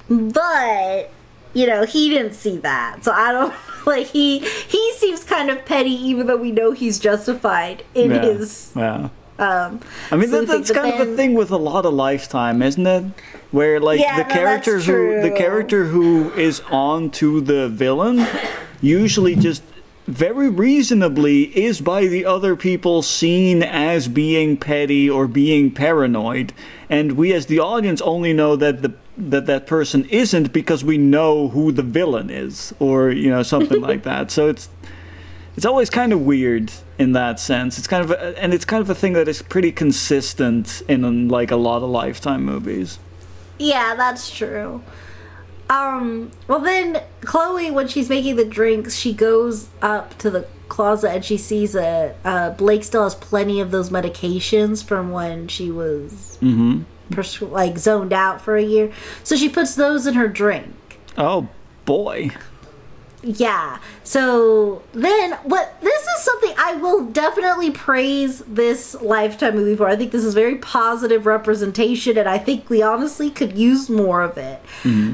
but 0.10 1.12
you 1.58 1.66
know 1.68 1.84
he 1.86 2.10
didn't 2.10 2.34
see 2.34 2.58
that 2.58 3.04
so 3.04 3.12
i 3.12 3.32
don't 3.32 3.54
like 3.94 4.06
he 4.08 4.40
he 4.40 4.84
seems 4.94 5.24
kind 5.24 5.50
of 5.50 5.58
petty 5.66 5.96
even 6.10 6.28
though 6.28 6.38
we 6.48 6.52
know 6.52 6.72
he's 6.72 7.00
justified 7.00 7.84
in 7.96 8.12
Yeah, 8.12 8.22
his 8.22 8.72
yeah. 8.76 9.10
um 9.40 9.80
I 10.12 10.16
mean, 10.18 10.30
that, 10.32 10.48
that's 10.48 10.72
kind 10.72 10.94
of 10.94 11.00
a 11.02 11.06
then- 11.06 11.16
thing 11.18 11.34
with 11.34 11.52
a 11.52 11.58
lot 11.58 11.86
of 11.86 11.94
Lifetime, 11.94 12.62
isn't 12.62 12.88
it? 12.88 13.04
Where 13.52 13.80
like 13.80 14.00
Yeah, 14.00 14.18
the 14.24 14.30
character 14.40 14.80
who 14.80 15.22
the 15.22 15.32
character 15.32 15.86
who 15.86 16.32
is 16.34 16.62
on 16.72 17.10
to 17.22 17.40
the 17.42 17.70
villain 17.70 18.26
usually 18.82 19.36
just 19.36 19.64
very 20.08 20.50
reasonably 20.50 21.44
is 21.58 21.82
by 21.82 22.08
the 22.08 22.26
other 22.26 22.56
people 22.56 23.02
seen 23.02 23.62
as 23.62 24.08
being 24.08 24.56
petty 24.58 25.10
or 25.10 25.28
being 25.28 25.70
paranoid, 25.72 26.54
and 26.90 27.14
we 27.14 27.34
as 27.34 27.46
the 27.48 27.60
audience 27.60 28.02
only 28.02 28.32
know 28.34 28.56
that 28.56 28.82
the 28.82 28.94
that 29.18 29.46
that 29.48 29.68
person 29.68 30.06
isn't 30.06 30.54
because 30.54 30.84
we 30.84 30.98
know 30.98 31.48
who 31.50 31.72
the 31.72 31.84
villain 31.84 32.30
is, 32.30 32.74
or 32.80 33.10
you 33.10 33.30
know 33.30 33.44
something 33.44 33.82
like 33.82 34.04
that. 34.12 34.32
So 34.32 34.48
it's 34.50 34.70
it's 35.56 35.66
always 35.66 35.90
kind 35.90 36.14
of 36.14 36.22
weird 36.22 36.72
in 37.00 37.14
that 37.14 37.40
sense. 37.40 37.78
It's 37.78 37.88
kind 37.88 38.04
of 38.04 38.12
a, 38.12 38.40
and 38.42 38.54
it's 38.54 38.66
kind 38.66 38.82
of 38.82 38.90
a 38.90 38.96
thing 38.96 39.14
that 39.14 39.28
is 39.28 39.42
pretty 39.42 39.72
consistent 39.72 40.82
in 40.88 41.28
like 41.30 41.52
a 41.52 41.56
lot 41.56 41.82
of 41.84 41.90
Lifetime 41.90 42.44
movies. 42.46 43.00
yeah 43.60 43.96
that's 43.96 44.30
true 44.30 44.84
um 45.70 46.32
well 46.48 46.60
then 46.60 47.02
chloe 47.22 47.72
when 47.72 47.88
she's 47.88 48.08
making 48.08 48.36
the 48.36 48.46
drinks 48.46 48.96
she 48.96 49.12
goes 49.12 49.68
up 49.82 50.16
to 50.20 50.30
the 50.30 50.46
closet 50.70 51.10
and 51.10 51.26
she 51.26 51.38
sees 51.38 51.74
that 51.74 52.16
uh 52.24 52.52
blake 52.52 52.84
still 52.84 53.04
has 53.04 53.16
plenty 53.16 53.60
of 53.60 53.72
those 53.72 53.90
medications 53.90 54.84
from 54.84 55.10
when 55.12 55.48
she 55.48 55.72
was 55.72 56.38
pers- 57.12 57.42
like 57.42 57.78
zoned 57.78 58.14
out 58.14 58.42
for 58.42 58.56
a 58.56 58.64
year 58.64 58.92
so 59.24 59.36
she 59.36 59.50
puts 59.50 59.76
those 59.76 60.08
in 60.08 60.14
her 60.14 60.28
drink 60.28 60.74
Oh 61.18 61.50
boy. 61.86 62.30
Yeah. 63.24 63.80
So 64.04 64.84
then, 64.94 65.34
what 65.44 65.82
this 65.82 66.02
is 66.04 66.22
something 66.22 66.54
I 66.58 66.76
will 66.76 67.06
definitely 67.06 67.72
praise 67.72 68.40
this 68.42 68.94
Lifetime 69.02 69.56
movie 69.56 69.76
for. 69.76 69.88
I 69.88 69.96
think 69.96 70.12
this 70.12 70.24
is 70.24 70.36
very 70.36 70.56
positive 70.56 71.26
representation, 71.26 72.18
and 72.18 72.30
I 72.30 72.38
think 72.38 72.70
we 72.70 72.82
honestly 72.84 73.32
could 73.32 73.58
use 73.58 73.90
more 73.90 74.22
of 74.22 74.38
it. 74.38 74.62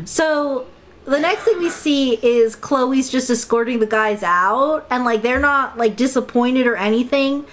So 0.05 0.67
the 1.05 1.19
next 1.19 1.43
thing 1.43 1.59
we 1.59 1.69
see 1.69 2.15
is 2.15 2.55
Chloe's 2.55 3.09
just 3.09 3.29
escorting 3.29 3.79
the 3.79 3.87
guys 3.87 4.21
out, 4.21 4.85
and 4.89 5.05
like 5.05 5.21
they're 5.21 5.39
not 5.39 5.77
like 5.77 5.95
disappointed 5.95 6.67
or 6.67 6.75
anything. 6.75 7.45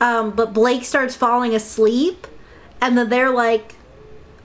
Um, 0.00 0.32
but 0.32 0.52
Blake 0.52 0.84
starts 0.84 1.14
falling 1.14 1.54
asleep, 1.54 2.26
and 2.80 2.96
then 2.96 3.08
they're 3.08 3.30
like, 3.30 3.74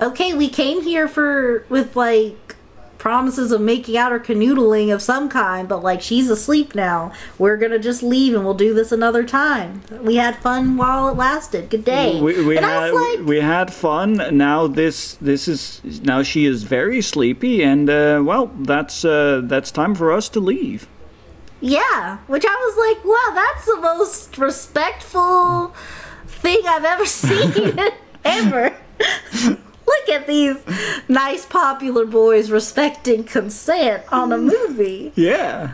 "Okay, 0.02 0.34
we 0.34 0.50
came 0.50 0.82
here 0.84 1.08
for 1.08 1.66
with 1.70 1.96
like." 1.96 2.56
promises 2.98 3.54
of 3.54 3.62
making 3.62 3.96
out 3.96 4.12
or 4.12 4.20
canoodling 4.20 4.94
of 4.94 5.02
some 5.02 5.30
kind, 5.30 5.68
but 5.68 5.82
like 5.82 6.02
she's 6.02 6.30
asleep 6.30 6.76
now. 6.76 7.12
We're 7.38 7.56
gonna 7.56 7.80
just 7.80 8.04
leave 8.04 8.36
and 8.36 8.44
we'll 8.44 8.54
do 8.54 8.74
this 8.74 8.92
another 8.92 9.24
time. 9.24 9.82
We 10.02 10.18
had 10.18 10.36
fun 10.40 10.76
while 10.78 11.08
it 11.08 11.16
lasted. 11.16 11.70
Good 11.70 11.86
day. 11.86 12.20
We, 12.22 12.44
we 12.46 12.58
and 12.58 12.66
I 12.66 12.86
had 12.88 12.92
was 12.92 13.18
like, 13.20 13.26
we 13.28 13.40
had 13.40 13.74
fun. 13.74 14.38
Now 14.38 14.68
this 14.68 15.14
this 15.16 15.48
is 15.48 15.82
now 16.04 16.22
she 16.24 16.46
is 16.46 16.64
very 16.64 17.02
sleepy, 17.02 17.64
and 17.64 17.90
uh, 17.90 18.22
well, 18.24 18.52
that's 18.60 19.04
uh, 19.06 19.42
that's 19.46 19.72
time 19.72 19.96
for 19.96 20.12
us 20.12 20.28
to 20.30 20.40
leave. 20.42 20.88
yeah, 21.62 22.18
which 22.28 22.46
I 22.46 22.50
was 22.50 22.76
like, 22.78 23.06
wow, 23.06 23.34
that's 23.34 23.66
the 23.66 23.78
most 23.78 24.38
respectful 24.38 25.74
thing 26.28 26.62
I've 26.68 26.86
ever 26.86 27.06
seen 27.22 27.80
ever. 28.24 28.76
Look 29.44 30.10
at 30.10 30.28
these 30.28 30.58
nice 31.08 31.46
popular 31.46 32.06
boys 32.06 32.52
respecting 32.52 33.24
consent 33.24 34.04
on 34.12 34.32
a 34.32 34.38
mm. 34.38 34.52
movie. 34.52 35.12
Yeah. 35.16 35.74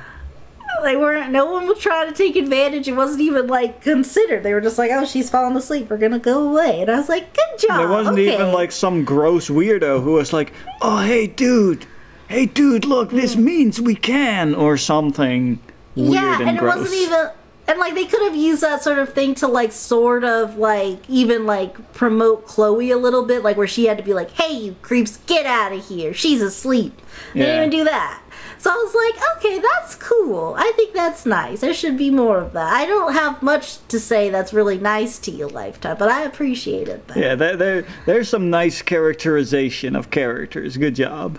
They 0.84 0.96
weren't. 0.96 1.32
No 1.32 1.52
one 1.52 1.68
was 1.68 1.80
trying 1.80 2.08
to 2.08 2.14
take 2.14 2.36
advantage. 2.36 2.88
It 2.88 2.96
wasn't 2.96 3.22
even 3.22 3.48
like 3.48 3.82
considered. 3.82 4.44
They 4.44 4.54
were 4.54 4.62
just 4.62 4.78
like, 4.78 4.92
"Oh, 4.92 5.06
she's 5.06 5.30
falling 5.30 5.56
asleep. 5.56 5.90
We're 5.90 5.98
gonna 5.98 6.20
go 6.20 6.50
away." 6.50 6.82
And 6.82 6.92
I 6.92 6.98
was 6.98 7.10
like, 7.10 7.34
"Good 7.34 7.68
job." 7.68 7.78
There 7.78 7.88
wasn't 7.88 8.20
okay. 8.20 8.34
even 8.34 8.52
like 8.52 8.72
some 8.72 9.04
gross 9.04 9.50
weirdo 9.50 10.04
who 10.04 10.14
was 10.14 10.34
like, 10.34 10.54
"Oh, 10.82 11.00
hey, 11.00 11.28
dude, 11.28 11.86
hey, 12.28 12.46
dude, 12.46 12.86
look, 12.86 13.12
this 13.12 13.36
mm. 13.36 13.44
means 13.44 13.82
we 13.82 13.96
can," 13.96 14.54
or 14.54 14.78
something 14.78 15.60
weird 15.96 16.14
yeah, 16.14 16.40
and, 16.40 16.50
and, 16.50 16.58
it 16.58 16.60
gross. 16.60 16.78
wasn't 16.78 16.96
even. 17.02 17.30
And 17.68 17.80
like 17.80 17.96
they 17.96 18.06
could 18.06 18.22
have 18.22 18.36
used 18.36 18.62
that 18.62 18.84
sort 18.84 19.00
of 19.00 19.14
thing 19.14 19.34
to 19.36 19.48
like 19.48 19.72
sort 19.72 20.24
of 20.24 20.58
like 20.58 21.10
even 21.10 21.46
like 21.46 21.94
promote 21.94 22.46
Chloe 22.46 22.92
a 22.92 22.98
little 22.98 23.26
bit, 23.26 23.42
like 23.44 23.58
where 23.58 23.68
she 23.68 23.86
had 23.88 23.98
to 23.98 24.04
be 24.04 24.14
like, 24.14 24.32
"Hey, 24.32 24.54
you 24.54 24.76
creeps, 24.84 25.18
get 25.26 25.46
out 25.48 25.72
of 25.74 25.88
here. 25.88 26.14
She's 26.14 26.42
asleep." 26.42 27.02
They 27.34 27.40
Yeah. 27.40 27.46
didn't 27.48 27.58
even 27.58 27.70
do 27.80 27.84
that. 27.86 28.22
So 28.60 28.72
I 28.72 28.76
was 28.76 28.96
like, 28.96 29.38
okay, 29.38 29.60
that's 29.60 29.94
cool. 29.96 30.56
I 30.58 30.72
think 30.76 30.94
that's 30.96 31.24
nice. 31.26 31.60
There 31.62 31.74
should 31.74 31.98
be 31.98 32.10
more 32.10 32.40
of 32.40 32.54
that. 32.54 32.74
I 32.74 32.88
don't 32.88 33.14
have 33.14 33.44
much 33.44 33.78
to 33.90 34.00
say 34.00 34.30
that's 34.32 34.54
really 34.54 34.80
nice 34.80 35.20
to 35.20 35.32
you, 35.32 35.48
Lifetime, 35.48 35.98
but 36.00 36.10
I 36.10 36.24
appreciated 36.24 37.08
that. 37.08 37.18
Yeah, 37.18 37.36
there, 37.36 37.56
there, 37.56 37.86
there's 38.08 38.28
some 38.28 38.50
nice 38.50 38.82
characterization 38.82 39.96
of 39.96 40.10
characters. 40.10 40.78
Good 40.78 40.96
job. 40.96 41.38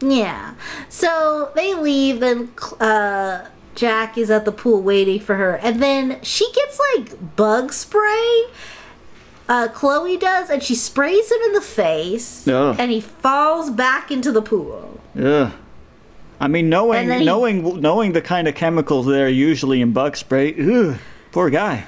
Yeah. 0.00 0.54
So 0.88 1.50
they 1.54 1.74
leave, 1.74 2.22
and 2.22 2.48
uh, 2.80 3.42
Jack 3.74 4.16
is 4.16 4.30
at 4.30 4.44
the 4.44 4.52
pool 4.52 4.80
waiting 4.82 5.20
for 5.20 5.34
her, 5.36 5.56
and 5.56 5.82
then 5.82 6.20
she 6.22 6.50
gets 6.52 6.80
like 6.96 7.36
bug 7.36 7.72
spray. 7.72 8.44
Uh, 9.48 9.68
Chloe 9.68 10.16
does, 10.16 10.48
and 10.48 10.62
she 10.62 10.74
sprays 10.74 11.30
him 11.30 11.38
in 11.46 11.52
the 11.52 11.60
face, 11.60 12.48
Ugh. 12.48 12.76
and 12.78 12.90
he 12.90 13.00
falls 13.00 13.70
back 13.70 14.10
into 14.10 14.32
the 14.32 14.40
pool. 14.40 15.00
Yeah. 15.14 15.52
I 16.40 16.48
mean, 16.48 16.68
knowing 16.68 17.10
he- 17.10 17.24
knowing 17.24 17.80
knowing 17.80 18.12
the 18.12 18.22
kind 18.22 18.48
of 18.48 18.54
chemicals 18.54 19.06
that 19.06 19.20
are 19.20 19.28
usually 19.28 19.80
in 19.80 19.92
bug 19.92 20.16
spray. 20.16 20.54
Ugh, 20.58 20.96
poor 21.32 21.50
guy. 21.50 21.86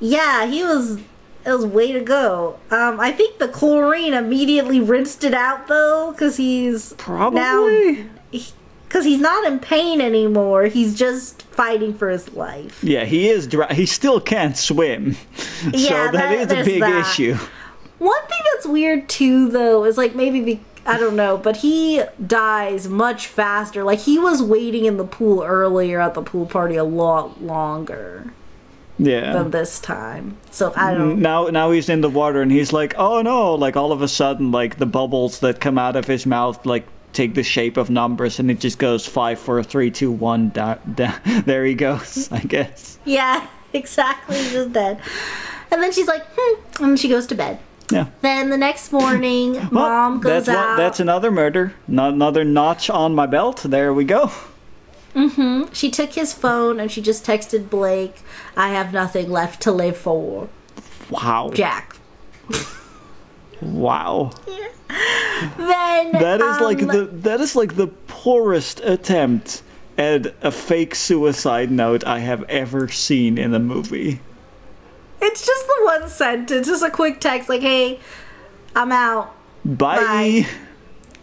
Yeah, 0.00 0.46
he 0.46 0.62
was. 0.64 0.98
It 1.46 1.52
was 1.52 1.64
way 1.64 1.92
to 1.92 2.00
go. 2.00 2.58
Um, 2.70 3.00
I 3.00 3.10
think 3.10 3.38
the 3.38 3.48
chlorine 3.48 4.12
immediately 4.12 4.80
rinsed 4.80 5.24
it 5.24 5.32
out 5.32 5.66
though, 5.68 6.10
because 6.12 6.36
he's 6.36 6.92
Probably. 6.94 7.40
now 7.40 8.04
because 8.88 9.04
he's 9.04 9.20
not 9.20 9.46
in 9.46 9.58
pain 9.60 10.00
anymore. 10.00 10.64
He's 10.64 10.96
just 10.98 11.42
fighting 11.42 11.92
for 11.94 12.08
his 12.08 12.32
life. 12.34 12.82
Yeah, 12.82 13.04
he 13.04 13.28
is. 13.28 13.46
Dry. 13.46 13.72
He 13.74 13.86
still 13.86 14.20
can't 14.20 14.56
swim, 14.56 15.12
so 15.36 15.70
Yeah, 15.74 16.10
that 16.10 16.12
that- 16.12 16.52
is 16.52 16.52
a 16.52 16.64
big 16.70 16.80
that. 16.80 17.00
issue. 17.06 17.36
One 17.98 18.22
thing 18.26 18.38
that's 18.54 18.66
weird 18.66 19.08
too, 19.08 19.48
though, 19.50 19.84
is 19.84 19.96
like 19.98 20.14
maybe 20.14 20.40
be, 20.40 20.60
I 20.86 20.98
don't 20.98 21.16
know, 21.16 21.36
but 21.36 21.56
he 21.58 22.02
dies 22.24 22.86
much 22.88 23.26
faster. 23.26 23.82
Like 23.82 23.98
he 23.98 24.18
was 24.18 24.40
waiting 24.42 24.84
in 24.84 24.96
the 24.98 25.04
pool 25.04 25.42
earlier 25.42 26.00
at 26.00 26.14
the 26.14 26.22
pool 26.22 26.46
party 26.46 26.76
a 26.76 26.84
lot 26.84 27.42
longer 27.42 28.32
Yeah. 28.98 29.32
than 29.32 29.50
this 29.50 29.80
time. 29.80 30.36
So 30.52 30.72
I 30.76 30.94
don't. 30.94 31.20
now 31.20 31.48
now 31.48 31.72
he's 31.72 31.88
in 31.88 32.00
the 32.00 32.08
water 32.08 32.40
and 32.40 32.52
he's 32.52 32.72
like, 32.72 32.94
oh 32.96 33.20
no! 33.20 33.54
Like 33.56 33.76
all 33.76 33.90
of 33.90 34.00
a 34.00 34.08
sudden, 34.08 34.52
like 34.52 34.78
the 34.78 34.86
bubbles 34.86 35.40
that 35.40 35.60
come 35.60 35.76
out 35.76 35.96
of 35.96 36.06
his 36.06 36.24
mouth, 36.24 36.64
like 36.64 36.86
take 37.12 37.34
the 37.34 37.42
shape 37.42 37.76
of 37.76 37.90
numbers, 37.90 38.38
and 38.38 38.50
it 38.50 38.60
just 38.60 38.78
goes 38.78 39.06
five, 39.06 39.38
four, 39.38 39.62
three, 39.62 39.90
two, 39.90 40.10
one. 40.10 40.50
Da- 40.50 40.76
da- 40.94 41.18
there 41.44 41.64
he 41.64 41.74
goes. 41.74 42.30
I 42.32 42.40
guess. 42.40 42.98
Yeah, 43.04 43.46
exactly. 43.72 44.36
He's 44.36 44.52
just 44.52 44.72
dead. 44.72 45.00
And 45.70 45.82
then 45.82 45.92
she's 45.92 46.06
like, 46.08 46.24
hmm, 46.36 46.84
and 46.84 46.98
she 46.98 47.08
goes 47.08 47.26
to 47.28 47.34
bed. 47.34 47.58
Yeah. 47.90 48.06
Then 48.20 48.50
the 48.50 48.56
next 48.58 48.92
morning, 48.92 49.54
Well, 49.54 49.68
mom 49.70 50.20
goes 50.20 50.46
that's 50.46 50.48
one- 50.56 50.56
out. 50.72 50.76
that's 50.76 51.00
another 51.00 51.30
murder. 51.30 51.72
No, 51.86 52.08
another 52.08 52.44
notch 52.44 52.90
on 52.90 53.14
my 53.14 53.26
belt. 53.26 53.62
There 53.66 53.92
we 53.94 54.04
go. 54.04 54.30
Mhm. 55.14 55.74
She 55.74 55.90
took 55.90 56.12
his 56.12 56.32
phone 56.34 56.78
and 56.78 56.90
she 56.92 57.00
just 57.00 57.24
texted 57.24 57.70
Blake, 57.70 58.16
"I 58.56 58.68
have 58.68 58.92
nothing 58.92 59.30
left 59.30 59.62
to 59.62 59.72
live 59.72 59.96
for." 59.96 60.48
Wow. 61.10 61.50
Jack. 61.54 61.96
Wow. 63.60 64.30
Then 65.56 66.12
That 66.12 66.40
is 66.40 66.60
like 66.60 66.82
um, 66.82 66.88
the 66.88 67.04
that 67.12 67.40
is 67.40 67.54
like 67.54 67.76
the 67.76 67.88
poorest 68.06 68.80
attempt 68.80 69.62
at 69.96 70.34
a 70.42 70.50
fake 70.50 70.94
suicide 70.94 71.70
note 71.70 72.04
I 72.04 72.20
have 72.20 72.44
ever 72.44 72.88
seen 72.88 73.36
in 73.38 73.52
a 73.54 73.58
movie. 73.58 74.20
It's 75.20 75.44
just 75.44 75.66
the 75.66 75.84
one 75.84 76.08
sentence, 76.08 76.68
just 76.68 76.82
a 76.84 76.90
quick 76.90 77.20
text 77.20 77.48
like, 77.48 77.60
"Hey, 77.60 77.98
I'm 78.74 78.92
out." 78.92 79.34
Bye. 79.64 80.46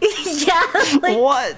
yeah. 0.00 0.62
Like, 1.02 1.18
What? 1.18 1.56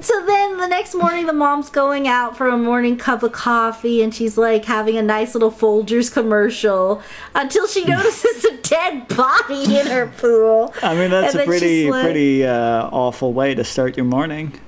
So 0.00 0.24
then 0.26 0.56
the 0.58 0.66
next 0.66 0.94
morning, 0.94 1.26
the 1.26 1.32
mom's 1.32 1.68
going 1.70 2.08
out 2.08 2.36
for 2.36 2.48
a 2.48 2.56
morning 2.56 2.96
cup 2.96 3.22
of 3.22 3.32
coffee, 3.32 4.02
and 4.02 4.14
she's 4.14 4.36
like 4.38 4.64
having 4.64 4.96
a 4.96 5.02
nice 5.02 5.34
little 5.34 5.50
Folgers 5.50 6.12
commercial 6.12 7.02
until 7.34 7.66
she 7.66 7.84
notices 7.84 8.44
a 8.46 8.56
dead 8.58 9.08
body 9.08 9.78
in 9.78 9.86
her 9.86 10.06
pool. 10.18 10.72
I 10.82 10.94
mean, 10.94 11.10
that's 11.10 11.34
And 11.34 11.42
a 11.42 11.46
pretty 11.46 11.90
like- 11.90 12.04
pretty 12.04 12.46
uh, 12.46 12.88
awful 12.90 13.32
way 13.32 13.54
to 13.54 13.64
start 13.64 13.96
your 13.96 14.06
morning. 14.06 14.58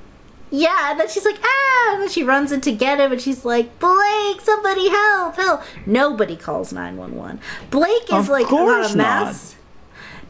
Yeah, 0.50 0.92
and 0.92 1.00
then 1.00 1.08
she's 1.08 1.24
like, 1.24 1.38
ah, 1.42 1.92
and 1.94 2.02
then 2.02 2.08
she 2.08 2.22
runs 2.22 2.52
in 2.52 2.60
to 2.60 2.70
get 2.72 3.00
him, 3.00 3.10
and 3.10 3.20
she's 3.20 3.44
like, 3.44 3.76
Blake, 3.80 4.40
somebody 4.40 4.88
help, 4.88 5.34
help. 5.34 5.62
Nobody 5.84 6.36
calls 6.36 6.72
911. 6.72 7.40
Blake 7.70 8.04
is 8.04 8.12
Of 8.12 8.28
like 8.28 8.46
course 8.46 8.94
a 8.94 8.96
mass. 8.96 9.56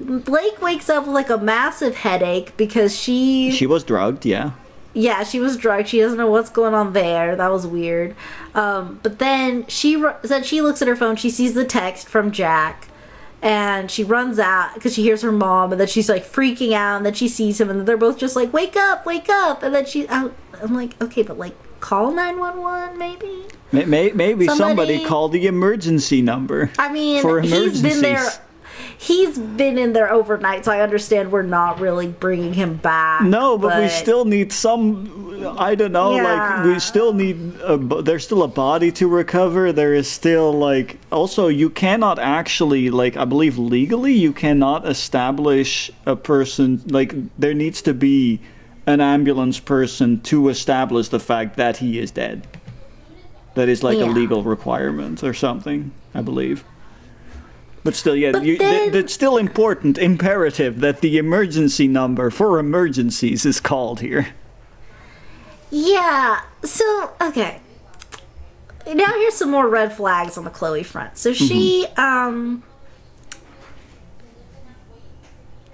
Blake 0.01 0.61
wakes 0.61 0.89
up 0.91 1.05
with 1.07 1.15
like 1.15 1.31
a 1.31 1.39
massive 1.39 1.97
headache 1.97 2.57
because 2.57 2.99
she, 2.99 3.51
She 3.51 3.67
was 3.67 3.85
drugged, 3.85 4.25
yeah. 4.27 4.53
yeah, 4.93 5.25
she 5.25 5.41
was 5.41 5.57
drugged. 5.57 5.89
She 5.89 6.01
doesn't 6.01 6.19
know 6.19 6.31
what's 6.31 6.51
going 6.51 6.75
on 6.75 6.93
there. 6.93 7.37
That 7.37 7.51
was 7.51 7.67
weird. 7.67 8.15
Um, 8.55 9.01
but 9.03 9.19
then 9.19 9.67
she 9.69 9.97
ru- 9.97 10.15
said 10.25 10.45
she 10.47 10.61
looks 10.61 10.83
at 10.83 10.89
her 10.89 10.97
phone. 10.97 11.17
She 11.17 11.31
sees 11.31 11.55
the 11.55 11.65
text 11.65 12.09
from 12.09 12.31
Jack, 12.33 12.89
and 13.43 13.91
she 13.91 14.05
runs 14.05 14.39
out 14.39 14.75
because 14.75 14.95
she 14.95 15.03
hears 15.03 15.23
her 15.23 15.33
mom, 15.33 15.73
and 15.73 15.81
then 15.81 15.89
she's 15.89 16.09
like 16.09 16.25
freaking 16.25 16.73
out, 16.73 16.97
and 16.99 17.07
then 17.07 17.15
she 17.15 17.29
sees 17.29 17.61
him, 17.61 17.71
and 17.71 17.87
they're 17.87 17.97
both 17.97 18.19
just 18.19 18.37
like, 18.37 18.53
"Wake 18.53 18.77
up, 18.77 19.05
wake 19.07 19.29
up!" 19.29 19.63
And 19.63 19.75
then 19.75 19.87
she, 19.87 20.09
I, 20.09 20.31
I'm 20.63 20.75
like, 20.75 21.01
okay, 21.03 21.23
but 21.23 21.39
like, 21.39 21.55
call 21.81 22.11
nine 22.13 22.39
one 22.39 22.61
one, 22.61 22.97
maybe. 22.99 23.45
May- 23.73 23.85
may- 23.87 24.13
Maybe 24.13 24.47
somebody, 24.47 24.59
Somebody- 24.99 25.05
called 25.05 25.33
the 25.33 25.47
emergency 25.49 26.23
number. 26.23 26.71
I 26.79 26.93
mean, 26.93 27.23
for 27.23 27.41
he's 27.41 27.83
been 27.83 28.01
there. 28.03 28.25
He's 28.99 29.39
been 29.39 29.79
in 29.79 29.93
there 29.93 30.13
overnight, 30.13 30.65
so 30.65 30.73
I 30.73 30.81
understand 30.81 31.33
we're 31.33 31.43
not 31.43 31.81
really 31.81 32.09
bringing 32.09 32.55
him 32.55 32.77
back. 32.77 33.23
No, 33.23 33.59
but, 33.59 33.83
we 33.83 33.89
still 33.89 34.25
need 34.25 34.53
some. 34.53 35.55
I 35.59 35.75
don't 35.75 35.93
know. 35.93 36.13
Like 36.13 36.65
we 36.65 36.79
still 36.79 37.13
need. 37.13 37.37
A, 37.63 37.77
there's 37.77 38.25
still 38.25 38.43
a 38.43 38.49
body 38.49 38.93
to 38.93 39.09
recover. 39.09 39.73
There 39.73 39.95
is 39.95 40.11
still 40.11 40.53
like. 40.53 40.99
Also, 41.11 41.49
you 41.49 41.71
cannot 41.71 42.19
actually 42.19 42.91
like. 42.91 43.17
I 43.17 43.25
believe 43.25 43.59
legally, 43.59 44.13
you 44.13 44.33
cannot 44.33 44.87
establish 44.87 45.91
a 46.07 46.17
person. 46.17 46.83
Like 46.87 47.15
there 47.39 47.55
needs 47.55 47.83
to 47.83 47.95
be 47.95 48.41
an 48.87 49.01
ambulance 49.01 49.59
person 49.61 50.21
to 50.21 50.49
establish 50.49 51.09
the 51.09 51.21
fact 51.21 51.57
that 51.57 51.77
he 51.77 51.99
is 51.99 52.11
dead. 52.11 52.47
That 53.55 53.69
is 53.69 53.83
like 53.83 53.99
a 53.99 54.07
legal 54.07 54.43
requirement 54.43 55.23
or 55.23 55.35
something. 55.35 55.93
I 56.15 56.23
believe. 56.23 56.65
But 57.85 57.95
still, 57.95 58.17
yeah, 58.17 58.33
But 58.33 58.45
you, 58.45 58.57
th- 58.57 58.93
then- 58.93 58.95
it's 58.95 59.13
still 59.13 59.37
important, 59.37 59.99
imperative 59.99 60.81
that 60.81 61.03
the 61.03 61.19
emergency 61.19 61.87
number 61.87 62.31
for 62.31 62.59
emergencies 62.59 63.45
is 63.45 63.61
called 63.61 64.01
here. 64.01 64.29
Yeah. 65.71 66.41
So 66.65 67.13
okay. 67.21 67.61
Now 68.87 69.13
here's 69.15 69.35
some 69.35 69.51
more 69.51 69.69
red 69.69 69.93
flags 69.93 70.39
on 70.39 70.45
the 70.45 70.51
Chloe 70.51 70.83
front. 70.83 71.19
So 71.19 71.33
she 71.35 71.87
um 71.97 72.63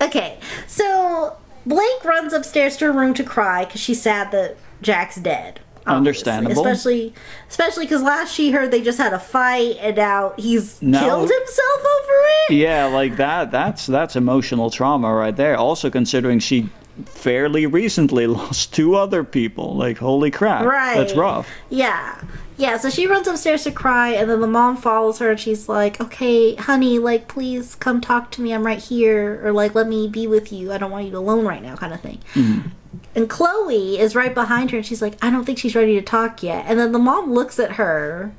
Okay. 0.00 0.38
So 0.66 1.36
Blake 1.66 2.04
runs 2.04 2.32
upstairs 2.32 2.76
to 2.78 2.86
her 2.86 2.92
room 2.92 3.14
to 3.14 3.22
cry 3.22 3.64
cuz 3.66 3.80
she's 3.80 4.00
sad 4.02 4.32
that 4.32 4.56
Jack's 4.82 5.16
dead. 5.16 5.60
Obviously. 5.86 5.96
Understandable. 6.32 6.66
Especially 6.66 7.14
especially 7.48 7.86
cuz 7.86 8.02
last 8.02 8.32
she 8.32 8.50
heard 8.52 8.70
they 8.70 8.82
just 8.82 8.98
had 8.98 9.12
a 9.12 9.18
fight 9.18 9.76
and 9.80 9.96
now 9.96 10.32
he's 10.36 10.80
No. 10.82 10.98
killed 11.00 11.30
himself 11.30 11.80
over 11.80 12.12
it. 12.50 12.54
Yeah, 12.54 12.86
like 12.86 13.16
that. 13.16 13.50
That's 13.50 13.86
that's 13.86 14.16
emotional 14.16 14.70
trauma 14.70 15.12
right 15.14 15.34
there. 15.36 15.56
Also, 15.56 15.90
considering 15.90 16.38
she 16.38 16.68
fairly 17.06 17.64
recently 17.66 18.26
lost 18.38 18.74
two 18.74 18.94
other 18.94 19.24
people. 19.24 19.74
Like, 19.76 19.98
holy 19.98 20.30
crap, 20.30 20.64
Right. 20.66 20.96
that's 20.96 21.14
rough. 21.14 21.48
Yeah. 21.70 22.20
Yeah, 22.58 22.76
so 22.76 22.90
she 22.90 23.06
runs 23.06 23.26
upstairs 23.26 23.64
to 23.64 23.70
cry, 23.70 24.10
and 24.10 24.28
then 24.28 24.42
the 24.42 24.46
mom 24.46 24.76
follows 24.76 25.18
her, 25.18 25.30
and 25.30 25.40
she's 25.40 25.66
like, 25.66 25.98
okay, 25.98 26.54
honey, 26.56 26.98
like, 26.98 27.26
please 27.26 27.74
come 27.74 28.02
talk 28.02 28.30
to 28.32 28.42
me. 28.42 28.52
I'm 28.52 28.66
right 28.66 28.78
here. 28.78 29.40
Or, 29.42 29.50
like, 29.50 29.74
let 29.74 29.88
me 29.88 30.08
be 30.08 30.26
with 30.26 30.52
you. 30.52 30.70
I 30.70 30.76
don't 30.76 30.90
want 30.90 31.06
you 31.06 31.16
alone 31.16 31.46
right 31.46 31.62
now, 31.62 31.74
kind 31.76 31.94
of 31.94 32.02
thing. 32.02 32.18
Mm-hmm. 32.34 32.68
And 33.14 33.28
Chloe 33.28 33.98
is 33.98 34.14
right 34.14 34.34
behind 34.34 34.70
her, 34.70 34.78
and 34.78 34.86
she's 34.86 35.02
like, 35.02 35.14
I 35.22 35.30
don't 35.30 35.44
think 35.44 35.58
she's 35.58 35.74
ready 35.76 35.94
to 35.94 36.02
talk 36.02 36.42
yet. 36.42 36.64
And 36.68 36.78
then 36.78 36.92
the 36.92 36.98
mom 36.98 37.32
looks 37.32 37.58
at 37.58 37.72
her, 37.72 38.32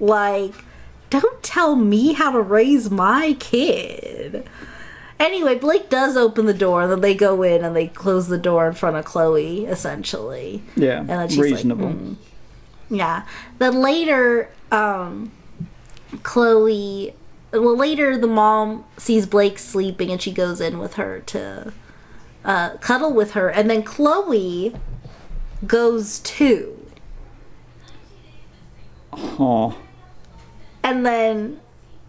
like, 0.00 0.52
don't 1.10 1.42
tell 1.42 1.76
me 1.76 2.12
how 2.14 2.32
to 2.32 2.40
raise 2.40 2.90
my 2.90 3.36
kid. 3.38 4.48
Anyway, 5.20 5.54
Blake 5.54 5.88
does 5.88 6.16
open 6.16 6.46
the 6.46 6.54
door, 6.54 6.82
and 6.82 6.90
then 6.92 7.00
they 7.00 7.14
go 7.14 7.42
in 7.42 7.64
and 7.64 7.76
they 7.76 7.86
close 7.86 8.26
the 8.26 8.38
door 8.38 8.66
in 8.66 8.74
front 8.74 8.96
of 8.96 9.04
Chloe, 9.04 9.64
essentially. 9.66 10.62
Yeah, 10.74 10.98
And 11.00 11.08
then 11.08 11.28
she's 11.28 11.38
like, 11.38 11.52
reasonable. 11.52 11.88
"Mm." 11.90 12.16
Yeah. 12.90 13.22
Then 13.58 13.80
later, 13.80 14.50
um, 14.72 15.30
Chloe. 16.22 17.14
Well, 17.52 17.76
later 17.76 18.18
the 18.18 18.26
mom 18.26 18.84
sees 18.96 19.26
Blake 19.26 19.58
sleeping 19.60 20.10
and 20.10 20.20
she 20.20 20.32
goes 20.32 20.60
in 20.60 20.78
with 20.80 20.94
her 20.94 21.20
to 21.26 21.72
uh, 22.44 22.70
cuddle 22.78 23.12
with 23.12 23.32
her, 23.32 23.48
and 23.48 23.70
then 23.70 23.82
Chloe 23.82 24.74
goes 25.66 26.18
too. 26.20 26.78
Oh, 29.12 29.78
And 30.82 31.06
then 31.06 31.60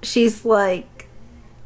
she's 0.01 0.43
like, 0.43 1.07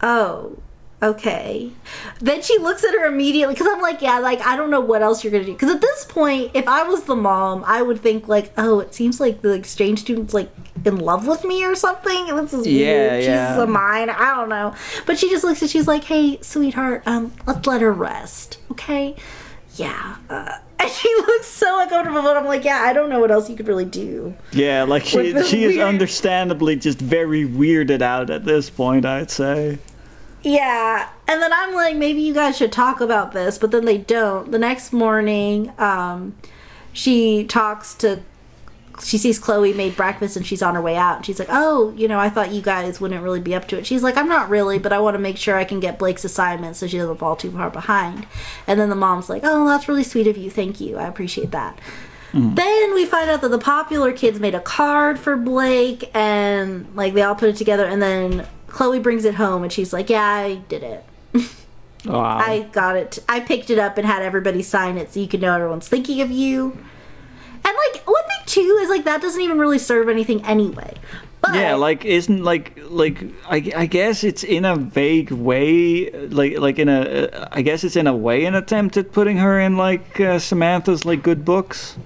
oh, 0.02 0.58
okay. 1.02 1.72
Then 2.20 2.42
she 2.42 2.58
looks 2.60 2.84
at 2.84 2.92
her 2.94 3.06
immediately 3.06 3.54
because 3.54 3.68
I'm 3.68 3.82
like, 3.82 4.02
yeah, 4.02 4.20
like, 4.20 4.42
I 4.42 4.56
don't 4.56 4.70
know 4.70 4.80
what 4.82 5.02
else 5.02 5.24
you're 5.24 5.32
going 5.32 5.44
to 5.44 5.48
do. 5.48 5.54
Because 5.54 5.72
at 5.74 5.82
this 5.82 6.06
point, 6.06 6.52
if 6.54 6.68
I 6.68 6.84
was 6.84 7.04
the 7.04 7.16
mom, 7.16 7.64
I 7.66 7.82
would 7.82 8.02
think, 8.02 8.28
like, 8.28 8.52
oh, 8.58 8.80
it 8.80 8.94
seems 8.94 9.20
like 9.20 9.42
the 9.42 9.54
exchange 9.54 10.00
student's, 10.00 10.34
like, 10.34 10.50
in 10.86 10.98
love 10.98 11.28
with 11.28 11.44
me 11.44 11.64
or 11.66 11.76
something. 11.76 12.30
And 12.30 12.40
this 12.40 12.54
is 12.54 12.68
Yeah, 12.68 13.12
weird. 13.12 13.24
yeah. 13.24 13.54
She's 13.54 13.64
a 13.64 13.68
mine. 13.68 14.10
I 14.10 14.36
don't 14.36 14.50
know. 14.50 14.74
But 15.06 15.18
she 15.18 15.30
just 15.30 15.44
looks 15.44 15.62
at 15.64 15.70
she's 15.70 15.88
like, 15.88 16.04
hey, 16.06 16.40
sweetheart, 16.42 17.04
um, 17.06 17.32
let's 17.48 17.66
let 17.68 17.82
her 17.82 17.92
rest, 17.94 18.58
okay? 18.72 19.16
yeah. 19.76 20.18
Uh, 20.30 20.58
and 20.80 20.90
she 20.92 21.08
looks 21.16 21.48
so 21.48 21.82
uncomfortable, 21.82 22.22
but 22.22 22.36
I'm 22.36 22.46
like, 22.46 22.66
yeah, 22.66 22.82
I 22.82 22.92
don't 22.92 23.10
know 23.10 23.20
what 23.22 23.32
else 23.32 23.50
you 23.50 23.56
could 23.56 23.68
really 23.68 23.86
do. 23.86 24.34
Yeah, 24.52 24.84
like 24.84 25.06
she 25.06 25.32
she 25.44 25.64
is 25.64 25.78
understandably 25.78 26.76
just 26.76 27.00
very 27.00 27.46
weirded 27.48 28.02
out 28.02 28.30
at 28.30 28.44
this 28.46 28.70
point, 28.70 29.06
I'd 29.06 29.30
say. 29.32 29.78
Yeah, 30.42 31.10
and 31.28 31.42
then 31.42 31.52
I'm 31.52 31.74
like, 31.74 31.96
maybe 31.96 32.22
you 32.22 32.34
guys 32.34 32.58
should 32.58 32.72
talk 32.72 33.02
about 33.02 33.34
this, 33.34 33.58
but 33.58 33.72
then 33.72 33.86
they 33.86 33.98
don't. 33.98 34.52
The 34.52 34.60
next 34.60 34.94
morning, 34.94 35.74
um, 35.78 36.38
she 36.94 37.44
talks 37.44 37.94
to, 37.96 38.22
she 39.04 39.18
sees 39.18 39.38
Chloe 39.38 39.74
made 39.74 39.98
breakfast 39.98 40.38
and 40.38 40.46
she's 40.46 40.62
on 40.62 40.76
her 40.76 40.82
way 40.82 40.96
out. 40.96 41.18
And 41.18 41.26
she's 41.26 41.40
like, 41.40 41.50
oh, 41.52 41.94
you 41.98 42.08
know, 42.08 42.20
I 42.20 42.30
thought 42.30 42.52
you 42.52 42.62
guys 42.62 43.02
wouldn't 43.02 43.22
really 43.22 43.42
be 43.42 43.54
up 43.54 43.68
to 43.70 43.78
it. 43.78 43.86
She's 43.86 44.04
like, 44.04 44.16
I'm 44.16 44.30
not 44.30 44.50
really, 44.50 44.80
but 44.80 44.94
I 44.94 45.00
want 45.00 45.16
to 45.16 45.20
make 45.20 45.38
sure 45.38 45.58
I 45.58 45.66
can 45.66 45.80
get 45.80 46.00
Blake's 46.00 46.24
assignment 46.24 46.78
so 46.78 46.88
she 46.88 46.98
doesn't 46.98 47.18
fall 47.18 47.36
too 47.36 47.52
far 47.52 47.70
behind. 47.70 48.26
And 48.66 48.80
then 48.80 48.90
the 48.90 48.96
mom's 48.96 49.30
like, 49.30 49.42
oh, 49.44 49.68
that's 49.68 49.88
really 49.90 50.04
sweet 50.04 50.28
of 50.28 50.38
you. 50.38 50.50
Thank 50.50 50.80
you. 50.80 50.98
I 50.98 51.08
appreciate 51.08 51.52
that. 51.52 51.80
Then 52.32 52.94
we 52.94 53.06
find 53.06 53.30
out 53.30 53.42
that 53.42 53.50
the 53.50 53.58
popular 53.58 54.14
kids 54.14 54.40
made 54.40 54.54
a 54.54 54.60
card 54.60 55.18
for 55.18 55.36
Blake 55.36 56.12
and 56.16 56.88
like 56.96 57.16
they 57.16 57.24
all 57.24 57.34
put 57.36 57.50
it 57.50 57.56
together 57.56 57.86
and 57.86 58.02
then 58.02 58.48
Chloe 58.70 59.00
brings 59.00 59.26
it 59.26 59.36
home 59.36 59.64
and 59.64 59.72
she's 59.72 59.94
like, 59.94 60.10
"Yeah, 60.10 60.24
I 60.24 60.56
did 60.68 60.84
it. 60.84 61.06
Wow. 62.06 62.38
I 62.38 62.62
got 62.72 62.96
it. 62.96 63.20
I 63.28 63.42
picked 63.42 63.70
it 63.70 63.78
up 63.78 63.98
and 63.98 64.08
had 64.08 64.22
everybody 64.22 64.64
sign 64.64 64.98
it 64.98 65.14
so 65.14 65.20
you 65.20 65.28
could 65.28 65.42
know 65.42 65.54
everyone's 65.54 65.90
thinking 65.90 66.22
of 66.22 66.32
you." 66.32 66.78
And 67.66 67.78
like 67.94 68.08
one 68.08 68.24
thing 68.24 68.46
too 68.46 68.80
is 68.82 68.90
like 68.90 69.04
that 69.04 69.22
doesn't 69.22 69.42
even 69.42 69.60
really 69.60 69.80
serve 69.80 70.08
anything 70.08 70.42
anyway. 70.46 70.96
But 71.42 71.56
yeah, 71.56 71.76
like 71.76 72.06
isn't 72.06 72.44
like 72.44 72.80
like 72.84 73.24
I, 73.48 73.72
I 73.76 73.86
guess 73.86 74.24
it's 74.24 74.44
in 74.44 74.66
a 74.66 74.76
vague 74.76 75.32
way 75.32 76.10
like 76.28 76.58
like 76.58 76.80
in 76.80 76.90
a 76.90 77.50
I 77.52 77.62
guess 77.62 77.84
it's 77.84 77.96
in 77.96 78.08
a 78.08 78.16
way 78.16 78.46
an 78.46 78.56
attempt 78.56 78.98
at 78.98 79.12
putting 79.12 79.38
her 79.38 79.60
in 79.60 79.78
like 79.78 80.20
uh, 80.20 80.40
Samantha's 80.40 81.06
like 81.06 81.24
good 81.24 81.46
books. 81.46 81.98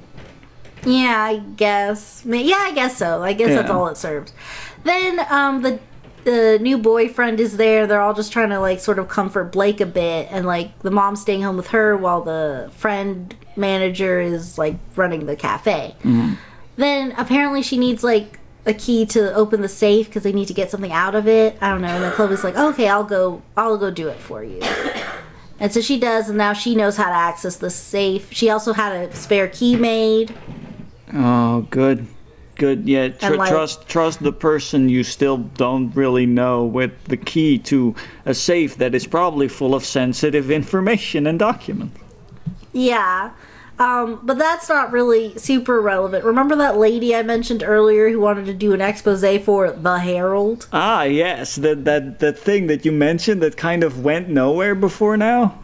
Yeah, 0.85 1.23
I 1.23 1.37
guess. 1.37 2.23
Yeah, 2.25 2.57
I 2.59 2.73
guess 2.73 2.97
so. 2.97 3.23
I 3.23 3.33
guess 3.33 3.49
that's 3.49 3.69
all 3.69 3.87
it 3.87 3.97
serves. 3.97 4.33
Then 4.83 5.25
um 5.29 5.61
the 5.61 5.79
the 6.23 6.59
new 6.61 6.77
boyfriend 6.77 7.39
is 7.39 7.57
there. 7.57 7.87
They're 7.87 8.01
all 8.01 8.13
just 8.13 8.31
trying 8.31 8.49
to 8.49 8.59
like 8.59 8.79
sort 8.79 8.99
of 8.99 9.07
comfort 9.07 9.51
Blake 9.51 9.81
a 9.81 9.85
bit 9.85 10.27
and 10.31 10.45
like 10.45 10.77
the 10.79 10.91
mom's 10.91 11.21
staying 11.21 11.41
home 11.41 11.57
with 11.57 11.67
her 11.67 11.95
while 11.95 12.21
the 12.21 12.69
friend 12.75 13.35
manager 13.55 14.19
is 14.19 14.57
like 14.57 14.75
running 14.95 15.25
the 15.25 15.35
cafe. 15.35 15.95
Mm-hmm. 15.99 16.33
Then 16.75 17.13
apparently 17.17 17.61
she 17.61 17.77
needs 17.77 18.03
like 18.03 18.39
a 18.65 18.73
key 18.73 19.05
to 19.07 19.33
open 19.33 19.61
the 19.61 19.69
safe 19.69 20.07
because 20.07 20.23
they 20.23 20.31
need 20.31 20.47
to 20.47 20.53
get 20.53 20.71
something 20.71 20.91
out 20.91 21.15
of 21.15 21.27
it. 21.27 21.57
I 21.61 21.69
don't 21.69 21.81
know. 21.81 21.89
And 21.89 22.03
then 22.03 22.13
Chloe's 22.13 22.43
like, 22.43 22.55
"Okay, 22.55 22.87
I'll 22.87 23.03
go. 23.03 23.41
I'll 23.57 23.77
go 23.77 23.91
do 23.91 24.07
it 24.07 24.17
for 24.17 24.43
you." 24.43 24.61
And 25.59 25.71
so 25.71 25.81
she 25.81 25.99
does, 25.99 26.29
and 26.29 26.37
now 26.37 26.53
she 26.53 26.75
knows 26.75 26.97
how 26.97 27.05
to 27.09 27.15
access 27.15 27.57
the 27.57 27.69
safe. 27.69 28.33
She 28.33 28.49
also 28.49 28.73
had 28.73 28.91
a 28.93 29.15
spare 29.15 29.47
key 29.47 29.75
made. 29.75 30.35
Oh, 31.13 31.61
good. 31.69 32.07
Good. 32.55 32.87
Yeah, 32.87 33.09
tr- 33.09 33.35
like- 33.35 33.49
trust 33.49 33.87
trust 33.87 34.21
the 34.21 34.31
person 34.31 34.89
you 34.89 35.03
still 35.03 35.37
don't 35.37 35.95
really 35.95 36.25
know 36.25 36.63
with 36.63 36.91
the 37.05 37.17
key 37.17 37.57
to 37.59 37.95
a 38.25 38.33
safe 38.33 38.77
that 38.77 38.93
is 38.93 39.07
probably 39.07 39.47
full 39.47 39.73
of 39.73 39.83
sensitive 39.83 40.51
information 40.51 41.25
and 41.27 41.39
documents. 41.39 41.99
Yeah. 42.71 43.31
Um, 43.79 44.19
but 44.21 44.37
that's 44.37 44.69
not 44.69 44.91
really 44.91 45.35
super 45.37 45.81
relevant. 45.81 46.23
Remember 46.23 46.55
that 46.57 46.77
lady 46.77 47.15
I 47.15 47.23
mentioned 47.23 47.63
earlier 47.65 48.09
who 48.09 48.19
wanted 48.19 48.45
to 48.45 48.53
do 48.53 48.73
an 48.73 48.81
expose 48.81 49.25
for 49.43 49.71
The 49.71 49.97
Herald? 49.97 50.67
Ah, 50.71 51.03
yes, 51.03 51.55
that 51.55 51.83
that 51.85 52.19
that 52.19 52.37
thing 52.37 52.67
that 52.67 52.85
you 52.85 52.91
mentioned 52.91 53.41
that 53.41 53.57
kind 53.57 53.83
of 53.83 54.03
went 54.03 54.29
nowhere 54.29 54.75
before 54.75 55.17
now. 55.17 55.62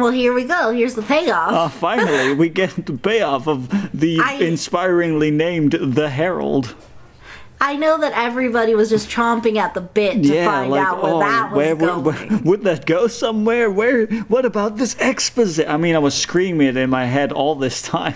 Well, 0.00 0.12
here 0.12 0.32
we 0.32 0.44
go. 0.44 0.72
Here's 0.72 0.94
the 0.94 1.02
payoff. 1.02 1.52
Ah, 1.52 1.68
finally, 1.68 2.34
we 2.34 2.48
get 2.48 2.86
the 2.86 2.94
payoff 2.94 3.46
of 3.46 3.68
the 3.98 4.20
I- 4.24 4.34
inspiringly 4.34 5.30
named 5.30 5.72
The 5.72 6.08
Herald. 6.10 6.74
I 7.62 7.76
know 7.76 7.98
that 8.00 8.12
everybody 8.14 8.74
was 8.74 8.88
just 8.88 9.10
chomping 9.10 9.56
at 9.58 9.74
the 9.74 9.82
bit 9.82 10.22
to 10.22 10.44
find 10.46 10.72
out 10.72 11.02
where 11.02 11.18
that 11.18 11.52
was 11.52 11.52
oh, 11.52 11.56
where, 11.56 11.76
where- 11.76 11.88
going. 11.90 12.02
where- 12.30 12.38
would 12.44 12.62
that 12.62 12.86
go 12.86 13.06
somewhere? 13.06 13.70
Where? 13.70 14.06
What 14.06 14.46
about 14.46 14.78
this 14.78 14.96
expose? 14.98 15.60
I 15.60 15.76
mean, 15.76 15.94
I 15.94 15.98
was 15.98 16.14
screaming 16.14 16.68
it 16.68 16.76
in 16.78 16.88
my 16.88 17.04
head 17.04 17.32
all 17.32 17.54
this 17.54 17.82
time. 17.82 18.14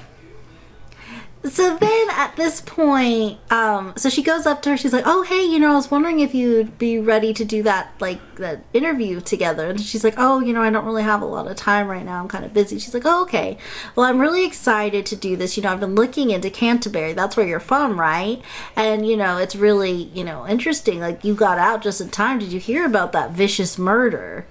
So 1.45 1.77
then 1.77 2.07
at 2.11 2.37
this 2.37 2.63
point, 2.63 3.39
um, 3.53 3.93
so 3.97 4.09
she 4.09 4.23
goes 4.23 4.47
up 4.47 4.63
to 4.63 4.71
her. 4.71 4.77
She's 4.79 4.95
like, 4.95 5.05
"Oh, 5.07 5.23
hey, 5.25 5.45
you 5.45 5.59
know, 5.59 5.73
I 5.73 5.75
was 5.75 5.91
wondering 5.91 6.21
if 6.21 6.35
you'd 6.35 6.79
be 6.79 6.99
ready 6.99 7.35
to 7.35 7.45
do 7.45 7.63
that, 7.65 7.93
like 8.01 8.19
that 8.37 8.65
interview 8.73 9.21
together." 9.21 9.69
And 9.69 9.79
she's 9.79 10.05
like, 10.05 10.15
"Oh, 10.17 10.41
you 10.41 10.55
know, 10.55 10.63
I 10.63 10.71
don't 10.71 10.87
really 10.87 11.03
have 11.03 11.21
a 11.21 11.27
lot 11.27 11.47
of 11.47 11.55
time 11.57 11.89
right 11.89 12.05
now. 12.05 12.21
I'm 12.21 12.29
kind 12.29 12.47
of 12.47 12.55
busy." 12.55 12.79
She's 12.79 12.95
like, 12.95 13.05
"Oh, 13.05 13.23
okay. 13.25 13.59
Well, 13.95 14.07
I'm 14.07 14.21
really 14.21 14.47
excited 14.47 15.05
to 15.07 15.17
do 15.17 15.37
this. 15.37 15.57
You 15.57 15.63
know, 15.63 15.73
I've 15.73 15.81
been 15.81 15.95
looking 15.95 16.31
into 16.31 16.49
Canterbury. 16.49 17.13
That's 17.13 17.37
where 17.37 17.47
you're 17.47 17.61
from, 17.61 18.01
right? 18.01 18.41
And 18.75 19.07
you 19.07 19.17
know, 19.17 19.37
it's 19.37 19.55
really, 19.55 20.11
you 20.15 20.25
know, 20.25 20.47
interesting. 20.49 21.01
Like 21.01 21.25
you 21.25 21.35
got 21.35 21.59
out 21.59 21.83
just 21.83 22.01
in 22.01 22.09
time. 22.09 22.39
Did 22.39 22.53
you 22.53 22.61
hear 22.61 22.87
about 22.87 23.13
that 23.13 23.33
vicious 23.33 23.79
murder?" 23.79 24.47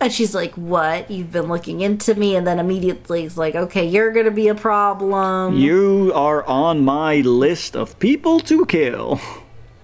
And 0.00 0.12
she's 0.12 0.34
like, 0.34 0.52
What? 0.54 1.10
You've 1.10 1.32
been 1.32 1.46
looking 1.48 1.80
into 1.80 2.14
me? 2.14 2.36
And 2.36 2.46
then 2.46 2.58
immediately 2.58 3.24
is 3.24 3.38
like, 3.38 3.54
Okay, 3.54 3.86
you're 3.86 4.12
gonna 4.12 4.30
be 4.30 4.48
a 4.48 4.54
problem. 4.54 5.56
You 5.56 6.12
are 6.14 6.44
on 6.44 6.80
my 6.84 7.16
list 7.22 7.74
of 7.76 7.98
people 7.98 8.40
to 8.40 8.66
kill. 8.66 9.20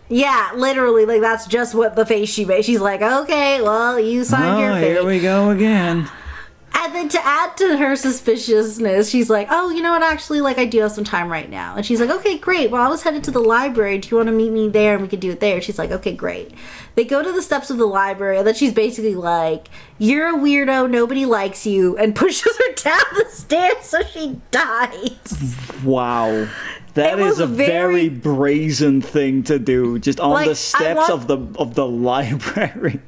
Yeah, 0.09 0.51
literally, 0.55 1.07
like 1.07 1.23
that's 1.23 1.47
just 1.47 1.75
what 1.75 1.97
the 1.97 2.05
face 2.05 2.29
she 2.29 2.45
made. 2.45 2.65
She's 2.67 2.81
like, 2.81 3.01
Okay, 3.01 3.63
well, 3.63 3.99
you 3.99 4.25
signed 4.25 4.61
your 4.61 4.73
Oh, 4.73 4.75
fate. 4.75 4.89
here 4.93 5.05
we 5.07 5.21
go 5.21 5.49
again. 5.51 6.11
And 6.75 6.95
then 6.95 7.09
to 7.11 7.25
add 7.25 7.57
to 7.59 7.77
her 7.77 7.95
suspiciousness, 7.97 9.09
she's 9.11 9.31
like, 9.31 9.47
Oh, 9.51 9.71
you 9.71 9.83
know 9.83 9.93
what? 9.93 10.03
Actually, 10.03 10.41
like, 10.41 10.59
I 10.59 10.65
do 10.65 10.81
have 10.81 10.93
some 10.93 11.05
time 11.05 11.31
right 11.31 11.49
now. 11.49 11.77
And 11.77 11.85
she's 11.87 12.01
like, 12.01 12.11
Okay, 12.11 12.39
great. 12.39 12.71
Well, 12.71 12.83
I 12.83 12.89
was 12.89 13.03
headed 13.03 13.23
to 13.25 13.31
the 13.31 13.41
library. 13.41 13.99
Do 13.99 14.09
you 14.09 14.17
want 14.17 14.29
to 14.29 14.33
meet 14.33 14.51
me 14.51 14.69
there 14.69 14.95
and 14.95 15.03
we 15.03 15.09
could 15.09 15.21
do 15.21 15.31
it 15.31 15.41
there? 15.41 15.61
She's 15.61 15.79
like, 15.79 15.91
Okay, 15.91 16.15
great. 16.15 16.53
They 16.95 17.05
go 17.05 17.23
to 17.23 17.31
the 17.33 17.43
steps 17.43 17.71
of 17.71 17.79
the 17.79 17.87
library, 17.87 18.37
and 18.39 18.47
then 18.47 18.55
she's 18.55 18.73
basically 18.75 19.15
like, 19.15 19.69
You're 19.99 20.35
a 20.35 20.39
weirdo. 20.39 20.91
Nobody 20.91 21.25
likes 21.25 21.67
you. 21.67 21.97
And 21.99 22.15
pushes 22.23 22.57
her 22.57 22.75
down 22.75 23.01
the 23.17 23.27
stairs 23.31 23.85
so 23.85 24.03
she 24.05 24.41
dies. 24.51 25.57
Wow. 25.85 26.49
That 26.95 27.19
It 27.19 27.27
is 27.27 27.39
a 27.39 27.47
very, 27.47 28.09
very- 28.09 28.09
brazen 28.09 29.01
thing 29.01 29.43
to 29.45 29.59
do, 29.59 29.99
just 29.99 30.21
on 30.21 30.31
Like, 30.33 30.49
the 30.49 30.55
steps 30.55 31.09
want- 31.09 31.11
of 31.11 31.27
the 31.27 31.59
of 31.61 31.75
the 31.75 31.87
library. 32.11 33.01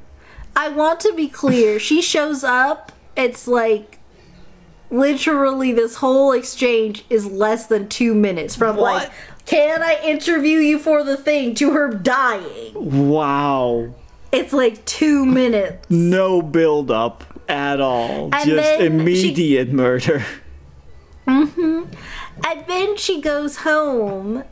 I 0.56 0.68
want 0.68 1.00
to 1.00 1.12
be 1.14 1.28
clear. 1.28 1.78
She 1.78 2.00
shows 2.00 2.44
up. 2.44 2.92
It's 3.16 3.46
like 3.46 3.98
literally 4.90 5.72
this 5.72 5.96
whole 5.96 6.32
exchange 6.32 7.04
is 7.10 7.26
less 7.26 7.66
than 7.66 7.88
two 7.88 8.14
minutes 8.14 8.54
from 8.54 8.76
like, 8.76 9.10
can 9.46 9.82
I 9.82 10.00
interview 10.02 10.58
you 10.58 10.78
for 10.78 11.02
the 11.04 11.16
thing 11.16 11.54
to 11.56 11.72
her 11.72 11.88
dying. 11.88 13.08
Wow. 13.08 13.94
It's 14.32 14.52
like 14.52 14.84
two 14.84 15.24
minutes. 15.24 15.88
No 15.90 16.42
build 16.42 16.90
up 16.90 17.24
at 17.48 17.80
all. 17.80 18.30
And 18.32 18.44
just 18.44 18.56
then 18.56 18.80
she- 18.80 18.86
immediate 18.86 19.72
murder. 19.72 20.24
Mm-hmm. 21.26 21.84
And 22.44 22.66
then 22.66 22.96
she 22.96 23.20
goes 23.20 23.58
home 23.58 24.44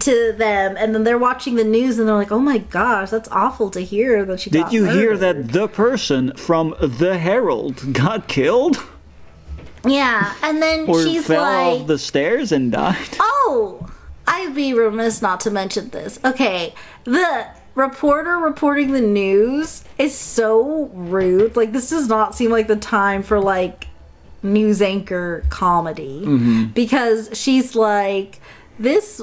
to 0.00 0.32
them, 0.32 0.76
and 0.78 0.94
then 0.94 1.04
they're 1.04 1.18
watching 1.18 1.56
the 1.56 1.64
news, 1.64 1.98
and 1.98 2.08
they're 2.08 2.14
like, 2.14 2.32
"Oh 2.32 2.38
my 2.38 2.58
gosh, 2.58 3.10
that's 3.10 3.28
awful 3.30 3.70
to 3.70 3.80
hear 3.80 4.24
that 4.24 4.40
she." 4.40 4.50
Did 4.50 4.72
you 4.72 4.84
hear 4.84 5.16
that 5.16 5.48
the 5.48 5.68
person 5.68 6.34
from 6.36 6.74
the 6.80 7.18
Herald 7.18 7.92
got 7.92 8.28
killed 8.28 8.82
Yeah, 9.84 10.34
and 10.42 10.62
then 10.62 10.88
or 10.88 11.02
she's 11.02 11.26
fell 11.26 11.42
like, 11.42 11.80
off 11.80 11.86
the 11.86 11.98
stairs 11.98 12.52
and 12.52 12.72
died? 12.72 13.16
Oh, 13.18 13.90
I'd 14.26 14.54
be 14.54 14.72
remiss 14.74 15.20
not 15.20 15.40
to 15.40 15.50
mention 15.50 15.90
this. 15.90 16.18
Okay, 16.24 16.74
the 17.04 17.48
reporter 17.74 18.36
reporting 18.38 18.92
the 18.92 19.00
news 19.00 19.84
is 19.98 20.14
so 20.14 20.86
rude. 20.94 21.56
Like, 21.56 21.72
this 21.72 21.90
does 21.90 22.08
not 22.08 22.34
seem 22.34 22.50
like 22.50 22.68
the 22.68 22.76
time 22.76 23.22
for 23.22 23.40
like 23.40 23.88
news 24.42 24.82
anchor 24.82 25.44
comedy 25.48 26.22
mm-hmm. 26.24 26.64
because 26.66 27.30
she's 27.32 27.74
like, 27.74 28.40
this 28.78 29.22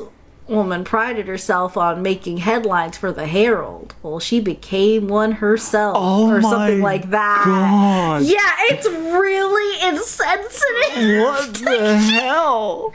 woman 0.49 0.83
prided 0.83 1.27
herself 1.27 1.77
on 1.77 2.01
making 2.01 2.37
headlines 2.37 2.97
for 2.97 3.11
the 3.11 3.27
Herald. 3.27 3.95
Well, 4.01 4.19
she 4.19 4.39
became 4.39 5.07
one 5.07 5.33
herself 5.33 5.95
Oh 5.99 6.29
or 6.29 6.41
something 6.41 6.81
like 6.81 7.09
that. 7.11 7.43
God. 7.45 8.23
Yeah, 8.23 8.37
it's 8.69 8.87
really 8.87 9.87
insensitive. 9.87 11.23
What 11.23 11.53
the 11.65 11.97
hell? 11.97 12.93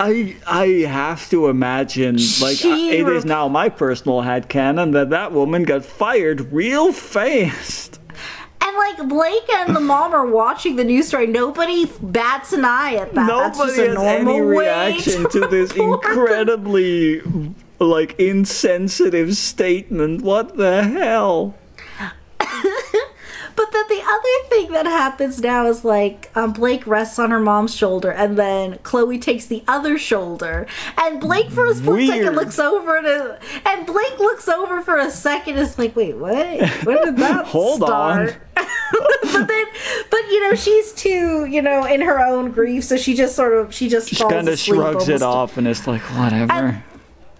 I 0.00 0.36
I 0.46 0.66
have 0.88 1.30
to 1.30 1.48
imagine 1.48 2.16
like 2.40 2.56
She 2.56 2.90
it 2.90 3.08
is 3.08 3.24
now 3.24 3.46
my 3.48 3.68
personal 3.68 4.22
headcanon 4.22 4.92
that 4.92 5.10
that 5.10 5.32
woman 5.32 5.62
got 5.62 5.84
fired 5.84 6.52
real 6.52 6.92
fast. 6.92 8.00
And 8.66 8.76
like 8.76 9.08
Blake 9.08 9.52
and 9.52 9.76
the 9.76 9.80
mom 9.80 10.14
are 10.14 10.26
watching 10.26 10.76
the 10.76 10.84
news 10.84 11.08
story. 11.08 11.26
Nobody 11.26 11.84
bats 12.00 12.52
an 12.52 12.64
eye 12.64 12.94
at 12.94 13.14
that. 13.14 13.26
That's 13.26 13.58
Nobody 13.58 13.76
just 13.76 13.78
a 13.78 13.86
has 13.88 13.94
normal 13.94 14.36
any 14.36 14.40
reaction 14.40 15.28
to 15.30 15.40
this 15.40 15.72
incredibly 15.74 17.20
like 17.78 18.18
insensitive 18.18 19.36
statement. 19.36 20.22
What 20.22 20.56
the 20.56 20.82
hell? 20.84 21.54
But 23.56 23.72
then 23.72 23.84
the 23.88 24.02
other 24.02 24.48
thing 24.48 24.72
that 24.72 24.86
happens 24.86 25.40
now 25.40 25.66
is 25.66 25.84
like 25.84 26.30
um, 26.34 26.52
Blake 26.52 26.86
rests 26.86 27.18
on 27.18 27.30
her 27.30 27.40
mom's 27.40 27.74
shoulder, 27.74 28.10
and 28.10 28.36
then 28.38 28.78
Chloe 28.82 29.18
takes 29.18 29.46
the 29.46 29.62
other 29.68 29.98
shoulder, 29.98 30.66
and 30.98 31.20
Blake 31.20 31.50
for 31.50 31.66
a 31.66 31.74
split 31.74 32.08
second 32.08 32.34
looks 32.34 32.58
over 32.58 32.96
and, 32.96 33.38
and 33.66 33.86
Blake 33.86 34.18
looks 34.18 34.48
over 34.48 34.80
for 34.80 34.98
a 34.98 35.10
second. 35.10 35.56
Is 35.56 35.78
like, 35.78 35.94
wait, 35.96 36.16
what? 36.16 36.34
When 36.84 37.04
did 37.04 37.16
that 37.18 37.46
Hold 37.46 37.82
on. 37.82 38.28
start? 38.28 38.40
but 38.54 39.48
then, 39.48 39.64
but 40.10 40.20
you 40.30 40.40
know, 40.48 40.54
she's 40.54 40.92
too, 40.92 41.44
you 41.46 41.60
know, 41.62 41.84
in 41.84 42.00
her 42.00 42.20
own 42.20 42.50
grief, 42.50 42.84
so 42.84 42.96
she 42.96 43.14
just 43.14 43.34
sort 43.34 43.52
of, 43.52 43.74
she 43.74 43.88
just 43.88 44.14
falls 44.14 44.32
kind 44.32 44.48
of 44.48 44.58
shrugs 44.58 45.08
it 45.08 45.22
off 45.22 45.56
and 45.56 45.66
it's 45.66 45.86
like, 45.86 46.02
whatever. 46.16 46.82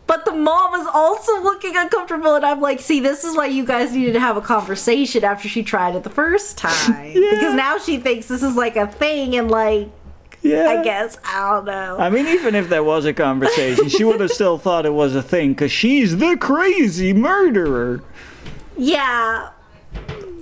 But 0.06 0.26
the 0.26 0.32
mom 0.32 0.74
is 0.80 0.86
also 0.92 1.42
looking 1.42 1.76
uncomfortable, 1.76 2.34
and 2.34 2.44
I'm 2.44 2.60
like, 2.60 2.80
see, 2.80 3.00
this 3.00 3.24
is 3.24 3.36
why 3.36 3.46
you 3.46 3.64
guys 3.64 3.92
needed 3.92 4.12
to 4.12 4.20
have 4.20 4.36
a 4.36 4.42
conversation 4.42 5.24
after 5.24 5.48
she 5.48 5.62
tried 5.62 5.94
it 5.94 6.02
the 6.02 6.10
first 6.10 6.58
time. 6.58 7.12
Because 7.12 7.54
now 7.54 7.78
she 7.78 7.98
thinks 7.98 8.26
this 8.26 8.42
is 8.42 8.54
like 8.54 8.76
a 8.76 8.86
thing, 8.86 9.34
and 9.36 9.50
like, 9.50 9.88
yeah. 10.42 10.66
I 10.68 10.84
guess, 10.84 11.16
I 11.24 11.54
don't 11.54 11.64
know. 11.64 11.96
I 11.98 12.10
mean, 12.10 12.26
even 12.26 12.54
if 12.54 12.68
there 12.68 12.84
was 12.84 13.06
a 13.06 13.14
conversation, 13.14 13.88
she 13.88 14.04
would 14.04 14.20
have 14.20 14.30
still 14.32 14.58
thought 14.58 14.84
it 14.84 14.92
was 14.92 15.14
a 15.14 15.22
thing 15.22 15.54
because 15.54 15.72
she's 15.72 16.18
the 16.18 16.36
crazy 16.36 17.14
murderer. 17.14 18.02
Yeah. 18.76 19.50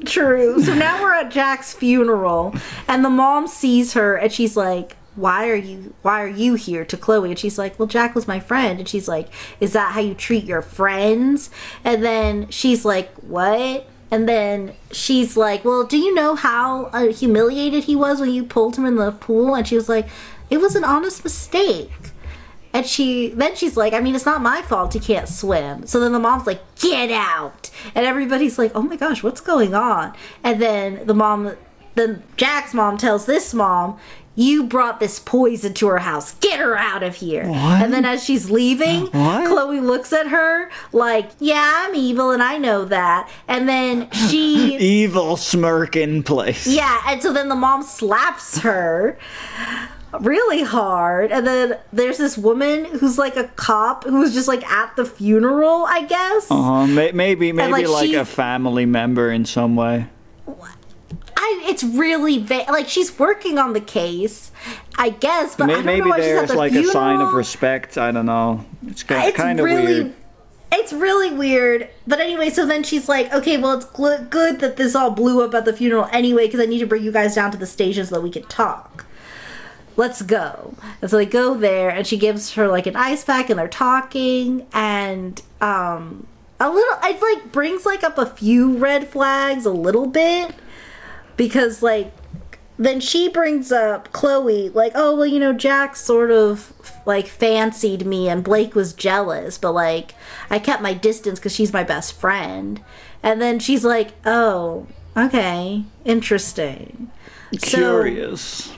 True. 0.05 0.61
So 0.61 0.75
now 0.75 1.01
we're 1.01 1.15
at 1.15 1.31
Jack's 1.31 1.73
funeral 1.73 2.55
and 2.89 3.05
the 3.05 3.11
mom 3.11 3.47
sees 3.47 3.93
her 3.93 4.17
and 4.17 4.33
she's 4.33 4.57
like, 4.57 4.97
"Why 5.15 5.49
are 5.49 5.57
you 5.57 5.95
why 6.03 6.23
are 6.23 6.29
you 6.29 6.55
here?" 6.55 6.85
to 6.85 6.97
Chloe 6.97 7.31
and 7.31 7.39
she's 7.39 7.59
like, 7.59 7.79
"Well, 7.79 7.89
Jack 7.89 8.15
was 8.15 8.29
my 8.29 8.41
friend." 8.41 8.79
And 8.79 8.89
she's 8.89 9.09
like, 9.09 9.29
"Is 9.61 9.73
that 9.73 9.93
how 9.93 10.01
you 10.01 10.15
treat 10.15 10.45
your 10.45 10.63
friends?" 10.63 11.51
And 11.85 12.05
then 12.05 12.49
she's 12.51 12.85
like, 12.85 13.13
"What?" 13.17 13.89
And 14.11 14.29
then 14.29 14.75
she's 14.91 15.37
like, 15.37 15.65
"Well, 15.65 15.85
do 15.85 15.99
you 15.99 16.15
know 16.15 16.35
how 16.35 16.87
uh, 16.87 17.07
humiliated 17.09 17.85
he 17.85 17.97
was 17.97 18.21
when 18.21 18.31
you 18.31 18.45
pulled 18.45 18.77
him 18.77 18.85
in 18.85 18.97
the 18.97 19.13
pool?" 19.13 19.55
And 19.55 19.67
she 19.67 19.77
was 19.77 19.89
like, 19.89 20.09
"It 20.51 20.61
was 20.61 20.75
an 20.75 20.85
honest 20.85 21.25
mistake." 21.25 21.91
And 22.75 22.87
she 22.87 23.29
then 23.29 23.55
she's 23.55 23.77
like, 23.77 23.93
I 23.93 24.01
mean, 24.01 24.15
it's 24.15 24.27
not 24.27 24.41
my 24.41 24.63
fault 24.63 24.95
he 24.95 25.01
can't 25.01 25.29
swim. 25.29 25.87
So 25.87 26.01
then 26.01 26.13
the 26.13 26.19
mom's 26.19 26.47
like, 26.47 26.63
get 26.77 27.11
out. 27.11 27.71
And 27.95 28.07
everybody's 28.07 28.59
like, 28.59 28.73
oh 28.75 28.83
my 28.83 28.97
gosh, 28.97 29.23
what's 29.23 29.41
going 29.41 29.75
on? 29.75 30.15
And 30.43 30.61
then 30.61 31.07
the 31.07 31.15
mom, 31.15 31.57
then 31.95 32.23
Jack's 32.37 32.73
mom 32.73 32.97
tells 32.97 33.27
this 33.27 33.53
mom, 33.53 33.99
you 34.35 34.65
brought 34.65 34.99
this 34.99 35.19
poison 35.19 35.75
to 35.75 35.89
her 35.89 35.99
house. 35.99 36.35
Get 36.37 36.59
her 36.59 36.77
out 36.77 37.03
of 37.03 37.17
here. 37.17 37.47
What? 37.47 37.83
And 37.83 37.93
then 37.93 38.05
as 38.05 38.25
she's 38.25 38.51
leaving, 38.51 39.03
What? 39.09 39.47
Chloe 39.47 39.81
looks 39.81 40.13
at 40.13 40.29
her 40.29 40.71
like, 40.93 41.31
yeah, 41.39 41.73
I'm 41.87 41.95
evil 41.95 42.31
and 42.31 42.43
I 42.43 42.57
know 42.59 42.85
that. 42.87 43.29
And 43.47 43.69
then 43.69 44.11
she 44.11 44.77
Evil 44.81 45.37
smirk 45.37 45.97
in 45.97 46.23
place. 46.23 46.67
yeah, 46.67 47.03
and 47.07 47.23
so 47.23 47.33
then 47.33 47.49
the 47.49 47.55
mom 47.55 47.83
slaps 47.83 48.59
her 48.61 49.19
really 50.21 50.63
hard. 50.63 51.31
And 51.33 51.47
then 51.47 51.79
there's 51.93 52.19
this 52.19 52.37
woman 52.39 52.85
who's 52.87 53.19
like 53.19 53.37
a 53.37 53.45
cop 53.57 54.05
who 54.05 54.21
was 54.21 54.33
just 54.35 54.49
like 54.49 54.65
at 54.71 54.95
the 54.97 55.05
funeral, 55.05 55.85
I 55.87 56.05
guess. 56.05 56.51
Uh, 56.51 56.87
may- 56.87 57.13
maybe 57.13 57.53
maybe 57.53 57.71
like, 57.87 57.87
like, 57.89 58.13
a 58.13 58.25
family 58.25 58.87
member 58.87 59.31
in 59.31 59.45
some 59.45 59.77
way. 59.77 60.07
I 61.45 61.65
it's 61.69 61.83
really 61.83 62.39
va- 62.39 62.67
like 62.71 62.89
she's 62.89 63.19
working 63.19 63.59
on 63.59 63.73
the 63.73 63.81
case, 63.81 64.53
I 64.97 65.11
guess, 65.11 65.57
but 65.57 65.67
maybe 65.67 66.03
know 66.03 66.09
why 66.11 66.19
she's 66.21 66.27
at 66.27 66.35
there's 66.35 66.51
the 66.51 66.57
like 66.57 66.73
funeral. 66.73 66.91
a 66.91 66.93
sign 66.93 67.21
of 67.21 67.33
respect. 67.35 67.99
I 67.99 68.13
don't 68.13 68.27
know. 68.27 68.65
It's 68.87 69.03
kind 69.03 69.27
it's 69.29 69.37
kind 69.37 69.59
of 69.59 69.65
really 69.65 70.03
weird. 70.05 70.15
it's 70.73 70.93
really 70.93 71.33
weird 71.33 71.89
but 72.07 72.21
anyway 72.21 72.49
so 72.49 72.65
then 72.65 72.83
she's 72.83 73.09
like 73.09 73.33
okay 73.33 73.57
well 73.59 73.73
it's 73.77 73.87
gl- 73.87 74.31
good 74.31 74.61
that 74.61 74.77
this 74.77 74.95
all 74.95 75.11
blew 75.11 75.45
up 75.45 75.53
at 75.55 75.65
the 75.65 75.73
funeral 75.73 76.09
anyway 76.13 76.47
because 76.47 76.61
i 76.61 76.65
need 76.65 76.79
to 76.79 76.87
bring 76.87 77.03
you 77.05 77.13
guys 77.13 77.35
down 77.35 77.51
to 77.51 77.59
the 77.59 77.67
station 77.67 78.07
so 78.07 78.15
that 78.15 78.21
we 78.23 78.31
can 78.31 78.43
talk 78.45 79.05
let's 79.97 80.23
go 80.23 80.75
and 81.03 81.11
so 81.11 81.17
they 81.19 81.27
go 81.27 81.53
there 81.55 81.91
and 81.91 82.07
she 82.07 82.17
gives 82.17 82.55
her 82.55 82.67
like 82.69 82.87
an 82.87 82.97
ice 82.97 83.23
pack 83.23 83.51
and 83.51 83.59
they're 83.59 83.69
talking 83.69 84.67
and 84.73 85.43
um 85.61 86.27
a 86.59 86.71
little 86.71 86.97
it 87.03 87.21
like 87.21 87.53
brings 87.53 87.85
like 87.85 88.03
up 88.03 88.17
a 88.17 88.25
few 88.27 88.77
red 88.79 89.07
flags 89.09 89.67
a 89.67 89.71
little 89.71 90.07
bit 90.07 90.55
because 91.43 91.83
like 91.83 92.13
then 92.79 93.01
she 93.01 93.29
brings 93.29 93.73
up 93.73 94.13
Chloe, 94.13 94.69
like, 94.71 94.93
oh, 94.95 95.17
well, 95.17 95.27
you 95.27 95.41
know, 95.41 95.53
Jack 95.53 95.97
sort 95.97 96.31
of 96.31 96.73
like 97.05 97.27
fancied 97.27 98.07
me 98.07 98.29
and 98.29 98.45
Blake 98.45 98.77
was 98.77 98.93
jealous, 98.93 99.59
but 99.59 99.73
like 99.73 100.15
I 100.51 100.61
kept 100.61 100.83
my 100.83 100.95
distance 100.95 101.39
because 101.41 101.55
she's 101.55 101.73
my 101.73 101.83
best 101.83 102.13
friend. 102.13 102.81
And 103.25 103.43
then 103.43 103.59
she's 103.59 103.85
like, 103.85 104.13
oh, 104.25 104.87
okay, 105.17 105.85
interesting. 106.05 107.11
So- 107.59 107.79
Curious. 107.79 108.73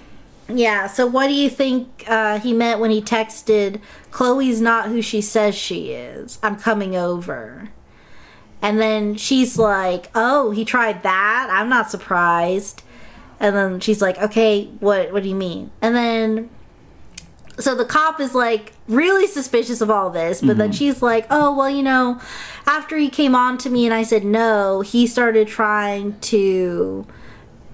Yeah, 0.48 0.88
so 0.88 1.06
what 1.06 1.28
do 1.28 1.34
you 1.34 1.48
think 1.48 2.04
uh, 2.06 2.38
he 2.38 2.52
meant 2.52 2.78
when 2.78 2.90
he 2.90 3.00
texted, 3.00 3.80
Chloe's 4.10 4.60
not 4.60 4.88
who 4.88 5.00
she 5.00 5.22
says 5.22 5.54
she 5.54 5.92
is? 5.92 6.38
I'm 6.42 6.56
coming 6.56 6.94
over. 6.94 7.70
And 8.64 8.80
then 8.80 9.16
she's 9.16 9.58
like, 9.58 10.08
oh, 10.14 10.50
he 10.50 10.64
tried 10.64 11.02
that? 11.02 11.48
I'm 11.50 11.68
not 11.68 11.90
surprised. 11.90 12.82
And 13.38 13.54
then 13.54 13.78
she's 13.78 14.00
like, 14.00 14.16
okay, 14.16 14.70
what, 14.80 15.12
what 15.12 15.22
do 15.22 15.28
you 15.28 15.34
mean? 15.34 15.70
And 15.82 15.94
then, 15.94 16.48
so 17.58 17.74
the 17.74 17.84
cop 17.84 18.20
is 18.20 18.34
like 18.34 18.72
really 18.88 19.26
suspicious 19.26 19.82
of 19.82 19.90
all 19.90 20.08
this, 20.08 20.40
but 20.40 20.56
then 20.56 20.70
mm-hmm. 20.70 20.78
she's 20.78 21.02
like, 21.02 21.26
oh, 21.28 21.54
well, 21.54 21.68
you 21.68 21.82
know, 21.82 22.18
after 22.64 22.96
he 22.96 23.10
came 23.10 23.34
on 23.34 23.58
to 23.58 23.68
me 23.68 23.84
and 23.84 23.92
I 23.92 24.02
said 24.02 24.24
no, 24.24 24.80
he 24.80 25.06
started 25.06 25.46
trying 25.46 26.18
to 26.20 27.06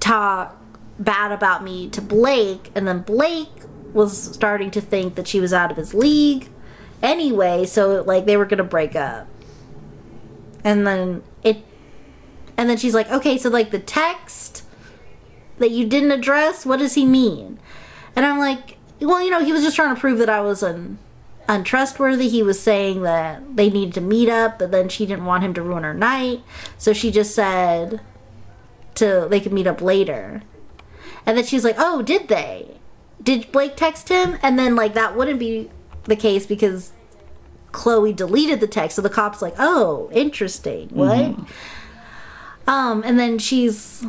talk 0.00 0.60
bad 0.98 1.30
about 1.30 1.62
me 1.62 1.88
to 1.90 2.02
Blake, 2.02 2.72
and 2.74 2.88
then 2.88 3.02
Blake 3.02 3.62
was 3.92 4.34
starting 4.34 4.72
to 4.72 4.80
think 4.80 5.14
that 5.14 5.28
she 5.28 5.38
was 5.38 5.52
out 5.52 5.70
of 5.70 5.76
his 5.76 5.94
league 5.94 6.48
anyway, 7.00 7.64
so 7.64 8.02
like 8.02 8.26
they 8.26 8.36
were 8.36 8.44
gonna 8.44 8.64
break 8.64 8.96
up. 8.96 9.28
And 10.65 10.87
then 10.87 11.23
it 11.43 11.65
and 12.57 12.69
then 12.69 12.77
she's 12.77 12.95
like, 12.95 13.11
okay, 13.11 13.39
so 13.39 13.49
like 13.49 13.70
the 13.70 13.78
text 13.78 14.65
that 15.59 15.70
you 15.70 15.87
didn't 15.87 16.11
address, 16.11 16.66
what 16.66 16.78
does 16.78 16.95
he 16.95 17.07
mean? 17.07 17.59
And 18.15 18.27
I'm 18.27 18.39
like, 18.39 18.77
well, 19.01 19.23
you 19.23 19.31
know, 19.31 19.43
he 19.43 19.53
was 19.53 19.62
just 19.62 19.77
trying 19.77 19.95
to 19.95 20.01
prove 20.01 20.19
that 20.19 20.28
I 20.28 20.41
was 20.41 20.62
un- 20.62 20.99
untrustworthy. 21.49 22.28
He 22.28 22.43
was 22.43 22.61
saying 22.61 23.03
that 23.03 23.57
they 23.57 23.70
needed 23.70 23.95
to 23.95 24.01
meet 24.01 24.28
up, 24.28 24.59
but 24.59 24.70
then 24.70 24.89
she 24.89 25.07
didn't 25.07 25.24
want 25.24 25.43
him 25.43 25.55
to 25.55 25.62
ruin 25.62 25.85
her 25.85 25.95
night. 25.95 26.43
So 26.77 26.93
she 26.93 27.11
just 27.11 27.35
said 27.35 28.01
to 28.97 29.27
they 29.31 29.41
could 29.41 29.53
meet 29.53 29.66
up 29.66 29.81
later. 29.81 30.43
And 31.24 31.37
then 31.37 31.45
she's 31.45 31.65
like, 31.65 31.77
"Oh, 31.78 32.03
did 32.03 32.28
they? 32.28 32.78
Did 33.23 33.53
Blake 33.53 33.77
text 33.77 34.09
him?" 34.09 34.39
And 34.43 34.59
then 34.59 34.74
like 34.77 34.95
that 34.95 35.16
wouldn't 35.16 35.39
be 35.39 35.70
the 36.05 36.16
case 36.16 36.47
because 36.47 36.93
Chloe 37.72 38.12
deleted 38.12 38.60
the 38.60 38.66
text. 38.66 38.97
So 38.97 39.02
the 39.02 39.10
cop's 39.10 39.40
like, 39.42 39.55
"Oh, 39.59 40.09
interesting. 40.12 40.88
What?" 40.92 41.34
Um, 42.66 43.02
and 43.05 43.18
then 43.18 43.38
she's 43.38 44.05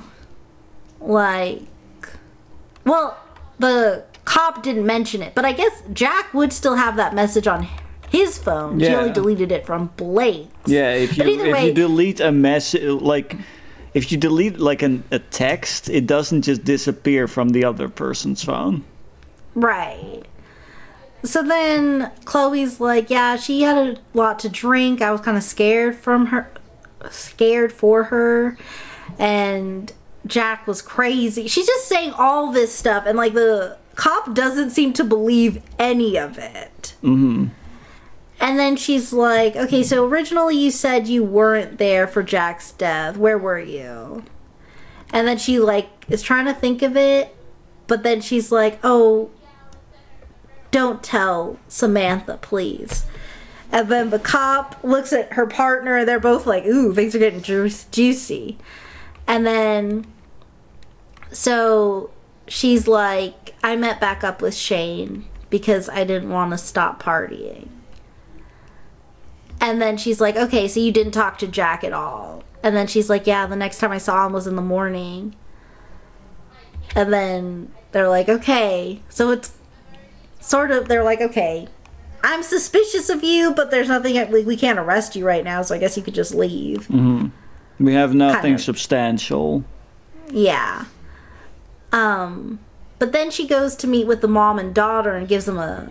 like, 1.00 1.62
"Well, 2.86 3.18
the 3.60 4.04
cop 4.26 4.64
didn't 4.64 4.86
mention 4.86 5.22
it, 5.22 5.34
but 5.36 5.46
I 5.46 5.52
guess 5.54 5.82
Jack 5.94 6.34
would 6.34 6.54
still 6.54 6.76
have 6.76 6.96
that 6.98 7.14
message 7.16 7.48
on 7.48 7.68
his 8.10 8.38
phone. 8.38 8.80
She 8.80 8.86
Yeah. 8.86 8.98
only 9.00 9.12
deleted 9.14 9.52
it 9.52 9.66
from 9.66 9.90
Blake's. 9.98 10.50
Yeah, 10.66 10.92
if 10.94 11.18
you 11.18 11.24
But 11.24 11.30
either 11.34 11.46
if 11.48 11.54
way- 11.54 11.68
you 11.68 11.74
delete 11.74 12.20
a 12.20 12.32
message 12.32 12.84
like 13.02 13.38
if 13.94 14.12
you 14.12 14.18
delete 14.18 14.58
like 14.60 14.82
an, 14.84 15.04
a 15.12 15.20
text, 15.20 15.90
it 15.90 16.08
doesn't 16.08 16.44
just 16.44 16.64
disappear 16.64 17.28
from 17.28 17.50
the 17.50 17.66
other 17.66 17.90
person's 17.90 18.44
phone. 18.44 18.84
Right. 19.54 20.24
So 21.24 21.44
then 21.44 22.12
Chloe's 22.26 22.80
like, 22.80 23.10
yeah, 23.10 23.36
she 23.36 23.62
had 23.62 23.78
a 23.78 23.98
lot 24.14 24.40
to 24.40 24.50
drink. 24.50 25.02
I 25.02 25.12
was 25.12 25.22
kind 25.22 25.38
of 25.38 25.44
scared 25.44 25.96
from 25.96 26.28
her, 26.28 26.52
scared 27.10 27.72
for 27.72 28.06
her. 28.06 28.58
And 29.20 29.94
Jack 30.26 30.68
was 30.68 30.82
crazy. 30.82 31.48
She's 31.48 31.68
just 31.68 31.88
saying 31.88 32.14
all 32.18 32.52
this 32.52 32.74
stuff, 32.74 33.06
and 33.06 33.18
like 33.18 33.34
the 33.34 33.78
cop 33.96 34.34
doesn't 34.34 34.72
seem 34.72 34.94
to 34.94 35.04
believe 35.04 35.62
any 35.78 36.18
of 36.18 36.38
it. 36.38 36.96
Mm-hmm. 37.04 37.48
And 38.40 38.60
then 38.60 38.76
she's 38.76 39.14
like, 39.14 39.56
okay, 39.56 39.84
so 39.84 40.06
originally 40.06 40.58
you 40.58 40.72
said 40.72 41.08
you 41.08 41.24
weren't 41.24 41.78
there 41.78 42.08
for 42.08 42.24
Jack's 42.24 42.72
death. 42.72 43.16
Where 43.16 43.38
were 43.38 43.60
you? 43.60 44.24
And 45.14 45.28
then 45.28 45.38
she 45.38 45.60
like 45.60 45.90
is 46.10 46.24
trying 46.24 46.46
to 46.46 46.54
think 46.54 46.82
of 46.82 46.98
it, 46.98 47.36
but 47.86 48.02
then 48.02 48.22
she's 48.22 48.52
like, 48.52 48.80
oh, 48.84 49.30
don't 50.72 51.04
tell 51.04 51.60
Samantha, 51.68 52.38
please. 52.42 53.06
And 53.72 53.90
then 53.90 54.10
the 54.10 54.20
cop 54.20 54.84
looks 54.84 55.14
at 55.14 55.34
her 55.34 55.46
partner, 55.46 55.98
and 55.98 56.08
they're 56.08 56.20
both 56.20 56.46
like, 56.46 56.66
ooh, 56.66 56.94
things 56.94 57.16
are 57.16 57.20
getting 57.20 57.42
ju- 57.42 57.70
juicy. 57.92 58.58
And 59.28 59.46
then, 59.46 60.08
so 61.32 62.12
she's 62.48 62.88
like, 62.88 63.56
I 63.64 63.76
met 63.76 64.02
back 64.02 64.24
up 64.24 64.42
with 64.42 64.56
Shane 64.56 65.26
because 65.50 65.88
I 65.88 66.04
didn't 66.04 66.30
want 66.30 66.52
to 66.52 66.58
stop 66.58 67.02
partying. 67.02 67.70
And 69.62 69.82
then 69.82 69.96
she's 69.98 70.20
like, 70.20 70.36
okay, 70.36 70.68
so 70.68 70.80
you 70.80 70.92
didn't 70.92 71.14
talk 71.14 71.38
to 71.38 71.48
Jack 71.48 71.84
at 71.84 71.94
all. 71.94 72.44
And 72.64 72.76
then 72.76 72.88
she's 72.88 73.10
like, 73.10 73.28
yeah, 73.28 73.46
the 73.46 73.56
next 73.56 73.78
time 73.78 73.92
I 73.92 74.00
saw 74.00 74.26
him 74.26 74.34
was 74.34 74.48
in 74.48 74.56
the 74.56 74.62
morning. 74.62 75.36
And 76.96 77.14
then 77.14 77.72
they're 77.92 78.10
like, 78.10 78.28
okay. 78.28 79.02
So 79.08 79.30
it's 79.30 79.54
sort 80.42 80.72
of, 80.72 80.88
they're 80.90 81.04
like, 81.04 81.22
okay, 81.22 81.68
I'm 82.24 82.44
suspicious 82.44 83.10
of 83.10 83.24
you, 83.24 83.54
but 83.54 83.72
there's 83.72 83.88
nothing, 83.88 84.30
we, 84.32 84.44
we 84.44 84.58
can't 84.58 84.78
arrest 84.78 85.16
you 85.16 85.26
right 85.26 85.44
now, 85.44 85.62
so 85.62 85.74
I 85.74 85.78
guess 85.78 85.96
you 85.96 86.04
could 86.04 86.14
just 86.14 86.34
leave. 86.36 86.90
We 87.80 87.94
have 87.94 88.14
nothing 88.14 88.42
Kind 88.42 88.56
of. 88.56 88.62
substantial. 88.62 89.64
Yeah. 90.30 90.86
Um, 91.92 92.60
but 93.00 93.12
then 93.12 93.32
she 93.32 93.48
goes 93.48 93.76
to 93.78 93.88
meet 93.88 94.06
with 94.06 94.22
the 94.22 94.28
mom 94.28 94.60
and 94.60 94.74
daughter 94.74 95.16
and 95.16 95.28
gives 95.28 95.46
them 95.46 95.58
a 95.58 95.90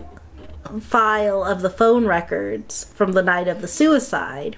file 0.79 1.43
of 1.43 1.61
the 1.61 1.69
phone 1.69 2.05
records 2.05 2.85
from 2.95 3.11
the 3.11 3.21
night 3.23 3.47
of 3.49 3.61
the 3.61 3.67
suicide. 3.67 4.55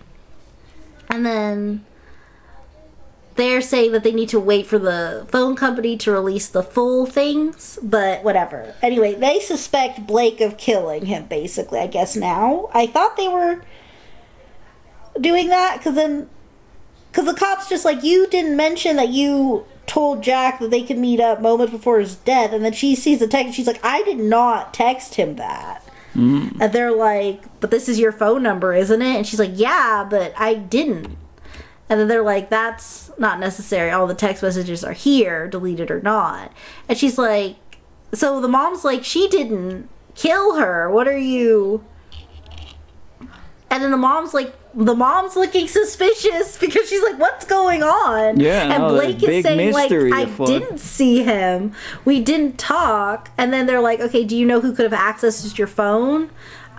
And 1.10 1.26
then 1.26 1.86
they're 3.36 3.62
saying 3.62 3.92
that 3.94 4.04
they 4.04 4.12
need 4.12 4.30
to 4.30 4.40
wait 4.40 4.66
for 4.68 4.78
the 4.78 5.26
phone 5.30 5.56
company 5.56 5.98
to 5.98 6.12
release 6.12 6.48
the 6.48 6.64
full 6.64 7.06
things, 7.06 7.80
but 7.82 8.24
whatever. 8.24 8.76
Anyway, 8.82 9.16
they 9.16 9.40
suspect 9.40 10.06
Blake 10.06 10.42
of 10.42 10.58
killing 10.58 11.06
him, 11.06 11.26
basically, 11.26 11.80
I 11.80 11.88
guess 11.88 12.16
now. 12.16 12.70
I 12.74 12.88
thought 12.88 13.18
they 13.18 13.28
were 13.28 13.64
doing 15.20 15.50
that 15.50 15.78
because 15.78 15.96
then 15.96 16.30
because 17.14 17.26
the 17.26 17.40
cops 17.40 17.70
just 17.70 17.86
like, 17.86 18.04
you 18.04 18.26
didn't 18.28 18.58
mention 18.58 18.96
that 18.96 19.10
you 19.10 19.68
told 19.86 20.24
Jack 20.24 20.60
that 20.60 20.72
they 20.72 20.82
could 20.82 20.98
meet 20.98 21.20
up 21.20 21.42
moments 21.42 21.72
before 21.72 22.00
his 22.00 22.16
death. 22.16 22.52
And 22.52 22.66
then 22.66 22.74
she 22.74 22.96
sees 22.96 23.20
the 23.20 23.28
text 23.28 23.46
and 23.46 23.54
she's 23.54 23.68
like, 23.68 23.84
I 23.86 24.02
did 24.02 24.18
not 24.18 24.74
text 24.74 25.14
him 25.14 25.36
that. 25.36 25.88
Mm. 26.16 26.58
And 26.60 26.74
they're 26.74 26.92
like, 26.92 27.44
but 27.60 27.70
this 27.70 27.88
is 27.88 28.00
your 28.00 28.12
phone 28.12 28.42
number, 28.42 28.74
isn't 28.74 29.02
it? 29.02 29.16
And 29.16 29.28
she's 29.28 29.40
like, 29.40 29.52
yeah, 29.54 30.08
but 30.10 30.34
I 30.38 30.56
didn't. 30.56 31.16
And 31.90 32.00
then 32.00 32.08
they're 32.08 32.24
like, 32.24 32.50
that's 32.50 33.12
not 33.18 33.40
necessary. 33.40 33.92
All 33.92 34.08
the 34.08 34.16
text 34.16 34.42
messages 34.42 34.84
are 34.84 34.94
here, 34.94 35.48
deleted 35.48 35.92
or 35.92 36.02
not. 36.02 36.52
And 36.88 36.98
she's 36.98 37.18
like, 37.18 37.58
so 38.14 38.40
the 38.42 38.48
mom's 38.48 38.84
like, 38.84 39.04
she 39.04 39.28
didn't 39.28 39.90
kill 40.16 40.56
her. 40.56 40.90
What 40.90 41.08
are 41.08 41.18
you. 41.18 41.84
And 43.70 43.84
then 43.84 43.92
the 43.92 43.98
mom's 43.98 44.34
like, 44.34 44.56
the 44.76 44.96
mom's 44.96 45.36
looking 45.36 45.68
suspicious 45.68 46.58
because 46.62 46.90
she's 46.90 47.04
like, 47.04 47.20
"What's 47.20 47.46
going 47.46 47.84
on?" 47.84 48.40
Yeah, 48.40 48.74
and 48.74 48.84
no, 48.84 48.90
Blake 48.90 49.22
is 49.22 49.44
saying 49.44 49.74
like, 49.74 49.92
"I 49.92 50.22
afoot." 50.22 50.48
didn't 50.48 50.80
see 50.80 51.24
him. 51.24 51.74
We 52.06 52.22
didn't 52.22 52.58
talk." 52.58 53.30
And 53.38 53.54
then 53.54 53.66
they're 53.68 53.82
like, 53.82 54.00
"Okay, 54.00 54.24
do 54.24 54.36
you 54.36 54.46
know 54.46 54.62
who 54.62 54.74
could 54.74 54.92
have 54.92 55.00
accessed 55.00 55.58
your 55.58 55.68
phone?" 55.68 56.32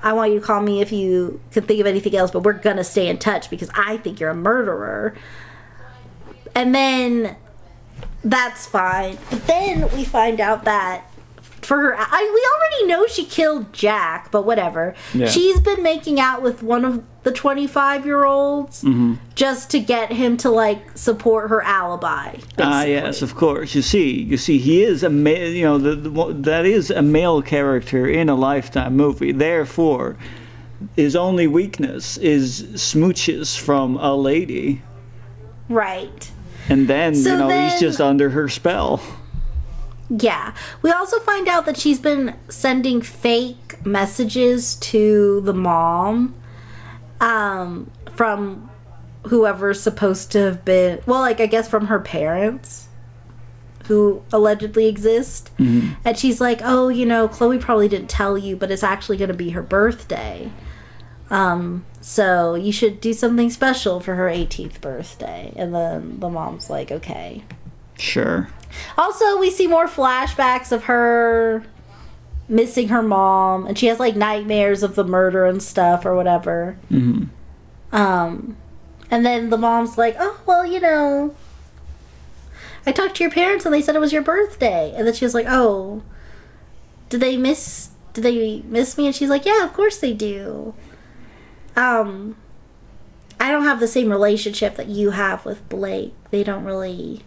I 0.05 0.13
want 0.13 0.33
you 0.33 0.39
to 0.39 0.45
call 0.45 0.61
me 0.61 0.83
if 0.83 0.93
you 0.93 1.41
can 1.51 1.65
think 1.65 1.81
of 1.81 1.87
anything 1.87 2.15
else, 2.15 2.31
but 2.31 2.45
we're 2.45 2.53
gonna 2.53 2.85
stay 2.85 3.09
in 3.09 3.19
touch 3.19 3.49
because 3.49 3.71
I 3.75 3.97
think 3.97 4.21
you're 4.21 4.31
a 4.31 4.35
murderer. 4.37 5.17
And 6.55 6.75
then 6.75 7.37
that's 8.23 8.67
fine. 8.67 9.19
But 9.31 9.47
then 9.47 9.91
we 9.97 10.05
find 10.05 10.41
out 10.41 10.65
that 10.65 11.11
for 11.63 11.79
her, 11.79 11.97
I, 11.99 12.31
we 12.35 12.85
already 12.85 12.87
know 12.93 13.07
she 13.07 13.25
killed 13.25 13.73
Jack, 13.73 14.31
but 14.31 14.45
whatever. 14.45 14.95
Yeah. 15.15 15.27
She's 15.27 15.59
been 15.59 15.83
making 15.83 16.21
out 16.21 16.43
with 16.43 16.63
one 16.63 16.85
of 16.85 17.03
the 17.25 17.33
25 17.33 18.07
year 18.07 18.25
olds 18.25 18.83
Mm-hmm. 18.83 19.15
just 19.35 19.71
to 19.71 19.81
get 19.81 20.13
him 20.13 20.37
to 20.39 20.51
like 20.51 20.97
support 20.97 21.51
her 21.51 21.63
alibi. 21.63 22.37
Ah, 22.59 22.85
yes, 22.85 23.23
of 23.23 23.35
course. 23.35 23.75
You 23.75 23.83
see, 23.83 24.23
you 24.23 24.37
see, 24.37 24.59
he 24.59 24.83
is 24.85 25.03
a 25.03 25.11
male. 25.11 25.51
You 25.51 25.65
know, 25.65 25.79
the, 25.79 25.95
the, 25.97 26.33
that 26.43 26.65
is 26.67 26.91
a 26.91 27.03
male 27.03 27.43
character 27.43 28.07
in 28.07 28.29
a 28.29 28.35
Lifetime 28.35 28.97
movie. 28.97 29.33
Therefore, 29.33 30.17
his 30.97 31.17
only 31.17 31.47
weakness 31.47 32.17
is 32.19 32.63
smooches 32.75 33.59
from 33.59 33.97
a 33.97 34.15
lady, 34.15 34.83
Right. 35.69 36.31
and 36.69 36.87
then 36.89 37.15
So 37.15 37.33
you 37.33 37.39
know 37.39 37.49
then- 37.49 37.71
he's 37.71 37.81
just 37.81 38.01
under 38.01 38.31
her 38.31 38.49
spell. 38.49 39.01
Yeah. 40.11 40.53
We 40.83 40.91
also 40.91 41.19
find 41.21 41.49
out 41.49 41.65
that 41.65 41.79
she's 41.79 41.99
been 41.99 42.35
sending 42.49 43.01
fake 43.01 43.85
messages 43.87 44.75
to 44.77 45.41
the 45.41 45.55
mom 45.55 46.35
um, 47.21 47.91
from 48.15 48.71
whoever's 49.27 49.81
supposed 49.81 50.33
to 50.33 50.39
have 50.41 50.65
been, 50.65 51.01
well, 51.07 51.21
like, 51.21 51.41
I 51.41 51.47
guess 51.47 51.69
from 51.69 51.87
her 51.87 52.01
parents 52.01 52.89
who 53.87 54.23
allegedly 54.33 54.87
exist. 54.87 55.51
And 56.05 56.19
she's 56.19 56.41
like, 56.41 56.61
oh, 56.65 56.89
you 56.89 57.05
know, 57.07 57.29
Chloe 57.29 57.59
probably 57.59 57.89
didn't 57.89 58.09
tell 58.09 58.39
you, 58.39 58.57
but 58.57 58.71
it's 58.71 58.83
actually 58.83 59.17
going 59.17 59.29
to 59.29 59.35
be 59.35 59.51
her 59.51 59.63
birthday. 59.63 60.51
Um, 61.31 61.85
so 62.01 62.55
you 62.55 62.73
should 62.73 63.01
do 63.01 63.13
something 63.13 63.51
special 63.51 64.01
for 64.01 64.15
her 64.15 64.27
18th 64.29 64.81
birthday. 64.81 65.53
And 65.57 65.75
then 65.75 66.21
the 66.21 66.29
mom's 66.29 66.71
like, 66.71 66.91
okay. 66.93 67.45
Sure. 67.99 68.49
Also, 68.97 69.39
we 69.39 69.51
see 69.51 69.67
more 69.67 69.87
flashbacks 69.87 70.73
of 70.73 70.85
her 70.85 71.65
missing 72.49 72.89
her 72.89 73.03
mom, 73.03 73.67
and 73.67 73.79
she 73.79 73.87
has 73.87 73.99
like 73.99 74.17
nightmares 74.17 74.83
of 74.83 74.95
the 74.95 75.05
murder 75.05 75.47
and 75.47 75.63
stuff 75.63 76.05
or 76.05 76.15
whatever. 76.15 76.77
Mhm. 76.91 77.29
Um, 77.93 78.57
and 79.11 79.25
then 79.25 79.51
the 79.51 79.59
mom's 79.59 79.97
like, 79.97 80.17
"Oh, 80.19 80.39
well, 80.47 80.67
you 80.67 80.81
know, 80.81 81.35
I 82.87 82.93
talked 82.93 83.17
to 83.17 83.25
your 83.25 83.31
parents 83.31 83.65
and 83.65 83.75
they 83.75 83.81
said 83.81 83.95
it 83.95 84.01
was 84.01 84.13
your 84.13 84.23
birthday." 84.23 84.93
And 84.97 85.07
then 85.07 85.15
she 85.15 85.25
was 85.25 85.35
like, 85.35 85.47
"Oh, 85.49 86.03
did 87.09 87.21
they 87.21 87.37
miss? 87.37 87.91
Did 88.13 88.25
they 88.25 88.63
miss 88.69 88.99
me?" 88.99 89.07
And 89.07 89.15
she's 89.15 89.31
like, 89.31 89.47
"Yeah, 89.47 89.65
of 89.65 89.73
course 89.73 89.99
they 89.99 90.13
do." 90.13 90.75
Um, 91.77 92.37
I 93.41 93.51
don't 93.51 93.65
have 93.65 93.81
the 93.81 93.89
same 93.89 94.11
relationship 94.11 94.77
that 94.77 94.87
you 94.89 95.11
have 95.11 95.45
with 95.45 95.69
Blake. 95.69 96.15
They 96.31 96.45
don't 96.45 96.65
really 96.65 97.23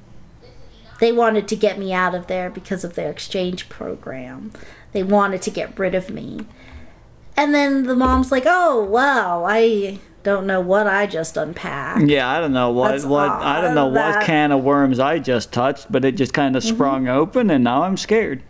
they 0.99 1.11
wanted 1.11 1.47
to 1.47 1.55
get 1.55 1.77
me 1.77 1.93
out 1.93 2.15
of 2.15 2.25
there 2.27 2.49
because 2.49 2.83
of 2.83 2.95
their 2.95 3.11
exchange 3.11 3.69
program. 3.69 4.51
They 4.97 5.03
wanted 5.03 5.43
to 5.43 5.51
get 5.51 5.77
rid 5.77 5.93
of 5.93 6.09
me. 6.09 6.39
And 7.35 7.53
then 7.53 7.83
the 7.83 7.95
mom's 7.95 8.31
like, 8.31 8.45
"Oh, 8.47 8.83
wow, 8.83 9.45
I 9.47 9.99
don't 10.23 10.47
know 10.47 10.59
what 10.59 10.87
I 10.87 11.05
just 11.05 11.37
unpacked." 11.37 12.07
Yeah, 12.07 12.27
I 12.27 12.39
don't 12.39 12.51
know 12.51 12.71
what 12.71 12.93
That's 12.93 13.05
what 13.05 13.29
I 13.29 13.61
don't 13.61 13.75
know 13.75 13.85
odd, 13.85 13.93
what 13.93 13.93
that- 13.93 14.15
Mm-hmm. 14.21 14.25
can 14.25 14.51
of 14.51 14.63
worms 14.63 14.99
I 14.99 15.19
just 15.19 15.51
touched, 15.53 15.91
but 15.91 16.03
it 16.03 16.13
just 16.13 16.33
kind 16.33 16.55
of 16.55 16.63
sprung 16.63 17.07
open, 17.07 17.51
and 17.51 17.63
now 17.63 17.83
I'm 17.83 17.95
scared. 17.95 18.41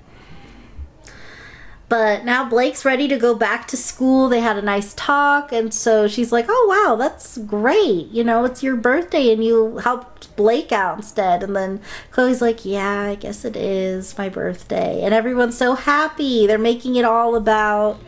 But 1.89 2.25
now 2.25 2.43
Blake's 2.49 2.83
ready 2.83 3.07
to 3.07 3.17
go 3.17 3.33
back 3.33 3.65
to 3.69 3.77
school. 3.77 4.27
They 4.27 4.41
had 4.41 4.57
a 4.57 4.61
nice 4.61 4.93
talk, 4.93 5.53
and 5.53 5.73
so 5.73 6.07
she's 6.07 6.33
like, 6.33 6.45
"Oh 6.49 6.85
wow, 6.85 6.95
that's 6.97 7.37
great. 7.37 8.07
You 8.09 8.25
know, 8.25 8.43
it's 8.43 8.61
your 8.61 8.75
birthday, 8.75 9.31
and 9.31 9.41
you 9.41 9.77
helped 9.77 10.35
Blake 10.35 10.73
out 10.73 10.97
instead." 10.97 11.43
And 11.43 11.55
then 11.55 11.79
Chloe's 12.11 12.41
like, 12.41 12.65
"Yeah, 12.65 13.03
I 13.03 13.15
guess 13.15 13.45
it 13.45 13.55
is 13.55 14.17
my 14.17 14.27
birthday," 14.27 15.01
and 15.01 15.13
everyone's 15.13 15.57
so 15.57 15.75
happy. 15.75 16.45
They're 16.45 16.57
making 16.57 16.97
it 16.97 17.05
all 17.05 17.35
about 17.37 18.01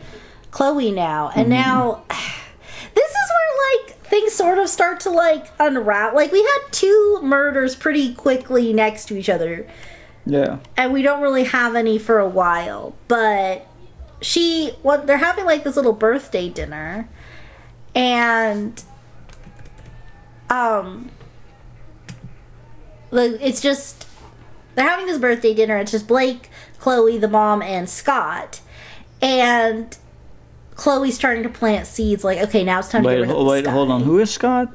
Chloe 0.50 0.90
now, 0.90 1.30
and 1.34 1.44
mm-hmm. 1.50 1.62
now 1.62 2.02
this 2.94 3.10
is 3.10 3.30
where 3.30 3.86
like 3.86 3.96
things 4.02 4.32
sort 4.34 4.58
of 4.58 4.68
start 4.68 5.00
to 5.00 5.10
like 5.10 5.46
unravel. 5.58 6.16
Like 6.16 6.32
we 6.32 6.42
had 6.42 6.58
two 6.72 7.20
murders 7.22 7.76
pretty 7.76 8.12
quickly 8.14 8.72
next 8.74 9.06
to 9.06 9.16
each 9.16 9.28
other 9.28 9.66
Yeah. 10.26 10.58
and 10.76 10.92
we 10.92 11.02
don't 11.02 11.22
really 11.22 11.44
have 11.44 11.74
any 11.76 11.98
for 11.98 12.18
a 12.18 12.28
while. 12.28 12.94
But 13.06 13.66
she, 14.20 14.72
well, 14.82 15.04
they're 15.04 15.18
having 15.18 15.44
like 15.44 15.64
this 15.64 15.76
little 15.76 15.92
birthday 15.92 16.48
dinner, 16.48 17.08
and 17.94 18.82
um, 20.48 21.10
like 23.10 23.32
it's 23.40 23.60
just 23.60 24.06
they're 24.74 24.88
having 24.88 25.06
this 25.06 25.18
birthday 25.18 25.54
dinner. 25.54 25.76
It's 25.78 25.92
just 25.92 26.06
Blake, 26.06 26.50
Chloe, 26.78 27.18
the 27.18 27.28
mom, 27.28 27.62
and 27.62 27.88
Scott, 27.88 28.60
and 29.22 29.96
Chloe's 30.74 31.14
starting 31.14 31.42
to 31.42 31.48
plant 31.48 31.86
seeds. 31.86 32.24
Like, 32.24 32.38
okay, 32.38 32.64
now 32.64 32.78
it's 32.78 32.88
time 32.88 33.02
to 33.02 33.08
get 33.08 33.14
Wait, 33.14 33.20
rid 33.22 33.30
of 33.30 33.36
ho- 33.36 33.44
this 33.44 33.50
wait, 33.50 33.66
hold 33.66 33.90
on. 33.90 34.02
Who 34.02 34.18
is 34.18 34.30
Scott? 34.30 34.68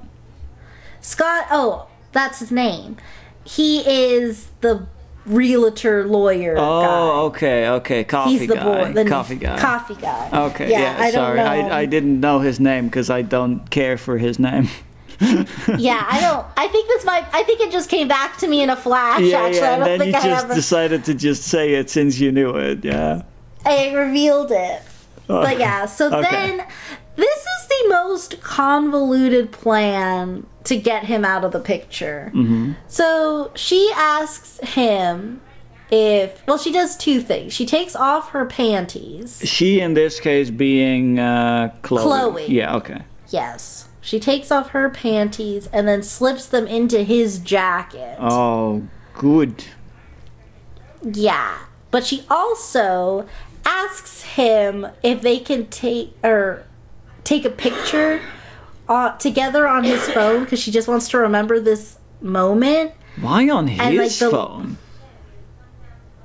Scott, 1.02 1.48
oh, 1.52 1.88
that's 2.12 2.40
his 2.40 2.52
name. 2.52 2.98
He 3.44 3.80
is 3.88 4.48
the 4.62 4.88
realtor 5.26 6.06
lawyer 6.08 6.56
Oh, 6.58 6.82
guy. 6.82 7.18
okay, 7.28 7.68
okay. 7.70 8.04
Coffee 8.04 8.38
He's 8.38 8.48
the 8.48 8.56
guy. 8.56 8.64
boy, 8.64 8.94
the 8.94 9.10
Coffee 9.10 9.36
guy. 9.36 9.60
Coffee 9.60 9.96
guy. 9.96 10.30
Okay, 10.50 10.70
yeah, 10.72 10.96
I 11.00 11.12
sorry. 11.12 11.38
don't 11.38 11.46
know. 11.46 11.70
I, 11.74 11.80
I 11.80 11.86
didn't 11.86 12.20
know 12.20 12.40
his 12.40 12.60
name 12.60 12.86
because 12.88 13.10
I 13.10 13.22
don't 13.22 13.70
care 13.70 13.98
for 13.98 14.18
his 14.18 14.40
name. 14.40 14.68
yeah, 15.78 16.06
I 16.10 16.20
don't. 16.22 16.46
I 16.58 16.68
think 16.68 16.88
this 16.90 17.06
might. 17.06 17.26
I 17.34 17.44
think 17.44 17.62
it 17.62 17.72
just 17.72 17.90
came 17.90 18.08
back 18.08 18.38
to 18.40 18.48
me 18.48 18.62
in 18.62 18.70
a 18.70 18.76
flash. 18.76 19.22
yeah, 19.22 19.40
actually, 19.44 19.60
yeah, 19.62 19.74
I 19.74 19.78
don't 19.78 19.88
then 19.88 20.00
think 20.00 20.12
you 20.14 20.20
I 20.20 20.24
just 20.24 20.48
have. 20.48 20.56
Decided 20.56 21.06
to 21.06 21.14
just 21.14 21.44
say 21.44 21.74
it 21.76 21.90
since 21.90 22.20
you 22.20 22.32
knew 22.32 22.50
it, 22.58 22.84
yeah. 22.84 23.22
I 23.66 23.94
revealed 23.94 24.52
it. 24.52 24.82
Oh. 25.30 25.42
But 25.42 25.58
yeah, 25.58 25.86
so 25.86 26.08
Okay. 26.14 26.30
then 26.30 26.68
this 27.16 27.40
is 27.40 27.68
the 27.68 27.90
most 27.90 28.42
convoluted 28.42 29.52
plan 29.52 30.46
to 30.66 30.78
get 30.78 31.06
him 31.06 31.24
out 31.24 31.44
of 31.44 31.52
the 31.52 31.60
picture. 31.60 32.32
Mm-hmm. 32.34 32.74
So 32.88 33.52
she 33.56 33.92
asks 33.96 34.60
him 34.60 35.42
if. 35.92 36.46
Well, 36.48 36.58
she 36.58 36.72
does 36.72 36.98
two 36.98 37.22
things. 37.22 37.54
She 37.54 37.66
takes 37.66 37.96
off 37.96 38.30
her 38.30 38.46
panties. 38.46 39.42
She, 39.44 39.80
in 39.80 39.94
this 39.94 40.20
case, 40.20 40.50
being 40.50 41.20
uh, 41.20 41.74
Chloe. 41.82 42.02
Chloe. 42.04 42.48
Yeah, 42.48 42.76
okay. 42.78 43.02
Yes. 43.30 43.88
She 44.02 44.20
takes 44.20 44.52
off 44.52 44.70
her 44.70 44.90
panties 44.90 45.68
and 45.74 45.88
then 45.88 46.04
slips 46.04 46.46
them 46.46 46.68
into 46.68 47.04
his 47.04 47.40
jacket. 47.40 48.18
Oh, 48.20 48.88
good. 49.16 49.66
Yeah, 51.02 51.58
but 51.90 52.06
she 52.06 52.24
also 52.30 53.28
asks 53.66 54.22
him 54.22 54.88
if 55.02 55.22
they 55.22 55.40
can 55.40 55.68
take 55.68 56.16
or 56.24 56.66
take 57.26 57.44
a 57.44 57.50
picture 57.50 58.22
uh, 58.88 59.12
together 59.18 59.68
on 59.68 59.84
his 59.84 60.08
phone 60.10 60.46
because 60.46 60.60
she 60.62 60.72
just 60.72 60.88
wants 60.88 61.10
to 61.10 61.18
remember 61.18 61.60
this 61.60 61.98
moment. 62.22 62.94
Why 63.20 63.50
on 63.50 63.68
And, 63.68 63.80
like, 63.98 64.06
his 64.06 64.20
the- 64.20 64.30
phone? 64.32 64.78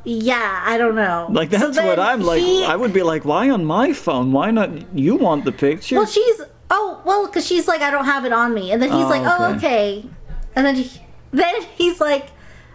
Yeah, 0.05 0.62
I 0.64 0.78
don't 0.78 0.94
know. 0.94 1.28
Like 1.31 1.51
that's 1.51 1.77
then 1.77 1.86
what 1.86 1.98
I'm 1.98 2.22
like. 2.22 2.40
he- 2.40 2.64
I 2.64 2.74
would 2.74 2.93
be 2.94 3.02
like, 3.02 3.24
why 3.27 3.51
on 3.51 3.64
my 3.66 3.93
phone? 3.93 4.32
Why 4.32 4.51
not? 4.51 4.70
You 4.98 5.16
want 5.16 5.44
the 5.44 5.52
picture? 5.52 5.97
Well, 5.97 6.06
she's 6.06 6.40
oh 6.70 7.02
well, 7.05 7.27
because 7.27 7.47
she's 7.47 7.68
like, 7.68 7.82
I 7.82 7.90
don't 7.90 8.06
have 8.06 8.24
it 8.24 8.32
on 8.32 8.55
me, 8.55 8.72
and 8.72 8.81
then 8.81 8.90
he's 8.90 9.05
Oh, 9.05 9.09
like, 9.09 9.22
oh 9.24 9.55
okay. 9.56 9.56
okay, 9.98 10.05
and 10.56 10.64
then 10.64 10.74
he, 10.77 11.01
then 11.32 11.55
he's 11.77 12.01
like, 12.01 12.28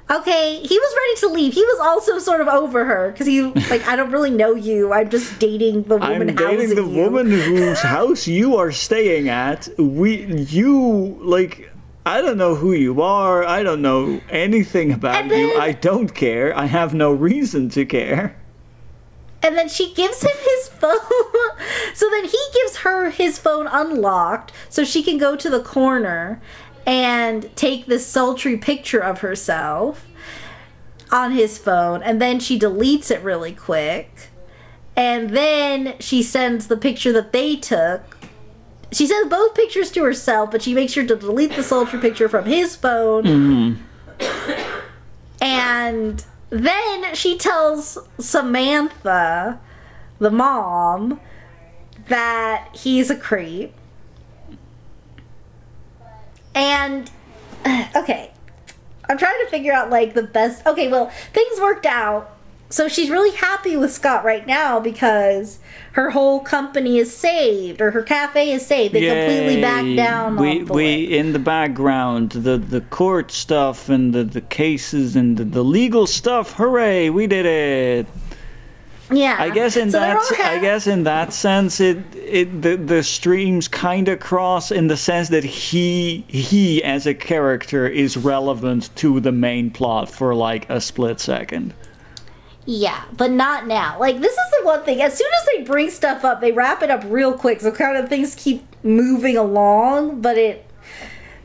okay. 0.10 0.60
He 0.60 0.77
was 0.80 0.95
ready 0.95 1.19
to 1.22 1.27
leave. 1.40 1.53
He 1.53 1.64
was 1.64 1.80
also 1.80 2.19
sort 2.19 2.41
of 2.41 2.48
over 2.48 2.86
her 2.86 3.11
because 3.11 3.27
he 3.27 3.41
like, 3.41 3.88
I 3.88 3.95
don't 3.95 4.11
really 4.11 4.32
know 4.32 4.53
you. 4.56 4.94
I'm 4.94 5.10
just 5.10 5.40
dating 5.40 5.84
the 5.84 5.98
woman. 5.98 6.30
I'm 6.30 6.36
dating 6.36 6.76
the 6.76 6.84
you. 6.84 6.88
woman 6.90 7.30
whose 7.32 7.80
house 7.95 8.27
you 8.27 8.57
are 8.57 8.72
staying 8.72 9.30
at. 9.30 9.68
We, 9.77 10.26
you, 10.26 11.18
like, 11.22 11.72
I 12.06 12.22
don't 12.22 12.38
know 12.38 12.53
who 12.56 12.73
you 12.73 13.02
are. 13.02 13.44
I 13.44 13.64
don't 13.64 13.82
know 13.82 14.22
anything 14.30 14.91
about 14.91 15.15
And 15.15 15.32
you. 15.32 15.57
I 15.57 15.72
don't 15.72 16.14
care. 16.14 16.56
I 16.57 16.65
have 16.65 16.94
no 16.94 17.11
reason 17.11 17.69
to 17.69 17.86
care. 17.86 18.36
And 19.41 19.56
then 19.57 19.69
she 19.69 19.94
gives 19.94 20.22
him 20.23 20.32
his 20.38 20.68
phone. 20.80 20.98
so 21.94 22.10
then 22.10 22.26
he 22.26 22.40
gives 22.53 22.77
her 22.77 23.10
his 23.11 23.38
phone 23.38 23.68
unlocked 23.68 24.52
so 24.69 24.84
she 24.84 25.03
can 25.03 25.18
go 25.18 25.36
to 25.36 25.49
the 25.49 25.61
corner 25.61 26.41
and 26.86 27.56
take 27.56 27.86
this 27.86 28.06
sultry 28.06 28.57
picture 28.57 28.99
of 28.99 29.20
herself 29.20 30.07
on 31.12 31.32
his 31.32 31.57
phone. 31.57 32.03
And 32.03 32.22
then 32.22 32.40
she 32.40 32.60
deletes 32.60 33.10
it 33.10 33.22
really 33.22 33.53
quick. 33.53 34.30
And 34.95 35.32
then 35.32 35.95
she 35.99 36.24
sends 36.24 36.68
the 36.68 36.78
picture 36.78 37.12
that 37.14 37.34
they 37.34 37.56
took. 37.56 38.18
She 38.91 39.07
sends 39.07 39.30
both 39.30 39.56
pictures 39.56 39.91
to 39.91 40.03
herself, 40.03 40.52
but 40.52 40.62
she 40.62 40.74
makes 40.74 40.94
sure 40.94 41.06
to 41.06 41.16
delete 41.16 41.56
the 41.56 41.64
sultry 41.64 41.99
picture 41.99 42.30
from 42.30 42.45
his 42.45 42.76
phone. 42.76 43.24
Mm-hmm. 43.24 43.82
And 45.41 46.24
then 46.49 47.14
she 47.14 47.38
tells 47.38 47.98
Samantha, 48.20 49.60
the 50.20 50.32
mom, 50.32 51.20
that 52.07 52.70
he's 52.74 53.10
a 53.10 53.16
creep. 53.18 53.74
And 56.56 57.11
okay, 57.95 58.32
I'm 59.07 59.18
trying 59.18 59.40
to 59.44 59.52
figure 59.52 59.73
out 59.73 59.90
like 59.90 60.14
the 60.14 60.23
best. 60.23 60.65
Okay, 60.65 60.88
well, 60.88 61.11
things 61.34 61.60
worked 61.60 61.86
out. 61.86 62.32
So 62.69 62.88
she's 62.88 63.11
really 63.11 63.36
happy 63.36 63.77
with 63.77 63.94
Scott 63.94 64.26
right 64.26 64.45
now 64.45 64.80
because 64.80 65.60
her 65.91 66.10
whole 66.10 66.40
company 66.40 66.98
is 66.98 67.15
saved 67.15 67.80
or 67.80 67.91
her 67.91 68.02
cafe 68.02 68.52
is 68.52 68.65
saved. 68.65 68.95
They 68.95 69.06
completely 69.06 69.61
backed 69.61 69.95
down 69.95 70.36
We, 70.36 70.64
we 70.64 71.03
in 71.03 71.32
the 71.32 71.40
background, 71.40 72.32
the 72.32 72.57
the 72.57 72.82
court 72.82 73.32
stuff 73.32 73.88
and 73.88 74.14
the, 74.14 74.23
the 74.23 74.41
cases 74.41 75.15
and 75.15 75.38
the, 75.38 75.45
the 75.45 75.64
legal 75.64 76.07
stuff. 76.07 76.53
Hooray! 76.53 77.11
We 77.11 77.27
did 77.27 77.45
it. 77.45 78.07
Yeah. 79.11 79.36
I 79.38 79.49
guess 79.49 79.77
in 79.77 79.91
So 79.91 79.99
that 79.99 80.18
I 80.40 80.60
guess 80.60 80.88
in 80.88 81.03
that 81.03 81.32
sense 81.32 81.80
it 81.80 81.99
it 82.15 82.61
the, 82.61 82.76
the 82.76 83.03
streams 83.03 83.68
kind 83.68 84.07
of 84.07 84.19
cross 84.19 84.72
in 84.72 84.88
the 84.88 84.98
sense 84.98 85.30
that 85.30 85.44
he 85.44 86.26
he 86.27 86.84
as 86.84 87.06
a 87.06 87.14
character 87.14 87.88
is 87.88 88.18
relevant 88.18 88.95
to 88.98 89.19
the 89.19 89.32
main 89.32 89.69
plot 89.69 90.10
for 90.10 90.34
like 90.34 90.68
a 90.69 90.82
split 90.82 91.19
second. 91.19 91.73
Yeah, 92.65 93.03
but 93.15 93.30
not 93.30 93.68
now. 93.68 93.99
Like 93.99 94.22
this 94.22 94.34
is 94.34 94.60
the 94.60 94.65
one 94.65 94.84
thing. 94.84 95.02
As 95.02 95.15
soon 95.15 95.30
as 95.40 95.48
they 95.53 95.64
bring 95.64 95.91
stuff 95.91 96.26
up, 96.26 96.41
they 96.41 96.52
wrap 96.52 96.82
it 96.82 96.90
up 96.90 97.03
real 97.06 97.34
quick. 97.34 97.61
So 97.61 97.72
kind 97.72 97.98
of 97.98 98.10
things 98.10 98.34
keep 98.34 98.65
moving 98.84 99.38
along, 99.38 100.22
but 100.22 100.38
it 100.38 100.65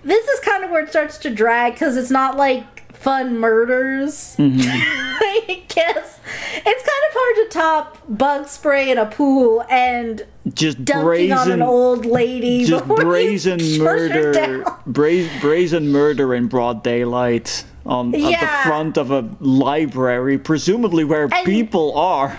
this 0.03 0.27
is 0.27 0.41
kind 0.41 0.65
of 0.65 0.71
where 0.71 0.83
it 0.83 0.89
starts 0.89 1.19
to 1.19 1.31
drag 1.31 1.75
because 1.75 1.97
it's 1.97 2.11
not 2.11 2.37
like 2.37 2.70
fun 3.01 3.39
murders. 3.39 4.37
Mm-hmm. 4.39 4.61
I 5.23 5.63
guess 5.69 6.19
it's 6.55 6.65
kind 6.65 7.05
of 7.09 7.13
hard 7.13 7.37
to 7.37 7.59
top 7.59 7.99
bug 8.09 8.47
spray 8.49 8.91
in 8.91 8.99
a 8.99 9.07
pool 9.07 9.65
and 9.71 10.25
Just 10.53 10.85
dunking 10.85 11.33
on 11.33 11.51
an 11.51 11.63
old 11.63 12.05
lady. 12.05 12.65
just 12.65 12.87
brazen 12.87 13.79
murder 13.83 14.65
bra- 14.87 15.29
brazen 15.41 15.89
murder 15.91 16.35
in 16.35 16.49
broad 16.49 16.83
daylight 16.83 17.65
on 17.87 18.15
at 18.15 18.21
the 18.41 18.69
front 18.69 18.99
of 18.99 19.11
a 19.11 19.29
library 19.41 20.37
presumably 20.39 21.05
where 21.05 21.29
And- 21.33 21.45
people 21.47 21.97
are 21.97 22.39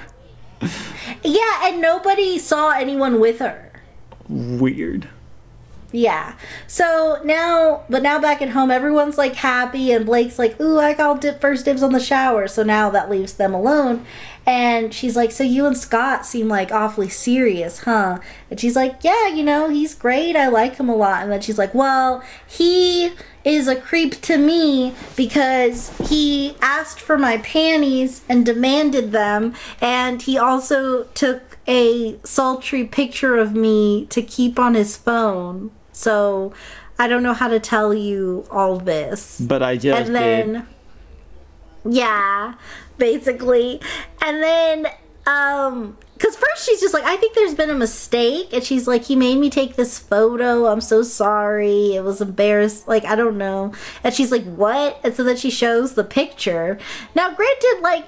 Yeah, 1.24 1.62
and 1.68 1.82
nobody 1.82 2.38
saw 2.38 2.72
anyone 2.72 3.20
with 3.20 3.40
her. 3.40 3.72
weird 4.30 5.08
Yeah. 5.92 6.36
So 6.68 7.20
now, 7.26 7.84
but 7.90 8.02
now 8.02 8.20
back 8.20 8.42
at 8.42 8.50
home, 8.50 8.72
everyone's 8.72 9.18
like 9.18 9.36
happy, 9.36 9.92
and 9.92 10.06
Blake's 10.06 10.40
like, 10.40 10.60
"Ooh, 10.62 10.80
I 10.80 10.94
got 10.94 11.20
dip 11.20 11.42
first 11.42 11.66
dibs 11.66 11.84
on 11.84 11.92
the 11.92 12.00
shower." 12.00 12.48
So 12.48 12.64
now 12.64 12.90
that 12.92 13.10
leaves 13.10 13.34
them 13.34 13.54
alone, 13.54 14.06
and 14.46 14.94
she's 14.94 15.18
like, 15.18 15.32
"So 15.32 15.44
you 15.44 15.66
and 15.66 15.78
Scott 15.78 16.26
seem 16.26 16.48
like 16.48 16.72
awfully 16.72 17.10
serious, 17.10 17.80
huh?" 17.80 18.20
And 18.50 18.60
she's 18.60 18.76
like, 18.76 19.04
"Yeah, 19.04 19.28
you 19.28 19.44
know, 19.44 19.70
he's 19.70 19.94
great. 19.94 20.38
I 20.38 20.48
like 20.48 20.78
him 20.78 20.88
a 20.88 20.96
lot." 20.96 21.24
And 21.24 21.32
then 21.32 21.42
she's 21.42 21.58
like, 21.58 21.74
"Well, 21.76 22.24
he." 22.48 23.12
Is 23.44 23.68
a 23.68 23.76
creep 23.76 24.22
to 24.22 24.38
me 24.38 24.94
because 25.16 25.90
he 26.08 26.56
asked 26.62 27.02
for 27.02 27.18
my 27.18 27.40
panties 27.40 28.22
and 28.30 28.46
demanded 28.46 29.12
them, 29.12 29.56
and 29.82 30.22
he 30.22 30.38
also 30.38 31.06
took 31.16 31.58
a 31.68 32.20
sultry 32.24 32.84
picture 32.84 33.38
of 33.38 33.56
me 33.56 34.06
to 34.12 34.22
keep 34.22 34.60
on 34.60 34.76
his 34.76 34.96
phone. 34.96 35.72
So 36.02 36.54
I 36.98 37.08
don't 37.08 37.24
know 37.24 37.34
how 37.34 37.48
to 37.48 37.60
tell 37.60 37.94
you 37.94 38.46
all 38.52 38.78
this. 38.78 39.40
but 39.40 39.62
i 39.64 39.78
just 39.78 40.08
and 40.08 40.16
then, 40.16 40.68
yeah, 41.86 42.56
basically. 42.98 43.82
And 44.22 44.42
then, 44.44 44.88
um, 45.26 45.98
because 46.14 46.36
first 46.36 46.66
she's 46.66 46.80
just 46.80 46.94
like, 46.94 47.04
I 47.04 47.18
think 47.18 47.34
there's 47.34 47.56
been 47.56 47.72
a 47.72 47.76
mistake. 47.76 48.54
And 48.54 48.64
she's 48.64 48.88
like, 48.88 49.04
he 49.06 49.16
made 49.16 49.38
me 49.38 49.50
take 49.50 49.76
this 49.76 49.98
photo. 49.98 50.68
I'm 50.68 50.82
so 50.82 51.02
sorry. 51.02 51.96
It 51.96 52.04
was 52.04 52.22
embarrassed. 52.22 52.88
Like, 52.88 53.06
I 53.06 53.16
don't 53.16 53.38
know. 53.38 53.74
And 54.04 54.14
she's 54.14 54.32
like, 54.32 54.44
what? 54.44 55.00
And 55.04 55.16
so 55.16 55.24
then 55.24 55.38
she 55.38 55.50
shows 55.50 55.96
the 55.96 56.04
picture. 56.04 56.78
Now, 57.16 57.34
granted, 57.34 57.80
like, 57.82 58.06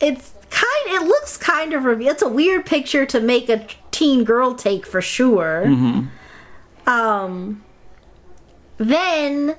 it's 0.00 0.32
kind 0.50 0.86
it 0.86 1.06
looks 1.06 1.36
kind 1.36 1.72
of 1.72 1.84
reveal 1.84 2.10
it's 2.10 2.22
a 2.22 2.28
weird 2.28 2.66
picture 2.66 3.06
to 3.06 3.20
make 3.20 3.48
a 3.48 3.64
teen 3.92 4.24
girl 4.24 4.54
take 4.54 4.84
for 4.84 5.00
sure 5.00 5.62
um 6.90 7.62
then 8.78 9.54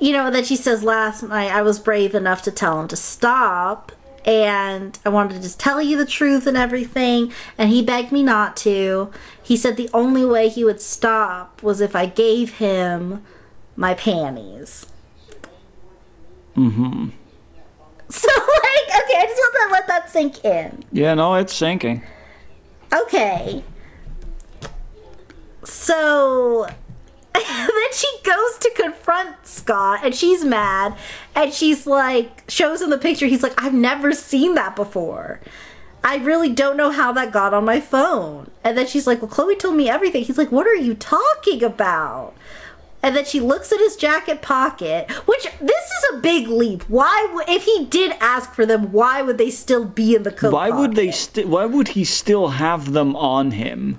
you 0.00 0.12
know 0.12 0.30
that 0.30 0.46
she 0.46 0.56
says 0.56 0.82
last 0.82 1.22
night 1.22 1.50
i 1.52 1.60
was 1.62 1.78
brave 1.78 2.14
enough 2.14 2.42
to 2.42 2.50
tell 2.50 2.80
him 2.80 2.88
to 2.88 2.96
stop 2.96 3.92
and 4.24 4.98
i 5.04 5.08
wanted 5.08 5.34
to 5.34 5.40
just 5.42 5.60
tell 5.60 5.80
you 5.82 5.96
the 5.96 6.06
truth 6.06 6.46
and 6.46 6.56
everything 6.56 7.30
and 7.58 7.70
he 7.70 7.82
begged 7.82 8.10
me 8.12 8.22
not 8.22 8.56
to 8.56 9.10
he 9.42 9.56
said 9.56 9.76
the 9.76 9.90
only 9.92 10.24
way 10.24 10.48
he 10.48 10.64
would 10.64 10.80
stop 10.80 11.62
was 11.62 11.80
if 11.80 11.94
i 11.94 12.06
gave 12.06 12.54
him 12.54 13.22
my 13.76 13.94
panties 13.94 14.86
Mm-hmm. 16.56 17.08
so 18.08 18.28
like 18.28 19.02
okay 19.02 19.18
i 19.18 19.26
just 19.26 19.36
want 19.36 19.68
to 19.68 19.72
let 19.72 19.86
that 19.88 20.08
sink 20.08 20.42
in 20.42 20.82
yeah 20.90 21.12
no 21.12 21.34
it's 21.34 21.52
sinking 21.52 22.02
Okay. 22.92 23.62
So 25.66 26.66
then 27.34 27.92
she 27.92 28.08
goes 28.22 28.58
to 28.58 28.72
confront 28.76 29.46
Scott 29.46 30.00
and 30.04 30.14
she's 30.14 30.44
mad 30.44 30.96
and 31.34 31.52
she's 31.52 31.86
like 31.86 32.44
shows 32.48 32.80
him 32.80 32.90
the 32.90 32.98
picture. 32.98 33.26
He's 33.26 33.42
like, 33.42 33.60
I've 33.62 33.74
never 33.74 34.12
seen 34.12 34.54
that 34.54 34.76
before. 34.76 35.40
I 36.04 36.18
really 36.18 36.50
don't 36.50 36.76
know 36.76 36.90
how 36.90 37.12
that 37.12 37.32
got 37.32 37.52
on 37.52 37.64
my 37.64 37.80
phone. 37.80 38.50
And 38.62 38.78
then 38.78 38.86
she's 38.86 39.08
like, 39.08 39.20
Well, 39.20 39.30
Chloe 39.30 39.56
told 39.56 39.76
me 39.76 39.88
everything. 39.88 40.24
He's 40.24 40.38
like, 40.38 40.52
What 40.52 40.66
are 40.66 40.74
you 40.74 40.94
talking 40.94 41.64
about? 41.64 42.34
And 43.02 43.14
then 43.14 43.24
she 43.24 43.40
looks 43.40 43.72
at 43.72 43.78
his 43.78 43.96
jacket 43.96 44.42
pocket, 44.42 45.10
which 45.26 45.44
this 45.60 45.84
is 45.84 46.14
a 46.14 46.18
big 46.18 46.48
leap. 46.48 46.82
Why, 46.88 47.44
if 47.46 47.64
he 47.64 47.84
did 47.84 48.16
ask 48.20 48.52
for 48.52 48.66
them, 48.66 48.90
why 48.90 49.22
would 49.22 49.38
they 49.38 49.50
still 49.50 49.84
be 49.84 50.16
in 50.16 50.24
the 50.24 50.32
coat? 50.32 50.52
why 50.52 50.70
would 50.70 50.96
they 50.96 51.08
pocket? 51.08 51.18
st- 51.18 51.48
why 51.48 51.66
would 51.66 51.88
he 51.88 52.02
still 52.04 52.48
have 52.48 52.92
them 52.92 53.14
on 53.14 53.52
him 53.52 53.98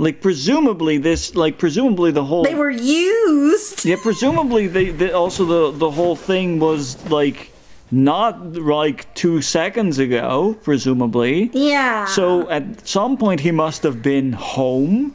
like 0.00 0.20
presumably 0.22 0.96
this 0.98 1.34
like 1.36 1.58
presumably 1.58 2.10
the 2.10 2.24
whole 2.24 2.42
They 2.42 2.54
were 2.54 2.70
used. 2.70 3.84
yeah 3.84 3.96
presumably 4.02 4.66
they, 4.66 4.86
they 5.00 5.12
also 5.12 5.44
the 5.44 5.62
the 5.84 5.90
whole 5.90 6.16
thing 6.16 6.58
was 6.58 6.82
like 7.10 7.52
not 7.90 8.54
like 8.54 9.12
two 9.14 9.42
seconds 9.42 9.98
ago 9.98 10.56
presumably 10.62 11.50
Yeah. 11.52 12.06
so 12.06 12.48
at 12.48 12.64
some 12.88 13.16
point 13.18 13.40
he 13.40 13.50
must 13.50 13.82
have 13.82 14.00
been 14.02 14.32
home 14.32 15.14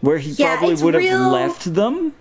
where 0.00 0.18
he 0.18 0.30
Yeah, 0.32 0.56
probably 0.58 0.82
would 0.82 0.94
have 0.94 1.32
left 1.32 1.62
them 1.74 2.12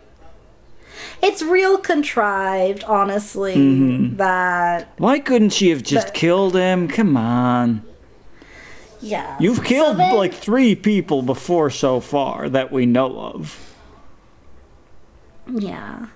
it's 1.22 1.42
real 1.42 1.78
contrived, 1.78 2.84
honestly. 2.86 3.56
Mm-hmm. 3.56 4.16
That 4.18 4.88
Why 4.98 5.20
couldn't 5.20 5.52
she 5.52 5.70
have 5.70 5.84
just 5.84 6.08
But- 6.08 6.14
killed 6.14 6.56
him? 6.56 6.88
Come 6.88 7.16
on. 7.18 7.82
Yeah. 9.02 9.38
You've 9.40 9.58
So 9.58 9.64
killed 9.64 9.98
then- 9.98 10.16
like 10.16 10.34
three 10.34 10.76
people 10.76 11.22
before 11.22 11.70
so 11.70 12.00
far 12.00 12.50
that 12.50 12.72
we 12.72 12.86
know 12.86 13.20
of. 13.20 13.76
Yeah. 15.52 16.08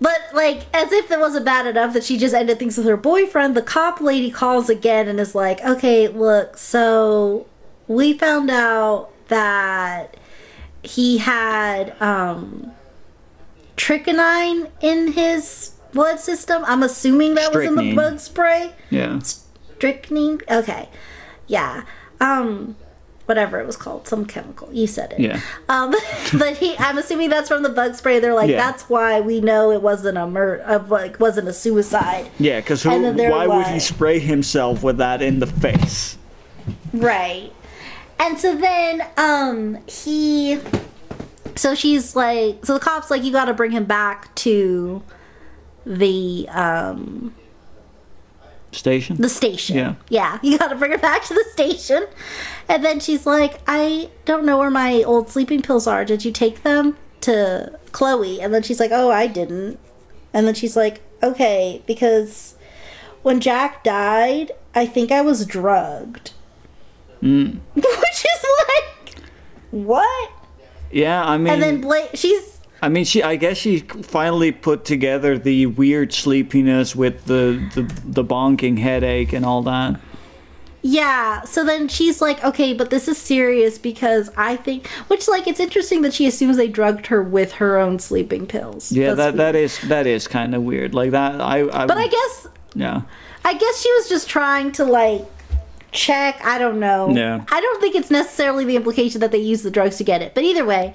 But 0.00 0.18
like, 0.34 0.62
as 0.74 0.90
if 0.92 1.08
that 1.08 1.20
wasn't 1.20 1.44
bad 1.44 1.66
enough 1.66 1.92
that 1.94 2.02
she 2.02 2.18
just 2.18 2.34
ended 2.34 2.58
things 2.58 2.76
with 2.76 2.86
her 2.86 2.96
boyfriend, 2.96 3.54
the 3.54 3.62
cop 3.62 4.00
lady 4.00 4.30
calls 4.30 4.68
again 4.68 5.06
and 5.06 5.20
is 5.20 5.34
like, 5.34 5.64
"Okay, 5.64 6.08
look, 6.08 6.56
so 6.56 7.46
we 7.86 8.12
found 8.18 8.50
out 8.50 9.10
that 9.28 10.16
he 10.82 11.18
had 11.18 11.94
um 12.00 12.72
trichonine 13.76 14.70
in 14.80 15.12
his 15.12 15.72
blood 15.92 16.18
system. 16.18 16.64
I'm 16.66 16.82
assuming 16.82 17.34
that 17.36 17.54
was 17.54 17.64
in 17.64 17.76
the 17.76 17.94
bug 17.94 18.18
spray. 18.18 18.72
Yeah. 18.90 19.20
Strychnine. 19.82 20.40
Okay, 20.48 20.88
yeah. 21.48 21.82
Um, 22.20 22.76
whatever 23.26 23.58
it 23.58 23.66
was 23.66 23.76
called, 23.76 24.06
some 24.06 24.24
chemical. 24.24 24.72
You 24.72 24.86
said 24.86 25.12
it. 25.12 25.18
Yeah. 25.20 25.40
Um, 25.68 25.90
but 26.38 26.56
he, 26.58 26.76
I'm 26.78 26.98
assuming 26.98 27.30
that's 27.30 27.48
from 27.48 27.64
the 27.64 27.68
bug 27.68 27.96
spray. 27.96 28.20
They're 28.20 28.32
like, 28.32 28.48
Yeah. 28.48 28.58
that's 28.58 28.84
why 28.88 29.20
we 29.20 29.40
know 29.40 29.72
it 29.72 29.82
wasn't 29.82 30.18
a 30.18 30.26
murder, 30.28 30.62
of 30.62 30.88
like 30.90 31.18
wasn't 31.18 31.48
a 31.48 31.52
suicide, 31.52 32.30
Yeah, 32.38 32.60
because 32.60 32.86
And 32.86 33.04
then 33.04 33.16
they're 33.16 33.32
why 33.32 33.48
would 33.48 33.66
he 33.66 33.80
spray 33.80 34.20
himself 34.20 34.84
with 34.84 34.98
that 34.98 35.20
in 35.20 35.40
the 35.40 35.46
face? 35.48 36.16
right? 36.92 37.50
And 38.20 38.38
so 38.38 38.54
then, 38.54 39.04
um, 39.16 39.78
he, 39.88 40.60
so 41.56 41.74
she's 41.74 42.14
like, 42.14 42.64
so 42.64 42.74
the 42.74 42.80
cops 42.80 43.10
like, 43.10 43.24
you 43.24 43.32
got 43.32 43.46
to 43.46 43.54
bring 43.54 43.72
him 43.72 43.84
back 43.84 44.32
to 44.36 45.02
the 45.84 46.48
um 46.50 47.34
Station? 48.72 49.16
the 49.16 49.28
station. 49.28 49.76
Yeah. 49.76 49.94
Yeah, 50.08 50.38
you 50.42 50.58
got 50.58 50.68
to 50.68 50.76
bring 50.76 50.90
her 50.90 50.98
back 50.98 51.24
to 51.26 51.34
the 51.34 51.44
station. 51.52 52.06
And 52.68 52.84
then 52.84 53.00
she's 53.00 53.26
like, 53.26 53.60
I 53.66 54.10
don't 54.24 54.44
know 54.44 54.58
where 54.58 54.70
my 54.70 55.02
old 55.02 55.28
sleeping 55.28 55.62
pills 55.62 55.86
are. 55.86 56.04
Did 56.04 56.24
you 56.24 56.32
take 56.32 56.62
them 56.62 56.96
to 57.22 57.78
Chloe? 57.92 58.40
And 58.40 58.52
then 58.52 58.62
she's 58.62 58.80
like, 58.80 58.90
Oh, 58.92 59.10
I 59.10 59.26
didn't. 59.26 59.78
And 60.32 60.46
then 60.46 60.54
she's 60.54 60.76
like, 60.76 61.02
Okay, 61.22 61.82
because 61.86 62.56
when 63.22 63.40
Jack 63.40 63.84
died, 63.84 64.52
I 64.74 64.86
think 64.86 65.12
I 65.12 65.20
was 65.20 65.46
drugged. 65.46 66.32
Mm. 67.22 67.60
Which 67.74 67.84
is 67.84 68.44
like, 68.68 69.16
what? 69.70 70.32
Yeah, 70.90 71.24
I 71.24 71.38
mean, 71.38 71.52
And 71.52 71.62
then 71.62 71.80
Blake, 71.80 72.10
she's 72.14 72.51
I 72.82 72.88
mean, 72.88 73.04
she. 73.04 73.22
I 73.22 73.36
guess 73.36 73.56
she 73.56 73.78
finally 73.78 74.50
put 74.52 74.84
together 74.84 75.38
the 75.38 75.66
weird 75.66 76.12
sleepiness 76.12 76.94
with 76.96 77.24
the 77.24 77.70
the, 77.74 77.82
the 78.04 78.24
bonking 78.24 78.78
headache 78.78 79.32
and 79.32 79.46
all 79.46 79.62
that. 79.62 80.00
Yeah, 80.84 81.42
so 81.42 81.64
then 81.64 81.86
she's 81.86 82.20
like, 82.20 82.42
okay, 82.42 82.72
but 82.72 82.90
this 82.90 83.06
is 83.06 83.16
serious 83.16 83.78
because 83.78 84.30
I 84.36 84.56
think, 84.56 84.88
which 85.06 85.28
like 85.28 85.46
it's 85.46 85.60
interesting 85.60 86.02
that 86.02 86.12
she 86.12 86.26
assumes 86.26 86.56
they 86.56 86.66
drugged 86.66 87.06
her 87.06 87.22
with 87.22 87.52
her 87.52 87.78
own 87.78 88.00
sleeping 88.00 88.48
pills. 88.48 88.90
Yeah, 88.90 89.14
That's 89.14 89.18
that 89.18 89.36
that 89.36 89.54
weird. 89.54 89.64
is 89.64 89.80
that 89.82 90.06
is 90.08 90.26
kind 90.26 90.52
of 90.56 90.64
weird. 90.64 90.92
Like 90.92 91.12
that, 91.12 91.40
I. 91.40 91.60
I 91.68 91.86
But 91.86 91.98
I 91.98 92.08
guess, 92.08 92.48
yeah, 92.74 93.02
I 93.44 93.54
guess 93.54 93.80
she 93.80 93.92
was 93.92 94.08
just 94.08 94.28
trying 94.28 94.72
to 94.72 94.84
like 94.84 95.22
check. 95.92 96.44
I 96.44 96.58
don't 96.58 96.80
know. 96.80 97.10
Yeah. 97.10 97.44
I 97.48 97.60
don't 97.60 97.80
think 97.80 97.94
it's 97.94 98.10
necessarily 98.10 98.64
the 98.64 98.74
implication 98.74 99.20
that 99.20 99.30
they 99.30 99.38
use 99.38 99.62
the 99.62 99.70
drugs 99.70 99.98
to 99.98 100.04
get 100.04 100.20
it. 100.20 100.34
But 100.34 100.42
either 100.42 100.64
way, 100.64 100.94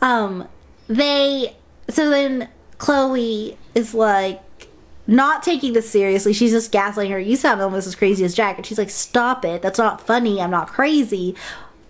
um, 0.00 0.48
they. 0.88 1.54
So 1.88 2.10
then 2.10 2.48
Chloe 2.78 3.56
is 3.74 3.94
like 3.94 4.42
not 5.06 5.42
taking 5.42 5.72
this 5.72 5.88
seriously. 5.88 6.32
She's 6.32 6.50
just 6.50 6.72
gaslighting 6.72 7.10
her. 7.10 7.18
You 7.20 7.36
sound 7.36 7.60
almost 7.62 7.86
as 7.86 7.94
crazy 7.94 8.24
as 8.24 8.34
Jack. 8.34 8.56
And 8.56 8.66
she's 8.66 8.78
like, 8.78 8.90
stop 8.90 9.44
it. 9.44 9.62
That's 9.62 9.78
not 9.78 10.04
funny. 10.04 10.40
I'm 10.40 10.50
not 10.50 10.68
crazy. 10.68 11.34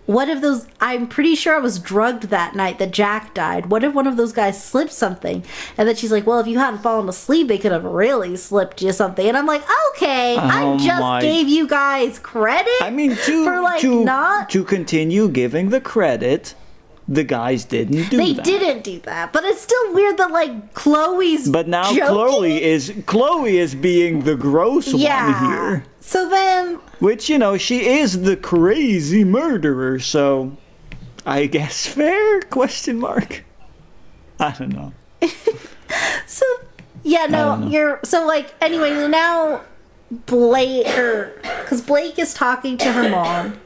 What 0.05 0.29
if 0.29 0.39
those? 0.39 0.65
I'm 0.79 1.05
pretty 1.07 1.35
sure 1.35 1.53
I 1.55 1.59
was 1.59 1.79
drugged 1.79 2.25
that 2.29 2.55
night 2.55 2.79
that 2.79 2.91
Jack 2.91 3.33
died. 3.33 3.65
What 3.65 3.83
if 3.83 3.93
one 3.93 4.07
of 4.07 4.15
those 4.15 4.31
guys 4.31 4.63
slipped 4.63 4.93
something? 4.93 5.43
And 5.77 5.85
then 5.85 5.95
she's 5.97 6.13
like, 6.13 6.25
"Well, 6.25 6.39
if 6.39 6.47
you 6.47 6.59
hadn't 6.59 6.79
fallen 6.79 7.09
asleep, 7.09 7.49
they 7.49 7.57
could 7.57 7.73
have 7.73 7.83
really 7.83 8.37
slipped 8.37 8.81
you 8.81 8.93
something." 8.93 9.27
And 9.27 9.35
I'm 9.35 9.45
like, 9.45 9.63
"Okay, 9.89 10.37
I 10.37 10.63
Oh 10.63 10.77
just 10.77 11.01
my- 11.01 11.19
gave 11.21 11.49
you 11.49 11.67
guys 11.67 12.19
credit." 12.19 12.71
I 12.81 12.89
mean 12.89 13.17
to 13.17 13.43
for 13.43 13.59
like 13.59 13.81
to 13.81 14.05
not. 14.05 14.49
to 14.51 14.63
continue 14.63 15.27
giving 15.27 15.71
the 15.71 15.81
credit, 15.81 16.55
the 17.07 17.23
guys 17.23 17.63
didn't 17.65 18.09
do 18.09 18.17
that. 18.17 18.17
they 18.17 18.33
that. 18.33 18.45
didn't 18.45 18.83
do 18.83 18.99
that, 19.01 19.31
but 19.31 19.43
it's 19.45 19.61
still 19.61 19.93
weird 19.93 20.17
that 20.17 20.31
like 20.31 20.73
Chloe's. 20.73 21.49
But 21.49 21.67
now 21.67 21.93
joking. 21.93 22.07
Chloe 22.07 22.63
is 22.63 22.93
Chloe 23.05 23.57
is 23.57 23.75
being 23.75 24.21
the 24.23 24.35
gross 24.35 24.93
yeah. 24.93 25.41
one 25.41 25.51
here. 25.51 25.83
So 25.99 26.29
then, 26.29 26.75
Which, 26.99 27.29
you 27.29 27.37
know, 27.37 27.57
she 27.57 27.85
is 27.85 28.21
the 28.21 28.37
crazy 28.37 29.23
murderer, 29.23 29.99
so 29.99 30.55
I 31.25 31.45
guess 31.47 31.85
fair 31.93 32.41
question 32.41 32.99
mark. 32.99 33.43
I 34.39 34.51
don't 34.51 34.73
know. 34.73 34.93
so 36.27 36.45
yeah, 37.03 37.25
no, 37.25 37.67
you're 37.67 37.99
so 38.03 38.25
like 38.25 38.53
anyway. 38.61 39.07
Now 39.07 39.61
Blake, 40.11 40.87
or 40.97 41.41
because 41.61 41.81
Blake 41.81 42.19
is 42.19 42.33
talking 42.33 42.77
to 42.77 42.91
her 42.91 43.09
mom, 43.09 43.59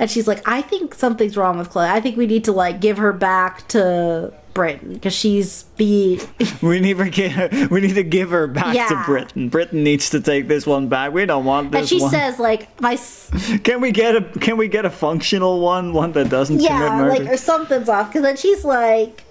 and 0.00 0.10
she's 0.10 0.26
like, 0.26 0.42
"I 0.48 0.62
think 0.62 0.94
something's 0.94 1.36
wrong 1.36 1.58
with 1.58 1.70
Chloe. 1.70 1.86
I 1.86 2.00
think 2.00 2.16
we 2.16 2.26
need 2.26 2.44
to 2.44 2.52
like 2.52 2.80
give 2.80 2.96
her 2.96 3.12
back 3.12 3.68
to 3.68 4.32
Britain 4.54 4.94
because 4.94 5.12
she's 5.12 5.64
be 5.76 6.20
We 6.62 6.80
need 6.80 6.96
to 6.96 7.10
get 7.10 7.70
we 7.70 7.80
need 7.80 7.94
to 7.94 8.02
give 8.02 8.30
her 8.30 8.46
back 8.46 8.88
to 8.88 9.02
Britain. 9.04 9.50
Britain 9.50 9.84
needs 9.84 10.10
to 10.10 10.20
take 10.20 10.48
this 10.48 10.66
one 10.66 10.88
back. 10.88 11.12
We 11.12 11.26
don't 11.26 11.44
want 11.44 11.70
this 11.70 11.80
and 11.80 11.88
she 11.88 12.00
one. 12.00 12.10
says 12.10 12.38
like 12.38 12.80
my 12.80 12.96
can 13.62 13.80
we 13.80 13.92
get 13.92 14.16
a 14.16 14.22
can 14.40 14.56
we 14.56 14.68
get 14.68 14.84
a 14.84 14.90
functional 14.90 15.60
one, 15.60 15.92
one 15.92 16.12
that 16.12 16.30
doesn't 16.30 16.60
yeah 16.60 17.02
like 17.02 17.28
or 17.28 17.36
something's 17.36 17.88
off 17.88 18.08
because 18.08 18.22
then 18.22 18.36
she's 18.36 18.64
like 18.64 19.24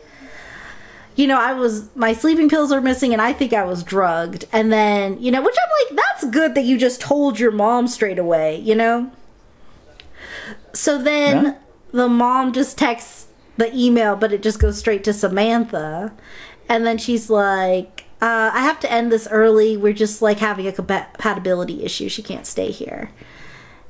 you 1.16 1.28
know 1.28 1.40
i 1.40 1.52
was 1.54 1.94
my 1.96 2.14
sleeping 2.14 2.48
pills 2.48 2.72
are 2.72 2.80
missing 2.80 3.12
and 3.12 3.22
i 3.22 3.34
think 3.34 3.52
i 3.52 3.64
was 3.64 3.84
drugged 3.84 4.46
and 4.54 4.72
then 4.72 5.22
you 5.22 5.32
know 5.32 5.42
which 5.42 5.56
i'm 5.62 5.98
like 5.98 6.06
that's 6.06 6.26
good 6.34 6.56
that 6.56 6.64
you 6.64 6.78
just 6.78 7.02
told 7.02 7.38
your 7.40 7.52
mom 7.52 7.88
straight 7.88 8.20
away 8.20 8.58
you 8.60 8.74
know 8.74 9.12
so 10.74 10.98
then 11.02 11.44
Yeah. 11.46 11.54
the 11.92 12.08
mom 12.08 12.54
just 12.54 12.78
texts 12.78 13.28
the 13.58 13.76
email 13.76 14.16
but 14.16 14.32
it 14.32 14.42
just 14.42 14.60
goes 14.60 14.78
straight 14.78 15.04
to 15.04 15.14
samantha 15.14 16.14
and 16.68 16.86
then 16.86 16.98
she's 16.98 17.30
like 17.30 18.06
uh, 18.22 18.52
i 18.54 18.62
have 18.62 18.80
to 18.80 18.92
end 18.92 19.12
this 19.12 19.28
early 19.32 19.76
we're 19.78 19.94
just 19.94 20.22
like 20.22 20.40
having 20.40 20.68
a 20.68 20.72
compatibility 20.72 21.84
issue 21.84 22.08
she 22.10 22.22
can't 22.24 22.46
stay 22.46 22.72
here 22.72 23.12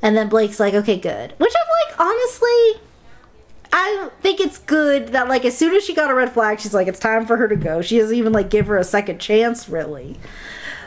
and 0.02 0.16
then 0.16 0.30
Blake's 0.30 0.62
like, 0.62 0.74
okay, 0.74 0.98
good. 0.98 1.34
Which 1.40 1.54
I'm 1.54 1.90
like, 1.90 2.00
honestly, 2.00 2.82
I 3.74 4.10
think 4.22 4.40
it's 4.40 4.58
good 4.60 5.10
that 5.10 5.28
like 5.28 5.44
as 5.44 5.58
soon 5.58 5.76
as 5.76 5.84
she 5.84 5.94
got 5.94 6.10
a 6.10 6.14
red 6.14 6.32
flag, 6.32 6.62
she's 6.62 6.74
like, 6.74 6.88
it's 6.88 7.00
time 7.00 7.26
for 7.26 7.36
her 7.36 7.50
to 7.50 7.58
go. 7.58 7.82
She 7.82 7.98
doesn't 7.98 8.16
even 8.16 8.32
like 8.32 8.50
give 8.50 8.68
her 8.68 8.78
a 8.78 8.86
second 8.86 9.20
chance, 9.20 9.68
really. 9.68 10.18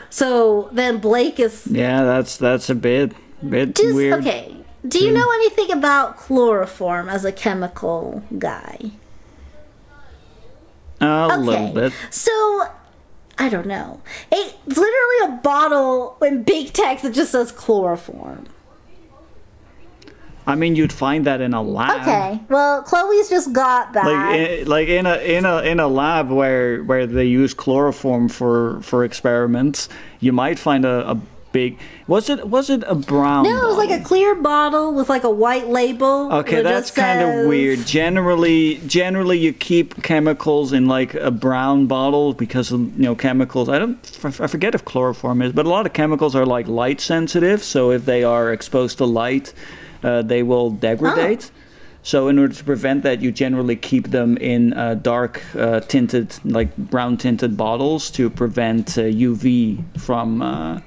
So 0.09 0.69
then 0.71 0.97
Blake 0.97 1.39
is 1.39 1.67
yeah, 1.67 2.03
that's 2.03 2.37
that's 2.37 2.71
a 2.71 2.75
bit 2.75 3.13
bit 3.47 3.75
just 3.75 3.93
weird. 3.93 4.21
okay. 4.21 4.55
Do 4.87 4.99
you 4.99 5.09
hmm. 5.09 5.15
know 5.15 5.31
anything 5.33 5.71
about 5.71 6.17
chloroform 6.17 7.09
as 7.09 7.23
a 7.25 7.31
chemical 7.31 8.23
guy? 8.37 8.91
A 10.99 11.25
Okay. 11.25 11.37
little 11.37 11.69
bit. 11.69 11.93
So 12.09 12.63
I 13.37 13.49
don't 13.49 13.65
know. 13.67 14.01
It's 14.31 14.77
literally 14.77 15.35
a 15.35 15.39
bottle 15.41 16.17
in 16.21 16.43
big 16.43 16.73
text 16.73 17.03
that 17.03 17.13
just 17.13 17.31
says 17.31 17.51
chloroform. 17.51 18.45
I 20.45 20.55
mean, 20.55 20.75
you'd 20.75 20.91
find 20.91 21.25
that 21.25 21.39
in 21.39 21.53
a 21.53 21.61
lab. 21.61 22.01
Okay. 22.01 22.39
Well, 22.49 22.83
Chloe's 22.83 23.29
just 23.29 23.53
got 23.53 23.93
that. 23.93 24.05
like 24.05 24.35
in, 24.39 24.67
like 24.67 24.87
in 24.89 25.05
a 25.05 25.15
in 25.15 25.45
a 25.45 25.61
in 25.61 25.79
a 25.79 25.87
lab 25.87 26.29
where 26.29 26.83
where 26.83 27.07
they 27.07 27.25
use 27.25 27.53
chloroform 27.53 28.27
for 28.27 28.81
for 28.81 29.05
experiments 29.05 29.87
you 30.19 30.33
might 30.33 30.59
find 30.59 30.83
a, 30.83 31.11
a 31.11 31.21
big 31.53 31.79
was 32.07 32.29
it 32.29 32.47
was 32.49 32.69
it 32.69 32.83
a 32.87 32.95
brown 32.95 33.43
No, 33.43 33.63
it 33.63 33.67
was 33.67 33.77
like 33.77 33.91
a 34.01 34.03
clear 34.03 34.35
bottle 34.35 34.93
with 34.93 35.07
like 35.07 35.23
a 35.23 35.29
white 35.29 35.67
label. 35.69 36.33
okay 36.33 36.61
that's 36.61 36.91
kind 36.91 37.21
of 37.21 37.47
weird. 37.47 37.79
Generally 37.85 38.81
generally 38.87 39.37
you 39.37 39.53
keep 39.53 40.03
chemicals 40.03 40.73
in 40.73 40.87
like 40.87 41.13
a 41.13 41.31
brown 41.31 41.87
bottle 41.87 42.33
because 42.33 42.71
of 42.71 42.81
you 42.97 43.03
know 43.03 43.15
chemicals. 43.15 43.69
I 43.69 43.79
don't 43.79 44.19
i 44.25 44.47
forget 44.47 44.75
if 44.75 44.83
chloroform 44.83 45.41
is 45.41 45.53
but 45.53 45.65
a 45.65 45.69
lot 45.69 45.85
of 45.85 45.93
chemicals 45.93 46.35
are 46.35 46.45
like 46.45 46.67
light 46.67 46.99
sensitive 46.99 47.63
so 47.63 47.91
if 47.91 48.05
they 48.05 48.23
are 48.23 48.51
exposed 48.51 48.97
to 48.97 49.05
light 49.05 49.53
uh, 50.03 50.21
they 50.21 50.43
will 50.43 50.71
degrade 50.71 51.45
So 52.05 52.27
in 52.27 52.37
order 52.37 52.53
to 52.53 52.63
prevent 52.65 53.03
that, 53.03 53.21
you 53.21 53.31
generally 53.31 53.77
keep 53.77 54.09
them 54.11 54.35
in 54.37 54.73
uh, 54.73 54.95
dark 54.95 55.41
uh, 55.55 55.79
tinted, 55.79 56.37
like 56.43 56.75
brown 56.75 57.15
tinted 57.15 57.55
bottles 57.55 58.11
to 58.11 58.29
prevent 58.29 58.97
uh, 58.97 59.03
UV 59.03 59.79
from 59.97 60.41
uh, 60.41 60.81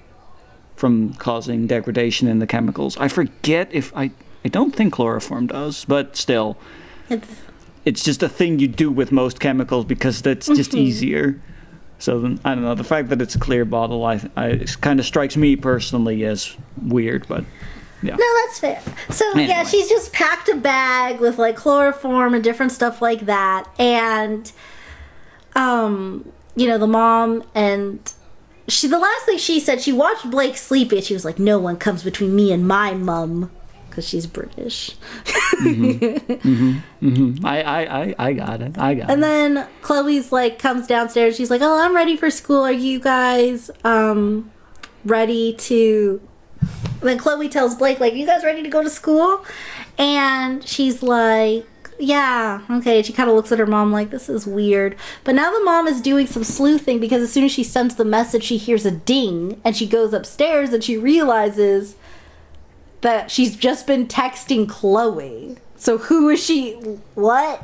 from 0.77 1.15
causing 1.15 1.67
degradation 1.67 2.29
in 2.29 2.39
the 2.39 2.47
chemicals. 2.47 2.97
I 2.99 3.09
forget 3.09 3.69
if 3.73 3.93
I 3.97 4.11
I 4.45 4.49
don't 4.49 4.75
think 4.77 4.93
chloroform 4.93 5.49
does, 5.49 5.85
but 5.87 6.17
still, 6.17 6.57
It's- 7.11 7.29
it's 7.85 8.03
just 8.05 8.23
a 8.23 8.29
thing 8.29 8.59
you 8.61 8.69
do 8.69 8.91
with 8.91 9.11
most 9.11 9.41
chemicals 9.41 9.85
because 9.85 10.21
that's 10.23 10.47
just 10.47 10.71
Mm-hmm. 10.73 10.79
easier. 10.87 11.41
So 11.99 12.21
then, 12.21 12.39
I 12.45 12.55
don't 12.55 12.63
know. 12.65 12.75
The 12.75 12.85
fact 12.85 13.09
that 13.09 13.23
it's 13.23 13.35
a 13.35 13.39
clear 13.39 13.65
bottle, 13.65 14.05
I, 14.05 14.21
I 14.37 14.65
kind 14.83 15.01
of 15.01 15.07
strikes 15.07 15.37
me 15.37 15.57
personally 15.57 16.25
as 16.25 16.55
weird. 16.83 17.27
But 17.27 17.45
yeah, 18.03 18.17
No, 18.17 18.27
that's 18.45 18.59
fair. 18.59 18.83
So 19.11 19.25
yeah, 19.39 19.65
she's 19.65 19.89
just 19.89 20.13
packed 20.13 20.49
a 20.51 20.57
bag 20.57 21.21
with 21.21 21.39
like 21.39 21.57
chloroform 21.57 22.35
and 22.35 22.45
different 22.45 22.73
stuff 22.73 23.01
like 23.01 23.27
that, 23.27 23.65
and 23.79 24.53
um, 25.55 26.31
you 26.55 26.67
know, 26.69 26.79
the 26.79 26.87
mom 26.87 27.43
and 27.55 28.13
she. 28.69 28.87
The 28.89 28.99
last 28.99 29.25
thing 29.27 29.39
she 29.39 29.61
said, 29.61 29.81
she 29.81 29.93
watched 29.93 30.31
Blake 30.31 30.57
sleep, 30.57 30.93
and 30.93 31.03
she 31.03 31.15
was 31.15 31.25
like, 31.25 31.39
"No 31.39 31.59
one 31.59 31.77
comes 31.77 32.03
between 32.03 32.35
me 32.35 32.53
and 32.53 32.67
my 32.67 32.95
mum." 32.95 33.51
Because 33.89 34.07
she's 34.07 34.27
British. 34.27 34.95
Mm-hmm. 35.25 36.35
Mm-hmm. 36.35 37.09
Mm-hmm. 37.09 37.47
I, 37.47 37.63
I, 37.63 38.03
I, 38.03 38.15
I 38.19 38.33
got 38.35 38.61
it. 38.61 38.77
I 38.79 38.95
got 38.95 39.11
And 39.11 39.11
it. 39.11 39.13
And 39.13 39.23
then 39.23 39.69
Chloe's 39.81 40.31
like 40.33 40.59
comes 40.59 40.87
downstairs. 40.87 41.37
She's 41.37 41.51
like, 41.51 41.63
"Oh, 41.63 41.81
I'm 41.83 41.95
ready 41.95 42.17
for 42.17 42.31
school. 42.31 42.63
Are 42.63 42.73
you 42.73 43.01
guys 43.01 43.71
um 43.85 44.51
ready 45.05 45.55
to?" 45.55 46.21
And 46.61 47.09
then 47.09 47.19
Chloe 47.19 47.49
tells 47.49 47.75
Blake, 47.75 48.01
"Like, 48.01 48.15
you 48.15 48.27
guys 48.27 48.45
ready 48.45 48.63
to 48.63 48.69
go 48.69 48.83
to 48.83 48.91
school?" 48.91 49.45
And 49.99 50.63
she's 50.67 51.03
like, 51.03 51.67
"Yeah, 51.99 52.61
okay." 52.71 53.03
She 53.03 53.13
kind 53.13 53.29
of 53.29 53.37
looks 53.37 53.53
at 53.53 53.59
her 53.59 53.67
mom 53.67 53.93
like, 53.93 54.11
"This 54.11 54.29
is 54.29 54.47
weird." 54.47 54.97
But 55.25 55.35
now 55.35 55.53
the 55.53 55.65
mom 55.65 55.87
is 55.87 56.01
doing 56.01 56.27
some 56.27 56.45
sleuthing 56.45 56.99
because 56.99 57.23
as 57.23 57.33
soon 57.33 57.45
as 57.45 57.53
she 57.53 57.63
sends 57.63 57.95
the 57.95 58.05
message, 58.05 58.45
she 58.45 58.57
hears 58.57 58.87
a 58.87 58.91
ding, 58.91 59.61
and 59.65 59.77
she 59.77 59.87
goes 59.87 60.13
upstairs 60.13 60.73
and 60.73 60.83
she 60.83 60.97
realizes 60.97 61.97
that 63.01 63.31
she's 63.31 63.57
just 63.57 63.87
been 63.87 64.07
texting 64.07 64.69
Chloe. 64.69 65.59
So 65.77 65.99
who 65.99 66.29
is 66.29 66.43
she? 66.43 66.73
What? 67.15 67.63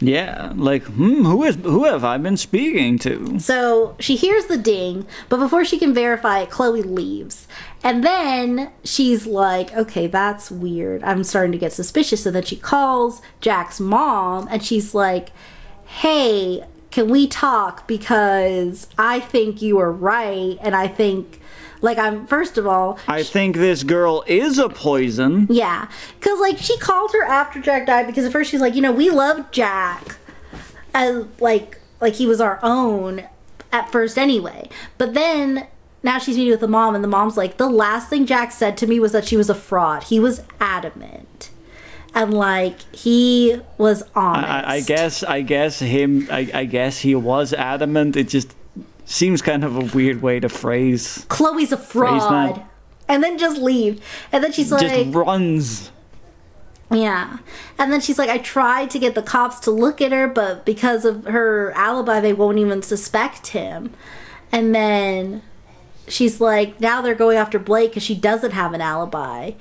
Yeah, 0.00 0.52
like, 0.56 0.82
hmm, 0.84 1.24
who 1.24 1.42
is 1.42 1.56
who 1.56 1.84
have 1.84 2.04
I 2.04 2.18
been 2.18 2.36
speaking 2.36 2.98
to? 2.98 3.40
So 3.40 3.96
she 3.98 4.16
hears 4.16 4.44
the 4.44 4.58
ding, 4.58 5.06
but 5.28 5.38
before 5.38 5.64
she 5.64 5.78
can 5.78 5.94
verify 5.94 6.40
it, 6.40 6.50
Chloe 6.50 6.82
leaves. 6.82 7.48
And 7.82 8.04
then 8.04 8.72
she's 8.84 9.26
like, 9.26 9.72
okay, 9.74 10.06
that's 10.06 10.50
weird. 10.50 11.02
I'm 11.02 11.24
starting 11.24 11.52
to 11.52 11.58
get 11.58 11.72
suspicious. 11.72 12.24
So 12.24 12.30
then 12.30 12.42
she 12.42 12.56
calls 12.56 13.22
Jack's 13.40 13.80
mom 13.80 14.48
and 14.50 14.62
she's 14.62 14.94
like, 14.94 15.30
hey, 15.86 16.64
can 16.90 17.08
we 17.08 17.26
talk? 17.26 17.86
Because 17.86 18.88
I 18.98 19.20
think 19.20 19.62
you 19.62 19.78
are 19.78 19.92
right. 19.92 20.58
And 20.60 20.74
I 20.74 20.88
think, 20.88 21.40
like, 21.86 21.96
I'm, 21.98 22.26
first 22.26 22.58
of 22.58 22.66
all, 22.66 22.98
I 23.08 23.22
think 23.22 23.56
this 23.56 23.82
girl 23.84 24.24
is 24.26 24.58
a 24.58 24.68
poison. 24.68 25.46
yeah. 25.48 25.88
Because, 26.18 26.38
like, 26.40 26.58
she 26.58 26.76
called 26.78 27.12
her 27.12 27.22
after 27.22 27.60
Jack 27.60 27.86
died 27.86 28.06
because 28.06 28.26
at 28.26 28.32
first 28.32 28.50
she's 28.50 28.60
like, 28.60 28.74
you 28.74 28.82
know, 28.82 28.92
we 28.92 29.08
loved 29.08 29.52
Jack. 29.52 30.16
As, 30.92 31.24
like, 31.40 31.78
like 32.00 32.14
he 32.14 32.26
was 32.26 32.40
our 32.40 32.58
own 32.62 33.24
at 33.72 33.90
first 33.92 34.18
anyway. 34.18 34.68
But 34.98 35.14
then 35.14 35.66
now 36.02 36.18
she's 36.18 36.36
meeting 36.36 36.50
with 36.50 36.60
the 36.60 36.68
mom, 36.68 36.94
and 36.94 37.04
the 37.04 37.08
mom's 37.08 37.36
like, 37.36 37.56
the 37.56 37.70
last 37.70 38.10
thing 38.10 38.26
Jack 38.26 38.50
said 38.52 38.76
to 38.78 38.86
me 38.86 38.98
was 39.00 39.12
that 39.12 39.26
she 39.26 39.36
was 39.36 39.48
a 39.48 39.54
fraud. 39.54 40.04
He 40.04 40.18
was 40.20 40.42
adamant. 40.60 41.50
And, 42.14 42.34
like, 42.34 42.80
he 42.94 43.60
was 43.78 44.02
honest. 44.14 44.48
I, 44.48 44.74
I 44.76 44.80
guess 44.80 45.22
I 45.22 45.42
guess 45.42 45.78
him 45.80 46.26
I, 46.30 46.50
I 46.52 46.64
guess 46.64 46.98
he 47.00 47.14
was 47.14 47.52
adamant. 47.52 48.16
It 48.16 48.28
just 48.28 48.54
seems 49.06 49.40
kind 49.40 49.64
of 49.64 49.76
a 49.76 49.96
weird 49.96 50.20
way 50.20 50.38
to 50.40 50.48
phrase. 50.48 51.24
Chloe's 51.28 51.72
a 51.72 51.76
fraud. 51.78 52.62
And 53.08 53.22
then 53.22 53.38
just 53.38 53.60
leave. 53.60 54.04
And 54.32 54.42
then 54.42 54.52
she's 54.52 54.72
like, 54.72 54.88
Just 54.88 55.14
runs. 55.14 55.90
Yeah. 56.90 57.38
And 57.78 57.92
then 57.92 58.00
she's 58.00 58.18
like, 58.18 58.28
I 58.28 58.38
tried 58.38 58.90
to 58.90 58.98
get 58.98 59.14
the 59.14 59.22
cops 59.22 59.60
to 59.60 59.70
look 59.70 60.00
at 60.00 60.12
her, 60.12 60.28
but 60.28 60.64
because 60.64 61.04
of 61.04 61.24
her 61.24 61.72
alibi, 61.72 62.20
they 62.20 62.32
won't 62.32 62.58
even 62.58 62.82
suspect 62.82 63.48
him. 63.48 63.92
And 64.52 64.74
then 64.74 65.42
she's 66.08 66.40
like, 66.40 66.80
now 66.80 67.00
they're 67.00 67.14
going 67.14 67.36
after 67.36 67.58
Blake 67.58 67.90
because 67.90 68.02
she 68.02 68.14
doesn't 68.14 68.52
have 68.52 68.72
an 68.72 68.80
alibi. 68.80 69.52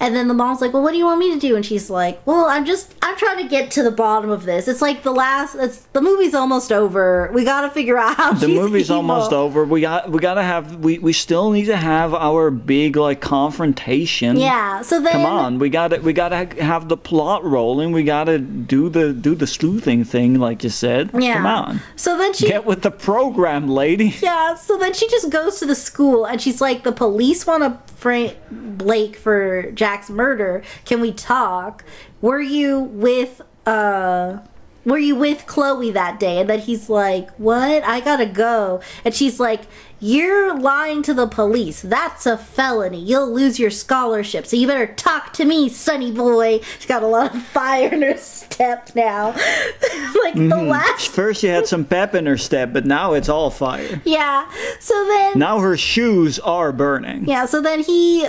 And 0.00 0.16
then 0.16 0.28
the 0.28 0.34
mom's 0.34 0.60
like, 0.62 0.72
"Well, 0.72 0.82
what 0.82 0.92
do 0.92 0.98
you 0.98 1.04
want 1.04 1.18
me 1.20 1.32
to 1.34 1.38
do?" 1.38 1.54
And 1.56 1.64
she's 1.64 1.90
like, 1.90 2.20
"Well, 2.26 2.46
I'm 2.46 2.64
just 2.64 2.94
I'm 3.02 3.16
trying 3.16 3.36
to 3.42 3.48
get 3.48 3.70
to 3.72 3.82
the 3.82 3.90
bottom 3.90 4.30
of 4.30 4.44
this. 4.44 4.66
It's 4.66 4.80
like 4.80 5.02
the 5.02 5.12
last 5.12 5.54
it's 5.54 5.78
the 5.92 6.00
movie's 6.00 6.34
almost 6.34 6.72
over. 6.72 7.30
We 7.34 7.44
got 7.44 7.60
to 7.62 7.70
figure 7.70 7.98
out 7.98 8.16
how 8.16 8.32
The 8.32 8.48
movie's 8.48 8.86
evil." 8.86 8.96
almost 8.96 9.32
over. 9.32 9.64
We 9.64 9.82
got 9.82 10.10
we 10.10 10.18
gotta 10.18 10.42
have 10.42 10.76
we, 10.76 10.98
we 10.98 11.12
still 11.12 11.50
need 11.50 11.66
to 11.66 11.76
have 11.76 12.14
our 12.14 12.50
big 12.50 12.96
like 12.96 13.20
confrontation. 13.20 14.36
Yeah. 14.38 14.82
So 14.82 15.00
then 15.00 15.12
Come 15.12 15.26
on, 15.26 15.58
we 15.58 15.68
gotta 15.68 15.98
we 16.00 16.12
gotta 16.12 16.48
have 16.62 16.88
the 16.88 16.96
plot 16.96 17.44
rolling. 17.44 17.92
We 17.92 18.02
gotta 18.02 18.38
do 18.38 18.88
the 18.88 19.12
do 19.12 19.34
the 19.34 19.46
sleuthing 19.46 20.04
thing, 20.04 20.38
like 20.38 20.64
you 20.64 20.70
said. 20.70 21.10
Yeah. 21.12 21.34
Come 21.34 21.46
on, 21.46 21.80
So 21.96 22.16
then 22.16 22.32
she 22.32 22.48
get 22.48 22.64
with 22.64 22.82
the 22.82 22.90
program, 22.90 23.68
lady. 23.68 24.14
Yeah, 24.30 24.54
so 24.54 24.76
then 24.78 24.92
she 24.92 25.08
just 25.08 25.28
goes 25.30 25.58
to 25.60 25.66
the 25.66 25.74
school 25.74 26.24
and 26.26 26.40
she's 26.40 26.60
like, 26.60 26.84
the 26.84 26.92
police 26.92 27.46
want 27.46 27.62
to 27.64 27.94
frame 27.94 28.32
Blake 28.50 29.16
for 29.16 29.70
Murder. 30.10 30.62
Can 30.84 31.00
we 31.00 31.12
talk? 31.12 31.84
Were 32.20 32.40
you 32.40 32.78
with, 32.80 33.40
uh, 33.66 34.38
were 34.84 34.98
you 34.98 35.14
with 35.14 35.46
Chloe 35.46 35.90
that 35.90 36.18
day? 36.18 36.38
And 36.40 36.48
then 36.48 36.60
he's 36.60 36.88
like, 36.88 37.30
what? 37.36 37.82
I 37.84 38.00
gotta 38.00 38.26
go. 38.26 38.80
And 39.04 39.14
she's 39.14 39.38
like, 39.38 39.62
you're 40.02 40.58
lying 40.58 41.02
to 41.02 41.12
the 41.12 41.26
police. 41.26 41.82
That's 41.82 42.24
a 42.24 42.38
felony. 42.38 42.98
You'll 42.98 43.30
lose 43.30 43.58
your 43.58 43.68
scholarship. 43.70 44.46
So 44.46 44.56
you 44.56 44.66
better 44.66 44.86
talk 44.94 45.34
to 45.34 45.44
me, 45.44 45.68
sonny 45.68 46.10
boy. 46.10 46.60
She's 46.78 46.86
got 46.86 47.02
a 47.02 47.06
lot 47.06 47.34
of 47.34 47.42
fire 47.52 47.92
in 47.92 48.00
her 48.00 48.16
step 48.16 48.88
now. 48.94 49.26
like 50.24 50.34
the 50.34 50.64
last, 50.66 51.08
First, 51.10 51.42
she 51.42 51.48
had 51.48 51.66
some 51.66 51.84
pep 51.84 52.14
in 52.14 52.24
her 52.24 52.38
step, 52.38 52.72
but 52.72 52.86
now 52.86 53.12
it's 53.12 53.28
all 53.28 53.50
fire. 53.50 54.00
yeah. 54.06 54.50
So 54.80 54.94
then. 55.06 55.38
Now 55.38 55.58
her 55.60 55.76
shoes 55.76 56.38
are 56.38 56.72
burning. 56.72 57.26
Yeah, 57.28 57.44
so 57.44 57.60
then 57.60 57.80
he 57.80 58.26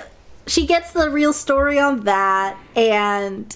she 0.52 0.66
gets 0.66 0.92
the 0.92 1.10
real 1.10 1.32
story 1.32 1.80
on 1.80 2.02
that 2.04 2.58
and 2.76 3.56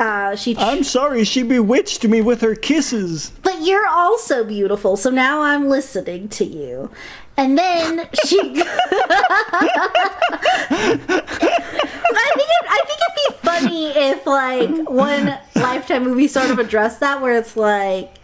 uh 0.00 0.34
she 0.34 0.56
I'm 0.58 0.82
sorry, 0.82 1.22
she 1.24 1.44
bewitched 1.44 2.02
me 2.04 2.20
with 2.20 2.40
her 2.40 2.54
kisses. 2.56 3.30
but 3.42 3.62
you're 3.62 3.86
also 3.86 4.44
beautiful, 4.44 4.96
so 4.96 5.10
now 5.10 5.42
I'm 5.42 5.68
listening 5.68 6.28
to 6.30 6.44
you. 6.44 6.90
And 7.38 7.56
then 7.56 8.08
she 8.24 8.40
I 8.40 8.72
think 12.34 12.48
it, 12.50 12.66
I 12.68 12.80
think 12.86 12.98
it'd 13.04 13.18
be 13.22 13.36
funny 13.46 13.86
if 14.10 14.26
like 14.26 14.90
one 14.90 15.38
lifetime 15.54 16.04
movie 16.04 16.28
sort 16.28 16.50
of 16.50 16.58
addressed 16.58 17.00
that 17.00 17.20
where 17.22 17.36
it's 17.36 17.56
like 17.56 18.14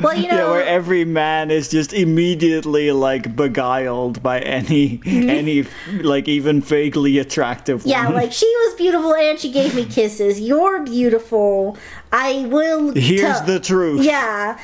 well, 0.00 0.16
you 0.16 0.28
know, 0.28 0.36
Yeah, 0.46 0.50
where 0.50 0.64
every 0.64 1.04
man 1.04 1.50
is 1.50 1.68
just 1.68 1.92
immediately 1.92 2.90
like 2.92 3.36
beguiled 3.36 4.22
by 4.22 4.40
any 4.40 5.00
any 5.06 5.66
like 6.00 6.28
even 6.28 6.60
vaguely 6.60 7.18
attractive 7.18 7.80
Mm-hmm. 7.80 7.88
Yeah, 7.88 8.06
woman. 8.06 8.22
like 8.22 8.32
she 8.32 8.46
was 8.46 8.74
beautiful 8.76 9.14
and 9.14 9.38
she 9.38 9.52
gave 9.52 9.74
me 9.74 9.84
kisses. 9.84 10.40
You're 10.40 10.82
beautiful. 10.84 11.76
I 12.10 12.46
will. 12.48 12.92
Here's 12.94 13.40
the 13.42 13.60
truth. 13.60 14.02
Yeah. 14.04 14.58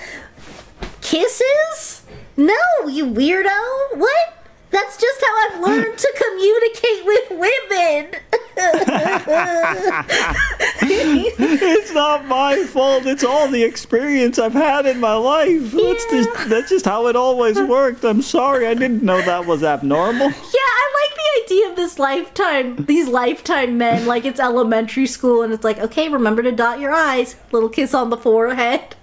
Kisses? 1.00 2.02
No, 2.36 2.54
you 2.88 3.06
weirdo. 3.06 3.96
What? 3.98 4.37
That's 4.70 4.96
just 4.96 5.20
how 5.24 5.36
I've 5.48 5.60
learned 5.60 5.98
to 5.98 6.14
communicate 6.18 7.04
with 7.06 7.30
women. 7.30 8.14
It's 10.90 11.92
not 11.92 12.26
my 12.26 12.64
fault. 12.64 13.06
It's 13.06 13.24
all 13.24 13.48
the 13.48 13.62
experience 13.62 14.38
I've 14.38 14.52
had 14.52 14.86
in 14.86 15.00
my 15.00 15.14
life. 15.14 15.70
That's 15.72 16.04
just 16.10 16.48
that's 16.48 16.68
just 16.70 16.84
how 16.84 17.06
it 17.06 17.16
always 17.16 17.58
worked. 17.60 18.04
I'm 18.04 18.22
sorry. 18.22 18.66
I 18.66 18.74
didn't 18.74 19.02
know 19.02 19.20
that 19.22 19.46
was 19.46 19.62
abnormal. 19.62 20.28
Yeah, 20.28 20.34
I 20.34 21.06
like 21.06 21.16
the 21.16 21.42
idea 21.44 21.70
of 21.70 21.76
this 21.76 21.98
lifetime, 21.98 22.76
these 22.86 23.08
lifetime 23.08 23.78
men, 23.78 24.06
like 24.06 24.24
it's 24.24 24.40
elementary 24.40 25.06
school 25.06 25.42
and 25.42 25.52
it's 25.52 25.64
like, 25.64 25.78
okay, 25.78 26.08
remember 26.08 26.42
to 26.42 26.52
dot 26.52 26.80
your 26.80 26.92
I's, 26.92 27.36
little 27.52 27.68
kiss 27.68 27.94
on 27.94 28.10
the 28.10 28.16
forehead. 28.16 28.96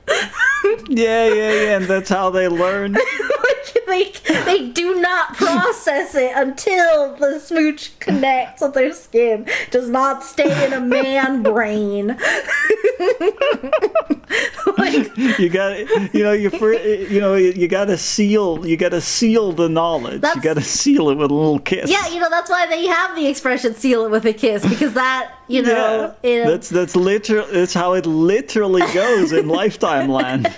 Yeah, 0.88 1.28
yeah, 1.28 1.34
yeah. 1.34 1.78
And 1.78 1.86
that's 1.86 2.10
how 2.10 2.30
they 2.30 2.48
learn. 2.48 2.94
like 3.88 4.22
they, 4.24 4.42
they 4.46 4.70
do 4.70 5.00
not 5.02 5.36
process 5.36 6.16
it 6.16 6.32
until 6.36 7.16
the 7.18 7.40
smooch 7.40 7.98
connects 8.00 8.62
with 8.62 8.74
their 8.74 8.94
skin. 8.94 9.48
Does 9.72 9.90
not 9.90 10.24
stay 10.24 10.66
in 10.66 10.74
a 10.74 10.82
man 10.82 11.44
brain. 11.52 12.08
like, 14.78 15.16
You 15.40 15.50
got 15.50 15.78
you 16.14 16.24
know 16.24 16.32
you 16.34 16.50
fir- 16.50 16.74
you 16.82 17.20
know 17.20 17.36
you 17.36 17.68
got 17.68 17.86
to 17.86 17.98
seal 17.98 18.66
you 18.66 18.78
got 18.78 18.90
to 18.90 19.02
seal 19.02 19.52
the 19.52 19.70
knowledge. 19.70 20.24
You 20.36 20.42
got 20.42 20.56
to 20.56 20.62
seal 20.62 21.10
it 21.10 21.16
with 21.16 21.32
a 21.32 21.34
little 21.34 21.60
kiss. 21.60 21.90
yeah, 21.90 22.08
you 22.10 22.20
know 22.20 22.30
that's 22.30 22.50
why 22.50 22.66
they 22.68 22.86
have 22.88 23.16
the 23.16 23.28
expression 23.28 23.74
"seal 23.76 24.06
it 24.06 24.12
with 24.12 24.26
a 24.26 24.34
kiss" 24.34 24.68
because 24.68 24.94
that, 24.94 25.35
you 25.48 25.62
know, 25.62 26.16
Yeah, 26.24 26.46
that's 26.46 26.70
that's 26.70 26.96
literal. 26.96 27.48
That's 27.52 27.74
how 27.74 27.94
it 27.94 28.06
literally 28.06 28.84
goes 28.94 29.32
in 29.32 29.48
Lifetime 29.60 30.10
Land. 30.10 30.54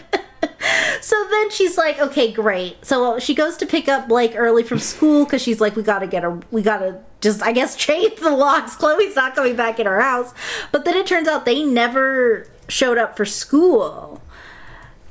So 1.01 1.15
then 1.29 1.49
she's 1.51 1.77
like, 1.77 1.99
okay, 1.99 2.31
great. 2.31 2.83
So 2.85 3.19
she 3.19 3.33
goes 3.33 3.57
to 3.57 3.65
pick 3.65 3.87
up 3.87 4.07
Blake 4.07 4.33
early 4.35 4.63
from 4.63 4.79
school 4.79 5.23
because 5.23 5.41
she's 5.41 5.61
like, 5.61 5.75
we 5.75 5.83
gotta 5.83 6.07
get 6.07 6.23
her, 6.23 6.39
we 6.51 6.61
gotta 6.61 6.99
just, 7.21 7.41
I 7.43 7.51
guess, 7.51 7.75
change 7.87 8.19
the 8.19 8.31
locks. 8.31 8.75
Chloe's 8.75 9.15
not 9.15 9.35
coming 9.35 9.55
back 9.55 9.79
in 9.79 9.85
her 9.85 10.01
house. 10.01 10.33
But 10.71 10.85
then 10.85 10.95
it 10.95 11.07
turns 11.07 11.27
out 11.27 11.45
they 11.45 11.63
never 11.63 12.47
showed 12.67 12.97
up 12.97 13.15
for 13.15 13.25
school. 13.25 14.21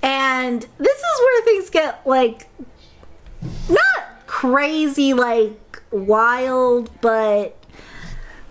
And 0.03 0.63
this 0.79 0.99
is 0.99 1.21
where 1.21 1.43
things 1.45 1.71
get 1.71 2.07
like 2.07 2.49
not 3.69 4.27
crazy 4.27 5.15
like 5.15 5.83
wild, 5.91 6.91
but 7.01 7.57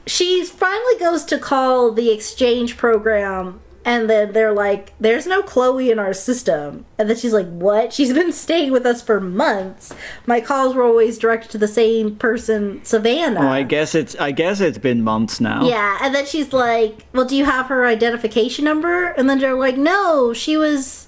she 0.08 0.44
finally 0.44 1.00
goes 1.00 1.24
to 1.26 1.38
call 1.38 1.92
the 1.92 2.12
exchange 2.12 2.78
program 2.78 3.60
and 3.86 4.10
then 4.10 4.34
they're 4.34 4.52
like 4.52 4.94
there's 5.00 5.28
no 5.28 5.44
chloe 5.44 5.92
in 5.92 6.00
our 6.00 6.14
system. 6.14 6.86
And 6.98 7.08
then 7.08 7.16
she's 7.16 7.34
like 7.34 7.48
what? 7.48 7.94
She's 7.94 8.12
been 8.14 8.32
staying 8.46 8.72
with 8.72 8.86
us 8.86 9.02
for 9.02 9.22
months. 9.22 9.94
My 10.26 10.42
calls 10.42 10.74
were 10.76 10.84
always 10.84 11.20
directed 11.20 11.52
to 11.52 11.58
the 11.60 11.68
same 11.68 12.16
person 12.16 12.84
savannah. 12.84 13.42
Oh, 13.42 13.48
I 13.48 13.64
guess 13.64 13.94
it's 13.94 14.16
I 14.16 14.32
guess 14.32 14.60
it's 14.60 14.80
been 14.80 15.04
months 15.04 15.40
now. 15.40 15.68
yeah 15.68 16.00
and 16.02 16.14
then 16.16 16.26
she's 16.26 16.52
like 16.52 17.06
well 17.14 17.26
do 17.26 17.36
you 17.36 17.46
have 17.46 17.68
her 17.68 17.86
identification 17.86 18.66
number? 18.66 19.06
And 19.10 19.30
then 19.30 19.40
they're 19.40 19.54
like 19.54 19.78
no 19.78 20.34
she 20.34 20.58
was 20.58 21.08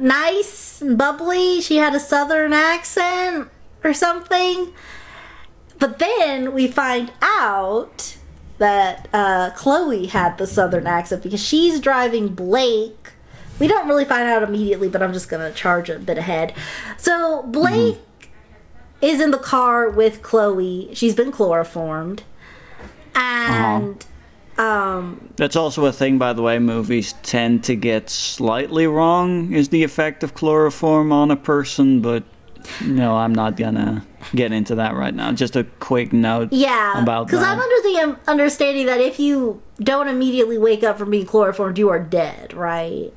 nice 0.00 0.82
and 0.82 0.98
bubbly. 0.98 1.60
She 1.60 1.76
had 1.76 1.94
a 1.94 2.00
southern 2.00 2.52
accent 2.52 3.48
or 3.84 3.94
something 3.94 4.72
but 5.78 5.98
then 5.98 6.52
we 6.52 6.68
find 6.68 7.12
out 7.22 8.16
that 8.58 9.08
uh, 9.12 9.50
Chloe 9.50 10.06
had 10.06 10.38
the 10.38 10.46
southern 10.46 10.86
accent 10.86 11.22
because 11.22 11.42
she's 11.42 11.80
driving 11.80 12.28
Blake. 12.28 13.12
We 13.58 13.66
don't 13.66 13.88
really 13.88 14.04
find 14.04 14.28
out 14.28 14.42
immediately, 14.42 14.88
but 14.88 15.02
I'm 15.02 15.12
just 15.12 15.28
gonna 15.28 15.52
charge 15.52 15.90
a 15.90 15.98
bit 15.98 16.18
ahead. 16.18 16.54
So 16.96 17.42
Blake 17.44 17.98
is 19.00 19.20
in 19.20 19.30
the 19.30 19.38
car 19.38 19.88
with 19.88 20.22
Chloe. 20.22 20.90
She's 20.94 21.14
been 21.14 21.32
chloroformed, 21.32 22.24
and 23.14 24.04
um, 24.58 25.32
That's 25.36 25.54
also 25.54 25.86
a 25.86 25.92
thing, 25.92 26.18
by 26.18 26.32
the 26.32 26.42
way. 26.42 26.58
Movies 26.58 27.14
tend 27.22 27.62
to 27.64 27.76
get 27.76 28.10
slightly 28.10 28.88
wrong 28.88 29.52
is 29.52 29.68
the 29.68 29.84
effect 29.84 30.24
of 30.24 30.34
chloroform 30.34 31.12
on 31.12 31.30
a 31.30 31.36
person, 31.36 32.00
but 32.00 32.24
no, 32.84 33.16
I'm 33.16 33.34
not 33.34 33.56
gonna 33.56 34.04
get 34.34 34.52
into 34.52 34.74
that 34.76 34.94
right 34.94 35.14
now. 35.14 35.32
Just 35.32 35.56
a 35.56 35.64
quick 35.80 36.12
note. 36.12 36.52
yeah, 36.52 37.02
About 37.02 37.26
because. 37.26 37.42
I'm 37.42 37.58
under 37.58 37.82
the 37.82 38.00
um, 38.02 38.18
understanding 38.26 38.86
that 38.86 39.00
if 39.00 39.18
you 39.18 39.62
don't 39.80 40.08
immediately 40.08 40.58
wake 40.58 40.82
up 40.82 40.98
from 40.98 41.10
being 41.10 41.26
chloroformed, 41.26 41.78
you 41.78 41.88
are 41.88 42.00
dead, 42.00 42.52
right? 42.54 43.12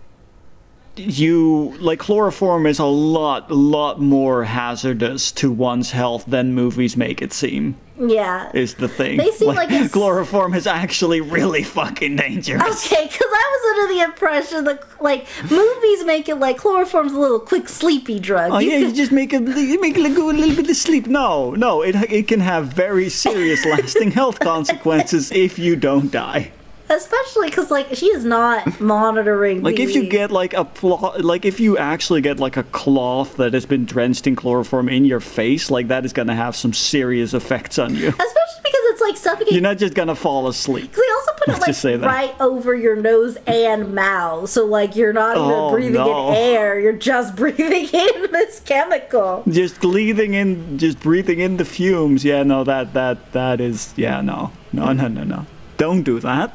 you 0.97 1.75
like 1.79 1.99
chloroform 1.99 2.65
is 2.65 2.79
a 2.79 2.85
lot, 2.85 3.49
lot 3.49 3.99
more 4.01 4.43
hazardous 4.43 5.31
to 5.31 5.51
one's 5.51 5.91
health 5.91 6.25
than 6.27 6.53
movies 6.53 6.97
make 6.97 7.21
it 7.21 7.33
seem. 7.33 7.77
Yeah. 8.09 8.51
Is 8.53 8.75
the 8.75 8.87
thing. 8.87 9.17
They 9.17 9.31
seem 9.31 9.49
like 9.55 9.69
it's- 9.71 9.91
chloroform 9.91 10.53
is 10.53 10.65
actually 10.65 11.21
really 11.21 11.63
fucking 11.63 12.15
dangerous. 12.15 12.85
Okay, 12.91 13.03
because 13.05 13.27
I 13.31 13.45
was 13.53 13.79
under 13.79 13.93
the 13.93 14.01
impression 14.03 14.63
that 14.65 14.83
like 15.01 15.27
movies 15.49 16.03
make 16.05 16.27
it 16.29 16.35
like 16.35 16.57
chloroform's 16.57 17.11
a 17.13 17.19
little 17.19 17.39
quick 17.39 17.69
sleepy 17.69 18.19
drug. 18.19 18.51
Oh 18.51 18.59
You 18.59 18.71
yeah, 18.71 18.77
you 18.79 18.91
just 18.91 19.11
make 19.11 19.33
it 19.33 19.41
you 19.47 19.79
make 19.79 19.97
it 19.97 20.15
go 20.15 20.29
a 20.29 20.33
little 20.33 20.55
bit 20.55 20.69
of 20.69 20.75
sleep. 20.77 21.07
No, 21.07 21.51
no, 21.51 21.81
it 21.81 21.95
it 22.11 22.27
can 22.27 22.39
have 22.39 22.67
very 22.67 23.09
serious, 23.09 23.65
lasting 23.73 24.11
health 24.11 24.39
consequences 24.39 25.31
if 25.31 25.59
you 25.59 25.75
don't 25.75 26.11
die. 26.11 26.51
Especially 26.91 27.49
because 27.49 27.71
like 27.71 27.95
she 27.95 28.07
is 28.07 28.23
not 28.25 28.79
monitoring. 28.79 29.63
Like 29.63 29.79
if 29.79 29.95
you 29.95 30.07
get 30.09 30.29
like 30.31 30.53
a 30.53 30.65
plo- 30.65 31.21
like 31.23 31.45
if 31.45 31.59
you 31.59 31.77
actually 31.77 32.21
get 32.21 32.39
like 32.39 32.57
a 32.57 32.63
cloth 32.63 33.37
that 33.37 33.53
has 33.53 33.65
been 33.65 33.85
drenched 33.85 34.27
in 34.27 34.35
chloroform 34.35 34.89
in 34.89 35.05
your 35.05 35.19
face, 35.19 35.71
like 35.71 35.87
that 35.87 36.05
is 36.05 36.13
gonna 36.13 36.35
have 36.35 36.55
some 36.55 36.73
serious 36.73 37.33
effects 37.33 37.79
on 37.79 37.95
you. 37.95 38.07
especially 38.09 38.61
because 38.63 38.81
it's 38.91 39.01
like 39.01 39.17
suffocating. 39.17 39.53
You're 39.53 39.63
not 39.63 39.77
just 39.77 39.93
gonna 39.93 40.15
fall 40.15 40.47
asleep. 40.47 40.91
They 40.93 41.01
also 41.15 41.31
put 41.37 41.47
it 41.47 41.51
Let's 41.53 41.67
like 41.67 41.75
say 41.75 41.95
right 41.97 42.35
over 42.39 42.75
your 42.75 42.95
nose 42.95 43.37
and 43.47 43.95
mouth, 43.95 44.49
so 44.49 44.65
like 44.65 44.95
you're 44.95 45.13
not 45.13 45.37
even 45.37 45.49
Oh, 45.49 45.71
breathing 45.71 45.93
no. 45.93 46.29
in 46.29 46.35
air; 46.35 46.79
you're 46.79 46.93
just 46.93 47.35
breathing 47.41 47.87
in 47.91 48.31
this 48.31 48.59
chemical. 48.59 49.43
Just 49.47 49.81
breathing 49.81 50.33
in, 50.33 50.77
just 50.77 50.99
breathing 50.99 51.39
in 51.39 51.57
the 51.57 51.65
fumes. 51.65 52.23
Yeah, 52.25 52.43
no, 52.43 52.63
that 52.65 52.93
that 52.93 53.31
that 53.31 53.61
is. 53.61 53.93
Yeah, 53.95 54.21
no, 54.21 54.51
no, 54.73 54.91
no, 54.93 55.07
no, 55.07 55.23
no. 55.23 55.45
Don't 55.77 56.03
do 56.03 56.19
that. 56.19 56.53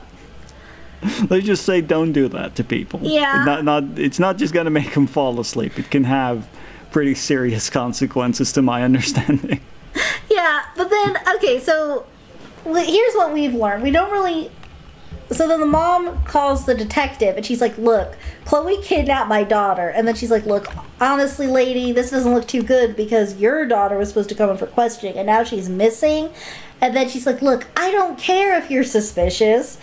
Let's 1.31 1.47
just 1.47 1.65
say 1.65 1.81
don't 1.81 2.13
do 2.13 2.29
that 2.29 2.57
to 2.57 2.65
people. 2.65 3.01
Yeah. 3.03 3.45
Not, 3.45 3.65
not. 3.65 3.99
It's 3.99 4.19
not 4.19 4.39
just 4.39 4.55
gonna 4.55 4.71
make 4.71 4.95
them 4.95 5.07
fall 5.07 5.39
asleep. 5.41 5.79
It 5.79 5.91
can 5.91 6.05
have 6.05 6.49
pretty 6.91 7.15
serious 7.15 7.69
consequences, 7.69 8.53
to 8.53 8.63
my 8.63 8.83
understanding. 8.91 9.61
Yeah, 10.31 10.63
but 10.77 10.91
then 10.91 11.17
okay, 11.37 11.61
so 11.61 12.07
here's 12.65 13.15
what 13.15 13.33
we've 13.33 13.55
learned. 13.55 13.83
We 13.83 13.91
don't 13.91 14.11
really. 14.11 14.51
So 15.33 15.49
then 15.49 15.59
the 15.59 15.67
mom 15.67 16.23
calls 16.25 16.67
the 16.67 16.75
detective 16.75 17.37
and 17.37 17.45
she's 17.45 17.61
like, 17.61 17.77
"Look, 17.79 18.17
Chloe 18.45 18.81
kidnapped 18.83 19.29
my 19.29 19.43
daughter." 19.43 19.89
And 19.89 20.07
then 20.07 20.15
she's 20.15 20.31
like, 20.31 20.47
"Look, 20.47 20.69
honestly, 21.01 21.47
lady, 21.49 21.91
this 21.93 22.11
doesn't 22.11 22.33
look 22.33 22.47
too 22.47 22.63
good 22.63 22.95
because 22.95 23.37
your 23.37 23.67
daughter 23.67 23.99
was 23.99 24.09
supposed 24.09 24.29
to 24.29 24.35
come 24.35 24.51
in 24.51 24.57
for 24.57 24.67
questioning 24.67 25.17
and 25.17 25.27
now 25.27 25.43
she's 25.43 25.69
missing." 25.69 26.31
And 26.81 26.95
then 26.95 27.09
she's 27.09 27.27
like, 27.27 27.43
"Look, 27.43 27.67
I 27.77 27.91
don't 27.91 28.19
care 28.19 28.57
if 28.57 28.71
you're 28.71 28.85
suspicious. 28.85 29.79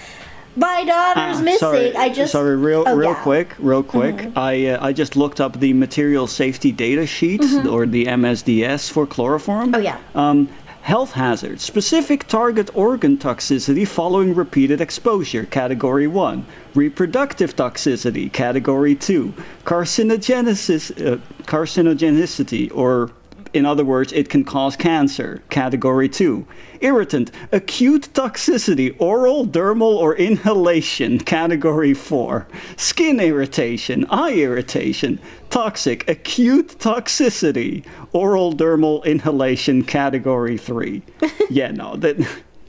My 0.56 0.84
daughter's 0.86 1.42
missing. 1.42 1.68
Ah, 1.68 1.72
Sorry, 1.72 1.96
I 1.96 2.10
just 2.10 2.32
sorry, 2.32 2.56
real, 2.56 2.84
Oh, 2.86 2.96
real 2.96 3.10
yeah. 3.10 3.16
Mm-hmm. 3.16 3.24
quick, 3.24 3.56
real 3.60 3.84
quick. 3.84 4.32
I 4.38 4.68
uh, 4.68 4.86
I 4.88 4.94
just 4.94 5.16
looked 5.16 5.40
up 5.42 5.60
the 5.60 5.74
material 5.74 6.28
safety 6.28 6.72
data 6.72 7.06
sheet 7.08 7.42
or 7.68 7.86
the 7.86 8.06
MSDS 8.06 8.92
for 8.92 9.08
chloroform. 9.08 9.72
Mm-hmm. 9.72 9.76
Oh, 9.76 9.80
yeah. 9.80 9.98
Um, 10.16 10.50
health 10.84 11.14
hazards, 11.14 11.64
specific 11.64 12.28
target 12.28 12.70
organ 12.76 13.18
toxicity 13.18 13.88
following 13.88 14.36
repeated 14.36 14.82
exposure, 14.82 15.46
category 15.46 16.08
one. 16.08 16.46
Reproductive 16.76 17.56
toxicity, 17.56 18.32
category 18.32 18.94
two. 18.94 19.34
Carcinogenesis, 19.64 20.92
uh, 20.92 21.18
carcinogenicity, 21.44 22.70
or 22.76 23.12
in 23.54 23.66
other 23.66 23.86
words, 23.86 24.12
it 24.14 24.30
can 24.30 24.44
cause 24.44 24.76
cancer. 24.76 25.42
Category 25.50 26.10
2. 26.10 26.46
Irritant, 26.82 27.32
acute 27.52 28.10
toxicity, 28.14 28.96
oral, 29.00 29.46
dermal, 29.46 29.96
or 29.96 30.16
inhalation. 30.16 31.20
Category 31.20 31.94
4. 31.94 32.48
Skin 32.76 33.20
irritation, 33.20 34.06
eye 34.10 34.34
irritation. 34.34 35.20
Toxic, 35.50 36.10
acute 36.10 36.80
toxicity, 36.80 37.86
oral, 38.12 38.54
dermal, 38.54 39.06
inhalation. 39.06 39.84
Category 39.84 40.58
3. 40.58 41.04
yeah, 41.50 41.72
no, 41.72 41.96
that. 41.98 42.18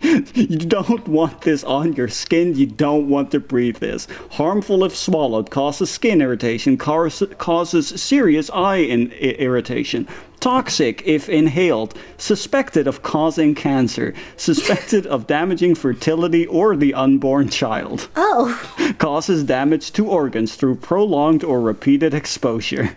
You 0.35 0.59
don't 0.59 1.09
want 1.09 1.41
this 1.43 1.65
on 1.65 1.95
your 1.95 2.09
skin. 2.09 2.55
You 2.55 2.67
don't 2.67 3.09
want 3.09 3.31
to 3.31 3.41
breathe 3.41 3.79
this. 3.79 4.07
Harmful 4.33 4.85
if 4.85 4.95
swallowed, 4.95 5.51
causes 5.51 5.91
skin 5.91 6.21
irritation, 6.21 6.77
causes 6.77 8.03
serious 8.03 8.51
eye 8.51 8.77
in, 8.77 9.13
irritation. 9.13 10.07
Toxic 10.41 11.03
if 11.07 11.29
inhaled, 11.31 11.95
suspected 12.19 12.87
of 12.87 13.03
causing 13.03 13.55
cancer, 13.55 14.13
suspected 14.37 15.07
of 15.07 15.27
damaging 15.27 15.75
fertility 15.75 16.47
or 16.47 16.77
the 16.77 16.93
unborn 16.93 17.49
child. 17.49 18.09
Oh, 18.15 18.93
Causes 18.99 19.45
damage 19.45 19.93
to 19.93 20.07
organs 20.07 20.57
through 20.57 20.77
prolonged 20.77 21.43
or 21.43 21.61
repeated 21.63 22.13
exposure. 22.13 22.97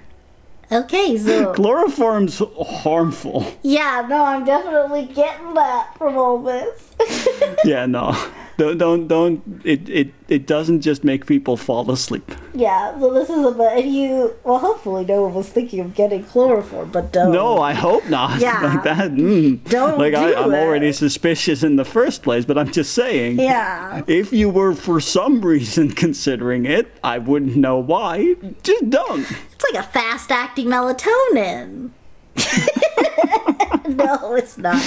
Okay. 0.72 1.18
So 1.18 1.54
Chloroform's 1.56 2.42
harmful. 2.60 3.46
yeah, 3.64 4.06
no, 4.10 4.24
I'm 4.24 4.46
definitely 4.46 5.06
getting 5.06 5.54
that 5.56 5.98
from 5.98 6.18
all 6.18 6.40
this. 6.42 6.94
Yeah, 7.64 7.86
no. 7.86 8.16
Don't 8.58 8.78
don't 8.78 9.08
don't 9.08 9.62
it, 9.64 9.90
it 9.90 10.14
it 10.30 10.46
doesn't 10.48 10.82
just 10.82 11.04
make 11.04 11.26
people 11.26 11.58
fall 11.58 11.90
asleep. 11.92 12.32
Yeah, 12.54 13.00
so 13.00 13.14
this 13.14 13.30
is 13.30 13.46
about 13.46 13.78
if 13.78 13.86
you 13.86 14.36
well 14.44 14.60
hopefully 14.60 15.06
no 15.06 15.24
one 15.24 15.34
was 15.34 15.50
thinking 15.50 15.80
of 15.80 15.94
getting 15.96 16.24
chloroform, 16.24 16.92
but 16.92 17.12
don't. 17.14 17.32
No, 17.32 17.60
I 17.62 17.74
hope 17.74 18.08
not. 18.10 18.40
Yeah. 18.48 18.62
like 18.62 18.84
that. 18.84 19.12
Mm. 19.12 19.64
Don't 19.70 19.98
like 19.98 20.14
I, 20.14 20.32
do 20.32 20.36
I'm 20.38 20.54
it. 20.54 20.58
already 20.64 20.92
suspicious 20.92 21.64
in 21.64 21.76
the 21.76 21.86
first 21.86 22.24
place, 22.24 22.46
but 22.46 22.58
I'm 22.58 22.72
just 22.72 22.94
saying. 22.94 23.40
Yeah. 23.40 24.04
If 24.08 24.32
you 24.32 24.50
were 24.50 24.74
for 24.74 25.00
some 25.00 25.42
reason 25.46 25.92
considering 25.92 26.66
it, 26.66 26.88
I 27.04 27.18
wouldn't 27.18 27.56
know 27.56 27.78
why. 27.78 28.36
Just 28.64 28.90
don't. 28.90 29.26
It's 29.54 29.66
like 29.72 29.84
a 29.84 29.88
fast 29.88 30.32
acting 30.32 30.68
melatonin. 30.68 31.92
no, 33.88 34.36
it's 34.36 34.58
not. 34.58 34.82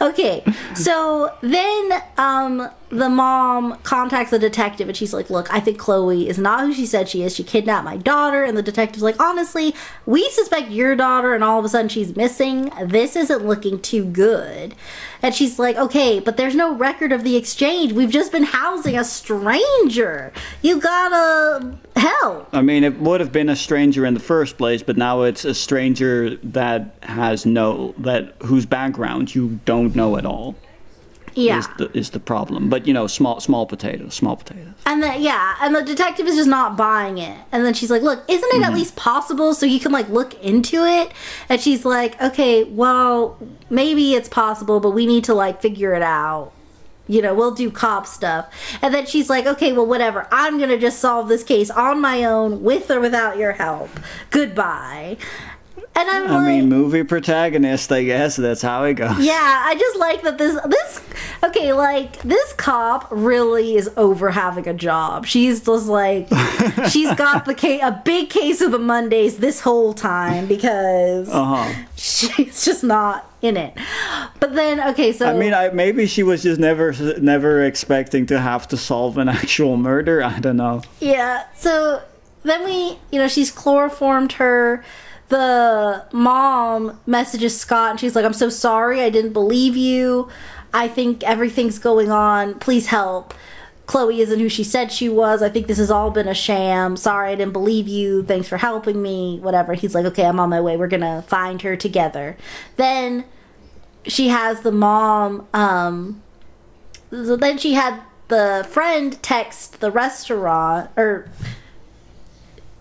Okay, 0.00 0.44
so 0.74 1.32
then 1.42 2.02
um 2.16 2.70
the 2.90 3.08
mom 3.08 3.76
contacts 3.82 4.30
the 4.30 4.38
detective 4.38 4.88
and 4.88 4.96
she's 4.96 5.12
like, 5.12 5.28
Look, 5.30 5.52
I 5.52 5.60
think 5.60 5.78
Chloe 5.78 6.28
is 6.28 6.38
not 6.38 6.60
who 6.60 6.72
she 6.72 6.86
said 6.86 7.08
she 7.08 7.22
is. 7.22 7.34
She 7.34 7.44
kidnapped 7.44 7.84
my 7.84 7.96
daughter. 7.96 8.44
And 8.44 8.56
the 8.56 8.62
detective's 8.62 9.02
like, 9.02 9.20
Honestly, 9.20 9.74
we 10.06 10.28
suspect 10.30 10.70
your 10.70 10.96
daughter, 10.96 11.34
and 11.34 11.44
all 11.44 11.58
of 11.58 11.64
a 11.64 11.68
sudden 11.68 11.88
she's 11.88 12.16
missing. 12.16 12.70
This 12.84 13.16
isn't 13.16 13.44
looking 13.44 13.80
too 13.80 14.04
good. 14.04 14.74
And 15.22 15.34
she's 15.34 15.58
like, 15.58 15.76
Okay, 15.76 16.20
but 16.20 16.36
there's 16.36 16.54
no 16.54 16.74
record 16.74 17.12
of 17.12 17.24
the 17.24 17.36
exchange. 17.36 17.92
We've 17.92 18.10
just 18.10 18.32
been 18.32 18.44
housing 18.44 18.96
a 18.96 19.04
stranger. 19.04 20.32
You 20.62 20.80
gotta 20.80 21.76
help. 21.96 22.48
I 22.52 22.62
mean, 22.62 22.84
it 22.84 22.98
would 22.98 23.20
have 23.20 23.32
been 23.32 23.48
a 23.48 23.56
stranger 23.56 24.06
in 24.06 24.14
the 24.14 24.20
first 24.20 24.58
place, 24.58 24.82
but 24.82 24.96
now 24.96 25.22
it's 25.22 25.44
a 25.44 25.54
stranger 25.54 26.36
that 26.36 26.94
has 27.02 27.44
no 27.46 27.94
that 27.98 28.34
whose 28.44 28.66
background 28.66 29.34
you 29.34 29.60
don't 29.64 29.94
know 29.94 30.16
at 30.16 30.24
all. 30.24 30.54
Yeah. 31.38 31.58
is 31.58 31.68
the 31.78 31.96
is 31.96 32.10
the 32.10 32.20
problem. 32.20 32.68
But 32.68 32.86
you 32.86 32.92
know, 32.92 33.06
small 33.06 33.40
small 33.40 33.66
potatoes, 33.66 34.14
small 34.14 34.36
potatoes. 34.36 34.74
And 34.86 35.02
then 35.02 35.22
yeah, 35.22 35.56
and 35.60 35.74
the 35.74 35.82
detective 35.82 36.26
is 36.26 36.36
just 36.36 36.48
not 36.48 36.76
buying 36.76 37.18
it. 37.18 37.38
And 37.52 37.64
then 37.64 37.74
she's 37.74 37.90
like, 37.90 38.02
"Look, 38.02 38.24
isn't 38.28 38.54
it 38.54 38.56
at 38.56 38.66
mm-hmm. 38.66 38.74
least 38.74 38.96
possible 38.96 39.54
so 39.54 39.64
you 39.66 39.80
can 39.80 39.92
like 39.92 40.08
look 40.08 40.34
into 40.42 40.84
it?" 40.84 41.12
And 41.48 41.60
she's 41.60 41.84
like, 41.84 42.20
"Okay, 42.20 42.64
well, 42.64 43.38
maybe 43.70 44.14
it's 44.14 44.28
possible, 44.28 44.80
but 44.80 44.90
we 44.90 45.06
need 45.06 45.24
to 45.24 45.34
like 45.34 45.60
figure 45.62 45.94
it 45.94 46.02
out." 46.02 46.52
You 47.10 47.22
know, 47.22 47.32
we'll 47.32 47.54
do 47.54 47.70
cop 47.70 48.06
stuff. 48.06 48.52
And 48.82 48.92
then 48.92 49.06
she's 49.06 49.30
like, 49.30 49.46
"Okay, 49.46 49.72
well, 49.72 49.86
whatever. 49.86 50.26
I'm 50.30 50.58
going 50.58 50.70
to 50.70 50.78
just 50.78 50.98
solve 50.98 51.28
this 51.28 51.42
case 51.42 51.70
on 51.70 52.00
my 52.00 52.24
own 52.24 52.62
with 52.62 52.90
or 52.90 53.00
without 53.00 53.38
your 53.38 53.52
help. 53.52 53.90
Goodbye." 54.30 55.16
And 55.98 56.08
I'm 56.08 56.30
I 56.30 56.36
like, 56.36 56.46
mean, 56.46 56.68
movie 56.68 57.02
protagonist, 57.02 57.90
I 57.90 58.04
guess 58.04 58.36
that's 58.36 58.62
how 58.62 58.84
it 58.84 58.94
goes. 58.94 59.18
yeah, 59.18 59.62
I 59.66 59.74
just 59.74 59.98
like 59.98 60.22
that 60.22 60.38
this 60.38 60.54
this 60.66 61.00
okay, 61.42 61.72
like 61.72 62.22
this 62.22 62.52
cop 62.52 63.08
really 63.10 63.74
is 63.74 63.90
over 63.96 64.30
having 64.30 64.68
a 64.68 64.74
job. 64.74 65.26
She's 65.26 65.60
just 65.64 65.86
like 65.88 66.28
she's 66.88 67.12
got 67.16 67.46
the 67.46 67.54
case 67.54 67.80
a 67.82 68.00
big 68.04 68.30
case 68.30 68.60
of 68.60 68.70
the 68.70 68.78
Mondays 68.78 69.38
this 69.38 69.60
whole 69.60 69.92
time 69.92 70.46
because 70.46 71.28
Uh 71.30 71.44
huh. 71.66 71.82
she's 71.96 72.64
just 72.64 72.84
not 72.84 73.28
in 73.42 73.56
it. 73.56 73.76
But 74.38 74.54
then 74.54 74.80
okay, 74.90 75.10
so 75.12 75.28
I 75.28 75.32
mean, 75.36 75.52
I, 75.52 75.70
maybe 75.70 76.06
she 76.06 76.22
was 76.22 76.44
just 76.44 76.60
never 76.60 76.92
never 77.20 77.64
expecting 77.64 78.26
to 78.26 78.40
have 78.40 78.68
to 78.68 78.76
solve 78.76 79.18
an 79.18 79.28
actual 79.40 79.76
murder. 79.76 80.22
I 80.22 80.38
don't 80.38 80.56
know. 80.58 80.82
Yeah. 81.00 81.44
So 81.56 82.02
then 82.44 82.64
we, 82.64 82.98
you 83.10 83.18
know, 83.18 83.26
she's 83.26 83.50
chloroformed 83.50 84.32
her. 84.34 84.84
The 85.28 86.06
mom 86.12 87.00
messages 87.06 87.58
Scott 87.58 87.92
and 87.92 88.00
she's 88.00 88.16
like, 88.16 88.24
I'm 88.24 88.32
so 88.32 88.48
sorry. 88.48 89.02
I 89.02 89.10
didn't 89.10 89.32
believe 89.32 89.76
you. 89.76 90.28
I 90.72 90.88
think 90.88 91.22
everything's 91.24 91.78
going 91.78 92.10
on. 92.10 92.58
Please 92.58 92.86
help. 92.86 93.34
Chloe 93.86 94.20
isn't 94.20 94.38
who 94.38 94.50
she 94.50 94.64
said 94.64 94.92
she 94.92 95.08
was. 95.08 95.42
I 95.42 95.48
think 95.48 95.66
this 95.66 95.78
has 95.78 95.90
all 95.90 96.10
been 96.10 96.28
a 96.28 96.34
sham. 96.34 96.96
Sorry, 96.96 97.30
I 97.30 97.34
didn't 97.34 97.54
believe 97.54 97.88
you. 97.88 98.22
Thanks 98.22 98.46
for 98.46 98.58
helping 98.58 99.00
me. 99.00 99.38
Whatever. 99.40 99.72
He's 99.72 99.94
like, 99.94 100.04
okay, 100.04 100.26
I'm 100.26 100.38
on 100.38 100.50
my 100.50 100.60
way. 100.60 100.76
We're 100.76 100.88
going 100.88 101.00
to 101.00 101.24
find 101.26 101.62
her 101.62 101.74
together. 101.74 102.36
Then 102.76 103.24
she 104.06 104.28
has 104.28 104.60
the 104.60 104.72
mom, 104.72 105.46
um, 105.54 106.22
so 107.10 107.36
then 107.36 107.58
she 107.58 107.74
had 107.74 108.00
the 108.28 108.66
friend 108.70 109.22
text 109.22 109.80
the 109.80 109.90
restaurant 109.90 110.90
or 110.96 111.30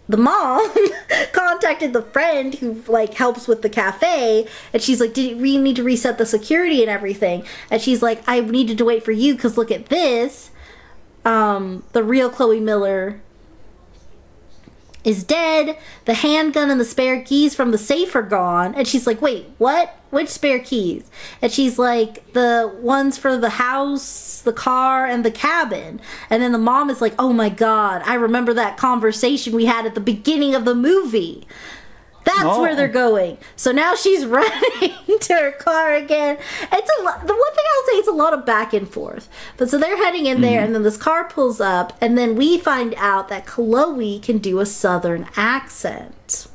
the 0.10 0.18
mom 0.18 0.74
contacted 1.34 1.94
the 1.94 2.02
friend 2.02 2.56
who 2.56 2.82
like 2.88 3.14
helps 3.14 3.48
with 3.48 3.62
the 3.62 3.70
cafe 3.70 4.48
and 4.74 4.82
she's 4.82 5.02
like 5.02 5.14
did 5.14 5.40
we 5.42 5.58
need 5.58 5.76
to 5.76 5.84
reset 5.84 6.18
the 6.18 6.26
security 6.26 6.82
and 6.82 6.90
everything. 6.90 7.46
And 7.70 7.82
she's 7.82 8.02
like 8.02 8.22
i 8.28 8.40
needed 8.40 8.78
to 8.78 8.86
wait 8.86 9.04
for 9.04 9.12
you 9.12 9.36
because 9.36 9.58
look 9.58 9.72
at 9.72 9.88
this. 9.88 10.52
Um 11.26 11.84
the 11.94 12.04
real 12.04 12.30
chloe 12.30 12.60
miller 12.60 13.22
is 15.08 15.24
dead 15.24 15.78
the 16.06 16.14
handgun 16.14 16.70
and 16.70 16.80
the 16.80 16.86
spare 16.86 17.22
keys 17.24 17.56
from 17.56 17.72
the 17.72 17.78
safe 17.78 18.14
are 18.16 18.22
gone. 18.22 18.76
And 18.76 18.88
she's 18.88 19.08
like 19.08 19.22
wait 19.22 19.48
what? 19.58 19.96
Which 20.10 20.30
spare 20.30 20.60
keys? 20.60 21.10
And 21.42 21.52
she's 21.52 21.80
like 21.80 22.34
the 22.34 22.74
ones 22.82 23.18
for 23.18 23.38
the 23.38 23.50
house 23.50 24.42
the 24.42 24.54
car 24.54 25.06
and 25.06 25.26
the 25.26 25.32
cabin. 25.32 26.00
And 26.30 26.44
then 26.44 26.52
the 26.52 26.58
mom 26.58 26.90
is 26.90 27.02
like 27.02 27.16
oh 27.18 27.34
my 27.34 27.50
god 27.50 28.02
i 28.06 28.14
remember 28.16 28.54
that 28.54 28.78
conversation 28.78 29.56
we 29.56 29.66
had 29.66 29.86
at 29.86 29.96
the 29.96 30.02
beginning 30.02 30.54
of 30.54 30.66
the 30.66 30.76
movie 30.76 31.48
that's 32.28 32.44
Oh. 32.44 32.62
where 32.62 32.76
they're 32.76 32.88
going. 32.88 33.38
So 33.56 33.72
now 33.72 33.96
she's 33.96 34.26
running 34.38 34.94
to 35.20 35.34
her 35.34 35.52
car 35.54 35.94
again. 35.96 36.38
It's 36.72 36.92
a 37.00 37.04
lot. 37.04 37.22
The 37.26 37.34
one 37.34 37.54
thing 37.56 37.66
I'll 37.76 37.86
say, 37.88 37.98
it's 38.00 38.08
a 38.08 38.12
lot 38.12 38.34
of 38.34 38.46
back 38.46 38.74
and 38.74 38.88
forth. 38.88 39.28
But 39.58 39.70
so 39.70 39.78
they're 39.78 39.98
heading 39.98 40.26
in 40.26 40.42
there, 40.42 40.62
and 40.64 40.76
then 40.76 40.84
this 40.84 40.98
car 40.98 41.26
pulls 41.30 41.60
up, 41.60 41.94
and 42.02 42.18
then 42.18 42.36
we 42.36 42.58
find 42.58 42.94
out 42.98 43.30
that 43.30 43.46
Chloe 43.46 44.20
can 44.20 44.38
do 44.38 44.60
a 44.60 44.66
southern 44.66 45.28
accent. 45.36 46.48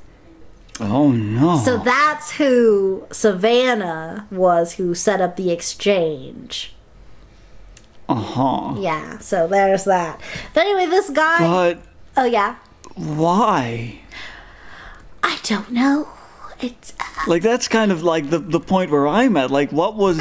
Oh 0.80 1.12
no. 1.12 1.58
So 1.58 1.76
that's 1.78 2.32
who 2.32 3.06
Savannah 3.12 4.26
was, 4.30 4.74
who 4.74 4.94
set 4.94 5.20
up 5.20 5.36
the 5.36 5.50
exchange. 5.52 6.74
uh 8.08 8.14
huh. 8.14 8.74
Yeah. 8.80 9.18
So 9.18 9.46
there's 9.46 9.84
that. 9.84 10.20
But 10.54 10.60
anyway, 10.66 10.86
this 10.86 11.10
guy. 11.10 11.38
But 11.40 11.82
oh 12.16 12.24
yeah. 12.24 12.56
why? 12.96 14.00
I 15.22 15.38
don't 15.44 15.70
know. 15.70 16.08
It's. 16.60 16.92
Uh, 17.00 17.04
like 17.26 17.42
that's 17.42 17.68
kind 17.68 17.90
of 17.92 18.02
like 18.02 18.30
the 18.30 18.38
the 18.38 18.60
point 18.60 18.90
where 18.90 19.06
I'm 19.08 19.36
at. 19.36 19.50
Like, 19.50 19.72
what 19.72 19.96
was? 19.96 20.18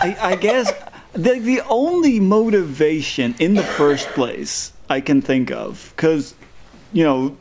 I, 0.00 0.16
I 0.20 0.36
guess 0.36 0.72
the 1.12 1.38
the 1.38 1.60
only 1.68 2.18
motivation 2.20 3.34
in 3.38 3.54
the 3.54 3.62
first 3.62 4.08
place 4.08 4.72
I 4.88 5.00
can 5.00 5.22
think 5.22 5.50
of, 5.50 5.92
because 5.96 6.34
you 6.92 7.04
know, 7.04 7.36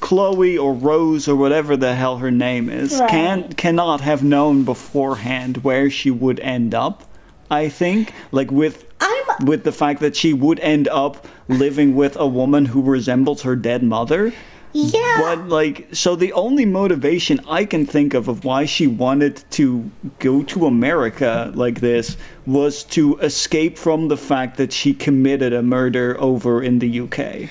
Chloe 0.00 0.58
or 0.58 0.74
Rose 0.74 1.28
or 1.28 1.36
whatever 1.36 1.76
the 1.76 1.94
hell 1.94 2.18
her 2.18 2.30
name 2.30 2.68
is, 2.68 2.98
Right. 2.98 3.08
can 3.10 3.52
cannot 3.52 4.00
have 4.00 4.22
known 4.24 4.64
beforehand 4.64 5.58
where 5.58 5.90
she 5.90 6.10
would 6.10 6.40
end 6.40 6.74
up. 6.74 7.04
I 7.52 7.68
think, 7.68 8.12
like 8.30 8.50
with 8.52 8.84
I'm. 9.00 9.46
with 9.46 9.64
the 9.64 9.72
fact 9.72 10.00
that 10.00 10.14
she 10.16 10.32
would 10.32 10.60
end 10.60 10.86
up 10.88 11.26
living 11.48 11.96
with 11.96 12.16
a 12.16 12.26
woman 12.26 12.64
who 12.66 12.80
resembles 12.82 13.42
her 13.42 13.56
dead 13.56 13.82
mother. 13.82 14.32
Yeah. 14.72 15.16
But 15.20 15.48
like, 15.48 15.88
so 15.92 16.14
the 16.16 16.32
only 16.32 16.64
motivation 16.64 17.40
I 17.48 17.64
can 17.64 17.86
think 17.86 18.14
of 18.14 18.28
of 18.28 18.44
why 18.44 18.64
she 18.66 18.86
wanted 18.86 19.42
to 19.52 19.90
go 20.18 20.42
to 20.44 20.66
America 20.66 21.50
like 21.54 21.80
this 21.80 22.16
was 22.46 22.84
to 22.84 23.16
escape 23.18 23.76
from 23.78 24.08
the 24.08 24.16
fact 24.16 24.56
that 24.58 24.72
she 24.72 24.94
committed 24.94 25.52
a 25.52 25.62
murder 25.62 26.16
over 26.20 26.62
in 26.62 26.78
the 26.78 27.00
UK. 27.00 27.48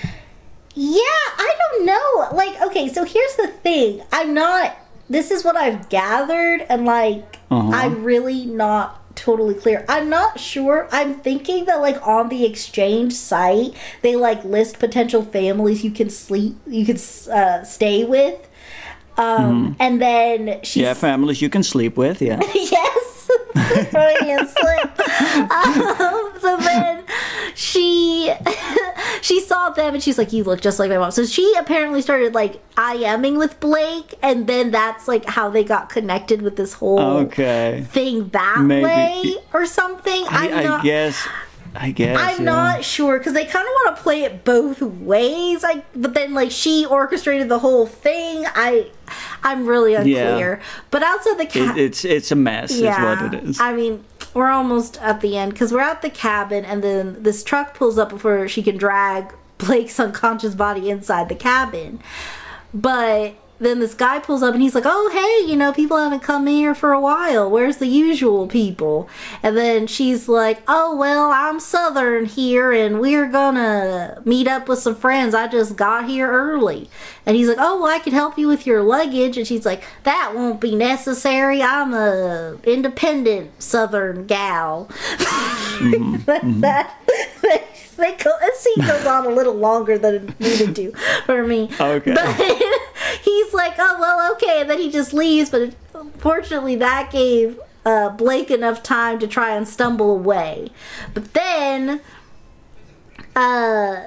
Yeah, 0.75 1.01
I 1.03 1.53
don't 1.59 1.85
know. 1.85 2.27
Like, 2.37 2.61
okay, 2.61 2.87
so 2.87 3.03
here's 3.03 3.35
the 3.35 3.47
thing. 3.47 4.01
I'm 4.13 4.33
not. 4.33 4.77
This 5.09 5.31
is 5.31 5.43
what 5.43 5.57
I've 5.57 5.89
gathered, 5.89 6.61
and 6.69 6.85
like, 6.85 7.37
Uh-huh. 7.51 7.71
I'm 7.73 8.03
really 8.03 8.45
not 8.45 9.01
totally 9.15 9.53
clear. 9.53 9.86
I'm 9.88 10.10
not 10.10 10.40
sure. 10.40 10.88
I'm 10.91 11.15
thinking 11.15 11.65
that 11.65 11.81
like 11.81 12.06
on 12.06 12.30
the 12.30 12.45
exchange 12.45 13.14
site, 13.14 13.76
they 14.02 14.15
like 14.15 14.44
list 14.44 14.80
potential 14.80 15.23
families 15.23 15.84
you 15.84 15.91
can 15.91 16.10
sleep, 16.10 16.57
you 16.68 16.86
can 16.86 16.98
uh, 17.31 17.64
stay 17.64 18.03
with. 18.06 18.48
Um, 19.19 19.75
and 19.79 20.01
then 20.01 20.59
she's 20.63 20.81
Mm-hmm. 20.81 20.87
Yeah, 20.87 20.93
families 20.93 21.41
you 21.41 21.49
can 21.49 21.61
sleep 21.63 21.97
with. 21.97 22.21
Yeah. 22.21 22.39
yes, 22.55 23.29
Freudian 23.91 24.47
slip. 24.47 24.99
Um, 25.51 26.31
so 26.39 26.57
then 26.57 27.03
she 27.55 28.33
she 29.21 29.41
saw 29.41 29.69
them 29.71 29.93
and 29.95 30.01
she's 30.03 30.17
like, 30.17 30.31
"You 30.31 30.43
look 30.45 30.61
just 30.61 30.79
like 30.79 30.89
my 30.89 30.97
mom." 30.97 31.11
So 31.11 31.25
she 31.25 31.53
apparently 31.57 32.01
started 32.01 32.33
like 32.33 32.61
IMing 32.75 33.37
with 33.37 33.59
Blake, 33.59 34.15
and 34.21 34.47
then 34.47 34.71
that's 34.71 35.07
like 35.07 35.25
how 35.25 35.49
they 35.49 35.63
got 35.63 35.89
connected 35.89 36.41
with 36.41 36.55
this 36.55 36.73
whole 36.73 36.99
Okay. 36.99 37.85
thing 37.91 38.29
that 38.29 38.61
Maybe. 38.61 38.85
way 38.85 39.35
or 39.53 39.65
something. 39.65 40.23
I'm 40.29 40.63
not. 40.63 40.79
I 40.79 40.83
guess. 40.83 41.27
I 41.75 41.91
guess. 41.91 42.17
I'm 42.19 42.39
yeah. 42.39 42.51
not 42.51 42.83
sure 42.83 43.17
because 43.17 43.33
they 43.33 43.45
kind 43.45 43.67
of 43.67 43.71
want 43.71 43.97
to 43.97 44.03
play 44.03 44.23
it 44.23 44.43
both 44.43 44.81
ways. 44.81 45.63
Like, 45.63 45.85
but 45.95 46.13
then 46.13 46.33
like 46.33 46.51
she 46.51 46.85
orchestrated 46.85 47.49
the 47.49 47.59
whole 47.59 47.85
thing. 47.85 48.45
I, 48.47 48.89
I'm 49.43 49.65
really 49.65 49.95
unclear. 49.95 50.61
But 50.91 51.03
outside 51.03 51.37
the 51.37 51.45
cat, 51.45 51.77
It, 51.77 51.83
it's 51.83 52.05
it's 52.05 52.31
a 52.31 52.35
mess. 52.35 52.71
Is 52.71 52.81
what 52.81 53.33
it 53.33 53.43
is. 53.43 53.59
I 53.59 53.73
mean, 53.73 54.03
we're 54.33 54.49
almost 54.49 54.97
at 54.97 55.21
the 55.21 55.37
end 55.37 55.53
because 55.53 55.71
we're 55.71 55.81
at 55.81 56.01
the 56.01 56.09
cabin, 56.09 56.65
and 56.65 56.83
then 56.83 57.23
this 57.23 57.43
truck 57.43 57.73
pulls 57.73 57.97
up 57.97 58.09
before 58.09 58.47
she 58.47 58.63
can 58.63 58.77
drag 58.77 59.33
Blake's 59.57 59.99
unconscious 59.99 60.55
body 60.55 60.89
inside 60.89 61.29
the 61.29 61.35
cabin. 61.35 61.99
But 62.73 63.35
then 63.60 63.80
this 63.80 63.94
guy 63.94 64.19
pulls 64.19 64.41
up 64.41 64.53
and 64.53 64.64
he's 64.64 64.76
like, 64.76 64.86
"Oh, 64.86 65.10
hey, 65.11 65.49
you 65.49 65.56
know, 65.56 65.73
people 65.73 65.98
haven't 65.98 66.22
come 66.22 66.48
here 66.48 66.73
for 66.73 66.91
a 66.91 66.99
while. 66.99 67.49
Where's 67.49 67.77
the 67.77 67.88
usual 67.88 68.48
people?" 68.48 69.10
And 69.44 69.57
then 69.57 69.88
she's 69.88 70.30
like, 70.30 70.61
"Oh, 70.68 70.95
well, 70.95 71.31
I'm 71.31 71.60
Southern 71.60 72.26
here, 72.26 72.72
and 72.72 72.99
we're 72.99 73.27
gonna 73.27 74.22
meet 74.26 74.48
up 74.48 74.68
with 74.68 74.80
some 74.80 74.95
friends. 74.95 75.36
I 75.36 75.48
just 75.48 75.76
got 75.76 76.07
here 76.07 76.31
early." 76.31 76.90
And 77.26 77.36
he's 77.36 77.48
like, 77.48 77.57
"Oh, 77.60 77.81
well, 77.81 77.94
I 77.94 77.99
can 77.99 78.14
help 78.14 78.38
you 78.38 78.48
with 78.48 78.65
your 78.65 78.81
luggage." 78.81 79.38
And 79.38 79.45
she's 79.45 79.65
like, 79.65 79.84
"That 80.03 80.34
won't 80.34 80.61
be 80.61 80.76
necessary. 80.76 81.61
I'm 81.61 81.94
a 81.94 82.57
independent 82.64 83.61
Southern 83.61 84.26
gal." 84.26 84.90
Mm-hmm. 84.90 86.61
that. 86.61 86.95
Mm-hmm. 87.07 87.76
They 87.99 88.15
go, 88.15 88.31
scene 88.56 88.86
goes 88.86 89.06
on 89.06 89.26
a 89.26 89.30
little 89.30 89.53
longer 89.53 89.98
than 89.98 90.15
it 90.15 90.40
needed 90.40 90.76
to 90.76 90.91
for 91.26 91.45
me. 91.45 91.69
Okay. 91.80 92.14
But 92.14 92.38
he's 93.23 93.53
like, 93.53 93.76
oh, 93.77 93.98
well, 93.99 94.31
okay. 94.34 94.61
And 94.61 94.69
then 94.69 94.80
he 94.80 94.91
just 94.91 95.14
leaves. 95.14 95.49
But 95.49 95.73
fortunately, 96.18 96.76
that 96.77 97.11
gave 97.11 97.60
uh, 97.86 98.10
Blake 98.10 98.52
enough 98.52 98.84
time 98.84 99.19
to 99.19 99.27
try 99.27 99.56
and 99.56 99.68
stumble 99.68 100.11
away. 100.11 100.69
But 101.14 101.34
then 101.34 102.02
uh, 103.36 104.03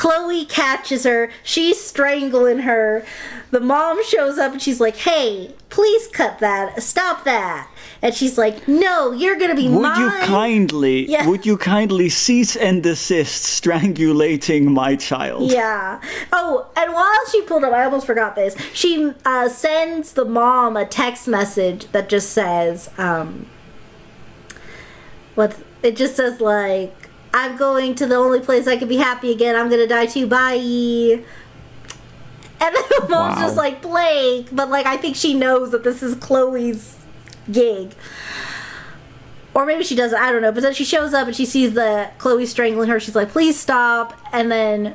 Chloe 0.00 0.46
catches 0.46 1.04
her. 1.04 1.30
She's 1.42 1.78
strangling 1.78 2.60
her. 2.60 3.04
The 3.50 3.60
mom 3.60 4.02
shows 4.02 4.38
up 4.38 4.52
and 4.52 4.62
she's 4.62 4.80
like, 4.80 4.96
"Hey, 4.96 5.52
please 5.68 6.08
cut 6.08 6.38
that. 6.38 6.82
Stop 6.82 7.24
that." 7.24 7.68
And 8.00 8.14
she's 8.14 8.38
like, 8.38 8.66
"No, 8.66 9.12
you're 9.12 9.36
gonna 9.36 9.54
be 9.54 9.68
Would 9.68 9.82
mine." 9.82 10.00
you 10.00 10.10
kindly 10.26 11.06
Yeah. 11.10 11.26
would 11.26 11.44
you 11.44 11.58
kindly 11.58 12.08
cease 12.08 12.56
and 12.56 12.82
desist 12.82 13.62
strangulating 13.62 14.68
my 14.68 14.96
child? 14.96 15.52
Yeah. 15.52 16.00
Oh, 16.32 16.66
and 16.78 16.94
while 16.94 17.26
she 17.30 17.42
pulled 17.42 17.64
up, 17.64 17.74
I 17.74 17.84
almost 17.84 18.06
forgot 18.06 18.34
this. 18.36 18.56
She 18.72 19.12
uh, 19.26 19.50
sends 19.50 20.14
the 20.14 20.24
mom 20.24 20.78
a 20.78 20.86
text 20.86 21.28
message 21.28 21.92
that 21.92 22.08
just 22.08 22.30
says, 22.30 22.88
um, 22.96 23.44
what? 25.34 25.58
It 25.82 25.94
just 25.94 26.16
says 26.16 26.40
like, 26.40 26.99
"I'm 27.32 27.56
going 27.56 27.94
to 27.96 28.06
the 28.06 28.16
only 28.16 28.40
place 28.40 28.66
I 28.66 28.76
can 28.76 28.88
be 28.88 28.96
happy 28.96 29.30
again. 29.32 29.56
I'm 29.56 29.68
gonna 29.68 29.86
die 29.86 30.06
too. 30.06 30.26
Bye." 30.26 31.22
And 32.62 32.76
then 32.76 32.84
the 32.90 33.06
mom's 33.08 33.36
Wow. 33.36 33.42
just 33.42 33.56
like 33.56 33.80
Blake, 33.80 34.48
but 34.52 34.68
like 34.68 34.86
I 34.86 34.96
think 34.96 35.16
she 35.16 35.34
knows 35.34 35.70
that 35.70 35.82
this 35.82 36.02
is 36.02 36.14
Chloe's 36.16 36.96
gig. 37.50 37.94
Or 39.52 39.66
maybe 39.66 39.82
she 39.82 39.96
doesn't, 39.96 40.18
I 40.18 40.30
don't 40.30 40.42
know. 40.42 40.52
But 40.52 40.62
then 40.62 40.74
she 40.74 40.84
shows 40.84 41.12
up 41.12 41.26
and 41.26 41.34
she 41.34 41.44
sees 41.44 41.74
the 41.74 42.10
Chloe 42.18 42.46
strangling 42.46 42.88
her. 42.88 43.00
She's 43.00 43.16
like, 43.16 43.30
please 43.30 43.58
stop. 43.58 44.16
And 44.32 44.50
then 44.50 44.94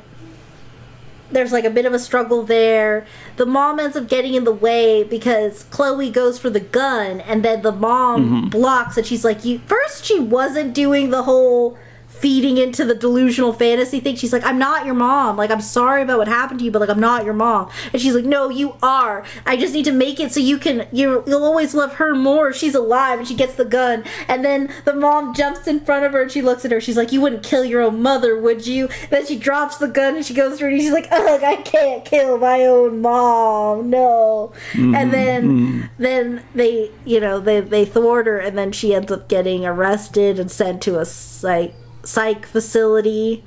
there's 1.30 1.52
like 1.52 1.64
a 1.64 1.70
bit 1.70 1.84
of 1.84 1.92
a 1.92 1.98
struggle 1.98 2.42
there. 2.42 3.06
The 3.36 3.44
mom 3.46 3.80
ends 3.80 3.96
up 3.96 4.08
getting 4.08 4.34
in 4.34 4.44
the 4.44 4.52
way 4.52 5.02
because 5.02 5.64
Chloe 5.64 6.10
goes 6.10 6.38
for 6.38 6.48
the 6.48 6.60
gun 6.60 7.20
and 7.20 7.44
then 7.44 7.62
the 7.62 7.72
mom 7.72 8.24
mm-hmm. 8.24 8.48
blocks 8.48 8.96
and 8.96 9.06
she's 9.06 9.24
like, 9.24 9.44
You 9.44 9.58
first 9.66 10.04
she 10.04 10.18
wasn't 10.20 10.72
doing 10.72 11.10
the 11.10 11.24
whole 11.24 11.76
feeding 12.20 12.56
into 12.56 12.84
the 12.84 12.94
delusional 12.94 13.52
fantasy 13.52 14.00
thing. 14.00 14.16
She's 14.16 14.32
like, 14.32 14.44
I'm 14.44 14.58
not 14.58 14.86
your 14.86 14.94
mom. 14.94 15.36
Like, 15.36 15.50
I'm 15.50 15.60
sorry 15.60 16.02
about 16.02 16.18
what 16.18 16.28
happened 16.28 16.60
to 16.60 16.64
you, 16.64 16.70
but 16.70 16.80
like, 16.80 16.88
I'm 16.88 17.00
not 17.00 17.24
your 17.24 17.34
mom. 17.34 17.70
And 17.92 18.00
she's 18.00 18.14
like, 18.14 18.24
No, 18.24 18.48
you 18.48 18.76
are. 18.82 19.24
I 19.44 19.56
just 19.56 19.74
need 19.74 19.84
to 19.84 19.92
make 19.92 20.20
it 20.20 20.32
so 20.32 20.40
you 20.40 20.58
can, 20.58 20.88
you, 20.92 21.22
you'll 21.26 21.44
always 21.44 21.74
love 21.74 21.94
her 21.94 22.14
more 22.14 22.48
if 22.48 22.56
she's 22.56 22.74
alive. 22.74 23.18
And 23.18 23.28
she 23.28 23.34
gets 23.34 23.54
the 23.54 23.64
gun. 23.64 24.04
And 24.28 24.44
then 24.44 24.72
the 24.84 24.94
mom 24.94 25.34
jumps 25.34 25.66
in 25.66 25.80
front 25.80 26.04
of 26.04 26.12
her 26.12 26.22
and 26.22 26.30
she 26.30 26.42
looks 26.42 26.64
at 26.64 26.70
her. 26.70 26.80
She's 26.80 26.96
like, 26.96 27.12
You 27.12 27.20
wouldn't 27.20 27.42
kill 27.42 27.64
your 27.64 27.82
own 27.82 28.02
mother, 28.02 28.40
would 28.40 28.66
you? 28.66 28.88
And 28.88 29.10
then 29.10 29.26
she 29.26 29.36
drops 29.38 29.76
the 29.78 29.88
gun 29.88 30.16
and 30.16 30.24
she 30.24 30.34
goes 30.34 30.58
through 30.58 30.70
and 30.70 30.80
she's 30.80 30.92
like, 30.92 31.08
Ugh, 31.10 31.42
I 31.42 31.56
can't 31.56 32.04
kill 32.04 32.38
my 32.38 32.64
own 32.64 33.00
mom. 33.00 33.90
No. 33.90 34.52
Mm-hmm. 34.72 34.94
And 34.94 35.12
then, 35.12 35.42
mm-hmm. 35.44 35.86
then 35.98 36.42
they, 36.54 36.90
you 37.04 37.20
know, 37.20 37.40
they, 37.40 37.60
they 37.60 37.84
thwart 37.84 38.26
her 38.26 38.38
and 38.38 38.56
then 38.56 38.72
she 38.72 38.94
ends 38.94 39.12
up 39.12 39.28
getting 39.28 39.66
arrested 39.66 40.38
and 40.38 40.50
sent 40.50 40.82
to 40.82 40.98
a 40.98 41.04
psych, 41.04 41.74
psych 42.06 42.46
facility. 42.46 43.44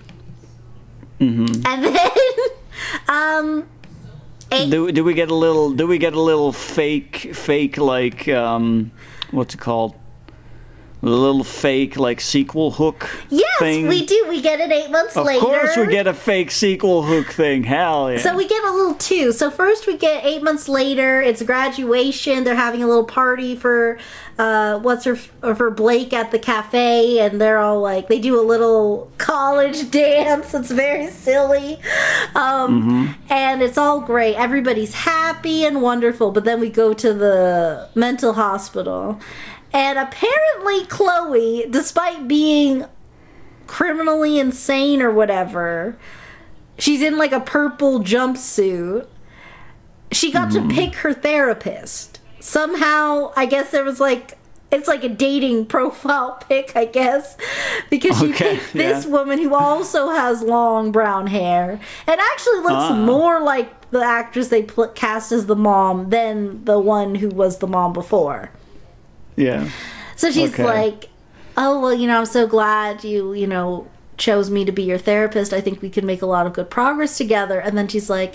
And 1.66 1.84
then, 1.84 2.10
um, 3.08 3.68
Do, 4.70 4.92
do 4.92 5.04
we 5.04 5.14
get 5.14 5.30
a 5.30 5.36
little 5.36 5.72
do 5.72 5.86
we 5.86 5.98
get 5.98 6.14
a 6.14 6.20
little 6.22 6.52
fake 6.52 7.36
fake 7.36 7.78
like 7.78 8.28
um 8.30 8.92
what's 9.32 9.54
it 9.54 9.60
called? 9.60 9.94
A 11.02 11.06
little 11.06 11.46
fake 11.46 11.98
like 11.98 12.20
sequel 12.20 12.72
hook 12.72 13.10
yes, 13.30 13.60
thing. 13.60 13.88
we 13.88 14.06
do. 14.06 14.26
We 14.28 14.42
get 14.42 14.60
it 14.60 14.70
eight 14.70 14.92
months 14.92 15.16
Of 15.16 15.26
later. 15.26 15.46
Of 15.46 15.46
course 15.46 15.78
we 15.78 15.88
get 15.88 16.08
a 16.08 16.14
fake 16.14 16.52
sequel 16.52 17.04
hook 17.04 17.28
thing. 17.28 17.64
Hell 17.64 18.12
yeah. 18.12 18.18
So 18.18 18.36
we 18.36 18.46
get 18.46 18.62
a 18.66 18.72
little 18.74 18.96
two. 18.96 19.32
So 19.32 19.50
first 19.50 19.88
we 19.88 19.96
get 19.96 20.26
eight 20.26 20.44
months 20.44 20.68
later. 20.68 21.22
It's 21.22 21.42
graduation. 21.42 22.44
They're 22.44 22.56
having 22.56 22.84
a 22.84 22.88
little 22.88 23.06
party 23.06 23.56
for 23.56 23.98
uh, 24.40 24.80
what's 24.80 25.04
her 25.04 25.18
or 25.44 25.54
for 25.54 25.70
Blake 25.70 26.14
at 26.14 26.32
the 26.32 26.40
cafe, 26.40 27.20
and 27.20 27.40
they're 27.42 27.60
all 27.60 27.82
like 27.82 28.08
they 28.08 28.20
do 28.20 28.40
a 28.40 28.44
little 28.44 29.12
college 29.18 29.92
dance. 29.92 30.54
It's 30.54 30.72
very 30.72 31.08
silly, 31.08 31.80
um, 32.36 33.16
and 33.30 33.62
it's 33.62 33.78
all 33.78 34.00
great. 34.00 34.36
Everybody's 34.36 34.94
happy 34.94 35.66
and 35.66 35.82
wonderful. 35.82 36.32
But 36.32 36.46
then 36.46 36.60
we 36.60 36.70
go 36.70 36.94
to 36.94 37.14
the 37.14 37.90
mental 37.96 38.34
hospital, 38.34 39.20
and 39.74 40.00
apparently 40.00 40.86
Chloe, 40.86 41.66
despite 41.70 42.28
being 42.28 42.86
criminally 43.68 44.40
insane 44.40 45.02
or 45.02 45.12
whatever 45.12 45.96
she's 46.80 47.02
in 47.02 47.18
like 47.18 47.32
a 47.34 47.40
purple 47.42 48.00
jumpsuit. 48.00 49.06
She 50.12 50.32
got 50.32 50.52
to 50.54 50.68
pick 50.70 50.96
her 50.96 51.14
therapist. 51.14 52.20
Somehow, 52.40 53.32
I 53.36 53.46
guess 53.46 53.70
there 53.72 53.84
was 53.84 54.00
like 54.00 54.38
it's 54.72 54.88
like 54.88 55.04
a 55.04 55.10
dating 55.10 55.66
profile 55.76 56.42
pic, 56.48 56.72
I 56.76 56.86
guess, 56.86 57.38
because 57.90 58.18
she 58.18 58.30
Okay, 58.32 58.56
picked 58.58 58.74
this 58.74 59.06
yeah. 59.06 59.12
woman 59.12 59.40
who 59.40 59.54
also 59.54 60.10
has 60.10 60.42
long 60.42 60.92
brown 60.92 61.28
hair 61.28 61.80
and 62.08 62.20
actually 62.20 62.60
looks 62.60 62.74
Ah. 62.92 62.96
more 62.96 63.40
like 63.42 63.92
the 63.92 64.04
actress 64.04 64.48
they 64.48 64.64
pl- 64.64 64.88
cast 64.90 65.32
as 65.32 65.46
the 65.48 65.56
mom 65.56 66.10
than 66.12 66.64
the 66.66 66.80
one 66.80 67.16
who 67.16 67.30
was 67.30 67.58
the 67.60 67.68
mom 67.68 67.94
before. 67.94 68.52
Yeah. 69.40 69.70
So 70.16 70.30
she's 70.32 70.54
Okay. 70.54 70.64
like, 70.66 71.10
"Oh 71.56 71.80
well, 71.82 71.94
you 71.94 72.08
know, 72.08 72.20
I'm 72.20 72.26
so 72.26 72.46
glad 72.46 73.04
you, 73.04 73.34
you 73.34 73.48
know, 73.48 73.88
chose 74.18 74.50
me 74.50 74.66
to 74.66 74.72
be 74.72 74.84
your 74.84 74.98
therapist. 74.98 75.54
I 75.54 75.62
think 75.62 75.82
we 75.82 75.90
could 75.90 76.04
make 76.04 76.22
a 76.22 76.26
lot 76.26 76.46
of 76.46 76.54
good 76.54 76.70
progress 76.70 77.18
together." 77.18 77.60
And 77.60 77.78
then 77.78 77.88
she's 77.88 78.10
like, 78.10 78.34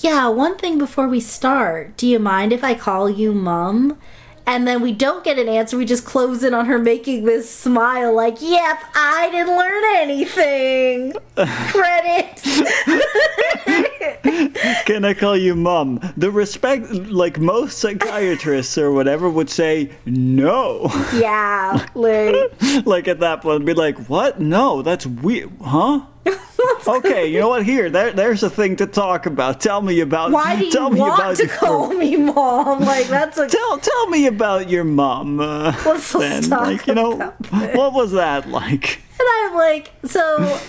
"Yeah, 0.00 0.28
one 0.28 0.56
thing 0.56 0.78
before 0.78 1.08
we 1.08 1.20
start. 1.20 1.96
Do 1.96 2.06
you 2.06 2.18
mind 2.18 2.52
if 2.52 2.62
I 2.62 2.74
call 2.74 3.10
you 3.10 3.32
mom?" 3.32 3.98
And 4.46 4.66
then 4.66 4.80
we 4.80 4.92
don't 4.92 5.24
get 5.24 5.38
an 5.38 5.48
answer. 5.48 5.76
We 5.76 5.84
just 5.84 6.04
close 6.04 6.44
in 6.44 6.54
on 6.54 6.66
her 6.66 6.78
making 6.78 7.24
this 7.24 7.50
smile, 7.50 8.14
like, 8.14 8.40
"Yep, 8.40 8.78
I 8.94 9.28
didn't 9.30 9.56
learn 9.56 9.82
anything." 9.96 11.12
Credits. 11.72 12.42
Can 14.86 15.04
I 15.04 15.14
call 15.14 15.36
you 15.36 15.54
mom? 15.56 16.00
The 16.16 16.30
respect, 16.30 16.90
like 16.92 17.38
most 17.38 17.78
psychiatrists 17.78 18.78
or 18.78 18.92
whatever, 18.92 19.28
would 19.28 19.50
say 19.50 19.90
no. 20.04 20.88
yeah, 21.14 21.86
like, 21.94 22.86
like 22.86 23.08
at 23.08 23.20
that 23.20 23.42
point, 23.42 23.64
be 23.64 23.74
like, 23.74 23.98
"What? 24.08 24.40
No, 24.40 24.82
that's 24.82 25.06
weird, 25.06 25.50
huh?" 25.60 26.02
okay, 26.86 27.26
you 27.28 27.40
know 27.40 27.48
what? 27.48 27.64
Here, 27.64 27.90
there, 27.90 28.12
there's 28.12 28.42
a 28.42 28.50
thing 28.50 28.76
to 28.76 28.86
talk 28.86 29.26
about. 29.26 29.60
Tell 29.60 29.80
me 29.82 30.00
about. 30.00 30.30
why 30.32 30.56
do 30.56 30.64
you 30.66 30.72
tell 30.72 30.90
me 30.90 31.00
want 31.00 31.18
about 31.20 31.36
to 31.36 31.46
your- 31.46 31.54
call 31.54 31.92
me 31.92 32.16
mom? 32.16 32.80
Like, 32.80 33.06
that's 33.08 33.38
a 33.38 33.48
Tell 33.48 33.78
tell 33.78 34.08
me 34.08 34.26
about 34.26 34.68
your 34.68 34.84
mom. 34.84 35.40
Uh, 35.40 35.74
Let's 35.84 36.12
then, 36.12 36.48
like 36.48 36.86
you 36.86 36.94
know, 36.94 37.12
about 37.12 37.74
what 37.74 37.92
was 37.92 38.12
that 38.12 38.48
like? 38.48 39.00
And 39.18 39.26
I'm 39.36 39.54
like, 39.54 39.90
so 40.04 40.20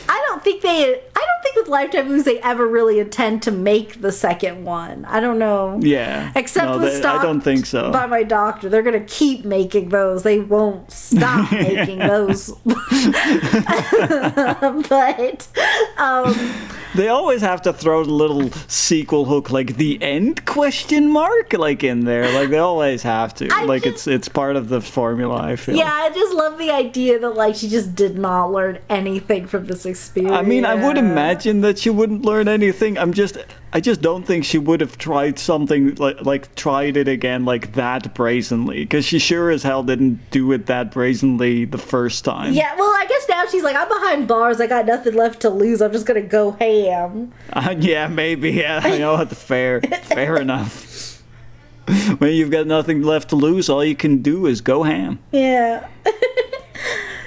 I 0.10 0.26
don't 0.28 0.44
think 0.44 0.62
they, 0.62 0.84
I 0.94 0.94
don't 0.96 1.44
think 1.44 1.56
with 1.58 1.68
Lifetime 1.68 2.08
movies 2.08 2.24
they 2.24 2.40
ever 2.42 2.66
really 2.68 3.00
intend 3.00 3.42
to 3.44 3.52
make 3.52 4.02
the 4.02 4.12
second 4.12 4.64
one. 4.64 5.04
I 5.06 5.20
don't 5.20 5.38
know. 5.38 5.80
Yeah, 5.82 6.32
Except 6.36 6.66
no, 6.68 6.78
with 6.80 7.02
they- 7.02 7.08
I 7.08 7.22
don't 7.22 7.42
think 7.42 7.66
so. 7.66 7.92
by 7.92 8.06
my 8.06 8.24
doctor, 8.24 8.70
they're 8.70 8.84
gonna 8.84 9.02
keep 9.02 9.44
making 9.44 9.90
those. 9.90 10.24
They 10.24 10.40
won't 10.40 10.90
stop 10.92 11.52
making 11.68 12.00
those. 12.00 12.52
but 14.90 15.48
um, 15.98 16.54
They 16.96 17.10
always 17.10 17.42
have 17.42 17.62
to 17.64 17.74
throw 17.74 18.04
the 18.04 18.12
little 18.14 18.50
sequel 18.68 19.26
hook, 19.26 19.52
like 19.52 19.76
the 19.78 20.02
end 20.02 20.46
question 20.46 21.10
mark, 21.12 21.54
like 21.54 21.84
in 21.84 22.06
there. 22.06 22.32
Like 22.34 22.50
they 22.50 22.58
always 22.60 23.04
have 23.04 23.34
to. 23.36 23.50
I 23.52 23.64
like 23.66 23.84
just- 23.84 24.08
it's 24.08 24.28
it's 24.28 24.30
part 24.30 24.56
of 24.56 24.70
the 24.70 24.82
formula. 24.82 25.42
I 25.42 25.56
feel. 25.56 25.76
yeah, 25.76 25.92
I 25.92 26.10
just 26.10 26.34
love 26.34 26.58
the 26.58 26.72
idea 26.72 27.20
that 27.20 27.30
like 27.32 27.56
she 27.56 27.68
just 27.70 27.96
did 27.96 28.18
not 28.18 28.37
learn 28.46 28.80
anything 28.90 29.48
from 29.48 29.66
this 29.66 29.86
experience. 29.86 30.36
I 30.36 30.42
mean, 30.42 30.66
I 30.66 30.76
would 30.76 30.98
imagine 30.98 31.62
that 31.62 31.80
she 31.80 31.90
wouldn't 31.90 32.24
learn 32.24 32.48
anything. 32.48 32.98
I'm 32.98 33.14
just, 33.14 33.38
I 33.74 33.80
just 33.80 34.02
don't 34.02 34.24
think 34.24 34.46
she 34.46 34.58
would 34.58 34.82
have 34.82 34.98
tried 34.98 35.40
something 35.40 35.96
like, 35.96 36.22
like 36.22 36.54
tried 36.56 36.98
it 36.98 37.08
again 37.08 37.46
like 37.46 37.74
that 37.74 38.14
brazenly, 38.14 38.82
because 38.82 39.06
she 39.06 39.18
sure 39.20 39.50
as 39.50 39.64
hell 39.64 39.84
didn't 39.84 40.20
do 40.32 40.52
it 40.52 40.66
that 40.68 40.92
brazenly 40.92 41.66
the 41.66 41.78
first 41.78 42.26
time. 42.26 42.54
Yeah, 42.54 42.76
well, 42.76 42.90
I 42.90 43.06
guess 43.08 43.28
now 43.30 43.46
she's 43.48 43.64
like, 43.64 43.76
I'm 43.76 43.88
behind 43.88 44.28
bars. 44.28 44.60
I 44.62 44.68
got 44.68 44.86
nothing 44.86 45.16
left 45.16 45.42
to 45.42 45.50
lose. 45.50 45.82
I'm 45.82 45.92
just 45.92 46.06
gonna 46.06 46.22
go 46.22 46.52
ham. 46.52 47.32
Uh, 47.54 47.76
yeah, 47.80 48.08
maybe. 48.08 48.52
Yeah, 48.52 48.82
I 48.84 48.98
know 48.98 49.14
what 49.14 49.30
the 49.30 49.36
fair, 49.36 49.82
fair 49.82 50.36
enough. 50.42 51.24
when 52.20 52.34
you've 52.34 52.52
got 52.52 52.68
nothing 52.68 53.02
left 53.02 53.30
to 53.30 53.36
lose, 53.38 53.70
all 53.70 53.84
you 53.84 53.96
can 53.96 54.22
do 54.22 54.46
is 54.46 54.60
go 54.60 54.84
ham. 54.84 55.20
Yeah. 55.32 55.88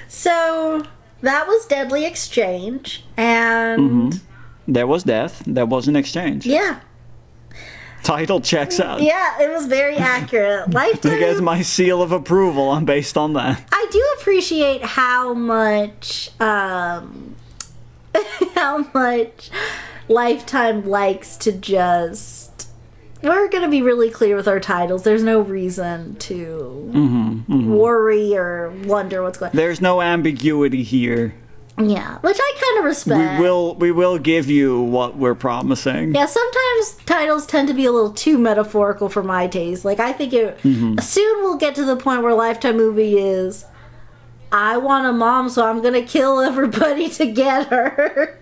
so 0.09 0.83
that 1.23 1.47
was 1.47 1.67
Deadly 1.67 2.05
Exchange, 2.07 3.05
and 3.17 4.21
There 4.67 4.87
was 4.87 5.03
death. 5.05 5.43
There 5.47 5.67
was 5.67 5.89
an 5.89 5.97
exchange. 5.97 6.47
yeah, 6.47 6.81
Title 8.03 8.41
checks 8.41 8.81
out. 8.81 9.03
yeah, 9.03 9.41
it 9.43 9.51
was 9.51 9.67
very 9.67 9.97
accurate. 9.97 10.71
Lifetime. 10.75 11.45
my 11.45 11.61
seal 11.63 12.01
of 12.03 12.13
approval. 12.13 12.71
I'm 12.71 12.85
based 12.85 13.17
on 13.19 13.35
that. 13.35 13.63
I 13.73 13.87
do 13.93 14.03
appreciate 14.19 14.83
how 14.83 15.35
much, 15.35 16.31
um, 16.41 17.37
how 18.55 18.87
much 18.95 19.51
Lifetime 20.09 20.89
likes 20.89 21.37
to 21.39 21.53
just. 21.53 22.50
We're 23.23 23.49
gonna 23.49 23.69
be 23.69 23.83
really 23.83 24.11
clear 24.11 24.35
with 24.37 24.49
our 24.49 24.61
titles. 24.61 25.03
There's 25.03 25.23
no 25.23 25.41
reason 25.41 26.17
to 26.17 27.45
worry 27.49 28.37
or 28.37 28.71
wonder 28.85 29.23
what's 29.23 29.39
going. 29.39 29.51
On. 29.51 29.57
There's 29.57 29.81
no 29.81 30.01
ambiguity 30.01 30.83
here. 30.83 31.35
Yeah, 31.79 32.19
which 32.19 32.37
I 32.39 32.55
kind 32.61 32.79
of 32.81 32.85
respect. 32.85 33.39
We 33.41 33.45
will 33.47 33.75
we 33.77 33.91
will 33.93 34.19
give 34.19 34.51
you 34.51 34.81
what 34.83 35.17
we're 35.17 35.35
promising. 35.35 36.15
Yeah, 36.15 36.27
sometimes 36.27 36.97
titles 37.07 37.47
tend 37.47 37.69
to 37.69 37.75
be 37.75 37.87
a 37.87 37.93
little 37.93 38.13
too 38.13 38.37
metaphorical 38.39 39.09
for 39.09 39.23
my 39.23 39.47
taste. 39.47 39.85
Like 39.85 40.01
I 40.01 40.13
think 40.13 40.33
it 40.33 40.59
Mm-hmm. 40.59 40.99
soon 40.99 41.43
we'll 41.43 41.57
get 41.57 41.75
to 41.77 41.85
the 41.85 41.97
point 41.97 42.23
where 42.23 42.35
Lifetime 42.35 42.77
movie 42.77 43.19
is 43.19 43.65
I 44.53 44.77
want 44.79 45.07
a 45.07 45.13
mom, 45.13 45.49
so 45.49 45.65
I'm 45.67 45.81
gonna 45.83 46.03
kill 46.03 46.41
everybody 46.41 47.09
to 47.21 47.27
get 47.27 47.69
her. 47.69 48.39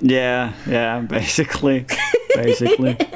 Yeah, 0.00 0.52
yeah, 0.66 1.00
basically, 1.00 1.86
basically. 2.34 2.98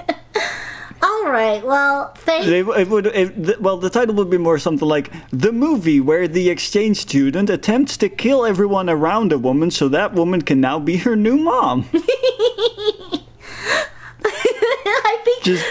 All 1.03 1.25
right, 1.27 1.65
well, 1.65 2.13
thank 2.15 2.47
It, 2.47 2.67
it 2.69 2.89
would, 2.89 3.07
it, 3.07 3.43
the, 3.43 3.57
well, 3.59 3.79
the 3.79 3.89
title 3.89 4.15
would 4.17 4.29
be 4.29 4.37
more 4.37 4.59
something 4.59 4.87
like 4.87 5.11
the 5.31 5.51
movie 5.51 6.01
where 6.01 6.29
the 6.29 6.51
exchange 6.51 6.99
student 6.99 7.49
attempts 7.49 7.97
to 7.99 8.09
kill 8.09 8.45
everyone 8.45 8.91
around 8.91 9.33
a 9.33 9.39
woman 9.39 9.71
so 9.71 9.89
that 9.89 10.13
woman 10.13 10.43
can 10.43 10.61
now 10.61 10.79
be 10.79 10.99
her 10.99 11.17
new 11.17 11.39
mom. 11.39 11.89
I 14.25 15.19
think 15.25 15.43
just, 15.43 15.65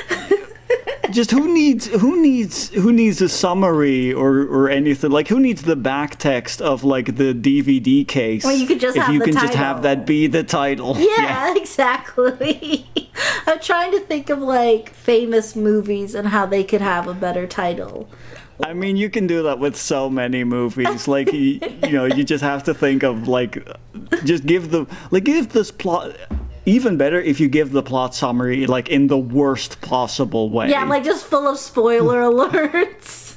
just 1.11 1.31
who 1.31 1.53
needs 1.53 1.87
who 1.87 2.21
needs 2.21 2.69
who 2.69 2.91
needs 2.91 3.21
a 3.21 3.29
summary 3.29 4.13
or 4.13 4.41
or 4.41 4.69
anything 4.69 5.11
like 5.11 5.27
who 5.27 5.39
needs 5.39 5.63
the 5.63 5.75
back 5.75 6.17
text 6.17 6.61
of 6.61 6.83
like 6.83 7.15
the 7.15 7.33
DVD 7.33 8.07
case? 8.07 8.43
Well, 8.43 8.55
you 8.55 8.67
could 8.67 8.79
just 8.79 8.97
if 8.97 9.07
you 9.09 9.19
can 9.19 9.33
just 9.33 9.53
have 9.53 9.81
that 9.83 10.05
be 10.05 10.27
the 10.27 10.43
title. 10.43 10.95
Yeah, 10.97 11.53
exactly. 11.55 12.87
I'm 13.47 13.59
trying 13.59 13.91
to 13.91 13.99
think 13.99 14.29
of 14.29 14.39
like 14.39 14.89
famous 14.91 15.55
movies 15.55 16.15
and 16.15 16.27
how 16.27 16.45
they 16.45 16.63
could 16.63 16.81
have 16.81 17.07
a 17.07 17.13
better 17.13 17.47
title. 17.47 18.09
I 18.63 18.73
mean, 18.73 18.97
you 18.97 19.09
can 19.09 19.25
do 19.25 19.43
that 19.43 19.59
with 19.59 19.77
so 19.77 20.09
many 20.09 20.43
movies. 20.43 21.07
Like, 21.07 21.31
you, 21.31 21.61
you 21.83 21.91
know, 21.91 22.05
you 22.05 22.25
just 22.25 22.43
have 22.43 22.63
to 22.65 22.73
think 22.73 23.03
of 23.03 23.27
like, 23.27 23.65
just 24.25 24.45
give 24.45 24.71
the 24.71 24.85
like 25.11 25.23
give 25.23 25.49
this 25.49 25.71
plot. 25.71 26.15
Even 26.69 26.97
better 26.97 27.19
if 27.19 27.39
you 27.39 27.47
give 27.47 27.71
the 27.71 27.81
plot 27.81 28.13
summary 28.13 28.67
like 28.67 28.89
in 28.89 29.07
the 29.07 29.17
worst 29.17 29.81
possible 29.81 30.51
way. 30.51 30.69
Yeah, 30.69 30.83
like 30.85 31.03
just 31.03 31.25
full 31.25 31.47
of 31.47 31.57
spoiler 31.57 32.21
alerts. 32.31 33.35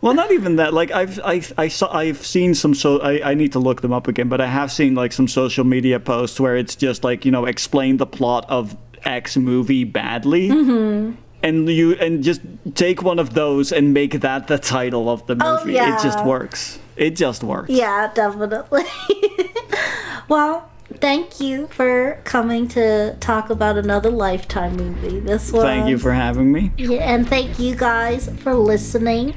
Well, 0.00 0.12
not 0.12 0.32
even 0.32 0.56
that. 0.56 0.74
Like 0.74 0.90
I've 0.90 1.20
I 1.20 1.40
I 1.56 1.68
saw 1.68 1.94
I've 1.96 2.26
seen 2.26 2.54
some 2.54 2.74
so 2.74 3.00
I, 3.00 3.30
I 3.30 3.34
need 3.34 3.52
to 3.52 3.58
look 3.60 3.80
them 3.80 3.92
up 3.92 4.08
again, 4.08 4.28
but 4.28 4.40
I 4.40 4.46
have 4.46 4.72
seen 4.72 4.94
like 4.94 5.12
some 5.12 5.28
social 5.28 5.64
media 5.64 6.00
posts 6.00 6.40
where 6.40 6.56
it's 6.56 6.74
just 6.74 7.04
like 7.04 7.24
you 7.24 7.30
know 7.30 7.46
explain 7.46 7.96
the 7.96 8.06
plot 8.06 8.44
of 8.48 8.76
X 9.04 9.36
movie 9.36 9.84
badly. 9.84 10.48
Mm-hmm. 10.48 11.12
And 11.44 11.68
you 11.68 11.92
and 11.92 12.24
just 12.24 12.40
take 12.74 13.02
one 13.02 13.18
of 13.18 13.34
those 13.34 13.70
and 13.70 13.94
make 13.94 14.20
that 14.20 14.48
the 14.48 14.58
title 14.58 15.08
of 15.08 15.26
the 15.26 15.36
Oh, 15.40 15.58
movie. 15.64 15.76
It 15.78 16.02
just 16.02 16.24
works. 16.24 16.78
It 16.96 17.16
just 17.16 17.44
works. 17.44 17.70
Yeah, 17.70 18.10
definitely. 18.14 18.84
well, 20.28 20.70
thank 21.04 21.38
you 21.38 21.66
for 21.66 22.18
coming 22.24 22.66
to 22.66 23.14
talk 23.20 23.50
about 23.50 23.76
another 23.76 24.08
Lifetime 24.08 24.74
movie. 24.74 25.20
This 25.20 25.52
was 25.52 25.62
Thank 25.62 25.86
you 25.86 25.98
for 25.98 26.12
having 26.12 26.50
me. 26.50 26.72
Yeah, 26.78 27.14
and 27.14 27.28
thank 27.28 27.58
you 27.58 27.74
guys 27.76 28.30
for 28.38 28.54
listening. 28.54 29.34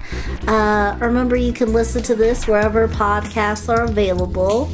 Uh, 0.48 0.98
remember, 1.02 1.35
you 1.35 1.52
can 1.52 1.73
listen 1.73 2.02
to 2.03 2.15
this 2.15 2.48
wherever 2.48 2.88
podcasts 2.88 3.68
are 3.68 3.84
available, 3.84 4.69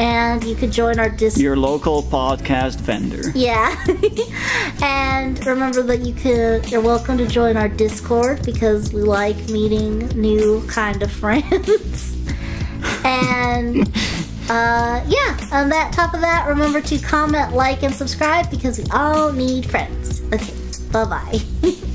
and 0.00 0.42
you 0.42 0.56
can 0.56 0.72
join 0.72 0.98
our 0.98 1.08
Discord. 1.08 1.40
Your 1.40 1.56
local 1.56 2.02
podcast 2.02 2.80
vendor. 2.80 3.30
Yeah. 3.32 3.72
and 4.82 5.46
remember 5.46 5.82
that 5.82 6.00
you 6.00 6.14
could 6.14 6.68
you're 6.68 6.80
welcome 6.80 7.16
to 7.18 7.28
join 7.28 7.56
our 7.56 7.68
Discord 7.68 8.44
because 8.44 8.92
we 8.92 9.02
like 9.02 9.36
meeting 9.50 10.08
new 10.20 10.66
kind 10.66 11.00
of 11.00 11.12
friends. 11.22 12.16
and 13.04 13.88
uh 14.50 15.02
yeah, 15.06 15.48
on 15.52 15.68
that 15.70 15.92
top 15.92 16.14
of 16.14 16.20
that, 16.20 16.46
remember 16.48 16.80
to 16.80 16.98
comment, 16.98 17.52
like, 17.52 17.82
and 17.82 17.94
subscribe 17.94 18.50
because 18.50 18.78
we 18.78 18.84
all 18.92 19.32
need 19.32 19.70
friends. 19.70 20.22
Okay, 20.32 20.54
bye 20.92 21.04
bye. 21.04 21.40